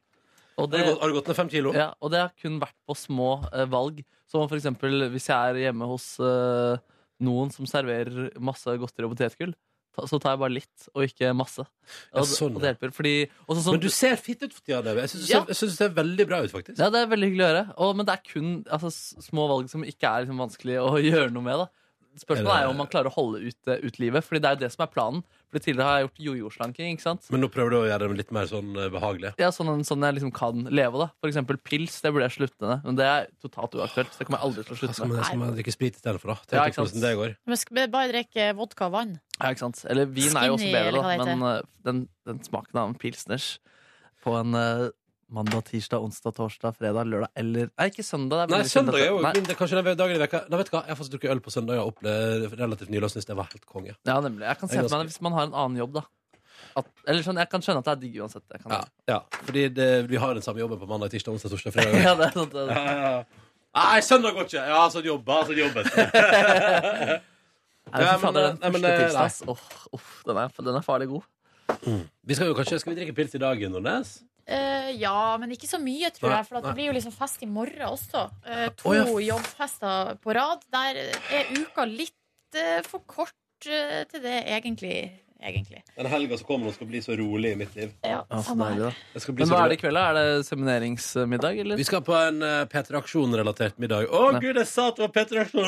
Og 0.60 0.68
Har 0.70 0.78
du 0.78 0.84
gått- 0.92 1.00
har 1.02 1.08
du 1.08 1.14
gått 1.16 1.28
ned 1.32 1.36
fem 1.40 1.50
kilo? 1.50 1.72
Ja, 1.74 1.94
og 2.04 2.12
det 2.12 2.20
har 2.20 2.32
kun 2.40 2.60
vært 2.60 2.76
på 2.88 2.96
små 3.00 3.30
eh, 3.54 3.66
valg. 3.72 4.04
Som 4.30 4.46
for 4.48 4.58
eksempel 4.60 5.08
hvis 5.10 5.30
jeg 5.32 5.36
er 5.56 5.62
hjemme 5.72 5.88
hos 5.90 6.20
eh, 6.20 6.78
noen 7.26 7.50
som 7.52 7.66
serverer 7.66 8.30
masse 8.40 8.66
godteri 8.78 9.08
og 9.08 9.16
potetgull, 9.16 9.54
ta, 9.96 10.04
så 10.06 10.20
tar 10.22 10.36
jeg 10.36 10.42
bare 10.44 10.54
litt, 10.60 10.86
og 10.94 11.08
ikke 11.08 11.32
masse. 11.34 11.64
Og, 11.64 12.20
Ja, 12.22 12.26
sånn, 12.28 12.54
og 12.56 12.62
det 12.62 12.74
hjelper, 12.76 12.94
fordi 12.94 13.16
også 13.48 13.64
sånn, 13.66 13.78
Men 13.80 13.86
du 13.88 13.90
ser 13.90 14.16
fit 14.22 14.44
ut 14.44 14.54
for 14.54 14.62
tida, 14.62 14.84
Neby. 14.86 15.08
Jeg 15.08 15.14
syns 15.16 15.30
Ja. 15.32 15.42
du 15.48 15.54
ser 15.80 15.90
veldig 15.96 16.28
bra 16.30 16.44
ut, 16.44 16.52
faktisk. 16.54 16.78
Ja, 16.78 16.92
det 16.94 17.02
er 17.02 17.10
veldig 17.16 17.32
hyggelig 17.32 17.48
å 17.48 17.50
gjøre. 17.50 17.66
Og, 17.80 17.96
men 17.98 18.06
det 18.06 18.14
er 18.20 18.24
kun 18.30 18.52
altså, 18.70 18.92
små 19.32 19.48
valg 19.50 19.70
som 19.72 19.82
ikke 19.88 20.06
er 20.12 20.28
liksom, 20.28 20.38
vanskelig 20.44 20.78
å 20.84 20.92
gjøre 21.10 21.32
noe 21.34 21.42
med. 21.50 21.64
da 21.66 21.68
Spørsmålet 22.18 22.56
er 22.56 22.64
jo 22.66 22.72
om 22.74 22.80
man 22.82 22.90
klarer 22.90 23.10
å 23.12 23.14
holde 23.14 23.40
ut, 23.46 23.58
eh, 23.70 23.84
ut 23.86 24.00
livet, 24.02 24.26
Fordi 24.26 24.42
det 24.42 24.50
er 24.50 24.56
jo 24.56 24.62
det 24.66 24.72
som 24.74 24.84
er 24.84 24.90
planen. 24.92 25.22
Fordi 25.50 25.64
tidligere 25.66 25.86
har 25.88 26.00
jeg 26.00 26.08
gjort 26.08 26.22
jojo-slanking. 26.26 26.94
ikke 26.94 27.06
sant? 27.06 27.28
Men 27.30 27.42
nå 27.42 27.50
prøver 27.54 27.70
du 27.70 27.78
å 27.80 27.88
gjøre 27.88 28.10
det 28.10 28.18
litt 28.18 28.32
mer 28.32 28.50
sånn 28.50 28.76
eh, 28.76 28.90
behagelig. 28.90 29.34
Ja, 29.40 29.50
sånn, 29.56 29.84
sånn 29.86 30.04
jeg 30.04 30.18
liksom 30.18 30.34
kan 30.34 30.66
leve. 30.66 31.00
da 31.00 31.08
For 31.22 31.30
eksempel 31.30 31.58
pils. 31.62 32.02
Det 32.02 32.12
burde 32.12 32.28
jeg 32.28 32.38
slutte 32.38 32.62
med. 32.66 32.84
Men 32.86 33.00
det 33.00 33.06
er 33.06 33.30
totalt 33.42 33.78
uaktuelt. 33.78 34.12
Så 34.14 34.20
det 34.20 34.28
kommer 34.28 34.42
jeg 34.42 34.50
aldri 34.50 34.66
til 34.66 34.76
å 34.76 34.80
slutte 34.82 35.00
med. 35.06 35.16
man, 35.16 35.24
skal 35.30 35.42
man 35.44 35.56
drikke 35.56 35.76
sprit 35.76 35.96
istedenfor, 35.96 36.34
da. 36.34 36.38
Ja, 36.40 36.50
Tenk 36.50 36.74
ikke 36.74 36.80
sant. 36.82 36.94
hvordan 36.94 37.06
det 37.06 37.16
går. 37.22 37.36
Men 37.46 37.92
bare 37.92 38.14
drikke 38.14 38.52
vodka 38.58 38.90
og 38.90 38.96
vann. 38.98 39.20
Ja, 39.40 39.54
ikke 39.54 39.66
sant? 39.66 39.86
Eller 39.90 40.06
vin 40.06 40.36
er 40.36 40.50
jo 40.50 40.58
også 40.60 40.72
bedre, 40.74 41.04
da. 41.04 41.26
Men 41.26 41.64
den, 41.86 42.08
den 42.28 42.44
smaken 42.44 42.82
av 42.84 42.90
en 42.90 43.00
pilsners 43.00 43.60
på 44.26 44.36
en 44.36 44.58
uh, 44.58 44.90
mandag, 45.30 45.64
tirsdag, 45.70 46.02
onsdag, 46.04 46.34
torsdag, 46.38 46.76
fredag, 46.78 47.08
lørdag 47.10 47.30
eller 47.38 47.70
Nei, 47.70 47.88
ikke 47.92 48.06
søndag. 48.06 48.48
Det 48.50 48.58
er 48.58 48.64
Nei, 48.64 48.70
søndag 48.72 49.00
er 49.00 49.10
jo 49.12 49.20
Nei. 49.24 49.34
det 49.38 49.54
er 49.54 49.60
kanskje 49.60 49.82
den 49.82 50.00
dagen 50.00 50.16
i 50.16 50.22
veka. 50.22 50.44
Nei, 50.50 50.60
vet 50.62 50.72
du 50.72 50.74
hva? 50.76 50.84
Jeg 50.86 50.94
har 50.94 51.00
faktisk 51.00 51.16
drukket 51.16 51.34
øl 51.34 51.42
på 51.46 51.54
søndag 51.54 51.82
og 51.82 51.92
opplevd 51.94 52.56
relativt 52.60 52.94
nylig 52.94 53.10
og 53.10 53.14
syns 53.14 53.30
det 53.30 53.38
var 53.40 53.52
helt 53.52 53.68
konge. 53.70 53.96
Ja, 54.10 54.20
nemlig. 54.26 54.48
Jeg 54.48 54.62
kan 54.62 54.72
se 54.72 54.80
er 54.80 54.88
for 54.88 54.98
meg 54.98 55.12
hvis 55.12 55.22
man 55.26 55.38
har 55.38 55.50
en 55.50 55.58
annen 55.64 55.82
jobb, 55.82 56.00
da. 56.00 56.06
At, 56.78 56.90
eller 57.08 57.26
sånn, 57.26 57.40
Jeg 57.40 57.50
kan 57.50 57.64
skjønne 57.66 57.82
at 57.82 57.88
det 57.88 57.94
er 57.96 58.02
digg 58.04 58.18
uansett. 58.22 58.58
Ja, 58.66 58.82
ja. 59.10 59.20
Fordi 59.40 59.68
det, 59.74 59.90
vi 60.10 60.20
har 60.22 60.38
den 60.38 60.46
samme 60.46 60.62
jobben 60.62 60.82
på 60.82 60.90
mandag, 60.90 61.14
tirsdag, 61.14 61.38
onsdag, 61.38 61.54
torsdag, 61.56 61.76
fredag. 61.78 62.02
ja, 62.08 62.16
det 62.20 62.30
er 62.30 62.36
sånn, 62.36 62.52
det, 62.54 62.66
ja, 62.74 62.96
ja. 63.06 63.48
Nei, 63.80 64.00
søndag 64.06 64.38
går 64.38 64.48
ikke! 64.50 64.64
Ja, 64.66 64.86
sånn 64.90 65.06
jobba, 65.06 65.44
sånn 65.46 65.60
jobb. 65.62 65.82
Nei, 67.90 68.02
Ja, 68.06 68.14
fy 68.14 68.22
fader, 68.22 68.30
men, 68.30 68.34
den 68.34 68.58
nei, 68.62 68.70
men, 68.70 68.82
første 68.84 68.90
eh, 68.90 69.00
pilsen, 69.02 69.22
ass. 69.26 69.38
Uff, 69.98 70.10
den, 70.28 70.38
er, 70.38 70.74
er 70.78 70.86
farlig 70.86 71.08
god. 71.10 71.24
Vi 72.26 72.38
skal 72.38 72.50
jo 72.50 72.56
kanskje 72.58 72.80
Skal 72.82 72.92
vi 72.92 72.98
drikke 73.00 73.16
pils 73.18 73.34
i 73.38 73.42
dag, 73.42 73.62
Nordnes? 73.70 74.20
Eh, 74.50 74.90
ja, 74.98 75.38
men 75.38 75.52
ikke 75.54 75.70
så 75.70 75.78
mye, 75.82 76.10
tror 76.16 76.32
Nei, 76.32 76.40
jeg. 76.42 76.48
For 76.50 76.58
at 76.60 76.68
det 76.70 76.76
blir 76.80 76.90
jo 76.90 76.98
liksom 76.98 77.14
fest 77.14 77.44
i 77.46 77.50
morgen 77.50 77.86
også. 77.92 78.26
Eh, 78.50 78.68
to 78.80 78.90
Å, 78.90 78.98
ja. 78.98 79.06
jobbfester 79.36 80.16
på 80.24 80.34
rad. 80.38 80.64
Der 80.74 81.02
er 81.06 81.52
uka 81.60 81.86
litt 81.86 82.58
eh, 82.58 82.80
for 82.88 83.06
kort 83.06 83.36
eh, 83.70 84.04
til 84.10 84.24
det, 84.26 84.40
egentlig. 84.50 84.96
egentlig. 85.40 85.84
Den 85.96 86.10
helga 86.12 86.36
som 86.40 86.48
kommer 86.50 86.68
nå, 86.68 86.74
skal 86.76 86.90
bli 86.90 87.00
så 87.06 87.14
rolig 87.20 87.54
i 87.54 87.60
mitt 87.62 87.76
liv. 87.78 87.94
Ja, 88.04 88.24
Ja, 88.26 88.40
så 88.42 88.50
samme 88.50 88.72
deilig, 88.72 88.90
her. 88.90 88.98
da. 88.98 89.14
Det 89.14 89.22
skal 89.24 89.38
bli 89.38 89.44
Men 89.46 89.52
så 89.52 89.54
hva 89.54 89.60
er 89.60 89.68
rolig. 89.68 89.70
det 89.70 89.78
i 89.78 89.84
kveld? 89.84 90.00
da? 90.00 90.08
Er 90.10 90.18
det 90.20 90.46
semineringsmiddag, 90.50 91.60
eller? 91.64 91.78
Vi 91.80 91.88
skal 91.88 92.02
på 92.10 92.16
en 92.18 92.42
uh, 92.44 92.66
P3 92.74 92.98
Aksjon-relatert 93.04 93.78
middag. 93.80 94.10
Å 94.10 94.24
gud, 94.42 94.56
jeg 94.60 94.68
sa 94.74 94.90
at 94.90 94.98
det 95.00 95.06
var 95.06 95.14
P3 95.20 95.46
Aksjon! 95.46 95.64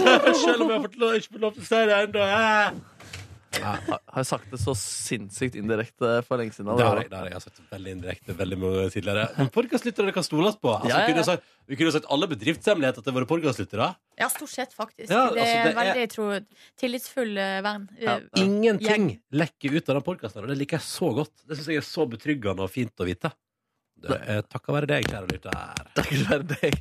Selv 0.44 0.66
om 0.66 0.74
jeg 0.74 0.76
har 0.80 0.84
fått 0.88 0.98
lov, 1.00 1.14
ikke 1.20 1.36
fått 1.38 1.46
lov 1.46 1.54
til 1.56 1.64
å 1.64 1.70
si 1.70 1.80
det 1.92 2.02
ennå. 2.08 2.26
Har 3.62 3.78
har 3.86 4.20
jeg 4.22 4.26
sagt 4.28 4.50
det 4.50 4.58
så 4.62 4.72
sinnssykt 4.78 5.54
indirekte 5.58 6.10
for 6.26 6.40
lenge 6.40 6.54
siden? 6.56 6.70
Det 6.78 6.84
har 6.86 7.00
jeg, 7.02 7.10
det 7.12 7.18
har 7.18 7.28
jeg 7.32 7.42
sagt 7.44 7.60
veldig 7.70 7.92
indirekte 7.96 8.36
veldig 8.38 8.58
mange 8.60 8.78
ganger 8.80 8.94
tidligere. 8.94 9.26
Men 9.38 9.50
podkastlyttere 9.54 10.14
kan 10.16 10.26
stoles 10.26 10.56
på. 10.60 10.72
Altså, 10.74 10.88
Ja, 10.90 10.98
ja, 10.98 11.04
vi 11.06 11.12
kunne 11.12 11.24
ja. 11.24 11.28
sagt, 11.28 11.42
vi 11.70 11.78
kunne 11.80 11.92
sagt 11.94 12.08
alle 12.16 12.28
bedriftshemmeligheter 12.32 13.04
til 13.06 13.16
våre 13.18 13.28
podkastlyttere. 13.30 13.88
Ja, 14.20 14.28
stort 14.32 14.52
sett, 14.54 14.74
faktisk. 14.76 15.08
Ja, 15.10 15.30
det 15.34 15.44
altså, 15.44 15.44
er 15.44 15.64
det 15.64 15.70
en 15.72 15.80
veldig 15.82 16.08
tro, 16.14 16.28
tillitsfull 16.80 17.36
eh, 17.38 17.60
venn. 17.66 17.88
Ja. 18.02 18.18
Eh, 18.20 18.42
Ingenting 18.44 19.08
lekker 19.32 19.78
ut 19.78 19.88
av 19.88 19.98
den 20.00 20.06
podkasten, 20.10 20.42
og 20.44 20.52
det 20.52 20.58
liker 20.60 20.78
jeg 20.80 20.86
så 20.88 21.12
godt. 21.20 21.32
Det 21.48 21.58
syns 21.58 21.70
jeg 21.74 21.82
er 21.82 21.88
så 21.88 22.06
betryggende 22.10 22.66
og 22.66 22.70
fint 22.74 22.94
å 23.00 23.08
vite. 23.08 23.32
Det 24.04 24.18
er 24.28 24.42
takket 24.44 24.74
være 24.76 24.90
deg, 24.90 25.06
kjære 25.08 25.30
lytter. 25.32 25.84
Det 25.96 26.04
være 26.28 26.46
deg. 26.58 26.80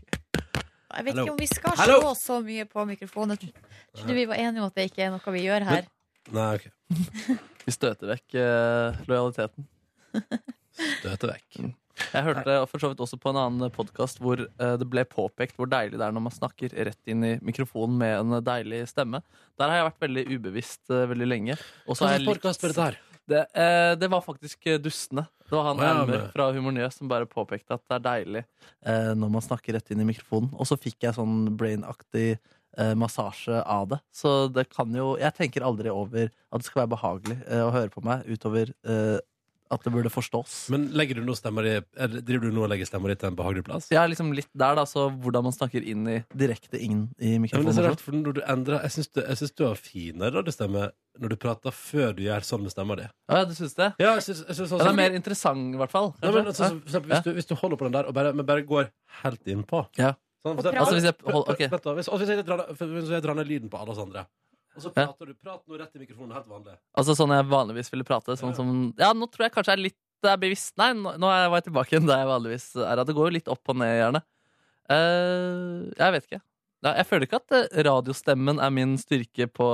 Jeg 0.94 1.06
vet 1.08 1.16
Hello. 1.16 1.24
ikke 1.26 1.34
om 1.34 1.40
vi 1.40 1.48
skal 1.50 1.78
Hallo. 1.80 1.94
slå 2.04 2.10
så 2.20 2.36
mye 2.46 2.66
på 2.70 2.84
mikrofonen. 2.86 3.40
Jeg 3.42 3.54
trodde 3.98 4.14
vi 4.18 4.26
var 4.30 4.38
enige 4.38 4.62
om 4.62 4.68
at 4.70 4.76
det 4.78 4.84
ikke 4.92 5.02
er 5.08 5.14
noe 5.16 5.34
vi 5.34 5.42
gjør 5.48 5.66
her. 5.66 5.88
Nei, 6.32 6.56
OK. 6.56 6.68
Vi 7.66 7.72
støter 7.74 8.12
vekk 8.14 8.36
eh, 8.40 9.02
lojaliteten. 9.08 9.68
Støter 10.74 11.34
vekk. 11.34 11.64
Jeg 12.14 12.26
hørte 12.26 12.56
for 12.72 12.82
så 12.82 12.90
vidt 12.90 13.02
også 13.06 13.20
på 13.22 13.30
en 13.32 13.38
annen 13.40 13.72
podkast 13.74 14.20
hvor 14.24 14.42
eh, 14.42 14.74
det 14.82 14.88
ble 14.90 15.04
påpekt 15.08 15.58
hvor 15.60 15.70
deilig 15.70 16.00
det 16.00 16.06
er 16.08 16.16
når 16.16 16.26
man 16.26 16.36
snakker 16.36 16.74
rett 16.90 17.12
inn 17.12 17.24
i 17.28 17.34
mikrofonen 17.46 18.00
med 18.02 18.18
en 18.18 18.38
deilig 18.46 18.84
stemme. 18.92 19.22
Der 19.62 19.70
har 19.70 19.80
jeg 19.82 19.90
vært 19.92 20.06
veldig 20.08 20.24
ubevisst 20.34 20.94
eh, 20.94 21.06
veldig 21.12 21.30
lenge. 21.30 21.58
Og 21.88 21.98
så 22.00 22.10
har 22.10 22.18
jeg 22.18 22.26
likt 22.28 23.02
det, 23.30 23.46
eh, 23.56 23.94
det 23.96 24.10
var 24.12 24.24
faktisk 24.26 24.66
eh, 24.68 24.80
Dustene. 24.84 25.24
Det 25.48 25.56
var 25.56 25.70
han 25.70 25.80
Å, 25.80 25.86
ja, 25.86 26.02
men- 26.10 26.26
fra 26.34 26.50
Humor 26.56 26.76
Njø 26.76 26.90
som 26.92 27.12
bare 27.12 27.30
påpekte 27.30 27.78
at 27.78 27.86
det 27.88 28.00
er 28.00 28.04
deilig 28.10 28.44
eh, 28.44 29.14
når 29.16 29.32
man 29.38 29.46
snakker 29.46 29.78
rett 29.78 29.94
inn 29.94 30.04
i 30.04 30.10
mikrofonen. 30.10 30.52
Og 30.58 30.68
så 30.68 30.76
fikk 30.80 31.06
jeg 31.08 31.16
sånn 31.16 31.54
brain-aktig 31.60 32.34
massasje 32.98 33.60
av 33.66 33.90
det. 33.94 34.00
Så 34.14 34.48
det 34.54 34.68
kan 34.74 34.90
jo 34.96 35.14
Jeg 35.22 35.34
tenker 35.38 35.62
aldri 35.68 35.90
over 35.94 36.30
at 36.32 36.62
det 36.62 36.66
skal 36.66 36.84
være 36.86 36.94
behagelig 36.96 37.38
eh, 37.48 37.62
å 37.66 37.70
høre 37.76 37.90
på 37.94 38.02
meg 38.06 38.26
utover 38.30 38.74
eh, 38.86 39.20
at 39.74 39.82
det 39.82 39.90
burde 39.94 40.10
forstås. 40.14 40.68
Men 40.70 40.84
legger 40.94 41.18
du 41.18 41.24
noe 41.26 41.34
stemmer 41.40 41.66
i, 41.66 41.72
eller 41.98 42.22
driver 42.22 42.46
du 42.52 42.54
nå 42.54 42.66
og 42.66 42.70
legger 42.70 42.86
stemmer 42.86 43.10
di 43.10 43.16
til 43.18 43.32
en 43.32 43.38
behagelig 43.40 43.64
plass? 43.66 43.88
Ja, 43.90 44.04
liksom 44.06 44.30
litt 44.38 44.50
der, 44.54 44.76
da. 44.78 44.84
Så 44.86 45.08
hvordan 45.24 45.48
man 45.48 45.56
snakker 45.56 45.82
inn 45.82 46.04
i, 46.12 46.18
direkte 46.38 46.78
inn 46.78 47.08
i 47.18 47.32
Ja, 47.32 47.40
men 47.40 47.48
det 47.48 47.56
er 47.56 47.64
mikrofonen. 47.64 47.88
rart, 47.88 48.04
for 48.04 48.18
når 48.20 48.36
du 48.38 48.42
endrer 48.54 48.84
Jeg 48.86 48.94
syns 48.98 49.10
du, 49.10 49.22
jeg 49.24 49.40
synes 49.40 49.56
du 49.58 49.64
har 49.66 49.80
finere 49.82 50.34
radiostemme 50.36 50.92
når 51.24 51.34
du 51.34 51.38
prater 51.42 51.74
før 51.78 52.14
du 52.18 52.22
gjør 52.26 52.46
sånn 52.46 52.62
med 52.66 52.74
stemma 52.74 52.96
di. 52.98 53.08
Ja, 53.30 53.42
du 53.50 53.54
syns 53.58 53.74
det? 53.78 53.90
Ja, 54.02 54.14
jeg 54.18 54.26
synes, 54.28 54.44
jeg 54.50 54.56
synes 54.60 54.72
Ja, 54.76 54.84
det 54.84 54.92
er 54.92 55.00
mer 55.00 55.18
interessant, 55.18 55.74
i 55.74 55.82
hvert 55.82 55.94
fall. 55.94 56.12
Nei, 56.22 56.32
men, 56.38 56.52
altså, 56.54 56.70
hvis, 56.84 57.26
du, 57.26 57.32
hvis 57.38 57.50
du 57.50 57.56
holder 57.58 57.78
på 57.82 57.86
den 57.90 57.98
der 57.98 58.10
og 58.10 58.14
bare, 58.18 58.34
men 58.34 58.46
bare 58.46 58.66
går 58.68 58.92
helt 59.24 59.50
innpå 59.54 59.88
Ja. 59.98 60.14
Sånn, 60.44 60.58
for. 60.60 60.78
Altså, 60.84 60.96
hvis 60.98 61.08
jeg 61.10 61.16
hold- 61.24 61.50
okay. 61.50 61.68
Vent 61.72 61.84
da, 61.84 61.94
hvis, 61.98 62.10
altså, 62.10 62.22
hvis 62.26 62.34
jeg 62.36 62.46
drar, 62.46 62.66
hvis 62.76 63.10
jeg 63.16 63.24
drar 63.24 63.36
ned 63.40 63.48
lyden 63.48 63.70
på 63.72 63.80
alle 63.80 63.92
oss 63.96 64.02
andre, 64.04 64.26
og 64.76 64.82
så 64.82 64.92
Ja. 64.96 65.06
prater 65.08 65.28
du 65.30 65.34
Prat 65.36 65.62
nå 65.70 65.78
rett 65.80 65.96
i 65.96 66.00
mikrofonen, 66.00 66.34
helt 66.34 66.48
vanlig. 66.50 66.78
Altså 66.98 67.16
sånn 67.16 67.30
jeg 67.30 67.46
vanligvis 67.46 67.92
ville 67.92 68.04
prate. 68.04 68.36
Sånn 68.36 68.50
Ja. 68.50 68.56
som 68.56 68.94
Ja, 68.98 69.14
nå 69.14 69.30
tror 69.32 69.46
jeg 69.46 69.54
kanskje 69.54 69.72
jeg 69.74 69.80
er 69.80 69.84
litt 69.90 70.00
jeg 70.24 70.32
er 70.32 70.38
bevisst 70.38 70.78
Nei, 70.78 70.94
nå, 70.94 71.18
nå 71.20 71.28
er 71.28 71.44
jeg 71.44 71.52
var 71.52 71.62
jeg 71.62 71.66
tilbake 71.68 71.92
igjen 71.92 72.08
der 72.08 72.18
jeg 72.24 72.28
vanligvis 72.32 72.68
er. 72.80 73.04
Det 73.04 73.16
går 73.16 73.28
jo 73.28 73.34
litt 73.36 73.48
opp 73.52 73.70
og 73.70 73.76
ned, 73.76 73.92
gjerne. 74.00 74.22
Uh, 74.90 75.92
jeg 75.98 76.12
vet 76.16 76.26
ikke. 76.28 76.42
Ja, 76.84 76.92
jeg 77.00 77.08
føler 77.08 77.28
ikke 77.28 77.40
at 77.40 77.52
eh, 77.56 77.84
radiostemmen 77.88 78.60
er 78.60 78.70
min 78.76 78.98
styrke 79.00 79.48
på 79.48 79.68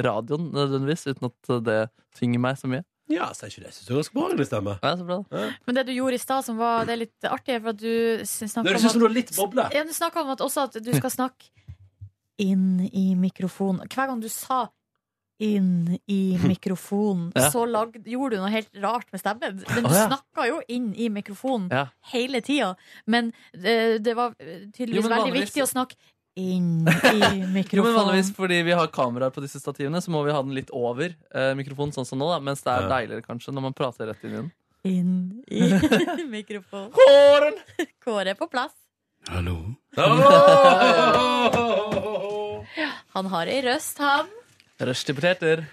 radioen, 0.00 0.46
nødvendigvis, 0.56 1.04
uten 1.12 1.28
at 1.28 1.64
det 1.64 1.90
tynger 2.16 2.40
meg 2.40 2.56
så 2.56 2.70
mye. 2.72 2.84
Ja, 3.12 3.28
sier 3.38 3.52
ikke 3.52 3.62
det. 3.62 3.68
Jeg 3.70 3.76
syns 3.76 3.86
det 3.86 3.92
er 3.92 3.98
ganske 4.00 4.16
behagelig 4.18 4.46
stemme. 4.48 4.72
Ja, 4.82 4.94
så 4.98 5.04
bra. 5.06 5.18
Ja. 5.30 5.50
Men 5.66 5.78
det 5.78 5.84
du 5.86 5.92
gjorde 5.94 6.18
i 6.18 6.22
stad, 6.22 6.46
som 6.46 6.56
var 6.58 6.88
det 6.88 6.96
er 6.96 7.02
litt 7.04 7.28
artig, 7.30 7.60
for 7.62 7.70
at 7.74 7.82
du 7.82 8.24
snakka 8.26 8.74
om 8.74 9.04
at, 9.06 9.14
litt 9.14 9.36
boble. 9.36 9.68
ja, 9.76 9.84
du 9.86 9.92
snakket 9.94 10.24
om 10.24 10.32
at 10.34 10.42
også 10.42 10.66
at 10.66 10.80
du 10.82 10.90
skal 10.96 11.12
snakke 11.14 11.52
inn 12.42 12.88
i 12.90 13.14
mikrofonen. 13.16 13.86
Hver 13.86 14.10
gang 14.10 14.20
du 14.24 14.28
sa 14.32 14.66
inn 15.38 15.98
i 16.08 16.38
mikrofonen, 16.40 17.32
Ja. 17.36 17.50
så 17.52 17.66
lag, 17.68 17.92
gjorde 18.08 18.36
du 18.36 18.42
noe 18.42 18.50
helt 18.50 18.70
rart 18.80 19.10
med 19.12 19.20
stemmen. 19.20 19.58
Men 19.68 19.84
du 19.84 19.90
oh, 19.90 19.94
ja. 19.94 20.06
snakka 20.08 20.46
jo 20.48 20.60
inn 20.72 20.94
i 20.96 21.10
mikrofonen 21.12 21.68
Ja. 21.70 21.86
hele 22.12 22.40
tida. 22.40 22.74
Men 23.06 23.32
det, 23.52 24.02
det 24.02 24.16
var 24.16 24.32
tydeligvis 24.40 25.04
Jo, 25.04 25.10
veldig 25.12 25.32
viktig 25.36 25.62
å 25.62 25.68
snakke 25.68 25.96
inn 26.36 26.86
i 26.86 27.42
mikrofonen. 27.48 27.72
Jo, 27.78 27.84
men 27.86 27.94
vanligvis 27.96 28.30
fordi 28.36 28.58
vi 28.66 28.74
har 28.76 28.86
kameraer 28.92 29.32
på 29.34 29.40
disse 29.44 29.60
stativene, 29.62 30.00
så 30.04 30.12
må 30.14 30.22
vi 30.26 30.34
ha 30.36 30.42
den 30.44 30.54
litt 30.56 30.70
over 30.76 31.08
eh, 31.34 31.52
mikrofonen, 31.58 31.92
sånn 31.96 32.06
som 32.08 32.20
nå, 32.20 32.28
da, 32.34 32.38
mens 32.44 32.60
det 32.66 32.72
er 32.74 32.86
Ja. 32.86 32.90
deiligere 32.98 33.24
kanskje 33.26 33.54
når 33.56 33.66
man 33.70 33.76
prater 33.76 34.10
rett 34.12 34.24
inn 34.28 34.34
i 34.34 34.40
den. 34.40 34.50
inn 34.86 35.14
i 35.48 36.24
mikrofonen. 36.36 36.92
Kåren! 36.96 37.56
Kåre 38.04 38.34
er 38.36 38.38
på 38.38 38.46
plass. 38.52 38.76
Hallo? 39.26 39.56
Han 43.16 43.26
har 43.32 43.46
ei 43.50 43.62
røst, 43.64 43.98
han. 44.02 44.28
Røst 44.86 45.08
i 45.10 45.14
poteter. 45.16 45.64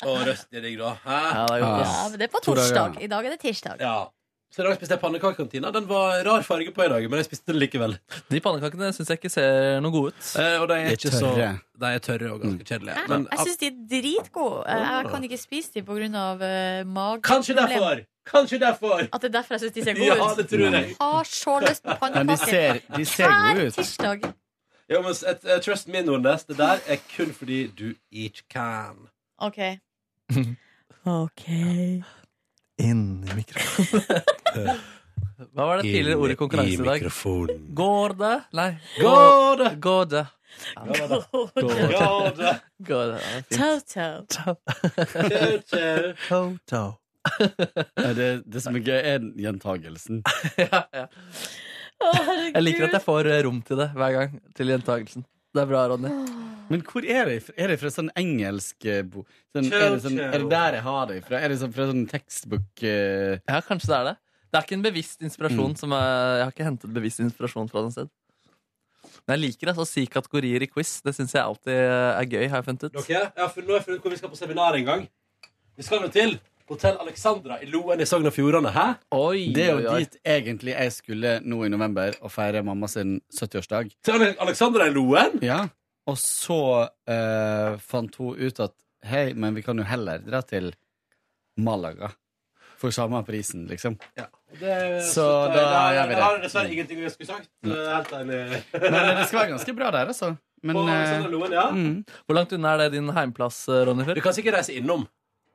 Å, 0.00 0.14
røst 0.24 0.48
er 0.56 0.62
digg, 0.64 0.78
da. 0.80 0.94
Hæ? 1.04 1.18
Ja, 1.34 1.42
det 1.50 1.56
er 1.58 1.64
godt, 1.64 1.82
Ja, 1.84 2.08
men 2.08 2.18
det 2.22 2.26
er 2.28 2.32
på 2.32 2.42
torsdag. 2.44 2.96
I 3.02 3.08
dag 3.10 3.26
er 3.28 3.34
det 3.34 3.40
tirsdag. 3.42 3.82
Ja. 3.82 3.96
Så 4.50 4.62
i 4.62 4.66
dag 4.66 4.74
spiste 4.74 4.96
jeg 4.96 5.00
pannekakekantina. 5.04 5.70
Den 5.70 5.84
var 5.86 6.24
rar 6.26 6.42
farge 6.42 6.72
på 6.74 6.82
i 6.82 6.88
dag, 6.90 7.04
men 7.10 7.20
jeg 7.20 7.28
spiste 7.28 7.52
den 7.52 7.60
likevel. 7.62 7.92
De 8.32 8.40
pannekakene 8.42 8.88
syns 8.96 9.12
jeg 9.12 9.20
ikke 9.20 9.30
ser 9.30 9.78
noe 9.84 9.94
gode 9.94 10.10
ut. 10.10 10.30
Eh, 10.42 10.56
og 10.58 10.66
de 10.72 10.74
er 10.74 10.88
er 10.90 10.96
ikke 10.98 11.12
så. 11.14 11.30
De 11.80 11.90
er 11.94 12.02
tørre 12.02 12.32
og 12.34 12.40
ganske 12.42 12.66
kjedelige. 12.66 12.96
Jeg, 12.98 13.08
Men 13.12 13.28
jeg 13.30 13.46
syns 13.46 13.60
de 13.60 13.68
er 13.70 13.76
dritgode. 13.92 14.64
Jeg 14.66 14.88
jeg 14.90 15.12
kan 15.12 15.28
ikke 15.28 15.38
spise 15.38 15.70
de 15.76 15.84
pga. 15.86 15.94
Uh, 15.94 16.02
mageproblemer. 16.10 17.22
kanskje 17.30 17.54
derfor! 17.60 18.02
Kanskje 18.26 18.58
derfor! 18.60 18.98
At 19.06 19.22
det 19.22 19.28
er 19.30 19.36
derfor 19.38 19.54
jeg 19.54 19.60
syns 19.60 19.72
de 19.78 19.84
ser 19.86 19.94
gode 20.02 20.12
ut? 20.12 20.18
Ja, 20.18 20.34
det 20.42 20.48
tror 20.50 20.66
jeg. 20.80 20.94
Har 21.00 21.24
så 21.30 21.58
lyst 21.68 21.82
på 21.86 21.96
Men 22.02 22.12
de 22.12 22.18
pannekaker. 22.18 22.50
ser, 22.50 22.96
de 22.96 23.04
ser 23.04 23.34
gode 23.54 23.66
ut. 23.66 23.74
tirsdag. 23.78 24.20
Ja, 24.90 25.00
men 25.00 25.10
et, 25.30 25.62
trust 25.62 25.88
me, 25.88 26.02
Nordnes. 26.02 26.44
Det 26.50 26.58
der 26.58 26.82
er 26.90 26.96
kun 27.16 27.30
fordi 27.32 27.66
du 27.78 27.94
ikke 28.10 28.42
kan. 28.50 29.06
OK. 29.38 29.58
OK. 31.22 31.46
Inn 32.80 33.04
i 33.26 33.36
mikrofonen. 33.38 34.24
Hva 35.56 35.64
var 35.66 35.80
det 35.80 35.88
tidligere 35.88 36.20
ordet 36.20 36.34
i 36.34 36.38
konkurranse 36.40 36.74
i 36.74 36.76
dag? 36.84 37.00
mikrofonen. 37.00 37.62
Går 37.76 38.14
det? 38.20 38.34
Nei. 38.58 38.70
Går 39.00 39.60
det? 39.62 39.70
Går 39.86 40.04
det? 40.12 40.24
Går 40.76 40.96
det? 41.08 41.20
Går 41.96 42.30
det? 42.36 42.54
Går 42.88 43.12
det 43.12 43.20
fint. 43.48 43.56
Toto. 44.36 44.56
Toto. 46.68 46.82
Det, 48.16 48.28
det 48.44 48.62
som 48.64 48.76
er 48.76 48.84
gøy, 48.84 49.00
er 49.14 49.26
gjentagelsen. 49.44 50.22
Ja, 50.60 50.84
ja. 50.96 51.06
Å, 52.00 52.10
herregud. 52.16 52.54
Jeg 52.56 52.64
liker 52.64 52.86
at 52.86 52.94
jeg 52.96 53.04
får 53.04 53.28
rom 53.44 53.58
til 53.68 53.80
det 53.82 53.90
hver 53.96 54.14
gang. 54.16 54.38
Til 54.56 54.72
gjentagelsen. 54.72 55.26
Det 55.52 55.64
er 55.64 55.68
bra, 55.68 55.82
Ronny. 55.92 56.12
Men 56.70 56.82
hvor 56.86 57.02
er 57.02 57.26
det 57.26 57.36
fra? 57.48 57.54
Er 57.58 57.72
det 57.72 57.78
fra 57.80 57.90
sånn 57.92 58.10
engelsk 58.18 58.86
bok? 59.10 59.26
bo... 59.26 59.26
Sånn, 59.56 59.70
er, 59.74 59.86
det 59.90 60.02
sånn, 60.04 60.18
er 60.22 60.36
det 60.38 60.50
der 60.52 60.78
jeg 60.78 60.86
har 60.86 61.08
det 61.10 61.20
fra? 61.26 61.40
Er 61.42 61.50
det 61.50 61.58
sånn 61.62 61.74
fra 61.74 61.88
sånn 61.90 62.04
tekstbok 62.10 62.84
uh... 62.86 63.36
Ja, 63.42 63.60
kanskje 63.66 63.90
det 63.90 63.98
er 63.98 64.08
det. 64.10 64.16
Det 64.50 64.58
er 64.58 64.66
ikke 64.66 64.78
en 64.78 64.86
bevisst 64.86 65.26
inspirasjon. 65.26 65.76
Som 65.78 65.94
er, 65.94 66.36
jeg 66.40 66.46
har 66.46 66.54
ikke 66.54 66.68
hentet 66.68 66.94
bevisst 66.94 67.22
inspirasjon 67.22 67.70
fra 67.70 67.84
noe 67.86 67.94
sted. 67.94 68.10
Men 69.26 69.36
jeg 69.36 69.42
liker 69.44 69.72
altså, 69.72 69.86
å 69.86 69.90
si 69.90 70.06
kategorier 70.10 70.62
i 70.64 70.70
quiz. 70.70 70.96
Det 71.06 71.14
syns 71.16 71.34
jeg 71.36 71.42
alltid 71.42 71.74
er 71.74 72.30
gøy. 72.30 72.46
har 72.46 72.62
jeg 72.62 72.68
funnet 72.68 72.86
ut. 72.86 73.02
Okay. 73.02 73.18
jeg 73.18 73.42
har 73.42 73.52
funnet, 73.54 73.68
nå 73.68 73.74
har 73.74 73.82
jeg 73.82 73.88
funnet 73.88 74.00
ut 74.00 74.06
hvor 74.06 74.14
vi 74.14 74.20
skal 74.22 74.32
på 74.32 74.40
seminar 74.40 74.78
en 74.78 74.88
gang. 74.88 75.04
Vi 75.78 75.86
skal 75.86 76.02
nå 76.02 76.10
til 76.14 76.38
Hotell 76.70 77.00
Alexandra 77.02 77.56
i 77.62 77.66
Loen 77.66 77.98
i 78.02 78.06
Sogn 78.06 78.28
og 78.30 78.34
Fjordane. 78.34 78.70
Hæ? 78.70 78.86
Oi, 79.16 79.50
Det 79.54 79.64
er 79.64 79.70
jo 79.74 79.90
oi. 79.90 80.04
dit 80.04 80.18
egentlig 80.22 80.74
jeg 80.76 80.92
skulle 80.94 81.32
nå 81.42 81.64
i 81.66 81.70
november 81.72 82.14
og 82.20 82.30
feire 82.30 82.62
mamma 82.62 82.86
sin 82.90 83.18
70-årsdag. 83.34 83.90
Til 84.06 84.26
Alexandra 84.38 84.86
i 84.86 84.94
Loen? 84.94 85.40
Ja. 85.42 85.64
Og 86.10 86.16
så 86.18 86.58
eh, 87.06 87.76
fant 87.86 88.16
hun 88.20 88.38
ut 88.40 88.60
at 88.66 88.74
hei, 89.06 89.30
men 89.38 89.54
vi 89.56 89.62
kan 89.64 89.78
jo 89.78 89.84
heller 89.86 90.18
dra 90.24 90.40
til 90.42 90.72
Malaga. 91.60 92.10
For 92.80 92.90
samme 92.96 93.18
prisen, 93.26 93.66
liksom. 93.68 93.98
Det, 94.16 95.02
Så 95.04 95.24
det- 95.52 95.64
da 95.68 95.82
gjør 95.92 96.06
vi 96.08 96.14
det 96.14 96.22
har 96.24 96.38
dessverre 96.40 96.70
ingenting 96.72 97.02
jeg 97.04 97.12
skulle 97.12 97.28
sagt. 97.28 97.48
Er 97.62 97.94
Helt. 97.94 98.12
Men 98.26 98.30
eh, 98.30 99.16
det 99.20 99.26
skal 99.28 99.38
være 99.42 99.50
ganske 99.52 99.74
bra 99.76 99.90
der, 99.92 100.06
altså. 100.08 100.30
Men 100.62 100.76
På 100.76 100.84
eh, 100.88 101.26
Loen, 101.30 101.52
ja. 101.52 101.66
mm. 101.70 102.04
Hvor 102.26 102.34
langt 102.36 102.52
unna 102.56 102.72
er 102.74 102.78
det 102.86 102.92
din 102.96 103.08
heimplass, 103.16 103.66
Ronny? 103.68 104.02
Ronny? 104.04 104.14
Du 104.16 104.20
kan 104.24 104.32
sikkert 104.36 104.54
reise 104.58 104.72
innom. 104.76 105.06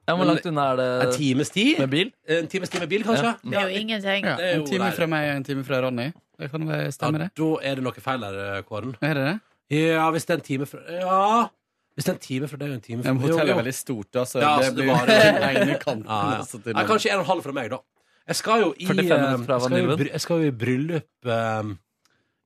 Ja, 0.07 0.13
hvor 0.15 0.25
langt 0.29 0.45
unna 0.45 0.67
er 0.75 1.01
En 1.07 1.13
times 1.17 1.49
tid? 1.49 1.79
med 1.81 1.89
bil? 1.89 2.11
En 2.29 2.47
times 2.47 2.69
tid 2.69 2.79
med 2.85 2.89
bil, 2.89 3.03
kanskje? 3.03 3.25
Ja. 3.25 3.33
Det 3.43 3.57
er 3.57 3.69
jo 3.69 3.81
ingenting. 3.81 4.25
ja, 4.29 4.35
En 4.53 4.65
time 4.69 4.91
fra 4.93 5.07
meg 5.09 5.29
og 5.31 5.35
en 5.39 5.43
time 5.49 5.63
fra 5.65 5.81
Ronny. 5.81 6.11
Det 6.37 6.51
kan 6.51 6.67
vel 6.67 6.91
stemme, 6.93 7.17
Ja, 7.17 7.23
det? 7.25 7.31
da 7.41 7.49
er 7.63 7.75
det 7.79 7.83
noe 7.85 8.01
feil 8.05 8.21
der, 8.21 8.39
eh, 8.57 8.61
Kåren. 8.69 8.95
Er 9.01 9.13
det 9.17 9.25
det? 9.31 9.35
Ja, 9.73 10.09
hvis 10.13 10.25
det 10.27 10.35
er 10.35 10.37
en 10.41 10.45
time 10.45 10.65
fra 10.69 10.79
Ja, 10.99 11.47
hvis 11.95 12.05
det 12.05 12.11
er 12.11 12.17
en 12.17 12.21
time 12.25 12.47
fra 12.51 12.57
deg 12.61 12.69
og 12.69 12.75
en 12.75 12.81
time 12.85 13.01
fra 13.03 13.13
meg 13.13 13.21
men 13.21 13.31
hotellet 13.31 13.53
er 13.55 13.59
veldig 13.63 13.73
stort, 13.73 14.09
da, 14.13 14.25
så 14.29 14.41
Ja, 14.43 14.51
det 14.59 14.67
altså, 14.67 14.75
det 14.75 15.65
blir 15.65 15.79
kanten. 15.87 16.05
Ja, 16.09 16.19
ja. 16.31 16.39
altså, 16.43 16.59
til 16.61 16.75
Nei, 16.75 16.83
kanskje 16.89 17.11
en 17.13 17.21
og 17.21 17.23
en 17.25 17.29
halv 17.31 17.45
fra 17.47 17.53
meg, 17.55 17.69
da. 17.71 17.79
Jeg 18.25 18.35
skal 18.41 18.61
jo 18.65 18.71
i, 18.75 18.85
45 18.89 18.99
eh, 18.99 19.21
minutter 19.21 19.45
fra 19.45 19.57
jeg 19.57 19.61
skal 19.65 19.71
jo, 19.71 19.77
i 19.77 19.85
Vanylven. 19.85 19.99
bry- 20.01 20.11
jeg 20.11 20.21
skal 20.25 20.41
jo 20.43 20.49
i 20.49 20.55
bryllup 20.65 21.29
eh, 21.37 21.71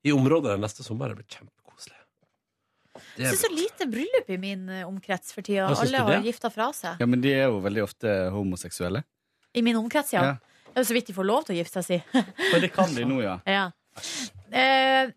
i 0.09 0.13
området 0.15 0.55
neste 0.59 0.83
sommer. 0.85 1.11
Det 1.13 1.19
blir 1.21 1.29
kjempekoselig. 1.37 1.95
Det 2.99 3.23
Jeg 3.23 3.27
er 3.27 3.33
syns 3.35 3.43
så 3.47 3.51
lite 3.55 3.87
bryllup 3.91 4.29
i 4.35 4.37
min 4.43 4.65
eh, 4.69 4.83
omkrets 4.87 5.33
for 5.35 5.41
tida. 5.47 5.69
Syns 5.71 5.85
Alle 5.87 6.03
har 6.03 6.13
det? 6.17 6.21
gifta 6.29 6.51
fra 6.51 6.69
seg. 6.75 6.99
Ja, 7.03 7.07
men 7.09 7.23
de 7.23 7.31
er 7.35 7.47
jo 7.49 7.59
veldig 7.63 7.83
ofte 7.87 8.15
homoseksuelle. 8.35 9.03
I 9.55 9.63
min 9.65 9.79
omkrets, 9.79 10.13
ja. 10.15 10.23
Ja. 10.33 10.35
Det 10.69 10.77
er 10.77 10.83
jo 10.85 10.89
så 10.91 10.95
vidt 10.99 11.07
de 11.09 11.15
får 11.17 11.25
lov 11.25 11.47
til 11.47 11.55
å 11.55 11.59
gifte 11.63 11.81
seg, 11.81 12.03
si. 12.03 12.21
Men 12.53 12.61
det 12.61 12.69
kan 12.75 12.91
de 12.95 13.07
nå, 13.09 13.21
ja. 13.25 13.39
Ja. 13.57 13.65
Eh, 14.51 15.09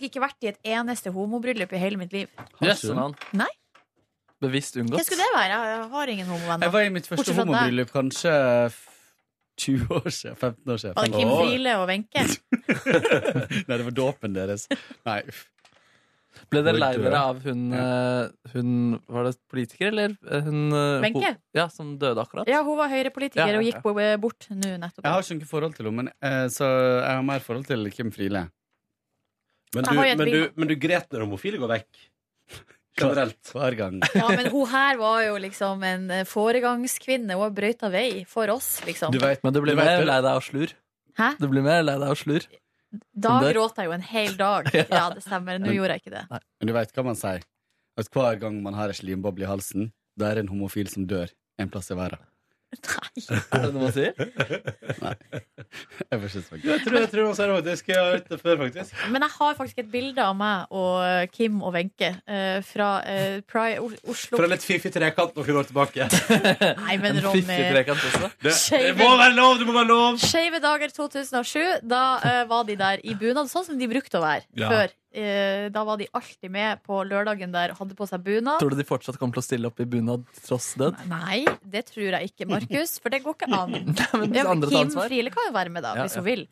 faktisk 0.00 0.16
ikke 0.16 0.22
vært 0.24 0.44
i 0.46 0.50
et 0.50 0.58
eneste 0.64 1.12
homobryllup 1.12 1.72
i 1.76 1.80
hele 1.80 1.98
mitt 2.00 2.12
liv. 2.14 2.28
Jøsse 2.64 2.94
navn. 2.96 3.14
Nei. 3.36 3.48
Bevisst 4.40 4.74
Hva 4.80 5.02
skulle 5.04 5.20
det 5.20 5.34
være? 5.36 5.56
Jeg 5.68 5.88
har 5.92 6.06
ingen 6.14 6.26
homovenner. 6.30 6.64
Jeg 6.64 6.72
var 6.72 6.80
i 6.86 6.88
mitt 6.94 7.04
første 7.06 7.20
Bortsett 7.20 7.36
fra 7.36 7.44
deg. 7.44 7.52
homobryllup 7.52 7.90
kanskje 7.92 8.34
20 9.60 9.90
år 9.98 10.08
siden. 10.08 10.36
15 10.40 10.72
år 10.72 10.78
siden. 10.80 10.94
Var 10.96 11.04
det 11.04 11.12
Kim 11.18 11.28
Åh. 11.28 11.40
Friele 11.44 11.74
og 11.76 11.88
Wenche? 11.90 12.22
Nei, 13.68 13.76
det 13.76 13.84
var 13.84 13.96
dåpen 13.98 14.32
deres. 14.36 14.64
Nei, 15.04 15.18
uff. 15.28 15.42
Ble 16.50 16.62
dere 16.64 16.78
lei 16.78 16.88
dere 16.96 17.18
av 17.20 17.40
hun, 17.44 17.64
eh, 17.74 18.28
hun 18.54 18.70
Var 19.12 19.26
det 19.26 19.32
politiker, 19.50 19.90
eller? 19.90 20.14
Eh, 20.24 20.40
Hun 20.46 20.72
eh, 20.72 21.00
Wenche? 21.04 21.32
ho- 21.34 21.58
Ja, 21.58 21.66
som 21.68 21.90
døde 22.00 22.22
akkurat? 22.22 22.48
Ja, 22.48 22.62
hun 22.64 22.78
var 22.78 22.88
høyrepolitiker 22.88 23.42
Ja, 23.42 23.50
ja, 23.52 23.58
og 23.60 23.66
gikk 23.66 23.82
bo- 23.84 24.16
bort 24.22 24.46
nå 24.48 24.70
nettopp. 24.80 25.04
Jeg 25.04 25.12
har 25.12 25.20
ikke 25.26 25.36
noe 25.42 25.50
forhold 25.50 25.74
til 25.76 25.90
henne, 25.90 25.96
men, 26.00 26.08
eh, 26.22 26.46
så 26.48 26.64
jeg 26.70 27.12
har 27.18 27.22
mer 27.26 27.40
forhold 27.44 27.66
til 27.68 27.84
Kim 27.92 28.10
Friele. 28.14 28.46
Men 29.74 29.86
du, 29.86 29.94
men, 29.96 30.26
du, 30.26 30.40
men 30.58 30.68
du 30.68 30.74
gret 30.82 31.06
når 31.12 31.22
homofile 31.26 31.60
går 31.62 31.70
vekk? 31.76 32.06
Generelt. 33.00 33.52
Hver 33.54 33.76
gang. 33.78 34.00
Ja, 34.18 34.28
men 34.34 34.48
hun 34.50 34.66
her 34.68 34.98
var 35.00 35.20
jo 35.24 35.36
liksom 35.40 35.82
en 35.86 36.08
eh, 36.10 36.24
foregangskvinne. 36.28 37.36
Hun 37.38 37.46
har 37.46 37.52
brøyta 37.54 37.90
vei 37.92 38.24
for 38.28 38.50
oss, 38.52 38.80
liksom. 38.86 39.14
Du 39.14 39.20
vet, 39.22 39.42
Men 39.46 39.54
du 39.54 39.60
blir 39.62 39.78
Du 39.78 39.80
mer 39.82 40.02
lei 40.04 40.18
deg 40.20 40.32
av 40.32 40.42
slur? 40.44 40.74
Hæ? 41.20 41.30
Du 41.40 41.46
blir 41.52 41.64
mer 41.64 41.84
lei 41.86 41.94
deg 42.02 42.10
av 42.10 42.18
slur? 42.18 42.46
Da 43.14 43.36
gråt 43.46 43.78
jeg 43.78 43.86
jo 43.86 43.94
en 43.94 44.02
hel 44.10 44.34
dag. 44.36 44.68
Ja, 44.90 45.06
det 45.14 45.22
stemmer. 45.22 45.60
Nå 45.62 45.72
gjorde 45.76 45.96
jeg 45.96 46.04
ikke 46.04 46.16
det. 46.18 46.24
men 46.58 46.70
du 46.72 46.74
vet 46.74 46.92
hva 46.96 47.06
man 47.06 47.18
sier? 47.18 47.46
At 48.00 48.10
hver 48.14 48.40
gang 48.42 48.58
man 48.64 48.74
har 48.74 48.90
en 48.90 48.98
slimboble 48.98 49.46
i 49.46 49.48
halsen, 49.50 49.92
da 50.18 50.30
er 50.30 50.40
det 50.40 50.46
en 50.48 50.52
homofil 50.56 50.90
som 50.90 51.06
dør 51.06 51.30
en 51.62 51.70
plass 51.70 51.90
i 51.94 51.96
verden. 51.98 52.22
Nei. 52.70 53.22
Er 53.50 53.64
det 53.64 53.70
noe 53.74 53.82
man 53.82 53.92
sier? 53.94 54.12
Jeg 54.14 54.20
ikke 56.20 56.42
svare. 56.42 56.60
Jeg 56.62 56.82
tror, 56.84 56.96
jeg 57.00 57.08
tror 57.10 57.24
man 57.26 57.34
sier 57.36 57.48
det 57.50 57.56
faktisk. 57.58 57.88
Jeg 57.90 57.98
har 57.98 58.10
hørt 58.14 58.28
det 58.30 58.38
før, 58.40 58.56
faktisk. 58.60 58.90
Men 59.10 59.24
jeg 59.26 59.32
har 59.36 59.56
faktisk 59.58 59.78
et 59.82 59.88
bilde 59.90 60.22
av 60.24 60.36
meg 60.38 60.70
og 60.80 60.92
eh, 61.06 61.24
Kim 61.34 61.58
og 61.66 61.74
Wenche 61.74 62.10
eh, 62.30 62.60
fra 62.66 62.90
eh, 63.10 63.40
Pri 63.50 63.74
Oslo 63.82 64.38
Fra 64.38 64.46
litt 64.50 64.64
fiffig 64.66 64.92
trekant 64.94 65.34
noen 65.38 65.58
år 65.62 65.66
tilbake. 65.70 66.06
Nei, 66.84 66.96
men 67.02 67.18
Ronny 67.24 67.42
trekant 67.48 68.06
også? 68.10 68.30
Det, 68.46 68.54
det 68.70 68.94
må 68.98 69.10
være 69.18 69.34
lov! 69.36 69.52
Det 69.60 69.66
må 69.68 69.74
være 69.76 69.90
lov! 69.90 70.10
Skeive 70.22 70.58
dager 70.62 70.88
2007. 70.94 71.66
Da 71.90 72.04
eh, 72.22 72.42
var 72.50 72.62
de 72.70 72.78
der 72.80 72.96
i 73.02 73.12
bunad, 73.18 73.50
sånn 73.50 73.66
som 73.66 73.78
de 73.82 73.90
brukte 73.90 74.18
å 74.20 74.24
være 74.24 74.46
Ja. 74.58 74.70
før. 74.70 74.88
Eh, 75.10 75.66
da 75.74 75.82
var 75.82 75.98
de 75.98 76.06
alltid 76.14 76.52
med 76.54 76.82
på 76.86 77.00
lørdagen 77.02 77.50
der, 77.50 77.72
hadde 77.74 77.96
på 77.98 78.06
seg 78.06 78.22
bunad. 78.22 78.60
Tror 78.62 78.70
du 78.70 78.78
de 78.78 78.86
fortsatt 78.86 79.16
kommer 79.18 79.34
til 79.34 79.42
å 79.42 79.46
stille 79.48 79.70
opp 79.70 79.80
i 79.82 79.86
bunad 79.90 80.22
tross 80.44 80.68
død? 80.78 81.00
Nei, 81.10 81.40
det 81.66 81.82
tror 81.88 82.14
jeg 82.14 82.30
ikke, 82.30 82.46
Markus, 82.46 82.92
for 83.02 83.10
det 83.10 83.18
går 83.24 83.34
ikke 83.34 83.48
an. 83.50 83.74
Men 84.20 84.30
hvis 84.30 84.46
andre 84.52 84.68
tar 84.68 84.76
Kim 84.76 84.84
ansvar? 84.84 85.08
Friele 85.10 85.32
kan 85.34 85.48
jo 85.48 85.54
være 85.56 85.72
med, 85.74 85.82
da, 85.82 85.96
Ja, 85.98 86.04
hvis 86.06 86.14
ja. 86.14 86.22
hun 86.22 86.28
vil. 86.28 86.44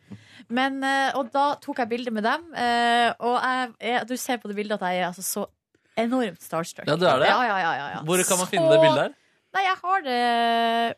Men, 0.59 0.81
eh, 0.83 1.15
og 1.15 1.31
da 1.31 1.45
tok 1.63 1.79
jeg 1.85 1.91
bilde 1.93 2.11
med 2.17 2.27
dem, 2.27 2.49
eh, 2.59 3.07
og 3.23 3.37
jeg, 3.37 3.71
jeg, 3.91 4.01
du 4.09 4.13
ser 4.19 4.41
på 4.43 4.51
det 4.51 4.57
bildet 4.59 4.75
at 4.75 4.89
jeg 4.89 5.05
er 5.05 5.07
altså 5.07 5.23
så 5.23 5.45
enormt 5.99 6.43
starstruck. 6.43 6.87
Ja, 6.89 6.97
du 6.99 7.05
er 7.07 7.23
det? 7.23 7.29
Ja, 7.31 7.39
ja, 7.47 7.59
ja, 7.63 7.71
ja, 7.79 7.87
ja. 7.95 8.01
Hvor 8.07 8.23
kan 8.27 8.41
man 8.41 8.49
finne 8.51 8.67
det 8.73 8.81
bildet 8.83 9.03
her? 9.05 9.15
Nei, 9.55 9.63
jeg 9.65 9.77
har 9.81 10.03
det 10.05 10.19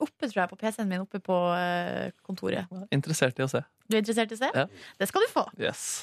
oppe, 0.04 0.28
tror 0.28 0.42
jeg, 0.42 0.50
på 0.52 0.58
PC-en 0.60 0.90
min 0.90 1.06
oppe 1.06 1.22
på 1.24 1.38
eh, 1.56 2.10
kontoret. 2.26 2.74
Interessert 2.92 3.38
i 3.40 3.46
å 3.46 3.50
se. 3.54 3.62
Du 3.86 3.96
er 3.96 4.02
interessert 4.02 4.34
i 4.34 4.40
å 4.40 4.42
se? 4.42 4.50
Ja. 4.64 4.66
Det 5.00 5.08
skal 5.14 5.24
du 5.24 5.32
få. 5.32 5.46
Yes. 5.62 6.02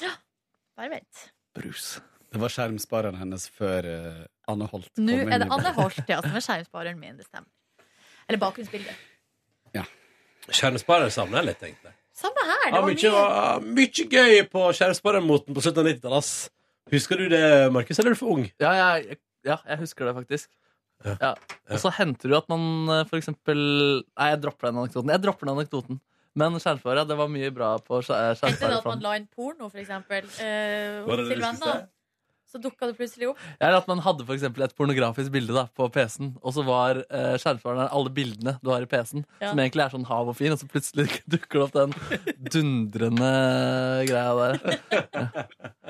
Bare 0.79 0.95
vent. 0.95 1.27
Brus. 1.57 1.99
Det 2.29 2.37
var 2.41 2.51
skjermspareren 2.53 3.17
hennes 3.17 3.47
før 3.49 3.85
uh, 3.89 4.25
Anne 4.51 4.67
Holt 4.69 4.89
kom 4.93 5.05
Nå 5.07 5.15
inn 5.23 5.31
er 5.33 5.41
det 5.41 5.47
Anne 5.49 5.71
Holt, 5.77 5.97
ja, 6.09 6.19
som 6.21 6.35
er 6.37 6.43
skjermspareren 6.47 6.99
min. 7.01 7.17
Det 7.17 7.25
stemmer. 7.25 7.49
Eller 8.29 8.41
bakgrunnsbildet. 8.43 8.99
Ja. 9.73 9.85
Skjermsparer 10.49 11.09
savner 11.13 11.41
jeg 11.41 11.49
litt, 11.51 11.65
egentlig. 11.71 11.95
Samme 12.19 12.43
her. 12.45 12.61
Det 12.67 12.69
Ja, 12.69 12.79
var 12.81 12.87
mye, 12.89 12.99
mye. 13.01 13.11
var 13.15 13.65
mye 13.79 14.05
gøy 14.13 14.43
på 14.51 14.63
skjermsparermoten 14.77 15.55
på 15.57 15.63
slutten 15.65 15.81
av 15.85 15.89
90-tallet. 15.93 16.31
Husker 16.93 17.21
du 17.21 17.27
det, 17.33 17.43
Markus, 17.73 17.99
eller 18.01 18.11
er 18.13 18.17
du 18.17 18.19
for 18.21 18.33
ung? 18.35 18.45
Ja, 18.61 18.71
jeg, 18.77 19.17
ja, 19.45 19.57
jeg 19.69 19.81
husker 19.83 20.09
det 20.09 20.15
faktisk. 20.19 20.49
Ja. 21.05 21.13
Ja. 21.21 21.31
Og 21.71 21.79
så 21.79 21.91
henter 21.95 22.27
du 22.29 22.35
at 22.35 22.49
man 22.51 22.63
eh, 22.91 23.05
for 23.07 23.15
eksempel 23.21 23.55
Nei, 24.03 24.25
jeg 24.33 24.41
dropper 24.43 24.67
den 24.67 24.81
anekdoten. 24.81 25.13
Jeg 25.13 25.23
dropper 25.23 25.47
den 25.47 25.53
anekdoten. 25.55 25.99
Men 26.37 26.59
skjærfare, 26.61 27.05
det 27.09 27.17
var 27.17 27.29
mye 27.31 27.49
bra 27.51 27.71
på 27.81 28.01
skjærfare. 28.05 28.51
Hendte 28.51 28.67
det 28.69 28.77
at 28.81 28.89
man 28.91 29.01
la 29.05 29.15
inn 29.17 29.29
porno, 29.33 29.69
for 29.69 29.81
eksempel, 29.81 30.27
eh, 30.43 31.07
til 31.07 31.41
venner? 31.41 31.87
Så 32.49 32.57
dukka 32.61 32.87
det 32.89 32.95
plutselig 32.97 33.27
opp. 33.29 33.41
Eller 33.61 33.77
at 33.77 33.87
man 33.91 33.99
hadde 34.01 34.25
for 34.25 34.33
eksempel 34.33 34.63
et 34.65 34.73
pornografisk 34.77 35.29
bilde 35.35 35.53
da, 35.53 35.67
på 35.77 35.85
PC-en, 35.93 36.31
og 36.41 36.55
så 36.55 36.63
var 36.65 36.97
uh, 37.05 37.35
skjermspareren 37.37 37.91
alle 37.93 38.09
bildene 38.15 38.55
du 38.65 38.71
har 38.73 38.81
i 38.81 38.89
PC-en, 38.89 39.25
Ja. 39.41 39.51
som 39.51 39.61
egentlig 39.61 39.83
er 39.85 39.93
sånn 39.93 40.07
hav 40.09 40.31
og 40.31 40.37
fin, 40.39 40.55
og 40.55 40.57
så 40.57 40.65
plutselig 40.71 41.05
dukker 41.33 41.61
det 41.61 41.67
opp 41.67 41.77
den 41.77 41.93
dundrende 42.49 43.29
greia 44.09 44.33
der. 44.39 44.59
Ja. 45.13 45.29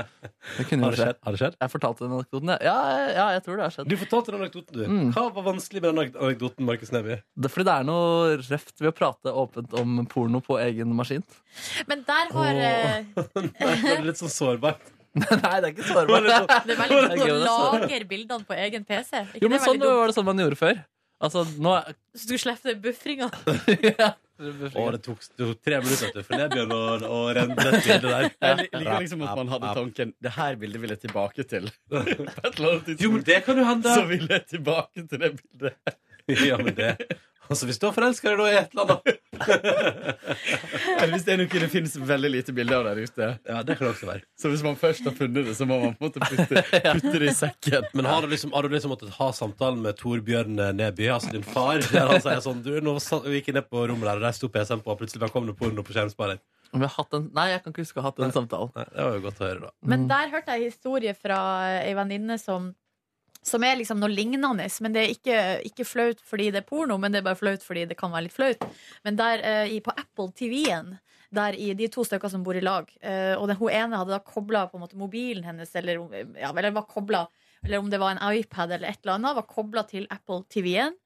Det 0.57 0.63
kunne 0.69 0.87
Har 0.87 0.93
det 0.95 0.97
skje. 0.97 1.05
skjedd? 1.05 1.17
Har 1.27 1.35
det 1.35 1.39
skjedd? 1.41 1.55
Jeg 1.61 1.71
fortalte 1.73 2.03
den 2.05 2.13
anekdoten, 2.15 2.49
ja. 2.49 2.57
Ja, 2.63 2.75
ja, 3.13 3.25
jeg 3.35 3.41
tror 3.45 3.57
det 3.59 3.65
har 3.67 3.73
skjedd. 3.75 3.89
Du 3.91 3.95
fortalte 3.99 4.31
den 4.33 4.39
anekdoten, 4.41 4.77
du. 4.79 4.83
Mm. 4.89 5.09
Hva 5.13 5.25
var 5.35 5.45
vanskelig 5.45 5.81
med 5.83 5.89
den 5.91 5.99
anekdoten, 6.23 6.65
Markus 6.65 6.93
Neby? 6.95 7.17
Det 7.35 7.49
er 7.49 7.53
fordi 7.53 7.67
det 7.67 7.75
er 7.75 7.87
noe 7.89 8.37
røft 8.39 8.81
ved 8.81 8.89
å 8.89 8.95
prate 8.97 9.33
åpent 9.43 9.75
om 9.77 9.99
porno 10.09 10.41
på 10.45 10.57
egen 10.63 10.95
maskin. 10.97 11.25
Men 11.91 12.01
der 12.07 12.31
har 12.33 12.61
oh. 12.63 13.35
Nei, 13.43 13.75
det 13.83 13.93
er 13.99 14.07
litt 14.07 14.21
sånn 14.23 14.31
sårbart. 14.33 14.81
Nei, 15.43 15.55
det 15.61 15.67
er 15.67 15.73
ikke 15.73 15.87
sårbart. 15.89 16.29
Det 16.67 16.75
er 16.75 16.79
veldig 16.79 17.01
Det 17.09 17.17
godt 17.17 17.33
å 17.33 17.41
lagre 17.73 18.05
bildene 18.09 18.45
på 18.45 18.55
egen 18.55 18.83
PC. 18.85 19.25
Ikke 19.33 19.43
Jo, 19.43 19.49
men 19.49 19.57
det 19.59 19.65
sånn 19.65 19.79
dumt? 19.81 19.97
var 19.99 20.07
det 20.11 20.15
sånn 20.19 20.27
man 20.29 20.41
gjorde 20.45 20.59
før. 20.59 20.81
Altså, 21.19 21.41
nå 21.59 21.71
er 21.75 21.95
Så 22.15 22.29
du 22.29 22.37
slipper 22.39 22.77
buffringa. 22.79 23.27
ja. 23.99 24.13
Å, 24.39 24.83
det 24.95 25.01
tok, 25.03 25.19
det 25.35 25.47
tok 25.49 25.57
tre 25.67 25.79
minutter 25.83 26.23
for 26.23 26.39
Nebjørn 26.39 26.71
å, 26.71 26.81
å 27.11 27.17
renne 27.35 27.57
det 27.59 27.71
bildet 27.83 28.05
der. 28.07 28.27
Jeg 28.29 28.59
li- 28.61 28.69
liker 28.85 29.01
liksom 29.03 29.25
at 29.27 29.33
man 29.41 29.49
hadde 29.51 29.73
tanken 29.75 30.13
Det 30.23 30.31
her 30.37 30.55
bildet 30.61 30.79
vil 30.85 30.93
jeg 30.95 31.01
tilbake 31.03 31.43
til. 31.51 31.67
På 31.91 31.99
et 32.05 32.53
eller 32.53 32.77
annet 32.77 33.03
Jo, 33.03 33.11
men 33.17 33.25
det 33.27 33.41
kan 33.49 33.59
jo 33.59 33.65
hende. 33.67 33.97
så 33.99 34.05
vil 34.07 34.23
jeg 34.31 34.45
tilbake 34.53 35.03
til 35.11 35.25
det 35.25 35.33
bildet. 35.41 35.97
Ja, 36.47 36.61
men 36.61 36.71
det 36.77 36.93
Altså, 37.49 37.65
hvis 37.65 37.79
du 37.81 37.87
har 37.87 37.93
forelska 37.95 38.29
deg 38.29 38.37
da 38.39 38.47
i 38.49 38.57
et 38.59 38.75
eller 38.75 38.83
annet 38.85 39.03
Eller 40.99 41.13
hvis 41.15 41.23
det 41.25 41.33
er 41.33 41.39
noe 41.41 41.61
det 41.63 41.69
finnes 41.71 41.95
veldig 42.11 42.29
lite 42.29 42.53
bilder 42.55 42.77
av 42.77 42.89
der 42.91 42.99
ute. 43.07 43.29
Ja, 43.49 43.61
det 43.65 43.77
kan 43.79 43.87
det 43.87 43.93
også 43.95 44.09
være. 44.09 44.23
Så 44.37 44.51
hvis 44.51 44.61
man 44.65 44.77
først 44.79 45.07
har 45.07 45.15
funnet 45.17 45.47
det, 45.47 45.55
så 45.57 45.65
må 45.69 45.79
man 45.81 45.95
på 45.97 46.05
en 46.05 46.11
måte 46.11 46.21
putte, 46.27 46.63
putte 46.99 47.15
det 47.23 47.31
i 47.31 47.35
sekken. 47.39 47.89
Men 47.97 48.09
har 48.09 48.21
du 48.21 48.29
liksom, 48.33 48.53
har 48.53 48.67
du 48.67 48.75
liksom 48.75 48.93
måttet 48.93 49.15
ha 49.17 49.31
samtalen 49.35 49.81
med 49.85 49.97
Torbjørn 49.99 50.61
Neby, 50.77 51.09
altså 51.15 51.33
din 51.33 51.45
far, 51.47 51.81
der 51.89 52.13
han 52.13 52.21
sier 52.23 52.43
sånn 52.45 52.61
Du, 52.65 52.71
nå 52.83 52.97
gikk 53.33 53.49
jeg 53.49 53.57
ned 53.57 53.69
på 53.71 53.87
rommet 53.89 54.05
der, 54.11 54.21
og 54.21 54.27
der 54.27 54.37
sto 54.37 54.51
PC-en 54.53 54.83
på, 54.85 54.93
og 54.93 55.01
plutselig 55.01 55.23
bare 55.25 55.33
kom 55.33 55.49
det 55.49 55.57
porno 55.57 55.85
på 55.85 55.95
skjermsparer. 55.95 56.41
Om 56.69 56.83
jeg 56.85 56.91
har 56.91 57.01
hatt 57.01 57.15
en, 57.17 57.23
nei, 57.33 57.47
jeg 57.49 57.63
kan 57.63 57.73
ikke 57.73 57.81
huske 57.81 57.97
å 57.97 58.03
ha 58.03 58.11
hatt 58.11 58.19
den 58.21 58.33
samtalen. 58.35 58.69
Nei, 58.75 58.85
det 58.93 59.05
var 59.07 59.15
jo 59.17 59.23
godt 59.25 59.39
å 59.41 59.47
høre, 59.47 59.61
da. 59.63 59.71
Men 59.89 60.05
der 60.11 60.29
hørte 60.35 60.53
jeg 60.57 60.69
historie 60.69 61.15
fra 61.17 61.39
ei 61.79 61.95
venninne 61.97 62.37
som 62.41 62.69
som 63.45 63.63
er 63.63 63.77
liksom 63.79 64.01
noe 64.01 64.11
lignende, 64.11 64.67
men 64.83 64.95
det 64.95 65.01
er 65.01 65.13
ikke, 65.13 65.37
ikke 65.69 65.87
flaut 65.87 66.23
fordi 66.25 66.49
det 66.53 66.63
er 66.63 66.67
porno, 66.67 66.97
men 66.99 67.13
det 67.13 67.21
er 67.21 67.29
bare 67.29 67.39
flaut 67.39 67.63
fordi 67.65 67.85
det 67.89 67.97
kan 67.99 68.11
være 68.11 68.27
litt 68.27 68.35
flaut. 68.35 68.65
Men 69.07 69.19
der 69.19 69.43
eh, 69.47 69.77
på 69.83 69.95
Apple 69.95 70.31
TV-en, 70.35 70.97
der 71.35 71.55
i 71.55 71.71
de 71.77 71.87
to 71.93 72.03
stykker 72.05 72.31
som 72.31 72.43
bor 72.43 72.57
i 72.57 72.63
lag, 72.63 72.89
eh, 73.01 73.35
og 73.37 73.47
den, 73.49 73.59
hun 73.59 73.71
ene 73.71 73.99
hadde 74.01 74.15
da 74.15 74.21
kobla 74.25 74.65
mobilen 74.97 75.45
hennes, 75.45 75.71
eller, 75.77 76.01
ja, 76.39 76.51
eller 76.51 76.75
var 76.75 76.89
koblet, 76.89 77.29
eller 77.63 77.79
om 77.79 77.89
det 77.91 77.99
var 78.01 78.15
en 78.15 78.23
iPad 78.33 78.75
eller 78.75 78.89
et 78.89 79.03
eller 79.03 79.17
annet, 79.17 79.37
var 79.37 79.47
kobla 79.47 79.85
til 79.87 80.07
Apple 80.11 80.43
TV-en. 80.51 80.97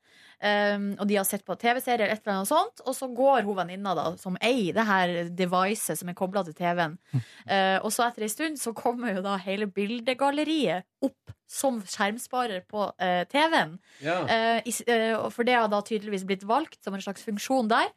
Um, 0.43 0.89
og 0.99 1.07
de 1.07 1.15
har 1.15 1.23
sett 1.23 1.45
på 1.47 1.55
TV-serier, 1.55 2.09
et 2.11 2.19
eller 2.25 2.41
annet 2.41 2.49
sånt 2.49 2.81
og 2.83 2.95
så 2.97 3.07
går 3.15 3.45
hun 3.47 3.55
venninna 3.61 3.93
da, 3.95 4.09
som 4.19 4.35
eier 4.43 4.75
det 4.75 4.83
her 4.83 5.13
devicet 5.31 5.99
som 5.99 6.09
er 6.11 6.17
kobla 6.19 6.43
til 6.43 6.57
TV-en. 6.57 6.97
Uh, 7.47 7.79
og 7.79 7.87
så 7.95 8.09
etter 8.09 8.25
en 8.25 8.33
stund 8.33 8.59
så 8.59 8.73
kommer 8.75 9.15
jo 9.15 9.23
da 9.23 9.37
hele 9.39 9.69
bildegalleriet 9.71 10.83
opp 11.05 11.33
som 11.47 11.79
skjermsparer 11.87 12.65
på 12.67 12.89
uh, 12.91 13.23
TV-en. 13.31 13.77
Ja. 14.03 14.19
Uh, 14.27 15.29
for 15.31 15.47
det 15.47 15.55
har 15.55 15.71
da 15.71 15.79
tydeligvis 15.85 16.27
blitt 16.27 16.43
valgt 16.49 16.81
som 16.83 16.97
en 16.97 17.05
slags 17.05 17.23
funksjon 17.23 17.71
der. 17.71 17.93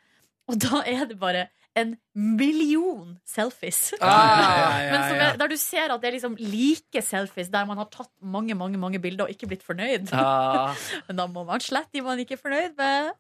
Og 0.47 0.61
da 0.63 0.85
er 0.87 1.09
det 1.11 1.19
bare 1.19 1.49
en 1.77 1.95
million 2.17 3.17
selfies. 3.29 3.93
Ah, 4.01 4.09
ja, 4.41 4.69
ja. 4.89 5.01
er, 5.13 5.39
der 5.41 5.51
du 5.53 5.57
ser 5.61 5.93
at 5.93 6.01
det 6.01 6.09
er 6.09 6.17
liksom 6.17 6.37
like 6.41 7.03
selfies 7.05 7.51
der 7.53 7.69
man 7.69 7.77
har 7.83 7.91
tatt 7.93 8.11
mange 8.25 8.57
mange, 8.57 8.81
mange 8.81 9.01
bilder 9.03 9.27
og 9.27 9.35
ikke 9.35 9.51
blitt 9.51 9.67
fornøyd. 9.67 10.09
Ah. 10.17 10.73
Men 11.09 11.21
da 11.21 11.29
må 11.31 11.45
man 11.49 11.63
slette 11.63 11.93
de 11.93 12.05
man 12.05 12.21
ikke 12.23 12.39
er 12.39 12.43
fornøyd 12.43 12.77
med, 12.81 13.13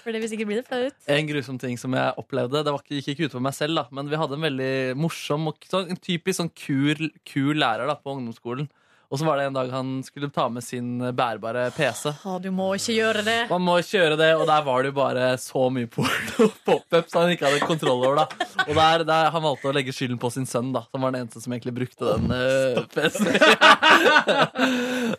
For 0.00 0.14
det 0.14 0.22
hvis 0.22 0.36
ikke 0.36 0.46
blir 0.48 0.62
det 0.62 0.68
flaut. 0.68 0.96
En 1.10 1.28
grusom 1.28 1.58
ting 1.60 1.76
som 1.80 1.94
jeg 1.96 2.14
opplevde 2.20 2.62
Det 2.64 2.72
var 2.72 2.82
ikke, 2.84 3.00
gikk 3.00 3.12
ikke 3.12 3.30
ut 3.30 3.38
på 3.38 3.44
meg 3.44 3.56
selv, 3.56 3.76
da 3.76 3.88
men 3.90 4.10
vi 4.10 4.18
hadde 4.18 4.36
en 4.38 4.46
veldig 4.46 4.72
morsom 4.98 5.50
og 5.50 5.66
sånn, 5.68 5.90
en 5.92 6.00
typisk 6.00 6.40
sånn 6.40 6.52
kul, 6.54 7.10
kul 7.26 7.58
lærer 7.58 7.90
da 7.90 7.96
på 7.98 8.14
ungdomsskolen. 8.14 8.70
Og 9.10 9.18
så 9.18 9.26
var 9.26 9.40
det 9.40 9.48
en 9.48 9.56
dag 9.56 9.70
han 9.74 9.88
skulle 10.06 10.28
ta 10.30 10.44
med 10.48 10.62
sin 10.62 11.00
bærbare 11.18 11.64
PC. 11.74 12.12
Å, 12.22 12.36
du 12.38 12.46
må 12.54 12.68
ikke 12.78 12.94
gjøre 12.94 13.24
det. 13.26 13.38
Man 13.50 13.64
må 13.66 13.74
ikke 13.82 13.96
gjøre 13.96 14.18
det, 14.20 14.28
og 14.38 14.44
der 14.46 14.62
var 14.68 14.84
det 14.84 14.92
jo 14.92 14.96
bare 15.00 15.24
så 15.42 15.64
mye 15.74 15.88
porno 15.90 16.46
pop-up 16.68 17.10
som 17.10 17.24
han 17.24 17.34
ikke 17.34 17.48
hadde 17.48 17.66
kontroll 17.66 18.04
over. 18.06 18.20
da 18.20 18.68
Og 18.68 18.70
der, 18.78 19.04
der 19.08 19.32
Han 19.34 19.42
valgte 19.42 19.72
å 19.72 19.74
legge 19.74 19.94
skylden 19.96 20.20
på 20.22 20.30
sin 20.30 20.46
sønn, 20.46 20.70
da 20.76 20.84
som 20.86 21.02
var 21.02 21.10
den 21.10 21.24
eneste 21.24 21.42
som 21.42 21.56
egentlig 21.56 21.74
brukte 21.80 22.06
den 22.06 22.30
uh, 22.30 22.86
PC-en. 22.94 23.34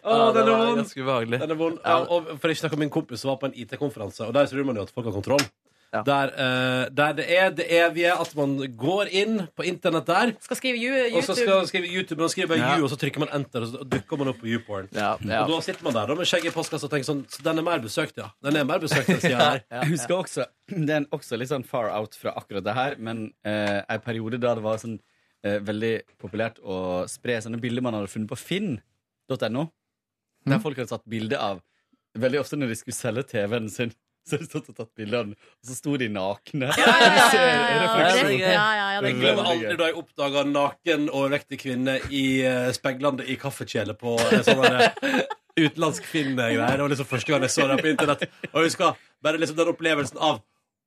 Å, 0.01 0.15
Ja, 0.15 0.31
er. 1.35 1.43
Den 1.43 1.51
er 1.51 1.59
vond. 1.59 1.81
Ja, 1.83 1.99
og 2.07 2.31
for 2.37 2.51
ikke 2.51 2.63
snakke 2.63 2.79
om 2.79 2.85
min 2.85 2.93
kompis 2.93 3.25
som 3.25 3.33
var 3.33 3.41
på 3.43 3.49
en 3.51 3.57
IT-konferanse, 3.59 4.23
og 4.27 4.35
der 4.39 4.47
tror 4.47 4.67
man 4.67 4.79
jo 4.79 4.87
at 4.87 4.95
folk 4.95 5.09
har 5.09 5.19
kontroll. 5.19 5.43
Ja. 5.91 6.01
Der, 6.07 6.29
eh, 6.39 6.89
der 6.95 7.13
det 7.17 7.25
er 7.35 7.49
det 7.51 7.65
evige 7.67 8.13
at 8.15 8.29
man 8.37 8.53
går 8.79 9.09
inn 9.11 9.41
på 9.57 9.65
internett 9.67 10.05
der, 10.07 10.29
Skal 10.39 10.55
skrive 10.55 10.77
you- 10.79 11.17
og 11.17 11.23
så 11.23 11.33
YouTube. 11.33 11.35
skal 11.41 11.55
man 11.57 11.67
skrive 11.67 11.87
YouTube, 11.91 12.19
man 12.21 12.29
skriver 12.31 12.55
Ja. 12.61 12.77
you, 12.77 12.83
og 12.85 12.89
så 12.93 12.95
trykker 13.01 13.19
man 13.19 13.27
enter, 13.35 13.61
og 13.61 13.67
så 13.73 13.83
dukker 13.83 14.17
man 14.17 14.27
opp 14.31 14.39
på 14.39 14.47
YouPorn. 14.47 14.87
Ja, 14.95 15.17
ja. 15.19 15.41
Og 15.43 15.49
da 15.51 15.59
sitter 15.61 15.83
man 15.83 15.93
der 15.93 16.07
da, 16.07 16.15
med 16.15 16.25
skjegget 16.31 16.53
i 16.53 16.55
postkassa 16.55 16.85
og 16.87 16.91
tenker 16.93 17.09
sånn 17.09 17.25
Så 17.27 17.43
den 17.43 17.57
er 17.59 17.61
mer 17.67 17.79
besøkt, 17.83 18.15
ja. 18.17 18.29
Den 18.41 18.55
er 18.55 18.63
mer 18.63 18.79
besøkt, 18.79 19.09
enn 19.09 19.19
sida 19.19 19.37
her. 19.37 19.63
Jeg 19.81 19.89
husker 19.91 20.15
også, 20.15 20.45
Det 20.87 20.89
er 20.95 21.05
også 21.11 21.37
litt 21.37 21.49
sånn 21.51 21.65
far 21.67 21.89
out 21.91 22.15
fra 22.15 22.31
akkurat 22.39 22.63
det 22.63 22.73
her, 22.73 22.95
men 22.97 23.33
eh, 23.43 23.81
en 23.89 23.99
periode 23.99 24.39
da 24.39 24.55
det 24.55 24.63
var 24.63 24.77
sånn 24.79 24.95
eh, 25.43 25.59
veldig 25.59 26.01
populært 26.21 26.59
å 26.63 27.03
spre 27.11 27.41
sånne 27.43 27.59
bilder 27.59 27.81
man 27.83 27.93
hadde 27.99 28.07
funnet 28.07 28.29
på 28.31 28.37
finn.no, 28.39 29.67
der 30.47 30.59
folk 30.63 30.77
hadde 30.79 30.87
satt 30.95 31.03
bilde 31.09 31.35
av 31.37 31.59
Veldig 32.17 32.39
ofte 32.41 32.57
når 32.59 32.67
de 32.67 32.75
skulle 32.75 32.95
selge 32.97 33.23
TV-en 33.23 33.69
sin, 33.71 33.91
så 34.27 34.37
har 34.37 34.43
de 34.43 34.49
stått 34.49 34.69
og 34.71 34.77
tatt 34.77 34.91
bilder 34.97 35.21
av 35.21 35.29
den, 35.29 35.35
og 35.35 35.69
så 35.69 35.77
sto 35.77 35.95
de 35.97 36.07
nakne. 36.13 36.69
Ja, 36.77 36.93
ja, 37.01 37.09
ja, 37.09 37.25
ja, 37.33 38.67
ja, 38.93 39.01
det 39.01 39.11
er 39.11 39.21
gøy. 39.21 39.41
aldri 39.41 39.75
da 39.79 39.89
jeg 39.89 39.99
oppdaga 40.01 40.45
naken 40.49 41.09
overvektig 41.09 41.61
kvinne 41.63 41.97
i 42.13 42.25
uh, 42.45 43.25
i 43.25 43.37
kaffekjele 43.41 43.97
på 43.97 44.17
uh, 44.19 44.37
sånne 44.45 44.71
der 44.77 45.25
utenlandsk 45.57 46.05
Finn-greier. 46.07 46.61
Det 46.77 46.85
var 46.85 46.93
liksom 46.93 47.09
første 47.09 47.33
gang 47.33 47.43
jeg 47.45 47.53
så 47.53 47.67
det 47.67 47.81
på 47.81 47.91
internett. 47.91 48.29
Og 48.51 48.61
jeg 48.61 48.71
husker 48.71 49.01
bare 49.23 49.41
liksom 49.41 49.57
den 49.59 49.73
opplevelsen 49.73 50.21
av 50.21 50.39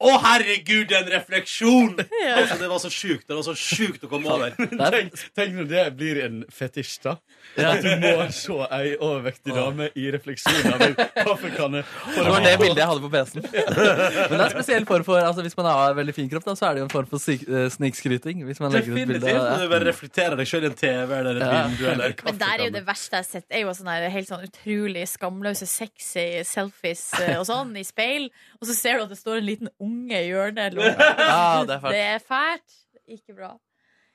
å, 0.03 0.11
herregud, 0.25 0.91
en 0.93 1.11
refleksjon! 1.13 1.95
Altså, 2.35 2.57
det 2.59 2.69
var 2.71 2.81
så 2.83 2.89
sjukt. 2.91 3.27
Det 3.29 3.37
var 3.37 3.45
så 3.47 3.53
sjukt 3.55 4.03
å 4.07 4.09
komme 4.11 4.31
over. 4.33 4.55
Tenk, 4.95 5.13
tenk 5.37 5.53
når 5.59 5.67
det 5.71 5.83
blir 5.99 6.19
en 6.25 6.39
fetisj, 6.53 6.97
da. 7.05 7.13
At 7.61 7.85
du 7.85 7.91
må 8.01 8.11
se 8.35 8.57
ei 8.75 8.95
overvektig 8.97 9.55
dame 9.55 9.91
i 10.01 10.07
refleksjon 10.15 10.67
av 10.73 10.83
en 10.83 10.97
kaffekanne. 10.97 11.83
Det 12.17 12.25
var 12.27 12.43
det 12.43 12.55
bildet 12.63 12.81
jeg 12.81 12.89
hadde 12.91 13.05
på 13.05 13.11
PC-en. 13.13 13.45
Men 13.45 14.35
det 14.35 14.39
er 14.39 14.45
en 14.47 14.55
spesiell 14.55 14.87
form 14.89 15.05
for 15.07 15.21
altså 15.21 15.45
Hvis 15.45 15.57
man 15.59 15.69
har 15.69 15.95
veldig 15.99 16.15
fin 16.17 16.29
kropp, 16.33 16.47
da, 16.49 16.55
så 16.59 16.67
er 16.69 16.77
det 16.79 16.83
jo 16.83 16.87
en 16.89 16.93
form 16.95 17.09
for 17.13 17.35
eh, 17.35 17.67
snikskryting. 17.75 18.43
Hvis 18.49 18.63
man 18.65 18.75
legger 18.75 18.97
ut 18.97 19.13
bilde 19.13 19.35
av 19.35 19.47
Når 19.53 19.65
du 19.67 19.73
bare 19.75 19.89
reflekterer 19.91 20.39
deg 20.41 20.51
sjøl 20.51 20.67
i 20.67 20.71
en 20.73 20.79
TV 20.81 21.15
eller 21.21 21.39
et 21.39 21.45
Ja. 21.45 21.61
vindu 21.69 21.87
eller 21.93 22.17
Men 22.27 22.41
der 22.41 22.55
er 22.57 22.65
jo 22.71 22.75
det 22.79 22.85
verste 22.89 23.19
jeg 23.21 23.25
har 23.27 23.31
sett, 23.31 23.47
er 23.51 23.65
jo 23.67 23.75
sånne 23.79 23.97
helt 24.17 24.31
sånn 24.33 24.47
utrolig 24.49 25.05
skamløse, 25.13 25.69
sexy 25.71 26.27
selfies 26.49 27.05
eh, 27.21 27.37
og 27.39 27.47
sånn 27.51 27.75
i 27.79 27.85
speil, 27.87 28.31
og 28.61 28.69
så 28.71 28.77
ser 28.79 28.99
du 28.99 29.07
at 29.07 29.13
det 29.15 29.21
står 29.21 29.43
en 29.43 29.49
liten 29.49 29.71
unge 29.85 30.21
hjørnet. 30.27 30.77
Ja, 30.81 31.65
det 31.69 31.79
er 31.79 31.91
det 31.95 32.05
er 32.05 32.23
fælt. 32.25 32.79
Ikke 33.05 33.37
bra. 33.37 33.51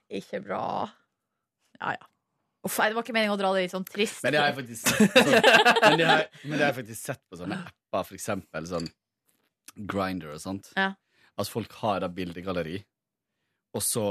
Ikke 0.09 0.41
bra. 0.43 0.63
Ja, 1.79 1.93
ja. 1.95 2.07
Uff, 2.65 2.75
det 2.75 2.95
var 2.97 3.05
ikke 3.05 3.15
meningen 3.15 3.37
å 3.37 3.39
dra 3.39 3.53
det 3.55 3.63
litt 3.63 3.73
sånn 3.73 3.85
trist. 3.87 4.19
Men 4.25 4.35
det 4.35 4.39
har 4.41 4.49
jeg 4.49 4.57
faktisk 4.57 4.89
sånn, 4.89 5.11
men 5.85 5.99
det 6.01 6.07
har, 6.09 6.25
men 6.43 6.55
det 6.57 6.59
har 6.59 6.65
jeg 6.73 6.77
faktisk 6.81 7.05
sett 7.07 7.21
på 7.31 7.39
sånne 7.39 7.59
apper, 7.63 8.07
for 8.09 8.17
eksempel 8.17 8.67
sånn 8.67 8.89
Grinder 9.87 10.33
og 10.33 10.41
sånt. 10.43 10.73
Ja. 10.75 10.89
Altså 11.39 11.55
folk 11.55 11.77
har 11.79 12.01
da 12.03 12.09
bildegalleri, 12.11 12.81
og 13.77 13.85
så 13.85 14.03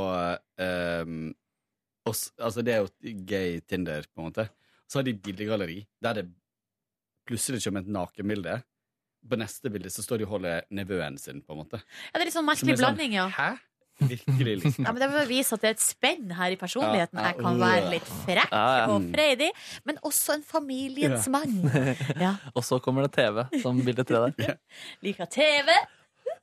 um, 0.62 1.28
og, 2.08 2.14
Altså 2.14 2.64
det 2.64 2.72
er 2.72 2.86
jo 2.86 3.14
gay 3.28 3.60
Tinder, 3.68 4.06
på 4.08 4.22
en 4.22 4.30
måte. 4.30 4.46
Så 4.88 5.00
har 5.00 5.04
de 5.04 5.16
bildegalleri 5.20 5.82
der 6.00 6.22
det 6.22 6.28
plutselig 7.28 7.60
kommer 7.66 7.84
et 7.84 7.92
nakenbilde. 7.92 8.54
På 9.28 9.38
neste 9.40 9.70
bilde 9.72 9.90
så 9.92 10.04
står 10.04 10.20
de 10.20 10.28
og 10.28 10.36
holder 10.36 10.66
nevøen 10.70 11.18
sin, 11.20 11.40
på 11.42 11.54
en 11.54 11.62
måte. 11.64 11.80
Ja, 11.80 12.18
det 12.18 12.22
er 12.22 12.28
litt 12.30 12.36
sånn 12.36 12.46
merkelig 12.46 12.74
er 12.74 12.78
sånn, 12.78 12.84
blanding, 12.84 13.16
ja. 13.18 13.26
Hæ? 13.34 13.48
Virkelig, 13.98 14.54
liksom. 14.62 14.86
Ja, 14.86 14.92
men 14.94 15.02
Det 15.02 15.08
vil 15.10 15.28
vise 15.32 15.56
at 15.56 15.64
det 15.64 15.70
er 15.72 15.76
et 15.76 15.82
spenn 15.82 16.32
her 16.38 16.54
i 16.54 16.58
personligheten. 16.60 17.18
Jeg 17.18 17.38
kan 17.40 17.60
være 17.60 17.90
litt 17.96 18.10
frekk 18.22 18.54
og 18.92 19.08
freidig, 19.12 19.50
men 19.88 19.98
også 20.06 20.38
en 20.38 20.46
familiens 20.46 21.28
mann. 21.32 21.58
Ja. 22.24 22.36
Og 22.54 22.64
så 22.66 22.78
kommer 22.82 23.06
det 23.06 23.14
TV 23.18 23.44
som 23.62 23.78
bilde 23.84 24.04
tre 24.06 24.28
der. 24.38 24.58
Liker 25.04 25.28
TV. 25.30 25.74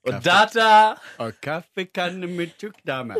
Og 0.05 0.19
data! 0.23 0.67
Og 1.23 1.33
kaffekanne 1.41 2.27
med 2.29 2.53
tjukk 2.59 2.77
dame. 2.85 3.17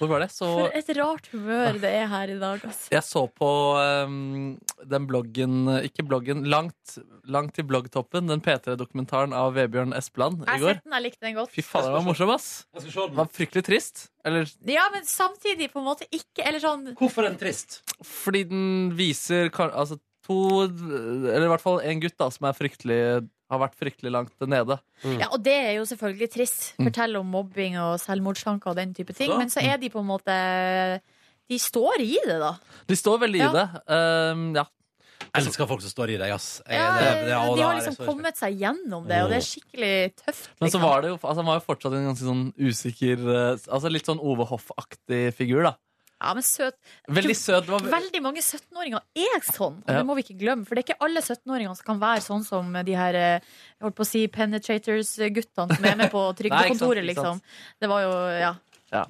Hvor 0.00 0.08
var 0.08 0.22
det? 0.24 0.30
Så 0.32 0.48
For 0.48 0.76
et 0.78 0.90
rart 0.96 1.26
humør 1.28 1.76
det 1.82 1.90
er 1.92 2.06
her 2.08 2.32
i 2.32 2.38
dag. 2.40 2.62
Altså. 2.64 2.88
Jeg 2.94 3.04
så 3.04 3.22
på 3.36 3.50
um, 3.76 4.54
den 4.88 5.08
bloggen 5.10 5.68
Ikke 5.84 6.06
bloggen, 6.08 6.46
langt, 6.48 6.96
langt 7.28 7.52
til 7.58 7.66
bloggtoppen. 7.68 8.30
Den 8.30 8.40
P3-dokumentaren 8.44 9.34
av 9.36 9.52
Vebjørn 9.58 9.92
Espeland 9.98 10.40
i 10.46 10.56
går. 10.56 10.72
Jeg, 10.72 10.80
den, 10.86 10.96
jeg 10.96 11.04
likte 11.04 11.26
den 11.26 11.36
godt. 11.36 11.52
Fy 11.52 11.64
faen, 11.66 11.90
den 11.90 11.98
var 11.98 12.06
morsom, 12.06 12.32
ass. 12.32 12.48
Jeg 12.72 12.86
skal 12.86 12.94
se 12.94 13.08
Den 13.10 13.18
var 13.20 13.32
fryktelig 13.36 13.64
trist. 13.68 14.06
Eller 14.24 14.48
Ja, 14.68 14.86
men 14.94 15.04
samtidig 15.08 15.70
på 15.72 15.80
en 15.82 15.88
måte 15.90 16.08
ikke 16.12 16.44
Eller 16.44 16.60
sånn 16.60 16.90
Hvorfor 16.98 17.24
er 17.24 17.32
den 17.32 17.40
trist? 17.40 17.80
fordi 18.04 18.42
den 18.48 18.64
viser 18.96 19.48
altså, 19.68 19.96
to 20.26 20.38
Eller 20.64 21.46
i 21.46 21.52
hvert 21.52 21.64
fall 21.64 21.80
en 21.84 22.02
gutt 22.02 22.16
da 22.20 22.28
som 22.32 22.48
er 22.48 22.56
fryktelig 22.56 23.00
har 23.50 23.58
vært 23.64 23.74
fryktelig 23.80 24.12
langt 24.14 24.46
nede. 24.46 24.76
Ja, 25.18 25.28
og 25.34 25.40
det 25.44 25.54
er 25.58 25.72
jo 25.80 25.86
selvfølgelig 25.90 26.28
trist. 26.32 26.60
Fortell 26.78 27.16
om 27.20 27.26
mobbing 27.34 27.78
og 27.82 27.96
selvmordstanker 28.02 28.70
og 28.72 28.76
den 28.78 28.92
type 28.94 29.12
ting. 29.16 29.32
Så. 29.32 29.38
Men 29.42 29.50
så 29.52 29.64
er 29.66 29.80
de 29.82 29.90
på 29.90 30.00
en 30.02 30.06
måte 30.10 30.36
De 31.50 31.58
står 31.58 31.98
i 32.04 32.12
det, 32.26 32.36
da. 32.38 32.52
De 32.86 32.94
står 32.98 33.18
veldig 33.24 33.40
Ja. 33.40 33.48
i 33.50 33.56
det. 33.56 33.64
Um, 33.90 34.44
ja. 34.54 34.64
Jeg 35.34 35.44
elsker 35.46 35.66
folk 35.68 35.82
som 35.82 35.90
står 35.92 36.10
i 36.14 36.16
deg, 36.18 36.30
ass. 36.32 36.62
Jeg, 36.66 36.78
Ja, 36.78 36.94
det, 36.96 37.08
det, 37.26 37.34
de 37.58 37.62
har 37.62 37.74
liksom 37.76 37.96
kommet 38.06 38.38
seg 38.38 38.54
gjennom 38.58 39.04
det, 39.06 39.18
og 39.22 39.28
det 39.30 39.36
er 39.36 39.44
skikkelig 39.46 39.92
tøft. 40.22 40.48
Men 40.60 40.70
så 40.70 40.78
Liksom. 40.78 40.82
var 40.86 41.02
det 41.02 41.10
jo 41.10 41.18
altså, 41.20 41.36
Han 41.42 41.46
var 41.50 41.58
jo 41.60 41.64
fortsatt 41.66 41.92
en 41.98 42.06
ganske 42.08 42.26
sånn 42.30 42.44
usikker 42.56 43.26
eh, 43.34 43.58
Altså 43.68 43.90
Litt 43.92 44.06
sånn 44.08 44.18
Ove 44.22 44.46
Hoff-aktig 44.48 45.34
figur, 45.36 45.62
da. 45.68 45.74
Ja, 46.20 46.34
men 46.36 46.44
søt. 46.44 46.74
Veldig 47.08 47.34
søt. 47.36 47.66
Var 47.72 47.80
Veldig 47.80 48.20
mange 48.22 48.42
17-åringer 48.44 49.00
er 49.16 49.40
sånn, 49.46 49.78
og 49.80 49.88
Ja. 49.88 49.96
det 49.98 50.06
må 50.06 50.14
vi 50.18 50.22
ikke 50.26 50.36
glemme. 50.42 50.66
For 50.68 50.74
det 50.76 50.82
er 50.84 50.92
ikke 50.92 51.04
alle 51.06 51.20
17-åringer 51.24 51.76
som 51.78 51.86
kan 51.86 52.00
være 52.02 52.20
sånn 52.20 52.44
som 52.44 52.72
de 52.84 52.92
her 52.98 53.14
eh, 53.14 53.40
jeg 53.40 53.86
holdt 53.86 53.96
på 53.96 54.04
å 54.04 54.10
si 54.10 54.26
Penetrators-guttene 54.28 55.76
som 55.76 55.84
er 55.88 55.96
med 55.96 56.10
på 56.12 56.24
trygdekontoret, 56.40 57.04
liksom. 57.08 57.40
Det 57.80 57.88
var 57.88 58.04
jo, 58.04 58.12
ja. 58.36 58.52
Ja. 58.92 59.04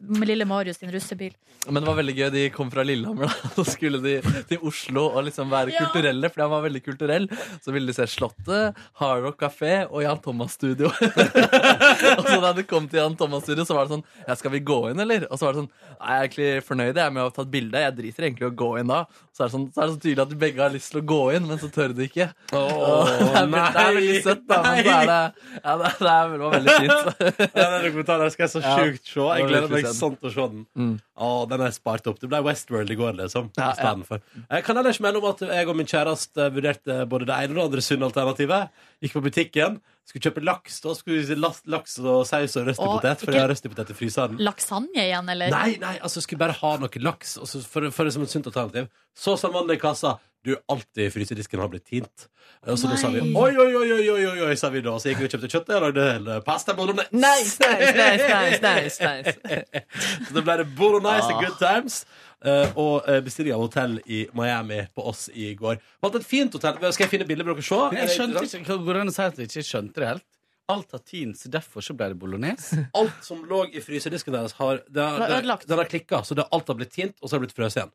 Med 0.00 0.26
lille 0.28 0.44
Marius 0.44 0.80
sin 0.82 0.90
russebil. 0.90 1.32
Men 1.70 1.82
det 1.82 1.88
var 1.88 1.96
veldig 1.98 2.14
gøy. 2.18 2.26
De 2.34 2.40
kom 2.54 2.68
fra 2.70 2.82
Lillehammer, 2.86 3.26
da. 3.30 3.50
Så 3.56 3.64
skulle 3.70 4.00
de 4.02 4.16
til 4.50 4.58
Oslo 4.66 5.06
og 5.12 5.24
liksom 5.28 5.50
være 5.50 5.72
Ja. 5.74 5.84
kulturelle, 5.84 6.28
fordi 6.30 6.42
han 6.44 6.50
var 6.52 6.62
veldig 6.66 6.82
kulturell. 6.84 7.28
Så 7.64 7.72
ville 7.74 7.90
de 7.90 7.94
se 7.96 8.06
Slottet, 8.10 8.76
Hard 9.00 9.22
Rock 9.24 9.40
Café 9.42 9.72
og 9.90 10.02
Jan 10.02 10.18
Thomas 10.22 10.52
Studio. 10.58 10.90
og 12.18 12.24
så 12.26 12.38
da 12.42 12.52
de 12.56 12.64
kom 12.66 12.86
til 12.90 13.00
Jan 13.00 13.16
Thomas 13.18 13.42
Studio, 13.46 13.64
så 13.66 13.76
var 13.78 13.86
det 13.88 13.96
sånn 13.96 14.04
Ja, 14.26 14.36
skal 14.38 14.54
vi 14.54 14.60
gå 14.66 14.78
inn, 14.90 15.00
eller? 15.02 15.26
Og 15.30 15.38
så 15.40 15.46
var 15.48 15.54
det 15.56 15.62
sånn 15.64 15.70
Jeg 15.96 16.10
er 16.16 16.26
egentlig 16.26 16.50
fornøyd 16.66 17.00
jeg, 17.02 17.14
med 17.16 17.22
å 17.22 17.28
ha 17.30 17.34
tatt 17.38 17.50
bilde. 17.52 17.82
Jeg 17.86 17.96
driter 18.00 18.26
egentlig 18.28 18.46
i 18.46 18.50
å 18.50 18.56
gå 18.62 18.70
inn 18.82 18.90
da. 18.92 19.00
Så 19.36 19.44
er, 19.44 19.48
det 19.50 19.54
sånn, 19.56 19.66
så 19.74 19.82
er 19.82 19.88
det 19.90 19.94
så 19.96 20.02
tydelig 20.06 20.22
at 20.26 20.30
de 20.32 20.38
begge 20.40 20.62
har 20.64 20.72
lyst 20.74 20.92
til 20.94 21.02
å 21.02 21.06
gå 21.12 21.20
inn, 21.36 21.46
men 21.50 21.58
så 21.62 21.68
tør 21.72 21.92
de 21.96 22.06
ikke. 22.08 22.28
Oh, 22.56 23.04
det, 23.10 23.26
er, 23.26 23.46
veldig- 23.46 23.72
det 23.76 23.82
er 23.86 23.96
veldig 24.00 24.18
søtt, 24.24 24.44
da, 24.48 24.60
men 24.64 24.78
så 24.86 24.94
er 24.96 25.10
det 25.10 25.18
Ja, 25.62 25.76
det, 25.76 25.90
det, 26.00 26.12
er, 26.12 26.30
det 26.32 26.40
var 26.44 26.54
veldig 26.56 26.76
fint. 26.76 27.52
Den 27.56 27.76
dokumentaren 27.88 28.32
skal 28.34 28.46
jeg 28.46 28.54
så 28.54 28.62
sjukt 28.64 29.10
se. 29.12 29.26
Jeg 29.36 29.48
gleder 29.50 29.68
meg 29.72 29.75
til 29.82 30.28
å 30.28 30.32
se 30.32 30.46
den. 30.52 30.62
Mm. 30.78 30.94
Å, 31.26 31.30
den 31.50 31.64
er 31.66 31.74
spart 31.74 32.06
opp. 32.10 32.20
Det 32.22 32.30
ble 32.30 32.40
Westworld 32.46 32.92
i 32.92 32.96
går, 32.98 33.16
liksom. 33.20 33.50
Ja, 33.58 33.72
ja. 33.78 34.20
Jeg 34.50 34.66
kan 34.66 34.80
ellers 34.80 35.00
melde 35.04 35.20
om 35.22 35.28
at 35.30 35.42
jeg 35.46 35.68
og 35.68 35.76
min 35.78 35.90
kjæreste 35.90 36.48
vurderte 36.54 37.02
både 37.10 37.28
det 37.28 37.36
ene 37.36 37.54
og 37.54 37.58
det 37.58 37.66
andre 37.66 37.84
sunne 37.84 38.08
alternativet. 38.10 38.84
Gikk 39.04 39.16
på 39.18 39.24
butikken, 39.26 39.80
skulle 40.06 40.28
kjøpe 40.28 40.44
laks. 40.46 40.78
Da 40.84 40.94
skulle 40.98 41.20
vi 41.20 41.26
si 41.28 41.38
laks, 41.38 41.98
og 42.02 42.22
saus 42.28 42.56
og 42.60 42.70
røstepotet. 42.70 43.24
For 43.24 43.36
jeg 43.36 43.44
har 43.44 43.52
røstipotet 43.52 43.92
i 43.92 43.98
fryseren. 43.98 44.38
Laksanje 44.46 45.08
igjen, 45.08 45.34
eller? 45.34 45.52
Nei, 45.52 45.76
nei, 45.82 45.96
altså 45.98 46.22
skulle 46.24 46.44
bare 46.46 46.56
ha 46.60 46.76
noe 46.82 47.02
laks 47.02 47.36
for, 47.68 47.90
for 47.90 48.08
det 48.08 48.14
som 48.16 48.24
et 48.24 48.32
sunt 48.32 48.48
alternativ. 48.52 48.88
Så 49.16 49.36
sa 49.40 49.50
mannen 49.52 49.76
i 49.76 49.80
kassa 49.80 50.18
Du, 50.46 50.52
alt 50.70 51.00
i 51.02 51.08
frysedisken 51.10 51.58
har 51.58 51.70
blitt 51.72 51.84
tint. 51.90 52.26
Og 52.70 52.78
så 52.78 52.86
da 52.86 52.96
sa 53.00 53.08
vi 53.10 53.20
oi, 53.24 53.50
oi, 53.58 53.66
oi, 53.74 53.88
oi, 53.96 54.04
oi, 54.14 54.20
oi, 54.30 54.36
oi, 54.46 54.52
sa 54.58 54.70
vi 54.70 54.80
da. 54.84 54.92
Så 55.02 55.10
gikk 55.10 55.24
vi 55.24 55.26
og 55.26 55.32
kjøpte 55.34 55.50
kjøtt 55.50 55.72
og 55.74 55.82
lagde 55.88 56.04
hele 56.12 56.36
pasta 56.46 56.74
bolognese. 56.78 57.10
Nice, 57.18 57.58
nice, 57.62 57.90
nice, 57.98 58.60
nice, 58.62 59.00
nice. 59.02 59.82
Så 60.28 60.36
da 60.38 60.44
ble 60.46 60.56
det 60.62 60.68
bolognese 60.78 61.34
Ah. 61.34 61.40
good 61.42 61.58
times. 61.58 62.04
eh, 62.46 62.70
og 62.78 63.08
uh, 63.08 63.18
bestilling 63.26 63.56
av 63.56 63.64
hotell 63.64 63.98
i 64.06 64.22
Miami 64.36 64.82
på 64.94 65.02
oss 65.10 65.26
i 65.34 65.50
går. 65.58 65.80
Valgte 66.04 66.20
et 66.22 66.26
fint 66.30 66.54
hotell. 66.54 66.78
Skal 66.94 67.06
jeg 67.08 67.14
finne 67.16 67.26
bilder 67.26 67.48
med 67.48 67.56
dere 67.58 67.66
å 67.66 67.68
se? 67.90 67.98
Jeg 67.98 68.14
skjønte 68.14 68.46
ikke, 68.46 68.78
Går 68.86 68.92
det 69.00 69.04
an 69.06 69.10
å 69.10 69.16
si 69.16 69.22
at 69.26 69.38
jeg 69.42 69.50
ikke 69.50 69.66
skjønte 69.72 70.02
det 70.04 70.10
helt? 70.14 70.26
Alt 70.68 70.90
har 70.96 71.02
tint, 71.06 71.38
så 71.38 71.50
derfor 71.50 71.82
så 71.86 71.94
ble 71.94 72.08
det 72.12 72.18
bolognese? 72.18 72.86
Alt 73.00 73.18
som 73.22 73.42
lå 73.46 73.64
i 73.70 73.82
frysedisken 73.82 74.34
deres, 74.34 74.54
har, 74.58 74.80
det 74.90 75.02
har, 75.02 75.26
det, 75.42 75.58
den 75.66 75.78
har 75.78 75.90
klikka. 75.90 76.22
Så 76.26 76.34
det, 76.38 76.46
alt 76.50 76.66
har 76.72 76.78
blitt 76.78 76.90
tint, 76.94 77.14
og 77.22 77.28
så 77.30 77.36
har 77.36 77.42
det 77.42 77.48
blitt 77.48 77.58
frøst 77.58 77.78
igjen. 77.78 77.92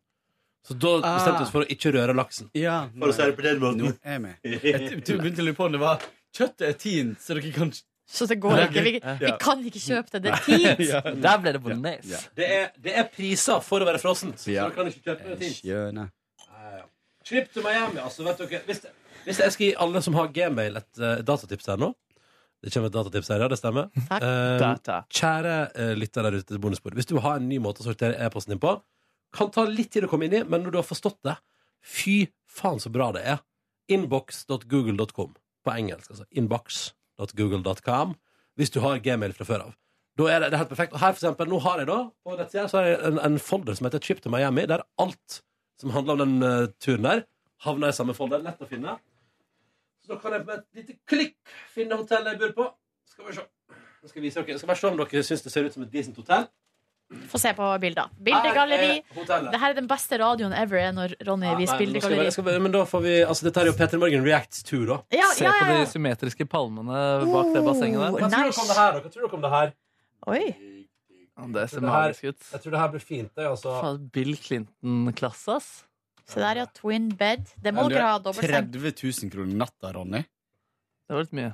Så 0.68 0.76
da 0.78 0.92
bestemte 1.02 1.40
vi 1.42 1.46
oss 1.48 1.52
for 1.56 1.66
å 1.66 1.70
ikke 1.74 1.92
røre 1.96 2.14
laksen. 2.16 2.50
Ja, 2.54 2.84
For 2.94 3.10
å 3.10 3.16
si 3.18 3.26
det 3.26 3.36
på 3.40 3.46
den 3.48 3.62
måten. 3.64 3.80
Nå 3.88 3.94
er 4.06 4.12
jeg 4.18 4.22
med. 4.22 4.36
Jeg 4.46 4.82
t- 5.08 5.16
begynte 5.18 5.42
å 5.42 5.48
lure 5.48 5.58
på 5.58 5.66
om 5.66 5.72
det 5.78 5.82
var 5.82 6.04
Kjøttet 6.38 6.62
er 6.70 6.76
tint, 6.80 7.18
så 7.20 7.36
dere 7.36 7.50
kan 7.56 7.72
Så 8.12 8.28
det 8.30 8.38
går 8.44 8.62
ikke. 8.68 8.84
Vi, 8.86 8.92
vi 9.20 9.32
kan 9.42 9.64
ikke 9.68 9.82
kjøpe 9.84 10.20
det. 10.22 10.22
Det 10.46 10.60
er. 10.70 10.84
Ja. 10.92 11.02
Der 11.26 11.42
ble 11.44 11.52
det 11.58 11.62
bolognese. 11.64 12.12
Ja. 12.14 12.20
Det 12.38 12.48
er, 12.60 12.70
det 12.78 12.94
er 13.02 13.10
priser 13.12 13.60
for 13.66 13.84
å 13.84 13.88
være 13.90 14.00
frossent. 14.04 14.38
Så 14.40 14.52
Ja. 14.54 14.68
dere 14.70 14.76
kan 14.78 14.88
ikke 14.92 15.04
kjøpe 15.10 15.34
det 15.34 15.38
fint. 15.42 15.58
Skjønne. 15.64 16.06
Trip 17.26 17.52
to 17.54 17.62
Miami, 17.66 18.00
altså. 18.02 18.24
Vet 18.26 18.40
dere, 18.42 18.62
hvis, 18.70 18.80
hvis 19.26 19.42
jeg 19.44 19.54
skal 19.56 19.66
gi 19.68 19.74
alle 19.86 20.02
som 20.06 20.16
har 20.18 20.32
Gmail, 20.34 20.80
et 20.82 21.02
uh, 21.04 21.20
datatips 21.26 21.68
her 21.70 21.78
nå 21.82 21.92
Det 22.64 22.72
kommer 22.74 22.90
et 22.90 22.96
datatips 22.96 23.30
her, 23.34 23.44
ja. 23.44 23.50
Det 23.52 23.58
stemmer. 23.60 23.88
Takk. 24.10 24.24
Eh, 24.26 24.56
Data. 24.62 24.98
kjære 25.10 25.54
uh, 25.76 25.92
lytter 25.98 26.26
der 26.28 26.38
ute 26.40 26.48
til 26.54 26.60
bonusbord. 26.64 26.96
Hvis 26.98 27.10
du 27.10 27.16
har 27.24 27.40
en 27.42 27.48
ny 27.50 27.58
måte 27.62 27.82
å 27.84 27.88
sortere 27.88 28.18
e-posten 28.22 28.54
din 28.56 28.62
på, 28.62 28.76
kan 29.36 29.52
ta 29.54 29.66
litt 29.68 29.92
tid 29.94 30.08
å 30.08 30.12
komme 30.12 30.28
inn 30.28 30.38
i, 30.42 30.44
men 30.48 30.66
når 30.66 30.74
du 30.74 30.80
har 30.82 30.88
forstått 30.88 31.20
det, 31.28 31.38
fy 31.82 32.16
faen 32.52 32.82
så 32.84 32.92
bra 32.94 33.12
det 33.16 33.24
er. 33.36 33.40
Inbox.google.com 33.92 35.36
på 35.66 35.74
engelsk. 35.76 36.12
Altså 36.14 36.26
inbox.google.com 36.32 38.16
hvis 38.60 38.74
du 38.74 38.82
har 38.84 39.00
Gmail 39.04 39.34
fra 39.36 39.48
før 39.48 39.68
av. 39.68 39.78
Da 40.20 40.28
er 40.28 40.44
det, 40.44 40.52
det 40.52 40.58
er 40.58 40.64
helt 40.66 40.74
perfekt. 40.74 40.96
Og 40.96 41.02
her 41.02 41.14
for 41.14 41.22
eksempel, 41.22 41.48
nå 41.50 41.62
har 41.64 41.82
jeg 41.82 41.88
da 41.90 42.00
på 42.12 42.36
nettsida 42.36 42.68
så 42.70 42.82
har 42.82 42.90
jeg 42.90 43.00
en, 43.08 43.22
en 43.24 43.40
folder 43.42 43.78
som 43.78 43.88
heter 43.88 44.04
Trip 44.04 44.20
to 44.24 44.32
Miami, 44.34 44.68
der 44.70 44.84
alt 45.02 45.40
som 45.80 45.94
handler 45.96 46.20
om 46.20 46.22
den 46.22 46.44
uh, 46.46 46.68
turen 46.84 47.08
der, 47.08 47.24
havner 47.66 47.94
i 47.94 47.96
samme 47.96 48.14
folder. 48.18 48.44
Lett 48.46 48.62
å 48.62 48.68
finne. 48.70 48.98
Så 50.04 50.14
da 50.14 50.20
kan 50.22 50.36
jeg 50.36 50.46
med 50.46 50.60
et 50.60 50.82
lite 50.82 50.98
klikk 51.10 51.56
finne 51.72 51.98
hotellet 51.98 52.36
jeg 52.36 52.42
bor 52.44 52.54
på. 52.60 52.68
Skal 53.10 53.30
vi 53.30 53.38
se. 53.38 53.48
Jeg 54.02 54.10
skal, 54.10 54.24
vise 54.26 54.42
dere. 54.42 54.54
jeg 54.54 54.62
skal 54.62 54.72
bare 54.72 54.82
se 54.82 54.90
om 54.90 55.00
dere 55.00 55.24
syns 55.26 55.44
det 55.46 55.54
ser 55.54 55.68
ut 55.68 55.76
som 55.76 55.86
et 55.86 55.94
decent 55.94 56.18
hotell. 56.18 56.48
Få 57.32 57.40
se 57.40 57.52
på 57.56 57.68
bilder. 57.84 58.12
Bildegalleri. 58.24 58.92
Er. 59.02 59.48
Det 59.52 59.60
her 59.60 59.74
er 59.74 59.78
den 59.78 59.88
beste 59.90 60.20
radioen 60.22 60.54
ever 60.56 60.80
er 60.80 60.94
når 60.96 61.16
Ronny 61.28 61.50
Ja, 61.50 61.56
viser 61.60 61.82
bildegalleri. 61.82 62.32
Vi, 62.32 62.58
men 62.64 62.72
da 62.72 62.86
får 62.88 63.04
vi 63.04 63.16
Altså, 63.26 63.48
dette 63.50 63.64
er 63.64 63.72
jo 63.72 63.76
Peter 63.76 64.00
Morgan 64.00 64.24
Reacts 64.24 64.64
Tour 64.68 64.86
da. 64.88 64.98
Ja, 65.16 65.28
Se 65.36 65.44
ja, 65.44 65.52
på 65.60 65.68
ja, 65.76 65.82
de 65.82 65.92
symmetriske 65.92 66.48
palmene 66.52 67.04
bak 67.28 67.52
det 67.56 67.64
bassenget 67.68 68.00
der. 68.00 68.16
Hva 68.16 68.32
tror 68.32 68.40
dere 68.48 68.64
om 68.64 68.72
det 68.72 68.80
her? 68.80 69.02
dere 69.18 69.32
om 69.40 69.46
det 69.46 69.54
her? 69.58 69.74
Oi. 70.32 70.44
Det 71.52 71.70
ser 71.72 71.84
magisk 71.86 72.28
ut. 72.30 72.44
Jeg 72.52 72.64
tror 72.64 72.76
det 72.76 72.82
her 72.82 72.92
blir 72.94 73.04
fint. 73.04 73.32
Det, 73.36 73.48
altså. 73.50 73.98
Bill 74.14 74.36
Clinton-klasse, 74.38 75.58
ass. 75.58 75.72
Se 76.30 76.40
der, 76.40 76.62
ja. 76.62 76.68
Twin 76.78 77.10
bed. 77.18 77.50
Det 77.60 77.74
må 77.76 77.88
dere 77.90 78.04
er 78.04 78.08
ha 78.14 78.20
dobbeltseng. 78.22 78.72
30 78.72 78.94
000 79.26 79.34
kroner 79.34 79.58
natta, 79.66 79.92
Ronny. 79.96 80.22
Det 80.22 81.18
var 81.18 81.26
litt 81.26 81.36
mye. 81.36 81.52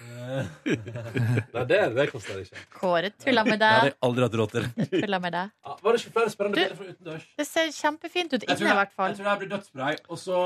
Nei, 1.54 1.64
det, 1.68 1.80
det 1.96 2.06
koster 2.12 2.38
det 2.38 2.46
ikke. 2.48 2.62
Kåre 2.78 3.10
tulla 3.20 3.44
med 3.46 3.58
Det 3.60 3.68
har 3.70 3.84
deg. 3.84 3.92
jeg 3.92 3.98
aldri 4.08 4.26
hatt 4.26 4.38
råd 4.40 4.54
til. 4.56 4.70
Tulla 5.00 5.20
med 5.22 5.32
deg. 5.36 5.52
Ja, 5.66 5.76
var 5.84 5.92
det 5.96 6.00
ikke 6.04 6.14
flere 6.16 6.32
spennende 6.32 6.56
Du- 6.56 6.62
bilder 6.62 6.76
fra 6.80 6.90
utendørs? 6.94 7.28
Det 7.40 7.46
ser 7.48 7.70
kjempefint 7.76 8.34
ut 8.36 8.42
inne, 8.46 8.58
i 8.60 8.74
hvert 8.80 8.90
det, 8.92 8.96
fall. 8.96 9.08
jeg 9.12 9.16
tror 9.20 9.24
det 9.28 9.32
her 9.34 9.40
blir 9.44 9.52
dødsbra. 9.56 9.90
Og 10.10 10.18
så 10.20 10.40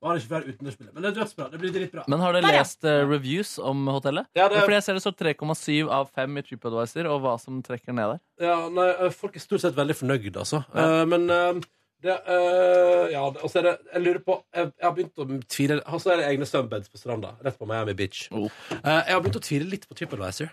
var 0.00 0.14
det 0.16 0.22
ikke 0.22 0.30
flere 0.32 0.52
utendørsbilder. 0.54 0.92
Men 0.96 1.02
det 1.04 1.10
er 1.10 1.16
dødsbra. 1.20 1.48
Det 1.52 1.58
blir 1.60 1.72
dritbra. 1.74 2.04
Men 2.08 2.22
har 2.24 2.32
dere 2.32 2.42
Der, 2.46 2.54
ja. 2.56 2.62
lest 2.64 2.84
eh, 2.88 3.00
reviews 3.10 3.50
om 3.58 3.82
hotellet? 3.92 4.26
Ja, 4.38 4.46
det, 4.48 4.62
Fordi 4.64 4.78
jeg 4.78 4.86
ser 4.86 4.96
det 4.96 5.02
står 5.04 5.16
3,7 5.34 5.90
av 5.92 6.08
5 6.16 6.38
i 6.40 6.42
TripAdvisor, 6.46 7.10
og 7.12 7.20
hva 7.26 7.34
som 7.42 7.58
trekker 7.66 7.92
ned 7.92 8.14
der. 8.14 8.20
ja, 8.46 8.56
nei, 8.72 8.88
eh, 8.96 9.10
folk 9.12 9.36
er 9.36 9.44
stort 9.44 9.60
sett 9.66 9.76
veldig 9.76 9.96
fornøyd, 9.98 10.36
altså. 10.40 10.62
Ja. 10.74 10.86
Eh, 11.02 11.04
men 11.10 11.28
eh, 11.30 11.60
det 12.02 12.16
eh, 12.32 13.12
Ja, 13.12 13.22
og 13.28 13.46
så 13.50 13.60
er 13.60 13.68
det 13.68 13.76
Jeg 13.92 14.02
lurer 14.06 14.22
på 14.24 14.38
Jeg, 14.54 14.72
jeg 14.72 14.86
har 14.86 14.96
begynt 14.96 15.20
å 15.20 15.26
tvile 15.50 15.78
Og 15.84 16.02
så 16.02 16.14
er 16.14 16.22
det 16.22 16.26
egne 16.30 16.48
sunbeds 16.48 16.90
på 16.92 17.00
stranda. 17.00 17.34
Rett 17.44 17.58
på 17.60 17.68
Miami 17.68 17.94
Beach. 17.98 18.26
Oh. 18.32 18.50
Eh, 18.80 19.00
jeg 19.06 19.14
har 19.14 19.22
begynt 19.22 19.40
å 19.40 19.44
tvile 19.44 19.68
litt 19.70 19.88
på 19.88 19.96
TripAdvisor. 19.98 20.52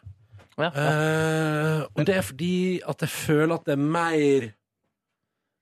Ja. 0.57 0.71
Eh, 0.73 1.81
og 1.93 2.05
det 2.07 2.15
er 2.17 2.23
fordi 2.25 2.53
at 2.81 3.03
jeg 3.05 3.13
føler 3.13 3.59
at 3.59 3.67
det 3.67 3.75
er 3.75 3.83
mer 3.83 4.47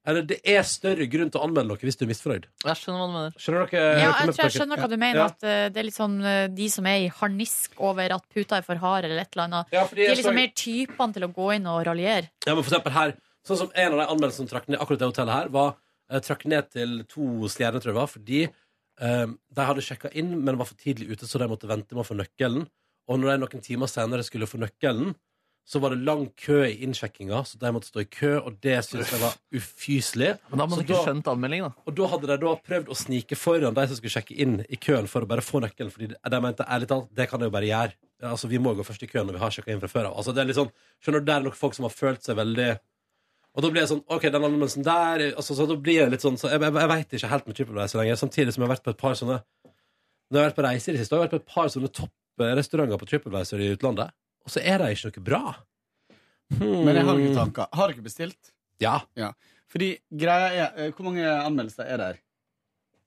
Eller 0.08 0.24
det 0.30 0.38
er 0.48 0.62
større 0.70 1.08
grunn 1.12 1.32
til 1.34 1.42
å 1.42 1.48
anmelde 1.48 1.74
noe 1.74 1.82
hvis 1.82 1.98
du 1.98 2.06
er 2.06 2.12
misfornøyd. 2.12 2.44
Jeg 2.62 2.78
skjønner 2.78 3.02
hva 3.02 3.08
du 3.10 3.16
mener. 3.16 3.38
Skjønner 3.42 3.72
dere? 3.72 3.86
Ja, 4.00 4.12
jeg 4.22 4.36
tror 4.36 4.44
jeg 4.44 4.54
skjønner 4.54 4.82
hva 4.84 4.90
du 4.92 4.98
mener. 5.02 5.18
Ja. 5.18 5.26
At 5.34 5.46
uh, 5.48 5.64
det 5.74 5.82
er 5.82 5.88
litt 5.88 5.98
sånn 5.98 6.20
uh, 6.22 6.44
de 6.54 6.68
som 6.70 6.90
er 6.92 7.00
i 7.02 7.08
harnisk 7.10 7.82
over 7.82 8.14
at 8.14 8.28
puta 8.30 8.60
er 8.60 8.68
for 8.68 8.78
hard, 8.84 9.08
eller 9.08 9.24
et 9.24 9.34
eller 9.34 9.48
annet. 9.48 9.74
Ja, 9.74 9.88
De 9.90 10.06
er 10.06 10.14
liksom 10.14 10.30
så- 10.30 10.38
mer 10.38 10.54
typene 10.54 11.18
til 11.18 11.26
å 11.26 11.32
gå 11.34 11.48
inn 11.58 11.66
og 11.74 11.82
raljere. 11.90 12.30
Ja, 12.46 12.54
men 12.54 12.62
for 12.62 12.70
eksempel 12.70 12.94
her 12.94 13.16
Sånn 13.46 13.60
som 13.62 13.74
en 13.74 13.94
av 13.94 14.02
de 14.02 14.08
anmeldelsene 14.10 14.46
som 14.46 14.52
trakk 14.52 14.70
ned 14.72 14.82
akkurat 14.82 15.04
det 15.04 15.12
hotellet 15.12 15.38
her 15.38 15.52
Var 15.54 15.76
eh, 15.76 16.24
trakk 16.26 16.48
ned 16.50 16.72
til 16.74 16.96
to 17.12 17.50
stjerner, 17.52 17.84
tror 17.84 17.92
jeg 17.92 17.96
det 17.96 18.02
var 18.02 18.12
Fordi 18.14 18.42
eh, 18.48 19.28
de 19.30 19.68
hadde 19.70 19.86
sjekket 19.86 20.18
inn 20.18 20.34
Men 20.40 20.58
var 20.62 20.70
for 20.70 20.80
tidlig 20.82 21.14
ute, 21.14 21.30
så 21.30 21.42
de 21.42 21.52
måtte 21.52 21.70
vente 21.70 21.94
med 21.96 22.06
å 22.06 22.08
få 22.08 22.18
nøkkelen. 22.18 22.66
Og 23.06 23.22
når 23.22 23.36
de 23.36 23.44
noen 23.44 23.64
timer 23.66 23.92
senere 23.92 24.26
skulle 24.26 24.50
få 24.50 24.62
nøkkelen 24.64 25.14
Så 25.70 25.82
var 25.82 25.94
det 25.94 26.06
lang 26.06 26.26
kø 26.42 26.64
i 26.66 26.80
innsjekkinga 26.88 27.44
Så 27.46 27.62
de 27.62 27.74
måtte 27.76 27.92
stå 27.92 28.02
i 28.02 28.10
kø, 28.10 28.34
og 28.40 28.58
det 28.66 28.80
synes 28.88 29.14
jeg 29.14 29.22
var 29.22 29.38
ufyselig. 29.54 30.32
Men 30.50 30.58
da 30.58 30.66
hadde 30.66 30.74
man 30.74 30.86
ikke 30.88 31.04
skjønt 31.06 31.30
anmeldingen, 31.36 31.70
da. 31.70 31.86
Og 31.86 32.00
da 32.00 32.10
hadde 32.16 32.32
de 32.32 32.40
da 32.48 32.56
prøvd 32.70 32.90
å 32.90 32.98
snike 32.98 33.38
foran 33.38 33.78
de 33.78 33.86
som 33.90 34.00
skulle 34.00 34.16
sjekke 34.18 34.38
inn 34.42 34.58
i 34.66 34.82
køen 34.82 35.10
For 35.12 35.26
å 35.26 35.30
bare 35.30 35.46
få 35.46 35.62
nøkkelen 35.66 35.94
Fordi 35.94 36.12
de, 36.16 36.20
de 36.34 36.42
mente 36.48 36.66
ærlig 36.66 36.90
talt, 36.90 37.14
det 37.14 37.30
kan 37.30 37.46
jeg 37.46 37.54
jo 37.54 37.58
bare 37.60 37.70
gjøre. 37.70 37.98
Altså, 38.26 38.50
vi 38.50 38.58
må 38.64 38.74
gå 38.74 38.84
først 38.88 39.04
i 39.06 39.10
køen 39.12 39.28
når 39.28 39.38
vi 39.38 39.42
har 39.44 39.54
sjekka 39.54 39.74
inn 39.74 39.82
fra 39.84 39.92
før 39.92 40.10
av. 40.10 40.20
Altså, 40.22 40.34
det 40.34 40.42
er 40.42 40.50
litt 40.50 40.58
sånn 40.58 40.72
Skjønner 41.04 41.22
du, 41.22 41.30
der 41.30 41.42
er 41.42 41.46
nok 41.50 41.58
folk 41.60 41.76
som 41.78 41.86
har 41.86 41.94
følt 41.94 42.26
seg 42.26 42.38
veldig 42.40 42.70
og 43.56 43.64
da 43.64 43.72
blir 43.72 43.86
jeg 43.86 43.92
sånn, 43.94 44.02
ok, 44.12 44.26
den 44.28 44.44
anmeldelsen 44.44 44.84
der 44.86 45.22
altså, 45.30 45.56
så 45.56 45.68
Da 45.70 45.78
blir 45.80 46.02
jeg 46.02 46.12
litt 46.12 46.24
sånn 46.26 46.36
så 46.40 46.52
Jeg, 46.52 46.62
jeg, 46.66 46.76
jeg 46.76 46.92
vet 46.92 47.16
ikke 47.18 47.32
helt 47.32 47.46
med 47.48 47.58
TripAdvisor 47.60 48.02
lenger 48.02 48.20
Samtidig 48.20 48.56
som 48.56 48.64
jeg 48.64 48.68
har 48.68 48.74
vært 48.74 48.86
på 48.86 48.92
et 48.92 49.00
par 49.00 49.16
sånne 49.20 49.38
Når 49.40 50.38
jeg 50.38 50.42
har 50.42 50.50
vært 50.50 50.58
på 50.60 50.66
reise 50.66 50.92
i 50.92 50.96
det 50.96 51.04
siste 51.04 51.16
Har 51.16 51.24
jeg 51.24 51.30
vært 51.30 51.36
på 51.38 51.42
et 51.42 51.54
par 51.54 51.72
sånne 51.72 51.92
topprestauranter 52.00 53.02
på 53.02 53.10
TripAdvisor 53.12 53.64
i 53.64 53.72
utlandet 53.78 54.16
Og 54.44 54.56
så 54.56 54.64
er 54.64 54.84
det 54.84 54.92
ikke 54.98 55.14
noe 55.14 55.26
bra 55.30 55.42
hmm. 56.58 56.82
Men 56.88 57.00
jeg 57.00 57.08
har 57.08 57.22
ikke 57.24 57.38
tanker. 57.40 57.70
Har 57.80 57.94
dere 57.94 58.08
bestilt? 58.10 58.52
Ja 58.84 58.98
Fordi 59.72 59.94
greia 60.12 60.52
er 60.52 60.82
eh, 60.88 60.92
Hvor 60.92 61.08
mange 61.08 61.24
anmeldelser 61.24 61.88
er 61.96 62.04
der? 62.04 62.20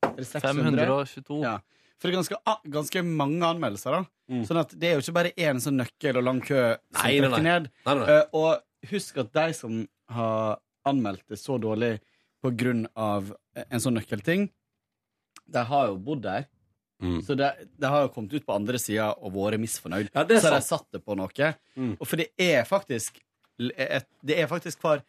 Er 0.09 0.17
det 0.17 0.31
600? 0.31 0.87
522. 0.89 1.43
Ja. 1.43 1.59
For 1.99 2.09
det 2.09 2.15
er 2.15 2.21
ganske, 2.21 2.57
ganske 2.71 3.01
mange 3.03 3.43
anmeldelser, 3.43 3.97
da. 3.97 4.01
Mm. 4.31 4.43
Sånn 4.47 4.61
at 4.61 4.73
det 4.79 4.89
er 4.89 4.97
jo 4.97 5.03
ikke 5.03 5.15
bare 5.17 5.33
én 5.35 5.61
sånn 5.63 5.81
nøkkel 5.81 6.21
og 6.21 6.25
lang 6.29 6.39
kø 6.45 6.61
som 6.77 7.01
trekker 7.01 7.43
ned. 7.43 7.67
Nei, 7.67 7.95
nei, 7.97 7.97
nei. 7.99 8.15
Eh, 8.15 8.37
og 8.39 8.93
husk 8.93 9.19
at 9.25 9.33
de 9.35 9.47
som 9.59 9.81
har 10.15 10.59
anmeldt 10.89 11.27
det 11.29 11.41
så 11.41 11.59
dårlig 11.61 11.99
på 12.43 12.53
grunn 12.55 12.87
av 12.95 13.33
en 13.67 13.83
sånn 13.83 13.99
nøkkelting, 13.99 14.47
de 15.49 15.65
har 15.71 15.91
jo 15.91 15.99
bodd 16.05 16.23
der. 16.27 16.47
Mm. 17.03 17.21
Så 17.23 17.37
det, 17.39 17.53
det, 17.79 17.87
har 17.87 18.07
jo 18.07 18.13
kommet 18.15 18.33
ut 18.35 18.47
på 18.47 18.55
andre 18.55 18.79
sida 18.83 19.13
og 19.23 19.35
vært 19.37 19.63
misfornøyd. 19.63 20.11
Ja, 20.15 20.25
det 20.27 20.41
så 20.41 20.51
har 20.51 20.59
de 20.59 20.67
satt 20.67 20.89
det 20.95 21.03
på 21.07 21.15
noe. 21.19 21.53
Mm. 21.79 21.95
Og 21.95 22.05
for 22.05 22.19
det 22.19 22.33
er 22.43 22.67
faktisk 22.67 23.21
Det 23.59 24.35
er 24.35 24.51
faktisk 24.51 24.83
hver 24.83 25.05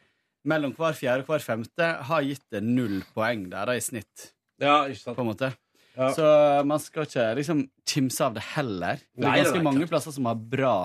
Mellom 0.47 0.71
hver 0.71 0.95
fjerde 0.95 1.25
og 1.25 1.33
hver 1.33 1.41
femte 1.43 1.87
har 2.07 2.21
gitt 2.23 2.45
det 2.53 2.61
null 2.63 3.01
poeng 3.11 3.49
der, 3.51 3.67
da, 3.67 3.73
i 3.75 3.81
snitt. 3.83 4.29
Ja, 4.61 4.85
ikke 4.87 5.01
sant 5.01 5.17
På 5.17 5.25
en 5.25 5.27
måte. 5.33 5.49
Ja. 5.97 6.07
Så 6.15 6.27
man 6.63 6.79
skal 6.79 7.09
ikke 7.09 7.25
liksom 7.41 7.65
kimse 7.83 8.23
av 8.23 8.37
det 8.37 8.45
heller. 8.53 9.01
Det 9.03 9.19
er 9.19 9.27
er 9.27 9.33
nei, 9.33 9.41
ganske 9.41 9.59
er 9.59 9.65
mange 9.67 9.89
plasser 9.91 10.15
som 10.15 10.29
har 10.29 10.39
bra 10.39 10.75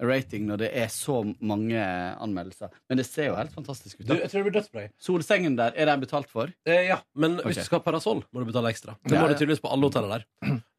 rating 0.00 0.46
når 0.48 0.58
det 0.64 0.70
er 0.78 0.88
så 0.88 1.20
mange 1.40 1.78
anmeldelser. 1.78 2.70
Men 2.90 2.98
det 2.98 3.04
ser 3.06 3.28
jo 3.30 3.34
helt 3.36 3.52
fantastisk 3.54 4.00
ut. 4.00 4.06
Du, 4.08 4.14
jeg 4.16 4.30
tror 4.30 4.42
det 4.42 4.46
blir 4.50 4.56
dødsbra. 4.60 4.84
Solsengen 4.98 5.56
der, 5.58 5.74
er 5.76 5.86
den 5.90 6.00
betalt 6.02 6.30
for? 6.32 6.50
Eh, 6.66 6.88
ja, 6.88 6.98
men 7.14 7.36
okay. 7.38 7.50
hvis 7.52 7.60
du 7.62 7.64
skal 7.68 7.78
ha 7.80 7.84
parasoll, 7.84 8.24
må 8.32 8.42
du 8.42 8.48
betale 8.48 8.72
ekstra. 8.72 8.96
Det 9.04 9.14
Ja, 9.14 9.20
må 9.22 9.28
ja. 9.28 9.34
du 9.34 9.38
tydeligvis 9.42 9.62
på 9.62 9.70
alle 9.72 9.90
hotellene 9.90 10.18
der. 10.18 10.26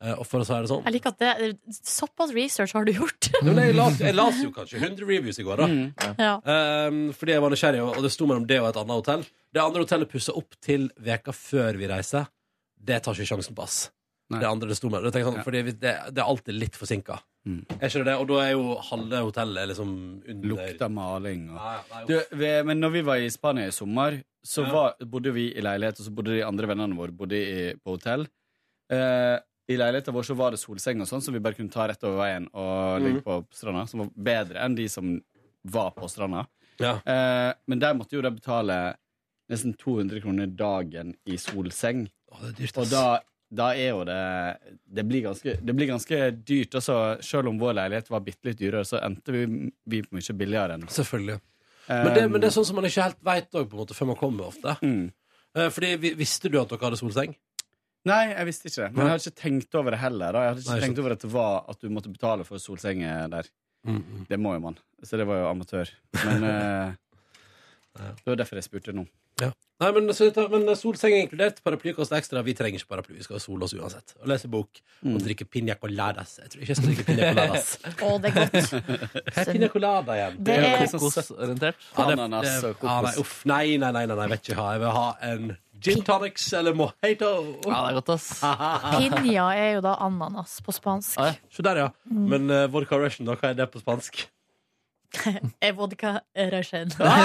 Eh, 0.04 0.14
og 0.18 0.26
for 0.28 0.44
å 0.44 0.48
si 0.48 0.52
det 0.54 0.68
sånn 0.68 0.84
Jeg 0.84 0.96
liker 0.98 1.14
at 1.14 1.20
det 1.24 1.78
Såpass 1.80 2.34
research 2.36 2.74
har 2.76 2.84
du 2.86 2.92
gjort. 2.92 3.30
Jeg, 3.44 3.76
las, 3.78 4.00
jeg 4.02 4.16
las 4.16 4.40
jo 4.44 4.52
kanskje 4.56 4.80
100 4.82 5.06
reviews 5.08 5.40
i 5.40 5.44
går, 5.48 5.62
da. 5.64 5.68
Mm. 5.68 6.18
Ja. 6.20 6.34
Um, 6.90 7.02
fordi 7.16 7.34
jeg 7.36 7.42
var 7.44 7.52
nysgjerrig, 7.54 7.82
og 7.84 7.98
og 7.98 8.04
det 8.06 8.12
sto 8.12 8.26
mellom 8.28 8.46
det 8.50 8.58
og 8.62 8.70
et 8.72 8.78
annet 8.82 8.98
hotell. 9.00 9.24
Det 9.54 9.62
andre 9.62 9.84
hotellet 9.86 10.10
pussa 10.12 10.34
opp 10.36 10.56
til 10.64 10.90
veka 11.00 11.32
før 11.36 11.78
vi 11.80 11.88
reiser. 11.92 12.26
Det 12.84 13.00
tar 13.06 13.14
ikke 13.16 13.30
sjansen 13.36 13.56
på, 13.56 13.64
ass. 13.64 13.92
Nei. 14.34 14.40
Det 14.42 14.50
andre 14.50 14.68
det 14.72 14.78
sto 14.80 14.90
mellom. 14.90 15.12
Det, 15.14 15.22
Sånn, 15.24 15.38
Ja. 15.40 15.44
fordi 15.46 15.62
vi- 15.64 15.76
det, 15.78 15.94
det 16.12 16.20
er 16.24 16.28
alltid 16.28 16.56
litt 16.58 16.76
forsinka. 16.80 17.20
Mm. 17.46 17.66
Er 17.76 17.90
ikke 17.90 18.00
det 18.04 18.06
det? 18.08 18.14
Og 18.22 18.28
da 18.30 18.36
er 18.46 18.52
jo 18.54 18.76
halve 18.88 19.20
hotellet 19.26 19.68
liksom 19.68 19.90
under 20.32 20.48
Lukta 20.48 20.88
maling 20.90 21.50
og 21.52 21.58
ja, 21.60 21.74
nei, 21.92 22.04
du, 22.08 22.14
vi, 22.40 22.52
Men 22.64 22.80
når 22.80 22.92
vi 22.94 23.02
var 23.04 23.16
i 23.20 23.30
Spania 23.30 23.68
i 23.68 23.72
sommer, 23.76 24.22
så 24.46 24.64
Ja. 24.64 24.72
var, 24.72 24.96
bodde 25.06 25.34
vi 25.36 25.50
i 25.52 25.62
leilighet, 25.62 26.00
og 26.00 26.06
så 26.08 26.14
bodde 26.16 26.38
de 26.38 26.44
andre 26.48 26.68
vennene 26.72 26.96
våre 26.96 27.12
bodde 27.12 27.36
i, 27.36 27.74
på 27.84 27.98
hotell. 27.98 28.24
Eh, 28.92 29.40
I 29.72 29.78
leiligheten 29.80 30.14
vår 30.16 30.24
så 30.28 30.36
var 30.36 30.52
det 30.52 30.60
solseng 30.60 31.00
og 31.02 31.08
sånn, 31.08 31.22
så 31.24 31.32
vi 31.32 31.40
bare 31.40 31.56
kunne 31.56 31.72
ta 31.72 31.86
rett 31.88 32.04
over 32.04 32.18
veien 32.24 32.48
og 32.54 33.02
ligge 33.02 33.22
Mhm. 33.22 33.24
på 33.24 33.46
stranda, 33.56 33.86
som 33.88 34.00
var 34.02 34.10
bedre 34.16 34.60
enn 34.64 34.76
de 34.76 34.88
som 34.90 35.22
var 35.64 35.92
på 35.92 36.10
stranda. 36.12 36.48
Ja. 36.80 36.96
Eh, 37.06 37.54
men 37.68 37.80
der 37.80 37.94
måtte 37.94 38.12
jo 38.18 38.22
de 38.22 38.32
betale 38.32 38.96
nesten 39.50 39.76
200 39.78 40.20
kroner 40.22 40.48
dagen 40.48 41.16
i 41.26 41.36
solseng. 41.38 42.10
Å, 42.32 42.40
det 42.42 42.50
er 42.50 42.58
dyrt, 42.64 42.78
Og 42.78 42.84
ass. 42.84 42.90
da, 42.92 43.20
da 43.54 43.70
er 43.78 43.92
jo 43.92 44.04
det 44.08 44.20
Det 44.98 45.04
blir 45.06 45.24
ganske, 45.28 45.56
det 45.62 45.76
blir 45.78 45.90
ganske 45.92 46.20
dyrt. 46.46 46.78
Også, 46.80 47.00
selv 47.26 47.52
om 47.52 47.60
vår 47.62 47.78
leilighet 47.80 48.12
var 48.14 48.24
bitte 48.26 48.50
litt 48.50 48.60
dyrere, 48.60 48.86
så 48.88 49.02
endte 49.04 49.36
vi, 49.36 49.44
vi 49.90 50.04
på 50.06 50.18
mye 50.18 50.38
billigere 50.40 50.78
enn 50.78 50.88
Selvfølgelig. 50.90 51.40
Men 51.90 52.14
det, 52.16 52.28
men 52.32 52.40
det 52.40 52.48
er 52.48 52.56
sånn 52.56 52.68
som 52.70 52.78
man 52.80 52.88
ikke 52.88 53.04
helt 53.10 53.24
veit 53.28 53.58
òg, 53.60 53.74
før 53.92 54.10
man 54.14 54.20
kommer 54.20 54.52
ofte. 54.54 54.78
mm. 54.82 55.12
Eh, 55.54 55.68
fordi 55.70 56.14
Visste 56.18 56.50
du 56.50 56.56
at 56.62 56.72
dere 56.72 56.88
hadde 56.88 56.98
solseng? 56.98 57.36
Nei, 58.10 58.24
jeg 58.34 58.48
visste 58.50 58.70
ikke 58.70 58.82
det. 58.82 58.88
Men 58.96 59.06
jeg 59.06 59.14
hadde 59.14 59.24
ikke 59.30 59.42
tenkt 59.44 59.76
over 59.80 59.96
det 59.96 60.00
heller. 60.02 60.36
Da. 60.36 60.40
Jeg 60.44 60.52
hadde 60.52 60.64
ikke 60.64 60.74
Nei, 60.74 60.86
tenkt 60.88 61.02
over 61.04 61.16
at 61.16 61.22
det 61.24 61.30
var 61.32 61.60
at 61.72 61.84
du 61.84 61.92
måtte 61.94 62.12
betale 62.12 62.48
for 62.48 62.64
solsenger 62.64 63.30
der. 63.32 63.52
Det 64.30 64.40
må 64.40 64.56
jo 64.56 64.64
man. 64.64 64.80
Så 65.04 65.20
det 65.20 65.28
var 65.28 65.42
jo 65.42 65.48
amatør. 65.52 65.92
Men 66.24 66.44
uh, 66.50 66.96
det 67.94 68.32
var 68.32 68.40
derfor 68.42 68.60
jeg 68.60 68.68
spurte 68.68 68.96
nå. 68.96 69.06
Nei, 69.84 69.90
men, 69.98 70.14
så, 70.16 70.30
men 70.52 70.70
solseng 70.80 71.16
er 71.16 71.24
inkludert. 71.26 71.58
Paraply 71.66 71.92
koster 71.98 72.16
ekstra. 72.20 72.44
Vi 72.46 72.54
trenger 72.56 72.80
ikke 72.80 72.92
paraply. 72.94 73.18
Vi 73.18 73.26
skal 73.26 73.42
sole 73.44 73.66
oss 73.66 73.74
uansett. 73.76 74.14
Og 74.22 74.30
lese 74.32 74.48
bok. 74.52 74.80
Og 75.04 75.18
drikke 75.26 75.48
piña 75.50 75.76
coladas. 75.82 76.38
Jeg 76.40 76.54
tror 76.54 76.64
ikke 76.64 76.72
jeg 76.72 76.80
skal 76.80 76.92
drikke 76.92 77.06
piña 77.10 77.32
coladas. 77.34 77.74
Å, 78.06 78.12
det 78.24 78.32
er 78.32 78.38
godt. 78.38 78.72
Hva 79.34 79.44
er 79.44 79.50
piña 79.50 79.70
colada 79.74 80.16
igjen? 80.20 80.38
Det 80.48 80.58
er 80.62 80.86
Kokosorientert. 80.94 81.84
Ja, 81.98 82.06
Ananas 82.14 82.48
og 82.62 82.86
ja, 82.86 82.96
nei, 83.04 83.12
kokos. 83.12 83.20
uff, 83.26 83.36
nei, 83.50 83.66
nei, 83.82 83.92
nei, 83.98 84.06
nei, 84.08 84.18
nei, 84.22 84.30
vet 84.36 84.46
ikke 84.46 84.60
hva. 84.62 84.70
Jeg 84.78 84.84
vil 84.86 84.96
ha 85.00 85.06
en 85.32 85.52
gin 85.84 86.06
tonics 86.08 86.46
eller 86.62 86.78
mojito. 86.80 87.32
Ja, 87.66 87.82
det 87.82 87.90
er 87.90 87.98
godt, 88.00 88.14
ass. 88.16 88.30
Piña 89.02 89.50
er 89.58 89.70
jo 89.80 89.84
da 89.90 89.98
ananas 90.06 90.56
på 90.64 90.78
spansk. 90.78 91.18
Ah, 91.20 91.34
ja. 91.34 91.52
Se 91.52 91.66
der, 91.66 91.82
ja. 91.88 91.90
Men 92.08 92.48
uh, 92.54 92.70
vodka 92.72 93.02
Russian, 93.02 93.28
da, 93.28 93.36
hva 93.42 93.52
er 93.52 93.60
det 93.60 93.68
på 93.74 93.84
spansk? 93.84 94.24
Er 95.68 95.74
vodka 95.78 96.12
russian. 96.52 96.90
Ah, 97.00 97.18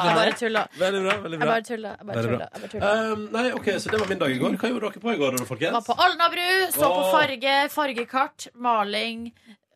Jeg 0.04 0.16
bare 0.18 0.34
tulla. 0.38 0.62
Veldig 0.78 1.00
bra. 1.06 1.14
veldig 1.24 1.38
Jeg 1.38 1.40
bra. 1.40 1.50
bare 1.52 1.64
tulla. 1.68 1.92
Jeg 1.96 2.06
bare 2.06 2.16
Veldig 2.16 2.30
tulla. 2.30 2.38
bra. 2.38 2.48
Jeg 2.52 2.60
bare 2.60 2.72
tulla. 2.74 3.12
Um, 3.12 3.22
nei, 3.36 3.44
ok, 3.56 3.70
Så 3.80 3.90
det 3.94 4.00
var 4.02 4.10
min 4.12 4.20
dag 4.20 4.34
i 4.34 4.38
går. 4.42 4.58
Hva 4.60 4.70
gjorde 4.72 4.90
dere 4.90 5.02
på 5.06 5.14
i 5.14 5.20
går? 5.22 5.38
da, 5.38 5.46
folkens? 5.48 5.72
Var 5.78 5.86
på 5.88 5.96
Alnabru, 6.06 6.48
så 6.74 6.90
på 6.90 7.00
Åh. 7.04 7.10
farge, 7.14 7.54
fargekart, 7.74 8.48
maling. 8.54 9.30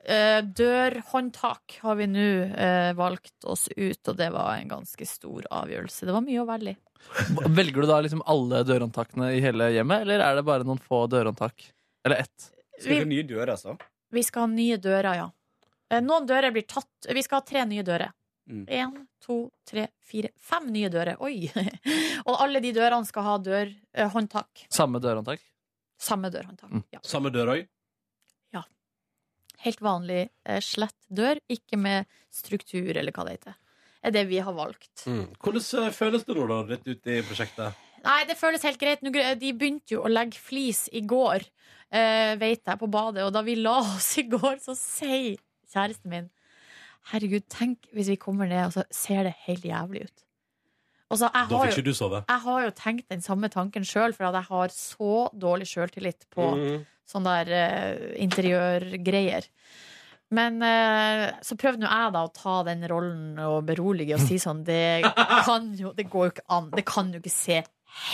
eh, 0.04 0.40
dørhåndtak 0.44 1.78
har 1.82 1.94
vi 1.96 2.06
nå 2.12 2.24
eh, 2.60 2.90
valgt 2.98 3.44
oss 3.48 3.68
ut, 3.76 4.08
og 4.12 4.16
det 4.18 4.30
var 4.34 4.58
en 4.58 4.68
ganske 4.68 5.06
stor 5.08 5.46
avgjørelse. 5.50 6.04
Det 6.04 6.12
var 6.12 6.24
mye 6.26 6.42
å 6.42 6.48
velge 6.48 6.74
i. 6.74 6.76
Velger 7.56 7.84
du 7.84 7.88
da 7.88 8.00
liksom 8.04 8.20
alle 8.28 8.62
dørhåndtakene 8.68 9.30
i 9.36 9.40
hele 9.44 9.70
hjemmet, 9.74 10.04
eller 10.04 10.20
er 10.24 10.36
det 10.38 10.44
bare 10.44 10.64
noen 10.68 10.80
få 10.80 11.06
dørhåndtak? 11.12 11.70
Eller 12.04 12.20
ett? 12.26 12.50
Skal 12.78 12.90
vi 12.92 12.98
ha 13.00 13.08
nye 13.08 13.24
dører, 13.28 13.54
altså? 13.56 13.78
Vi 14.14 14.22
skal 14.24 14.44
ha 14.44 14.50
nye 14.52 14.76
dører, 14.76 15.14
ja. 15.22 15.26
Eh, 15.94 16.02
Noen 16.04 16.28
dører 16.28 16.54
blir 16.54 16.66
tatt 16.68 17.08
Vi 17.14 17.22
skal 17.24 17.40
ha 17.40 17.46
tre 17.46 17.64
nye 17.70 17.86
dører. 17.86 18.12
Mm. 18.44 18.96
To, 19.24 19.38
tre, 19.64 19.86
fire, 20.04 20.34
fem 20.36 20.66
nye 20.72 20.90
dører. 20.92 21.16
Oi! 21.24 21.46
og 22.28 22.34
alle 22.36 22.60
de 22.60 22.74
dørene 22.76 23.08
skal 23.08 23.24
ha 23.24 23.38
dørhåndtak. 23.40 24.66
Samme 24.68 25.00
dørhåndtak? 25.00 25.40
Samme 26.00 26.28
dørhåndtak. 26.34 26.74
Mm. 26.74 26.84
Ja. 26.92 27.00
Samme 27.08 27.32
dør 27.32 27.54
òg? 27.54 27.64
Helt 29.64 29.80
vanlig 29.80 30.26
eh, 30.44 30.60
slett 30.60 30.98
dør, 31.08 31.40
ikke 31.48 31.78
med 31.80 32.10
struktur, 32.32 32.90
eller 32.92 33.14
hva 33.14 33.24
det 33.24 33.38
heter. 33.38 33.56
er 34.04 34.12
det 34.12 34.26
vi 34.28 34.38
har 34.44 34.52
valgt. 34.52 35.06
Mm. 35.06 35.30
Hvordan 35.40 35.86
eh, 35.86 35.94
føles 35.96 36.26
det 36.26 36.36
nå, 36.36 36.46
da, 36.50 36.58
rett 36.68 36.88
ut 36.88 37.08
i 37.08 37.20
prosjektet? 37.24 37.80
Nei, 38.04 38.18
det 38.28 38.36
føles 38.36 38.66
helt 38.66 38.80
greit. 38.80 39.00
Nå, 39.00 39.14
de 39.40 39.52
begynte 39.56 39.96
jo 39.96 40.02
å 40.04 40.12
legge 40.12 40.36
flis 40.36 40.84
i 40.92 41.00
går, 41.08 41.46
eh, 41.88 42.34
vet 42.36 42.60
jeg, 42.60 42.80
på 42.82 42.90
badet. 42.92 43.24
Og 43.24 43.32
da 43.32 43.40
vi 43.46 43.56
la 43.56 43.78
oss 43.80 44.10
i 44.20 44.26
går, 44.28 44.60
så 44.60 44.76
sier 44.76 45.40
kjæresten 45.74 46.10
min 46.14 46.30
Herregud, 47.10 47.42
tenk 47.52 47.84
hvis 47.92 48.08
vi 48.08 48.14
kommer 48.16 48.48
ned, 48.48 48.62
og 48.70 48.72
så 48.78 48.82
ser 48.94 49.26
det 49.26 49.34
helt 49.44 49.64
jævlig 49.68 50.06
ut. 50.06 50.22
Så, 51.14 51.28
jeg, 51.28 51.46
Da 51.50 51.58
har 51.60 51.66
fikk 51.68 51.76
ikke 51.76 51.84
du 51.90 51.94
sove. 51.94 52.20
jeg 52.26 52.40
har 52.46 52.62
jo 52.64 52.70
tenkt 52.74 53.10
den 53.12 53.20
samme 53.22 53.50
tanken 53.52 53.84
sjøl, 53.86 54.14
for 54.16 54.24
at 54.30 54.34
jeg 54.38 54.48
har 54.48 54.72
så 54.72 55.10
dårlig 55.38 55.66
sjøltillit 55.68 56.24
på 56.32 56.46
Mm. 56.56 56.86
sånne 57.06 57.34
der 57.44 57.52
uh, 57.52 58.14
interiørgreier. 58.24 59.44
Men 60.34 60.56
uh, 60.64 61.28
så 61.44 61.54
prøvde 61.60 61.84
nå 61.84 61.90
jeg 61.92 62.14
da 62.16 62.24
å 62.24 62.32
ta 62.34 62.56
den 62.66 62.82
rollen 62.90 63.38
og 63.44 63.66
berolige 63.68 64.16
og 64.16 64.24
si 64.24 64.38
sånn 64.40 64.64
Det 64.66 65.04
kan 65.46 65.68
jo 65.78 65.92
Det 65.94 66.08
går 66.10 66.24
jo 66.30 66.32
ikke 66.32 66.46
an. 66.56 66.70
Det 66.72 66.86
kan 66.88 67.12
jo 67.12 67.20
ikke 67.20 67.30
se 67.36 67.60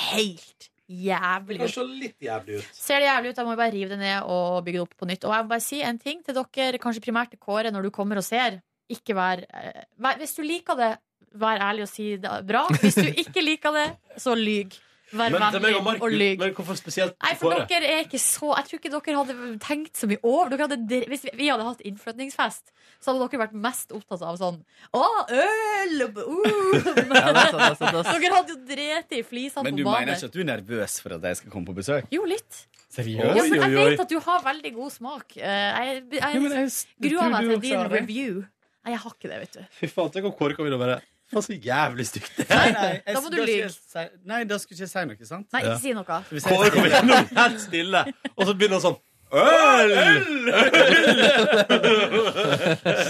helt 0.02 0.68
jævlig 0.90 1.60
ut. 1.62 1.72
se 1.72 1.84
litt 1.86 2.26
jævlig 2.26 2.58
ut. 2.58 2.70
Ser 2.74 3.02
det 3.02 3.06
jævlig 3.08 3.30
ut, 3.30 3.38
da 3.38 3.44
må 3.46 3.54
vi 3.54 3.60
bare 3.62 3.74
rive 3.74 3.92
det 3.94 4.00
ned 4.00 4.26
og 4.26 4.64
bygge 4.66 4.80
det 4.80 4.82
opp 4.86 4.96
på 4.98 5.08
nytt. 5.10 5.24
Og 5.28 5.36
jeg 5.36 5.46
må 5.46 5.52
bare 5.54 5.64
si 5.64 5.80
en 5.86 6.00
ting 6.02 6.24
til 6.26 6.36
dere, 6.36 6.82
kanskje 6.82 7.04
primært 7.04 7.32
til 7.34 7.42
Kåre, 7.42 7.70
når 7.70 7.86
du 7.86 7.94
kommer 7.94 8.20
og 8.20 8.26
ser. 8.26 8.60
Ikke 8.90 9.14
vær, 9.14 9.44
eh, 9.46 9.84
vær 10.02 10.18
Hvis 10.18 10.34
du 10.34 10.42
liker 10.42 10.78
det, 10.78 10.92
vær 11.38 11.62
ærlig 11.62 11.86
og 11.86 11.92
si 11.92 12.16
det 12.16 12.30
bra. 12.46 12.66
Hvis 12.82 12.98
du 12.98 13.06
ikke 13.22 13.44
liker 13.44 13.76
det, 13.76 13.88
så 14.18 14.34
lyg. 14.34 14.74
Vær 15.10 15.32
vennlig 15.34 16.00
og 16.00 16.12
lyg. 16.14 16.38
men 16.38 16.52
hvorfor 16.54 16.76
spesielt 16.78 17.16
Nei, 17.18 17.32
for 17.34 17.50
Kåre? 17.50 17.66
dere 17.70 17.88
er 17.96 18.04
ikke 18.04 18.20
så 18.22 18.52
Jeg 18.56 18.66
tror 18.68 18.78
ikke 18.78 18.92
dere 18.94 19.16
hadde 19.18 19.58
tenkt 19.64 19.98
så 19.98 20.06
mye 20.06 20.20
over 20.22 20.52
dere 20.52 20.68
hadde, 20.68 21.00
Hvis 21.10 21.24
vi- 21.26 21.32
vi 21.40 21.48
hadde 21.50 21.66
hatt 21.66 21.80
innflytningsfest, 21.82 22.70
så 23.00 23.10
hadde 23.10 23.26
dere 23.26 23.40
vært 23.42 23.56
mest 23.66 23.90
opptatt 23.96 24.22
av 24.22 24.38
sånn 24.38 24.60
Å, 24.94 25.02
øl! 25.34 26.04
Uh. 26.14 26.46
Ja, 27.20 27.32
det 27.32 27.42
er 27.42 27.50
sant, 27.50 27.58
det 27.58 27.70
er 27.70 27.78
sant, 27.80 27.98
ass. 28.02 28.12
Dere 28.20 28.34
hadde 28.36 28.54
jo 28.54 28.60
drept 28.70 29.12
i 29.18 29.22
flisene 29.26 29.64
Men 29.66 29.76
du 29.76 29.84
mener 29.84 30.14
ikke 30.14 30.30
at 30.30 30.36
du 30.38 30.40
er 30.44 30.50
nervøs 30.52 31.00
for 31.02 31.16
at 31.18 31.22
jeg 31.30 31.40
skal 31.42 31.50
komme 31.50 31.66
på 31.66 31.74
besøk? 31.80 32.06
Jo, 32.14 32.22
litt. 32.28 32.66
Seriøst? 32.90 33.50
Ja, 33.54 33.66
jeg 33.66 33.74
vet 33.76 34.00
at 34.02 34.10
du 34.10 34.18
har 34.18 34.42
veldig 34.42 34.74
god 34.74 34.90
smak. 34.94 35.36
Jeg, 35.36 35.46
Jeg, 35.46 36.02
jeg, 36.10 36.22
jeg 36.22 37.10
gruer 37.10 37.30
meg 37.30 37.50
til 37.50 37.60
din 37.66 37.84
review. 37.92 38.40
Nei, 38.80 38.94
jeg 38.94 39.00
har 39.02 39.12
ikke 39.14 39.28
det, 39.30 39.38
vet 39.44 39.58
du. 39.58 39.64
Fy 39.78 39.90
faen, 39.92 40.10
tenk 40.14 40.26
om 40.30 40.32
Kåre 40.38 40.56
kan 40.56 40.66
inn 40.66 40.74
og 40.74 40.80
bare 40.82 41.00
Faen, 41.35 41.43
så 41.47 41.55
jævlig 41.62 42.07
stygt 42.09 42.32
det. 42.40 42.48
Nei, 42.51 42.70
nei, 42.74 42.89
jeg- 43.07 43.15
Da 43.15 43.20
må 43.24 43.31
du 43.31 43.36
lyve. 43.44 43.69
si- 43.70 44.09
Nei, 44.27 44.40
da 44.51 44.59
skulle 44.59 44.77
ikke 44.78 44.86
jeg 44.86 44.94
si 44.94 45.05
noe, 45.11 45.27
sant? 45.35 45.47
Nei, 45.52 45.62
ikke 45.66 45.81
si 45.85 45.93
noe. 45.94 46.19
Hvis 46.31 46.43
jeg- 46.48 46.57
Kåre 46.57 46.70
kommer 46.74 46.90
gjennom 46.97 47.31
helt 47.43 47.61
stille, 47.69 48.02
og 48.36 48.43
så 48.47 48.55
begynner 48.59 48.81
han 48.81 48.86
sånn 48.90 48.98
Øl! 49.31 49.93
Øl! 49.94 50.51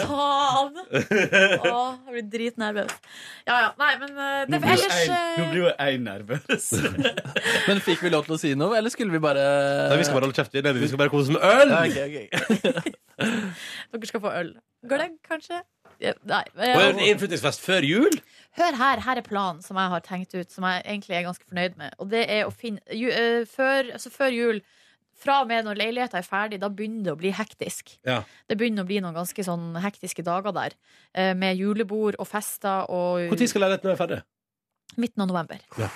Faen! 0.05 0.75
Åh, 1.65 1.95
jeg 2.05 2.13
blir 2.13 2.27
dritnervøs. 2.35 2.93
Ja, 3.49 3.55
ja. 3.63 3.71
Nei, 3.81 3.89
men 4.03 4.13
det, 4.19 4.29
Nå 4.53 4.61
blir 4.61 4.69
jo 4.69 4.75
ellers 4.75 4.99
jeg- 4.99 5.15
eh, 5.17 5.39
Nå 5.41 5.47
blir 5.55 5.63
jo 5.63 5.71
jeg 5.73 6.01
nervøs. 6.05 6.67
Men 7.71 7.81
fikk 7.87 8.03
vi 8.05 8.13
lov 8.13 8.27
til 8.29 8.37
å 8.37 8.41
si 8.43 8.53
noe, 8.59 8.77
eller 8.77 8.93
skulle 8.93 9.13
vi 9.17 9.23
bare 9.23 9.45
Nei, 9.91 9.97
vi 10.01 10.05
skal 10.09 10.19
bare 10.19 10.29
holde 10.29 10.37
kjeft. 10.37 10.53
Vi 10.81 10.89
skal 10.93 11.01
bare 11.01 11.13
kose 11.15 11.25
oss 11.25 11.33
med 11.33 11.43
øl! 11.43 11.69
Ja, 11.73 11.81
okay. 11.89 12.29
ok. 12.29 12.85
Dere 13.97 14.13
skal 14.13 14.21
få 14.25 14.35
øl. 14.43 14.53
Gløgg, 14.93 15.17
kanskje? 15.29 15.63
Ja, 16.01 16.15
Nei. 16.25 16.43
Og 16.57 16.83
en 16.87 17.01
innflyttingsfest 17.05 17.61
før 17.61 17.85
jul? 17.85 18.15
Hør 18.57 18.77
her, 18.81 19.03
her 19.05 19.21
er 19.21 19.27
planen 19.27 19.61
som 19.63 19.79
jeg 19.79 19.93
har 19.93 20.05
tenkt 20.07 20.35
ut, 20.35 20.51
som 20.51 20.65
jeg 20.67 20.83
egentlig 20.87 21.17
er 21.19 21.27
ganske 21.29 21.45
fornøyd 21.47 21.77
med. 21.81 21.95
Og 22.01 22.09
det 22.13 22.25
er 22.33 22.47
å 22.49 22.55
finne 22.55 22.81
ju, 22.97 23.11
uh, 23.13 23.45
før, 23.49 23.93
altså 23.99 24.13
før 24.15 24.33
jul, 24.35 24.63
fra 25.21 25.43
og 25.43 25.51
med 25.51 25.67
når 25.67 25.77
leiligheten 25.77 26.17
er 26.17 26.25
ferdig, 26.25 26.59
da 26.63 26.71
begynner 26.73 27.11
det 27.11 27.13
å 27.13 27.21
bli 27.21 27.35
hektisk. 27.37 27.93
Ja. 28.09 28.23
Det 28.49 28.57
begynner 28.57 28.87
å 28.87 28.89
bli 28.89 29.03
noen 29.05 29.19
ganske 29.19 29.45
sånn 29.45 29.77
hektiske 29.85 30.25
dager 30.25 30.57
der. 30.57 30.77
uh, 31.19 31.35
Med 31.37 31.61
julebord 31.61 32.17
og 32.19 32.29
fester 32.31 32.89
og 32.89 33.29
Når 33.29 33.47
skal 33.53 33.67
leiligheten 33.69 33.93
være 33.93 34.01
ferdig? 34.01 34.23
midten 34.99 35.23
av 35.23 35.29
november. 35.31 35.61
Ja. 35.79 35.87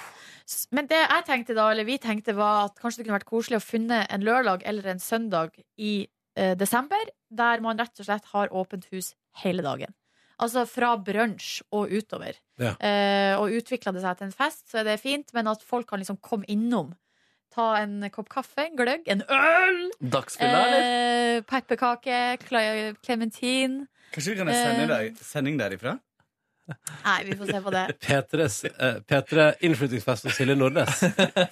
Men 0.71 0.87
det 0.91 1.01
jeg 1.01 1.25
tenkte 1.27 1.57
da, 1.57 1.71
eller 1.73 1.87
vi 1.89 1.97
tenkte 1.99 2.35
var 2.37 2.69
at 2.69 2.77
kanskje 2.79 3.01
det 3.01 3.07
kunne 3.09 3.17
vært 3.19 3.31
koselig 3.31 3.59
å 3.59 3.65
finne 3.65 4.03
en 4.13 4.25
lørdag 4.27 4.63
eller 4.69 4.93
en 4.93 5.01
søndag 5.03 5.57
i 5.81 6.07
eh, 6.37 6.53
desember, 6.61 7.01
der 7.33 7.63
man 7.65 7.81
rett 7.81 7.99
og 7.99 8.07
slett 8.07 8.29
har 8.35 8.53
åpent 8.55 8.87
hus 8.93 9.15
hele 9.43 9.63
dagen. 9.63 9.95
Altså 10.43 10.65
fra 10.67 10.97
brunsj 10.99 11.63
og 11.73 11.91
utover. 11.95 12.35
Ja. 12.59 12.75
Eh, 12.83 13.35
og 13.39 13.51
utvikla 13.55 13.93
det 13.95 14.03
seg 14.03 14.19
til 14.19 14.27
en 14.27 14.33
fest, 14.35 14.65
så 14.71 14.81
er 14.81 14.85
det 14.85 15.01
fint, 15.01 15.31
men 15.35 15.47
at 15.51 15.63
folk 15.63 15.87
kan 15.91 15.99
liksom 16.03 16.21
komme 16.21 16.45
innom. 16.49 16.95
ta 17.55 17.77
en 17.79 18.01
kopp 18.11 18.27
kaffe, 18.29 18.65
en 18.67 18.75
gløgg, 18.75 19.05
en 19.07 19.21
øl. 19.31 19.77
Dagsfylla, 20.03 20.63
eller? 20.67 20.87
Eh, 21.37 21.41
pepperkake, 21.47 22.17
kle- 22.43 22.97
klementin. 23.07 23.87
Kanskje 24.11 24.33
vi 24.33 24.37
kan 24.41 24.49
ha 24.51 24.55
sending, 24.55 24.91
Eh. 24.91 24.97
der, 25.15 25.15
sending 25.23 25.57
derifra? 25.61 26.01
Nei, 27.05 27.19
vi 27.27 27.37
får 27.37 27.51
se 27.53 27.61
på 27.65 27.73
det. 27.75 27.83
P3s, 28.07 28.57
eh, 28.71 28.97
P3 29.11 29.47
innflyttingsfest 29.69 30.29
hos 30.29 30.39
Silje 30.39 30.57
Nordnes. 30.57 31.03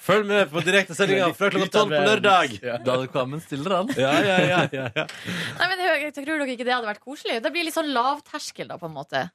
Følg 0.06 0.26
med 0.30 0.48
på 0.52 0.62
direktesendinga 0.64 1.28
fra 1.36 1.50
klokka 1.52 1.72
tolv 1.76 1.92
på 1.92 2.00
lørdag! 2.06 2.56
David 2.86 3.12
Kvammen 3.12 3.44
stiller 3.44 3.76
han. 3.80 3.92
Ja, 3.98 4.14
ja, 4.24 4.38
ja, 4.48 4.64
ja, 4.72 4.88
ja. 4.96 5.06
Nei, 5.60 5.68
men 5.68 5.84
jeg 5.84 6.16
tror 6.16 6.32
dere 6.32 6.50
ikke 6.54 6.66
det 6.68 6.76
hadde 6.76 6.88
vært 6.88 7.04
koselig. 7.04 7.42
Det 7.44 7.52
blir 7.52 7.68
litt 7.68 7.76
sånn 7.76 7.92
lavterskel, 7.92 8.70
da, 8.72 8.80
på 8.80 8.88
en 8.88 8.96
måte. 8.96 9.26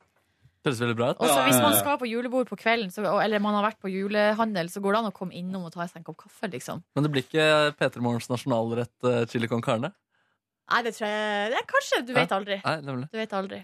Høres 0.65 0.81
veldig 0.83 0.97
bra 0.99 1.11
ut. 1.13 1.21
Og 1.21 1.29
så 1.31 1.45
hvis 1.45 1.61
man 1.63 1.77
skal 1.77 1.99
på 2.01 2.09
julebord 2.09 2.49
på 2.49 2.57
kvelden, 2.59 2.91
så, 2.91 3.05
eller 3.21 3.43
man 3.43 3.55
har 3.55 3.69
vært 3.69 3.79
på 3.83 3.91
julehandel, 3.91 4.71
så 4.73 4.81
går 4.83 4.95
det 4.95 5.03
an 5.03 5.11
å 5.11 5.15
komme 5.15 5.37
innom 5.37 5.69
og 5.69 5.73
ta 5.75 5.85
seg 5.85 6.01
en 6.01 6.07
kopp 6.09 6.19
kaffe, 6.25 6.49
liksom. 6.51 6.83
Men 6.97 7.05
det 7.05 7.13
blir 7.13 7.25
ikke 7.27 7.47
P3 7.77 8.03
Morgens 8.03 8.27
nasjonalrett 8.31 9.07
uh, 9.07 9.23
chili 9.31 9.49
con 9.51 9.63
carne? 9.63 9.93
Nei, 10.67 10.83
det 10.83 10.97
tror 10.97 11.07
jeg 11.07 11.51
det 11.53 11.61
er 11.61 11.67
Kanskje. 11.69 12.03
Du 12.03 12.13
vet 12.17 12.33
aldri. 12.35 12.59
Nei, 12.65 12.77
nemlig. 12.83 13.07
Du 13.13 13.19
vet 13.21 13.35
aldri. 13.37 13.61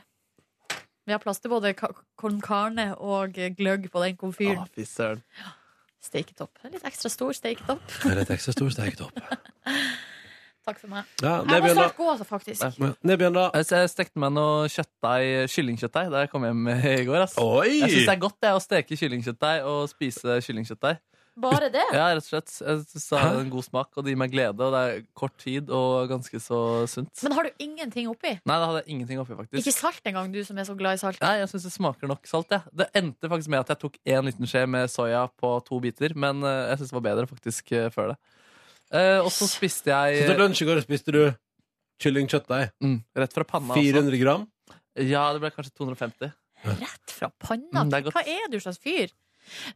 Vi 1.03 1.11
har 1.11 1.19
plass 1.19 1.41
til 1.43 1.51
både 1.51 1.73
con 1.75 2.39
carne 2.43 2.93
og 2.95 3.35
gløgg 3.57 3.89
på 3.91 4.03
den 4.05 4.15
komfyren. 4.19 4.63
Ah, 4.63 4.71
fy 4.71 4.85
søren. 4.88 5.23
Steiketopp. 6.03 6.59
En 6.63 6.71
Litt 6.75 6.84
ekstra 6.88 7.11
stor 7.11 7.35
steiketopp. 7.35 7.84
Litt 8.11 8.31
ekstra 8.31 8.55
stor 8.55 8.71
steiketopp. 8.71 9.19
Takk 10.63 10.77
for 10.80 10.88
meg. 10.88 11.07
Ja, 11.19 11.41
Jeg 11.43 11.63
må 11.63 11.71
snart 11.75 11.95
gå, 11.97 12.05
altså, 12.07 12.23
faktisk. 12.27 12.80
Nebjørn, 13.03 13.35
da. 13.35 13.49
Jeg, 13.59 13.67
jeg 13.75 13.89
stekte 13.91 14.21
meg 14.23 14.31
noe 14.31 14.69
kjøttdeig, 14.71 15.49
kyllingkjøttdeig 15.51 16.11
da 16.13 16.21
jeg 16.23 16.31
kom 16.31 16.45
hjem 16.47 16.69
i 16.71 16.93
går. 17.07 17.25
Ass. 17.25 17.35
Oi! 17.41 17.81
Jeg 17.81 17.89
syns 17.91 18.07
det 18.07 18.13
er 18.13 18.21
godt 18.23 18.38
det, 18.45 18.53
å 18.55 18.61
steke 18.63 18.99
kyllingkjøttdeig 19.01 19.67
og 19.67 19.81
spise 19.91 20.38
kyllingkjøttdeig. 20.47 21.01
Bare 21.34 21.69
det? 21.73 21.81
Ja, 21.95 22.11
rett 22.14 22.22
og 22.22 22.27
slett. 22.27 22.51
Jeg 22.61 23.18
har 23.18 23.39
en 23.39 23.49
god 23.49 23.65
smak, 23.65 23.89
og 23.97 24.05
det 24.05 24.14
gir 24.14 24.19
meg 24.22 24.34
glede. 24.35 24.61
Og 24.61 24.73
det 24.76 24.81
er 24.85 24.99
kort 25.18 25.34
tid 25.41 25.72
og 25.73 26.11
ganske 26.11 26.38
så 26.43 26.60
sunt. 26.89 27.10
Men 27.26 27.34
har 27.34 27.47
du 27.47 27.64
ingenting 27.64 28.10
oppi? 28.11 28.35
Nei, 28.38 28.57
det 28.61 28.68
hadde 28.69 28.84
jeg 28.84 28.93
ingenting 28.93 29.22
oppi, 29.23 29.38
faktisk. 29.39 29.64
Ikke 29.64 29.73
salt 29.73 30.10
engang, 30.11 30.30
du 30.34 30.43
som 30.45 30.60
er 30.61 30.68
så 30.69 30.76
glad 30.77 30.99
i 30.99 31.01
salt. 31.01 31.18
Nei, 31.23 31.39
jeg 31.41 31.49
syns 31.49 31.65
det 31.65 31.73
smaker 31.73 32.11
nok 32.11 32.30
salt. 32.30 32.53
Ja. 32.53 32.61
Det 32.84 32.88
endte 33.01 33.31
faktisk 33.31 33.53
med 33.55 33.64
at 33.64 33.73
jeg 33.73 33.81
tok 33.81 33.97
én 34.05 34.30
liten 34.30 34.49
skje 34.49 34.64
med 34.69 34.93
soya 34.93 35.26
på 35.41 35.55
to 35.65 35.81
biter, 35.81 36.14
men 36.14 36.45
eh, 36.45 36.60
jeg 36.73 36.84
syns 36.84 36.93
det 36.93 36.99
var 36.99 37.07
bedre 37.10 37.26
faktisk 37.34 37.73
eh, 37.73 37.89
før 37.93 38.14
det. 38.14 38.19
Eh, 38.93 39.18
og 39.23 39.31
så 39.34 39.49
spiste 39.49 39.89
jeg 39.89 40.22
Så 40.22 40.30
til 40.30 40.41
lunsj 40.43 40.61
i 40.61 40.69
går 40.69 40.84
spiste 40.85 41.15
du 41.15 41.23
kyllingkjøttdeig. 42.03 42.76
mm, 42.84 42.99
rett 43.18 43.34
fra 43.34 43.47
panna. 43.55 43.73
400 43.73 44.22
gram. 44.22 44.45
Ja, 45.01 45.26
det 45.34 45.41
ble 45.41 45.49
kanskje 45.55 45.73
250. 45.81 46.30
Rett 46.64 47.11
fra 47.18 47.31
panna. 47.41 47.84
Mm, 47.84 47.93
er. 47.97 48.11
Hva 48.14 48.22
er 48.22 48.45
du 48.51 48.60
slags 48.61 48.77
fyr? 48.84 49.10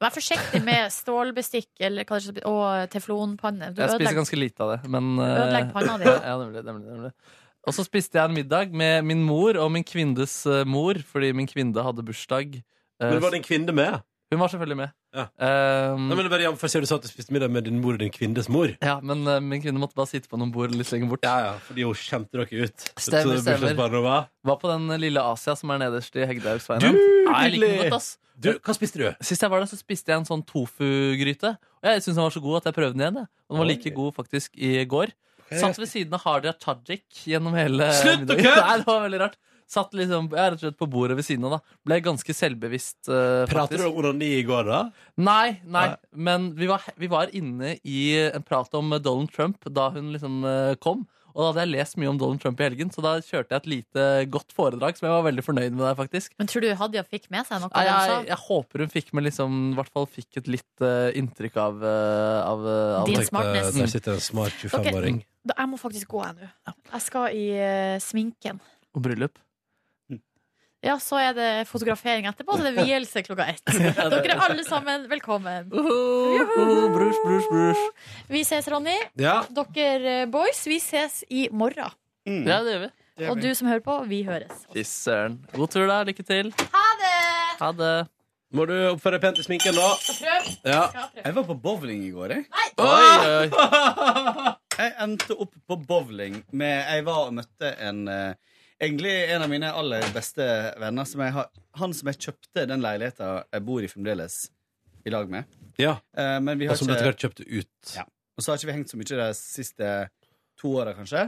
Vær 0.02 0.14
forsiktig 0.16 0.62
med 0.66 0.92
stålbestikk 0.94 1.84
eller 1.88 2.08
er, 2.08 2.40
og 2.48 2.88
teflonpanne. 2.94 3.74
Du 3.76 3.82
Jeg 3.84 3.96
spiser 3.96 4.18
ganske 4.18 4.40
lite 4.40 4.64
av 4.64 4.76
det. 4.76 4.80
Men, 4.94 5.14
eh, 5.20 5.34
Ødelegg 5.44 5.74
panna 5.76 5.98
di. 6.02 6.08
ja, 6.30 6.38
nemlig, 6.42 6.64
nemlig, 6.66 6.88
nemlig. 6.94 7.12
Og 7.68 7.76
så 7.76 7.84
spiste 7.84 8.16
jeg 8.20 8.30
en 8.30 8.38
middag 8.38 8.72
med 8.72 9.04
min 9.04 9.24
mor 9.28 9.58
og 9.60 9.72
min 9.76 9.84
kvinnes 9.84 10.40
eh, 10.48 10.64
mor, 10.68 11.00
fordi 11.10 11.34
min 11.36 11.50
kvinne 11.50 11.84
hadde 11.84 12.06
bursdag. 12.08 12.62
Eh, 13.02 13.10
Men 13.12 13.22
var 13.24 13.36
din 13.36 13.44
kvinne 13.46 13.76
med? 13.76 14.00
Hun 14.28 14.42
var 14.42 14.52
selvfølgelig 14.52 14.76
med. 14.76 14.90
Ja. 15.16 15.24
Um, 15.40 16.10
Nei, 16.10 16.18
men 16.20 16.28
bare, 16.28 16.44
ja, 16.44 16.52
for 16.60 16.68
ser 16.72 16.84
du 16.84 16.88
sa 16.90 16.98
at 17.00 17.06
du 17.06 17.08
spiste 17.08 17.32
middag 17.32 17.52
med 17.54 17.64
din 17.64 17.78
mor 17.80 17.96
og 17.96 18.02
din 18.02 18.12
kvinnes 18.12 18.50
mor. 18.52 18.74
ja, 18.84 18.98
men 19.00 19.24
uh, 19.24 19.38
min 19.40 19.62
kvinne 19.64 19.80
måtte 19.80 19.96
bare 19.96 20.12
sitte 20.12 20.28
på 20.28 20.40
noen 20.40 20.52
bord 20.52 20.74
litt 20.76 20.92
lenger 20.92 21.14
bort. 21.14 21.24
Ja, 21.24 21.38
ja, 21.46 21.54
fordi 21.64 21.86
hun 21.88 21.96
kjente 21.96 22.36
dere 22.36 22.68
ut. 22.68 22.88
Stemmer, 23.00 23.40
Så 23.40 23.56
stemmer. 23.64 24.00
var. 24.04 24.28
På 24.60 24.72
den 24.74 24.92
lille 25.00 25.24
Asia 25.24 25.56
som 25.56 25.72
er 25.72 25.80
nederst 25.86 26.20
i 26.20 26.28
Hegdehaugsveien. 26.28 26.84
Du, 26.84 27.96
ass. 27.96 28.18
Du, 28.38 28.52
hva 28.62 28.76
spiste 28.76 29.00
du? 29.02 29.08
Sist 29.26 29.42
jeg 29.42 29.50
var 29.50 29.64
der, 29.64 29.70
så 29.72 29.80
spiste 29.80 30.12
jeg 30.12 30.22
en 30.22 30.28
sånn 30.28 30.44
tofu-gryte. 30.46 31.56
Og 31.82 31.88
jeg 31.90 32.04
syntes 32.04 32.20
den 32.20 32.28
var 32.28 32.36
så 32.36 32.44
god 32.44 32.60
at 32.60 32.70
jeg 32.70 32.78
prøvde 32.78 32.98
den 32.98 33.06
igjen. 33.06 33.22
det 33.22 33.26
Og 33.48 33.56
den 33.56 33.64
var 33.64 33.70
like 33.72 33.94
god 33.96 34.14
faktisk 34.20 34.60
i 34.60 34.84
går. 34.86 35.16
Satt 35.48 35.80
ved 35.80 35.88
siden 35.88 36.14
av 36.18 36.26
Hadia 36.26 36.52
Tajik 36.60 37.06
gjennom 37.24 37.56
hele 37.56 37.88
Slutt 37.96 38.28
å 38.28 38.36
kødde! 38.36 38.64
Det 38.82 38.88
var 38.90 39.04
veldig 39.06 39.22
rart. 39.22 39.38
Satt 39.68 39.92
liksom, 39.98 40.30
jeg 40.32 40.40
er 40.40 40.54
rett 40.54 40.62
og 40.62 40.66
slett 40.66 40.80
på 40.80 40.88
bordet 40.92 41.18
ved 41.20 41.28
siden 41.28 41.48
av. 41.50 41.58
da 41.58 41.78
Ble 41.88 42.00
ganske 42.06 42.36
selvbevisst. 42.36 43.02
Uh, 43.10 43.44
Prater 43.50 43.76
faktisk. 43.76 43.84
du 43.84 43.90
om 43.90 44.00
onani 44.04 44.32
i 44.38 44.46
går, 44.48 44.70
da? 44.70 44.82
Nei, 45.20 45.60
nei, 45.66 45.90
Nei. 45.92 45.98
men 46.30 46.50
vi 46.56 46.70
var, 46.72 46.88
vi 46.96 47.12
var 47.12 47.34
inne 47.36 47.76
i 47.84 48.02
en 48.30 48.48
prat 48.48 48.74
om 48.80 48.96
Donald 48.96 49.34
Trump 49.36 49.68
da 49.68 49.90
hun 49.96 50.14
liksom 50.16 50.42
uh, 50.48 50.74
kom. 50.80 51.04
Og 51.38 51.44
da 51.44 51.50
hadde 51.52 51.66
jeg 51.68 51.74
lest 51.76 51.98
mye 52.02 52.10
om 52.10 52.18
Donald 52.18 52.42
Trump 52.42 52.58
i 52.58 52.66
helgen, 52.66 52.90
så 52.90 53.04
da 53.06 53.12
kjørte 53.22 53.54
jeg 53.54 53.62
et 53.62 53.68
lite 53.70 54.06
godt 54.34 54.56
foredrag 54.58 54.98
som 54.98 55.06
jeg 55.06 55.14
var 55.14 55.26
veldig 55.28 55.44
fornøyd 55.46 55.76
med 55.76 55.84
der, 55.86 55.98
faktisk. 56.00 56.34
Men 56.42 56.50
tror 56.50 56.66
du 56.66 56.72
Hadia 56.80 57.04
fikk 57.06 57.28
med 57.34 57.46
seg 57.46 57.62
noe? 57.62 57.70
Nei, 57.76 57.84
jeg, 57.86 58.24
jeg 58.32 58.40
håper 58.48 58.82
hun 58.82 58.94
fikk 58.96 59.12
med 59.14 59.28
liksom, 59.28 59.60
i 59.70 59.78
hvert 59.78 59.92
fall 59.94 60.10
fikk 60.10 60.40
et 60.42 60.50
litt 60.50 60.82
uh, 60.82 61.14
inntrykk 61.14 61.60
av, 61.62 61.86
eh, 61.86 62.40
av, 62.42 62.66
eh, 62.66 62.96
av 63.04 63.06
Din 63.06 63.20
Tenkte, 63.20 63.30
smartness. 63.30 63.70
Der 63.78 63.92
sitter 63.94 64.18
en 64.18 64.26
smart 64.26 64.58
25-åring. 64.66 65.22
Okay, 65.22 65.54
jeg 65.54 65.70
må 65.70 65.78
faktisk 65.84 66.16
gå, 66.16 66.24
jeg 66.26 66.40
nå. 66.42 66.74
Jeg 66.96 67.06
skal 67.06 67.38
i 67.38 67.46
eh, 67.54 68.00
sminken. 68.02 68.64
og 68.98 69.06
bryllup. 69.06 69.38
Ja, 70.86 71.00
så 71.02 71.18
er 71.18 71.34
det 71.34 71.48
fotografering 71.66 72.28
etterpå, 72.30 72.54
så 72.54 72.68
det 72.68 72.74
er 72.76 72.86
vielse 72.86 73.24
klokka 73.26 73.48
ett. 73.50 73.64
Dere 73.74 74.36
er 74.36 74.44
alle 74.46 74.66
sammen 74.68 75.08
velkommen. 75.10 75.72
Brusj, 75.72 76.44
brusj, 76.94 77.48
brusj. 77.50 77.82
Vi 78.30 78.44
ses, 78.46 78.68
Ronny. 78.70 78.94
Ja. 79.18 79.40
Dere 79.50 80.14
eh, 80.22 80.28
boys, 80.30 80.62
vi 80.70 80.78
ses 80.84 81.24
i 81.34 81.48
morgen. 81.50 81.90
Ja, 82.28 82.60
det 82.62 82.76
gjør 82.76 82.84
vi. 82.86 82.92
Og 83.32 83.42
du 83.42 83.48
som 83.58 83.72
hører 83.72 83.82
på, 83.82 83.96
vi 84.06 84.22
høres. 84.28 84.68
Fy 84.76 84.84
søren. 84.86 85.40
God 85.56 85.74
tur, 85.74 85.88
da. 85.90 86.04
Lykke 86.06 86.26
til. 86.28 86.52
Ha 86.76 86.86
det! 87.02 87.16
Ha 87.64 87.72
det. 87.74 87.96
Må 88.54 88.68
du 88.70 88.76
oppføre 88.94 89.18
deg 89.18 89.24
pent 89.26 89.42
i 89.42 89.48
sminken, 89.48 89.76
da? 89.76 89.88
Prøv. 89.98 90.52
Ja. 90.70 90.84
Jeg 91.18 91.34
var 91.36 91.48
på 91.50 91.56
bowling 91.64 92.06
i 92.06 92.12
går, 92.14 92.36
jeg. 92.38 92.46
Oi, 92.78 93.10
oi, 93.26 93.48
oi. 93.48 94.54
Jeg 94.78 94.92
endte 95.02 95.34
opp 95.34 95.56
på 95.66 95.76
bowling 95.90 96.36
med 96.54 96.76
Jeg 96.86 97.02
var 97.08 97.24
og 97.24 97.32
møtte 97.34 97.72
en 97.82 98.04
eh, 98.14 98.36
Egentlig 98.80 99.14
en 99.34 99.42
av 99.42 99.50
mine 99.50 99.72
aller 99.74 100.06
beste 100.14 100.46
venner. 100.78 101.08
Som 101.10 101.24
jeg 101.26 101.34
har, 101.34 101.48
han 101.82 101.96
som 101.98 102.12
jeg 102.12 102.20
kjøpte 102.28 102.68
den 102.70 102.84
leiligheten 102.86 103.42
jeg 103.56 103.66
bor 103.66 103.82
i 103.86 103.90
fremdeles, 103.90 104.36
i 105.08 105.14
lag 105.14 105.30
med. 105.32 105.58
ja. 105.82 105.96
Eh, 106.18 106.38
men 106.44 106.60
vi 106.60 106.70
Og 106.70 106.78
som 106.78 106.90
du 106.90 106.94
etter 106.94 107.10
hvert 107.10 107.24
kjøpte 107.26 107.48
ut. 107.48 107.96
Ja. 107.96 108.06
Og 108.38 108.44
så 108.44 108.52
har 108.52 108.60
ikke 108.60 108.70
vi 108.70 108.76
hengt 108.78 108.92
så 108.92 109.00
mye 109.00 109.18
de 109.18 109.28
siste 109.40 109.92
to 110.62 110.76
åra, 110.78 110.94
kanskje. 110.98 111.24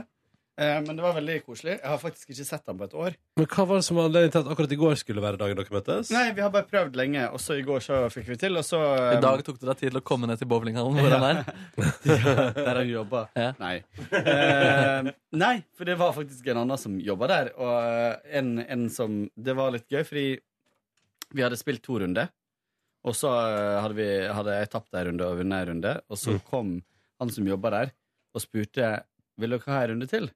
Eh, 0.60 0.76
men 0.84 0.92
det 0.98 1.00
var 1.00 1.14
veldig 1.16 1.38
koselig. 1.46 1.78
Jeg 1.78 1.88
har 1.88 2.00
faktisk 2.02 2.32
ikke 2.34 2.44
sett 2.44 2.66
han 2.68 2.76
på 2.76 2.84
et 2.84 2.96
år. 3.04 3.14
Men 3.40 3.46
hva 3.48 3.64
var 3.70 3.80
det 3.80 3.84
som 3.86 3.96
var 3.96 4.08
anledningen 4.10 4.34
til 4.34 4.42
at 4.42 4.50
akkurat 4.52 4.74
i 4.74 4.78
går 4.82 4.98
skulle 5.00 5.22
være 5.24 5.38
dagen 5.40 5.56
dere 5.56 5.72
møttes? 5.72 6.10
Nei, 6.12 6.24
vi 6.36 6.44
har 6.44 6.52
bare 6.52 6.68
prøvd 6.68 6.98
lenge, 7.00 7.22
og 7.32 7.40
så 7.40 7.56
i 7.56 7.64
går 7.64 7.80
så 7.84 8.00
fikk 8.12 8.28
vi 8.28 8.36
til, 8.42 8.58
og 8.60 8.66
så 8.66 8.80
eh, 8.98 9.14
I 9.16 9.22
dag 9.24 9.44
tok 9.46 9.60
det 9.62 9.70
deg 9.70 9.78
tid 9.80 9.94
til 9.94 10.00
å 10.02 10.04
komme 10.10 10.28
ned 10.28 10.42
til 10.42 10.50
bowlinghallen 10.50 10.98
hvor 11.00 11.14
han 11.16 11.24
er. 11.30 11.40
Der 12.60 12.68
har 12.74 12.82
vi 12.82 12.92
jobba. 12.92 13.22
Ja. 13.40 13.52
Nei. 13.62 13.76
Eh, 14.20 15.08
nei, 15.40 15.54
for 15.78 15.88
det 15.88 15.96
var 16.00 16.12
faktisk 16.16 16.50
en 16.52 16.60
annen 16.66 16.80
som 16.80 16.98
jobba 17.00 17.30
der. 17.30 17.50
Og 17.56 17.72
eh, 17.80 18.36
en, 18.40 18.52
en 18.60 18.84
som 18.92 19.16
Det 19.32 19.54
var 19.56 19.72
litt 19.74 19.88
gøy, 19.88 20.02
fordi 20.06 20.26
vi 21.32 21.44
hadde 21.44 21.58
spilt 21.60 21.82
to 21.86 21.98
runder. 22.02 22.28
Og 23.06 23.16
så 23.16 23.30
eh, 23.32 23.78
hadde, 23.80 23.96
vi, 23.96 24.08
hadde 24.28 24.58
jeg 24.58 24.70
tapt 24.74 24.92
en 24.98 25.08
runde 25.08 25.28
og 25.30 25.40
vunnet 25.40 25.62
en 25.64 25.72
runde. 25.72 25.94
Og 26.12 26.20
så 26.20 26.36
kom 26.50 26.76
han 27.20 27.32
som 27.32 27.48
jobba 27.48 27.72
der, 27.78 27.94
og 28.36 28.44
spurte 28.44 28.92
Vil 29.40 29.56
dere 29.56 29.72
ha 29.72 29.80
en 29.86 29.94
runde 29.94 30.08
til. 30.10 30.28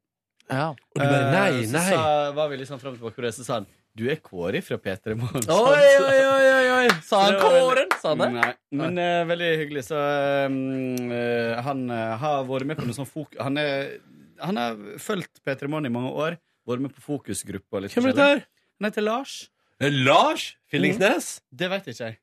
Ja. 0.50 0.66
Og 0.74 1.00
du 1.00 1.04
bare 1.04 1.30
nei, 1.32 1.48
Eh, 1.62 1.70
nei. 1.72 1.80
Så 1.88 1.96
sa, 1.96 2.32
var 2.36 2.50
vi 2.52 2.60
liksom 2.60 2.80
frem 2.80 2.94
og 2.94 3.00
tilbake, 3.00 3.22
det, 3.24 3.32
så 3.36 3.46
sa 3.46 3.58
han 3.60 3.68
Du 3.96 4.04
er 4.10 4.18
Kåri 4.20 4.60
fra 4.64 4.76
P3 4.82 5.14
Morgen. 5.16 5.44
Oi, 5.54 5.84
oi, 6.02 6.18
oi, 6.26 6.46
oi, 6.50 6.64
oi. 6.78 6.88
Sa 7.06 7.22
han 7.28 7.38
Kåren? 7.38 7.94
Sa 8.02 8.12
han 8.12 8.24
det? 8.24 8.30
Nei, 8.34 8.50
men 8.80 8.98
uh, 8.98 9.20
veldig 9.30 9.50
hyggelig. 9.60 9.84
Så 9.86 10.00
um, 10.50 11.12
eh, 11.14 11.54
han 11.62 11.84
uh, 11.92 12.16
har 12.18 12.42
vært 12.48 12.68
med 12.68 12.80
på 12.80 12.88
noe 12.88 12.96
sånn 12.96 13.08
fokus... 13.08 13.38
Han, 13.38 13.60
er, 13.62 14.00
han 14.42 14.58
har 14.58 14.82
fulgt 14.98 15.38
P3 15.46 15.70
Morgen 15.70 15.86
i 15.86 15.94
mange 15.94 16.10
år. 16.10 16.40
Vært 16.66 16.84
med 16.88 16.96
på 16.96 17.06
fokusgruppa. 17.06 17.84
Hvem 17.86 18.10
er 18.10 18.18
det 18.18 18.20
der? 18.20 18.44
Han 18.80 18.90
heter 18.90 19.06
Lars. 19.06 19.38
Lars 19.78 20.50
Fillingsnes? 20.70 21.38
Det 21.54 21.70
vet 21.70 21.88
ikke 21.94 22.10
jeg. 22.10 22.18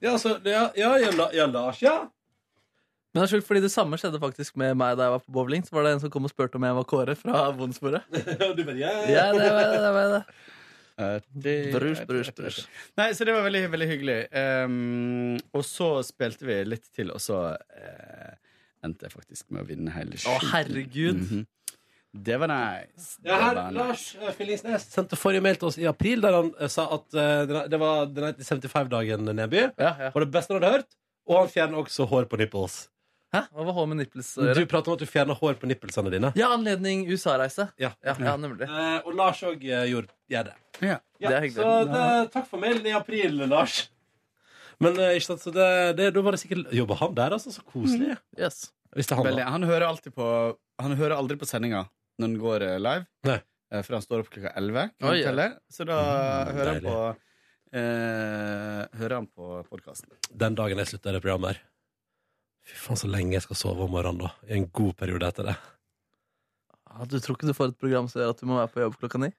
Ja, 0.00 0.12
altså, 0.12 0.36
ja, 0.44 0.70
ja, 0.76 0.96
ja, 1.00 1.28
ja, 1.32 1.46
Lars, 1.48 1.80
ja. 1.82 1.96
Men 3.16 3.22
det 3.22 3.30
er 3.30 3.32
sjukt, 3.38 3.46
fordi 3.48 3.60
det 3.64 3.70
samme 3.72 3.96
skjedde 3.96 4.18
faktisk 4.20 4.58
med 4.60 4.74
meg 4.76 4.98
da 5.00 5.06
jeg 5.06 5.14
var 5.14 5.22
på 5.24 5.32
bowling. 5.32 5.62
Så 5.64 5.72
var 5.72 5.86
det 5.86 5.94
en 5.96 6.02
som 6.02 6.10
kom 6.12 6.28
og 6.28 6.32
spurte 6.34 6.60
om 6.60 6.66
jeg 6.68 6.76
var 6.76 6.84
Kåre 6.90 7.14
fra 7.16 7.46
bondesporet. 7.56 8.04
Du 8.56 8.60
bare, 8.60 8.76
ja, 8.76 8.92
ja. 8.92 9.14
Ja, 9.14 9.24
det 9.32 9.48
var 9.56 9.72
det. 9.72 9.80
det, 9.80 9.92
var 9.96 10.12
det. 10.12 10.20
Brus, 11.72 12.02
brus, 12.08 12.30
brusj. 12.36 12.60
Nei, 13.00 13.08
så 13.16 13.24
det 13.24 13.32
var 13.36 13.48
veldig, 13.48 13.62
veldig 13.72 13.88
hyggelig. 13.88 14.18
Um, 14.68 15.36
og 15.56 15.64
så 15.64 15.88
spilte 16.04 16.44
vi 16.48 16.58
litt 16.68 16.84
til, 16.92 17.08
og 17.16 17.24
så 17.24 17.40
uh, 17.56 18.32
endte 18.84 19.08
jeg 19.08 19.16
faktisk 19.16 19.48
med 19.48 19.64
å 19.64 19.68
vinne 19.68 19.96
hele 19.96 20.20
Å, 20.20 20.38
herregud. 20.52 21.22
Mhm. 21.24 21.46
Det 22.16 22.36
var 22.40 22.48
nice. 22.48 23.18
Det 23.20 23.28
Ja, 23.28 23.36
her, 23.42 23.56
var 23.58 23.72
nice. 23.72 23.76
Lars 23.76 24.04
Fyllingsnes 24.12 24.36
Fillingsnes 24.38 24.84
sendte 24.92 25.18
forrige 25.20 25.44
mail 25.44 25.58
til 25.60 25.68
oss 25.68 25.76
i 25.80 25.88
april, 25.88 26.22
der 26.24 26.36
han 26.38 26.52
eh, 26.56 26.70
sa 26.72 26.86
at 26.96 27.16
uh, 27.16 27.64
det 27.68 27.80
var 27.80 28.06
den 28.08 28.38
75-dagen 28.40 29.28
Neby. 29.36 29.66
Ja, 29.76 29.90
ja. 30.00 30.12
var 30.14 30.24
det 30.24 30.30
beste 30.32 30.54
han 30.54 30.62
hadde 30.62 30.78
hørt. 30.78 30.96
Og 31.26 31.42
han 31.42 31.50
fjerner 31.50 31.82
også 31.82 32.06
hår 32.08 32.28
på 32.30 32.38
nipples. 32.40 32.86
Hæ? 33.34 33.40
Hva 33.52 33.64
var 33.66 33.74
hår 33.74 33.86
med 33.90 33.98
nipples 34.02 34.28
å 34.38 34.44
Du 34.44 34.48
gjøre? 34.48 34.66
prater 34.70 34.88
om 34.92 34.94
at 34.96 35.02
du 35.02 35.06
fjerner 35.10 35.34
hår 35.40 35.56
på 35.60 35.66
nippelsene 35.70 36.10
dine. 36.14 36.30
Ja, 36.38 36.52
anledning 36.54 37.06
USA-reise. 37.10 37.68
Ja. 37.82 37.90
Ja, 38.06 38.14
ja, 38.22 38.36
nemlig. 38.38 38.68
Eh, 38.70 39.00
og 39.04 39.14
Lars 39.18 39.40
òg 39.42 39.60
gjør, 39.66 40.06
gjør 40.30 40.44
det. 40.50 40.54
Ja. 40.80 40.98
Ja, 41.18 41.28
Det 41.28 41.34
er 41.36 41.40
hyggelig. 41.46 41.64
Så 41.64 41.72
det, 41.90 42.30
takk 42.36 42.46
for 42.50 42.62
mailen 42.62 42.86
i 42.86 42.92
april, 42.96 43.42
Lars. 43.50 43.88
Men 44.78 44.98
eh, 45.00 45.16
ikke 45.18 45.26
sant, 45.30 45.40
så 45.42 45.50
det, 45.56 45.66
det, 45.98 46.10
da 46.14 46.22
var 46.22 46.36
det 46.36 46.40
sikkert 46.42 46.72
Jobber 46.76 46.98
han 47.00 47.14
der, 47.16 47.34
altså? 47.38 47.50
Så 47.54 47.62
koselig. 47.64 48.16
Yes. 48.38 48.70
Hvis 48.94 49.06
det 49.08 49.12
er 49.16 49.20
han, 49.22 49.26
Veldig. 49.30 49.44
da. 49.44 49.50
Han 49.56 49.62
hører 49.68 49.86
alltid 49.88 50.14
på 50.14 50.26
Han 50.84 50.92
hører 50.96 51.16
aldri 51.16 51.36
på 51.40 51.46
sendinga 51.48 51.86
når 52.20 52.26
den 52.30 52.38
går 52.40 52.62
eh, 52.64 52.78
live. 52.80 53.06
Nei. 53.28 53.38
Eh, 53.72 53.82
For 53.82 53.96
han 53.98 54.02
står 54.04 54.22
opp 54.22 54.28
klokka 54.30 54.52
11, 54.56 54.90
kan 55.00 55.08
Oi, 55.10 55.16
jeg 55.18 55.26
fortelle. 55.26 55.48
Så 55.72 55.84
da 55.88 55.96
Mm, 56.00 56.54
hører 56.56 56.66
han 56.70 56.76
deilig. 56.76 56.92
på 56.92 57.16
eh, 57.76 59.00
Hører 59.00 59.14
han 59.18 59.26
på 59.26 59.48
podkasten. 59.70 60.12
Den 60.30 60.54
dagen 60.54 60.78
jeg 60.80 60.86
slutter 60.92 61.10
i 61.10 61.16
det 61.18 61.22
programmet 61.24 61.54
her. 61.56 61.62
Fy 62.66 62.74
faen, 62.82 62.98
så 62.98 63.08
lenge 63.10 63.36
jeg 63.36 63.44
skal 63.44 63.58
sove 63.60 63.84
om 63.86 63.92
morgenen, 63.94 64.24
da. 64.24 64.32
I 64.48 64.56
en 64.58 64.64
god 64.74 64.96
periode 64.98 65.28
etter 65.28 65.46
det. 65.52 65.56
Ja, 66.90 67.04
du 67.06 67.18
tror 67.22 67.36
ikke 67.36 67.50
du 67.50 67.54
får 67.56 67.70
et 67.74 67.78
program 67.82 68.08
som 68.10 68.22
gjør 68.22 68.32
at 68.34 68.40
du 68.42 68.48
må 68.50 68.56
være 68.58 68.72
på 68.74 68.82
jobb 68.82 68.96
klokka 69.02 69.20
ni? 69.22 69.30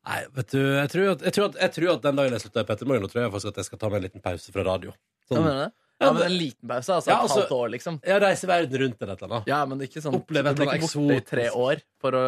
Nei, 0.00 0.20
vet 0.32 0.48
du, 0.54 0.58
jeg 0.64 0.88
tror 0.88 1.08
at, 1.12 1.22
jeg 1.26 1.34
tror 1.36 1.46
at, 1.50 1.56
jeg 1.60 1.72
tror 1.76 1.90
at 1.92 2.04
den 2.06 2.16
dagen 2.16 2.32
jeg 2.32 2.40
slutter 2.40 2.64
i 2.64 2.66
Petter 2.70 2.88
Morgen, 2.88 3.10
tror 3.12 3.20
jeg 3.20 3.32
faktisk 3.34 3.50
at 3.50 3.58
jeg 3.60 3.66
skal 3.68 3.80
ta 3.82 3.88
meg 3.92 3.98
en 4.00 4.04
liten 4.06 4.22
pause 4.24 4.54
fra 4.54 4.62
radio. 4.64 4.94
Sånn, 5.28 5.42
mener 5.44 5.58
det? 5.66 5.72
Ja, 6.00 6.08
men 6.16 6.22
En 6.24 6.32
liten 6.40 6.70
pause? 6.70 6.94
Altså 6.96 7.10
Ja, 7.10 7.16
et 7.18 7.24
altså- 7.26 7.40
halvt 7.42 7.52
år, 7.58 7.66
liksom? 7.74 7.98
jeg 8.08 8.22
reiser 8.24 8.48
verden 8.48 8.80
rundt 8.82 9.02
eller 9.02 9.12
et 9.12 9.22
eller 9.22 9.34
annet. 9.36 9.50
Ja, 9.52 9.58
men 9.68 9.84
ikke 9.84 10.00
sånn 10.00 10.16
Oppleve 10.16 10.50
et 10.54 10.56
eller 10.62 10.72
annet 10.72 10.94
borte 10.94 11.16
i 11.18 11.26
tre 11.28 11.44
år 11.50 11.82
for 12.00 12.16
å 12.16 12.22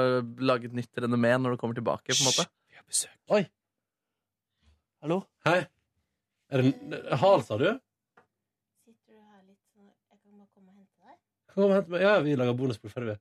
lage 0.51 0.69
et 0.69 0.77
nytt 0.77 1.01
renommé 1.07 1.33
når 1.41 1.57
du 1.57 1.57
kommer 1.65 1.75
tilbake? 1.81 2.13
på 2.13 2.21
en 2.21 2.29
måte 2.29 2.47
Vi 2.69 2.77
har 2.77 2.85
besøk. 2.85 3.17
Oi. 3.31 3.49
Hallo? 5.01 5.23
Hei. 5.49 5.67
Er 6.53 6.63
det 6.69 7.17
Hal, 7.25 7.43
sa 7.43 7.57
du 7.57 7.65
her 7.65 7.81
litt 9.49 9.63
sånn 9.73 9.89
Jeg 9.89 10.19
kan 10.21 10.37
bare 10.37 10.49
komme 10.53 10.69
og 10.69 10.77
hente 10.77 10.97
deg? 11.01 11.17
Kom 11.53 11.69
og 11.69 11.75
hent 11.77 11.89
meg. 11.93 12.01
Ja, 12.05 12.13
vi 12.25 12.31
lager 12.39 12.55
bonusbord 12.57 12.93
før 12.95 13.05
vi 13.11 13.15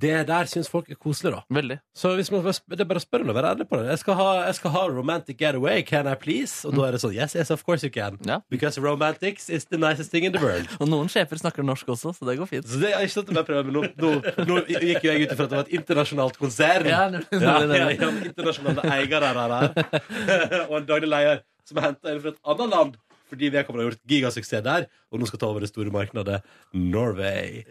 det 0.00 0.14
der 0.26 0.48
syns 0.50 0.68
folk 0.70 0.88
er 0.90 0.98
koselig, 0.98 1.30
da. 1.34 1.42
Veldig. 1.54 1.76
Så 1.96 2.14
hvis 2.18 2.30
man, 2.32 2.42
det 2.42 2.82
er 2.82 2.88
bare 2.88 2.98
å 2.98 3.04
spørre 3.04 3.26
om 3.26 3.30
å 3.30 3.36
være 3.36 3.52
ærlig 3.54 3.66
på 3.70 3.78
det. 3.78 3.92
Jeg 3.92 4.00
skal, 4.02 4.16
ha, 4.18 4.28
jeg 4.48 4.56
skal 4.58 4.72
ha 4.74 4.82
romantic 4.90 5.38
getaway, 5.38 5.84
can 5.86 6.08
I 6.10 6.16
please? 6.18 6.64
Og 6.66 6.74
da 6.74 6.88
er 6.88 6.96
det 6.96 7.02
sånn 7.04 7.14
yes, 7.14 7.36
yes, 7.38 7.52
of 7.54 7.62
course 7.66 7.86
you 7.86 7.92
can. 7.94 8.18
Ja. 8.26 8.40
Because 8.50 8.80
romantics 8.82 9.48
is 9.48 9.68
the 9.70 9.78
nicest 9.78 10.10
thing 10.10 10.26
in 10.26 10.34
the 10.34 10.42
world. 10.42 10.66
Og 10.82 10.90
noen 10.90 11.10
sjefer 11.12 11.38
snakker 11.40 11.66
norsk 11.66 11.94
også, 11.94 12.14
så 12.16 12.28
det 12.28 12.36
går 12.40 12.50
fint. 12.50 12.68
Så 12.68 12.82
det 12.82 12.90
er 12.90 13.06
ikke 13.06 13.20
sånn 13.20 13.30
at 13.30 13.42
jeg 13.42 13.50
prøver, 13.52 13.70
men 13.70 13.78
nå, 13.78 13.86
nå, 14.02 14.12
nå 14.50 14.60
gikk 14.66 15.06
jo 15.06 15.12
jeg 15.14 15.28
ut 15.28 15.36
ifra 15.36 15.46
at 15.46 15.54
det 15.54 15.60
var 15.60 15.66
et 15.68 15.74
internasjonalt 15.78 16.42
konsern. 16.42 16.90
Ja, 16.90 17.02
nemlig, 17.14 17.42
nemlig, 17.44 17.80
ja, 17.80 17.90
ja, 17.94 18.12
internasjonale 18.32 18.94
eiere 18.98 19.34
her, 19.34 19.58
her. 20.32 20.62
og 20.66 20.78
en 20.80 20.88
daglig 20.90 21.14
leder 21.14 21.44
som 21.64 21.78
er 21.80 21.86
henta 21.88 22.12
inn 22.12 22.20
fra 22.20 22.34
et 22.34 22.42
annet 22.52 22.74
land 22.74 22.96
fordi 23.34 23.50
vedkommende 23.52 23.84
har 23.84 23.92
gjort 23.92 24.10
gigasuksess 24.10 24.64
der, 24.64 24.86
og 25.10 25.20
nå 25.20 25.28
skal 25.28 25.42
ta 25.42 25.50
over 25.50 25.64
det 25.64 25.70
store 25.72 25.92
markedet 25.94 26.40
Norway. 26.72 27.64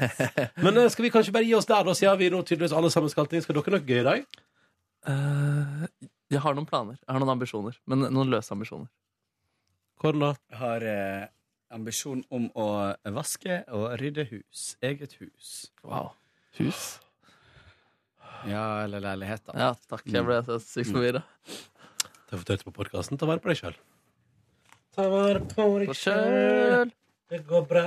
Men 0.64 0.82
eh, 0.82 0.90
skal 0.92 1.06
vi 1.08 1.12
kanskje 1.14 1.34
bare 1.34 1.48
gi 1.48 1.56
oss 1.56 1.68
der, 1.68 1.86
da, 1.86 1.94
siden 1.96 2.20
vi 2.20 2.28
nå 2.32 2.42
tydeligvis 2.44 2.76
alle 2.76 2.92
sammen 2.92 3.12
skal 3.12 3.30
til 3.30 3.44
Skal 3.44 3.58
dere 3.58 3.78
noe 3.78 3.86
gøy 3.86 4.02
i 4.02 4.06
dag? 4.06 4.26
Eh, 5.06 5.88
jeg 6.34 6.42
har 6.42 6.56
noen 6.58 6.68
planer. 6.68 6.98
Jeg 7.00 7.12
har 7.14 7.22
noen 7.22 7.34
ambisjoner. 7.36 7.78
Men 7.88 8.08
noen 8.10 8.30
løse 8.32 8.52
ambisjoner. 8.54 8.90
Hvordan 10.02 10.26
da? 10.26 10.30
Jeg 10.52 10.60
har 10.60 10.86
eh, 10.90 11.26
ambisjon 11.72 12.22
om 12.34 12.50
å 12.58 12.68
vaske 13.16 13.62
og 13.74 13.88
rydde 14.02 14.26
hus. 14.32 14.68
Eget 14.84 15.16
hus. 15.22 15.70
Wow. 15.86 16.12
Hus? 16.58 16.96
Ja, 18.46 18.84
eller 18.84 19.02
leiligheter. 19.02 19.56
Ja, 19.58 19.72
takk. 19.90 20.04
Jeg 20.12 20.26
ble 20.26 20.38
så 20.46 20.58
sykt 20.62 20.92
forvirra. 20.92 21.24
Ta 22.26 22.36
for 22.36 22.46
tøyt 22.46 22.66
på 22.66 22.74
podkasten. 22.74 23.18
Ta 23.18 23.28
vare 23.28 23.42
på 23.42 23.50
deg 23.50 23.62
sjøl. 23.62 23.78
Ta 24.96 25.04
vare 25.12 25.42
på 25.44 25.64
deg 25.82 25.90
På 25.90 25.94
sjøl. 25.98 26.92
Det 27.28 27.42
går 27.44 27.66
bra. 27.68 27.84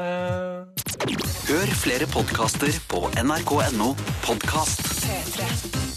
Hør 1.49 1.73
flere 1.81 2.05
podkaster 2.13 2.69
på 2.91 3.07
nrk.no 3.23 3.95
podkast. 4.27 4.85
P3. 5.07 5.88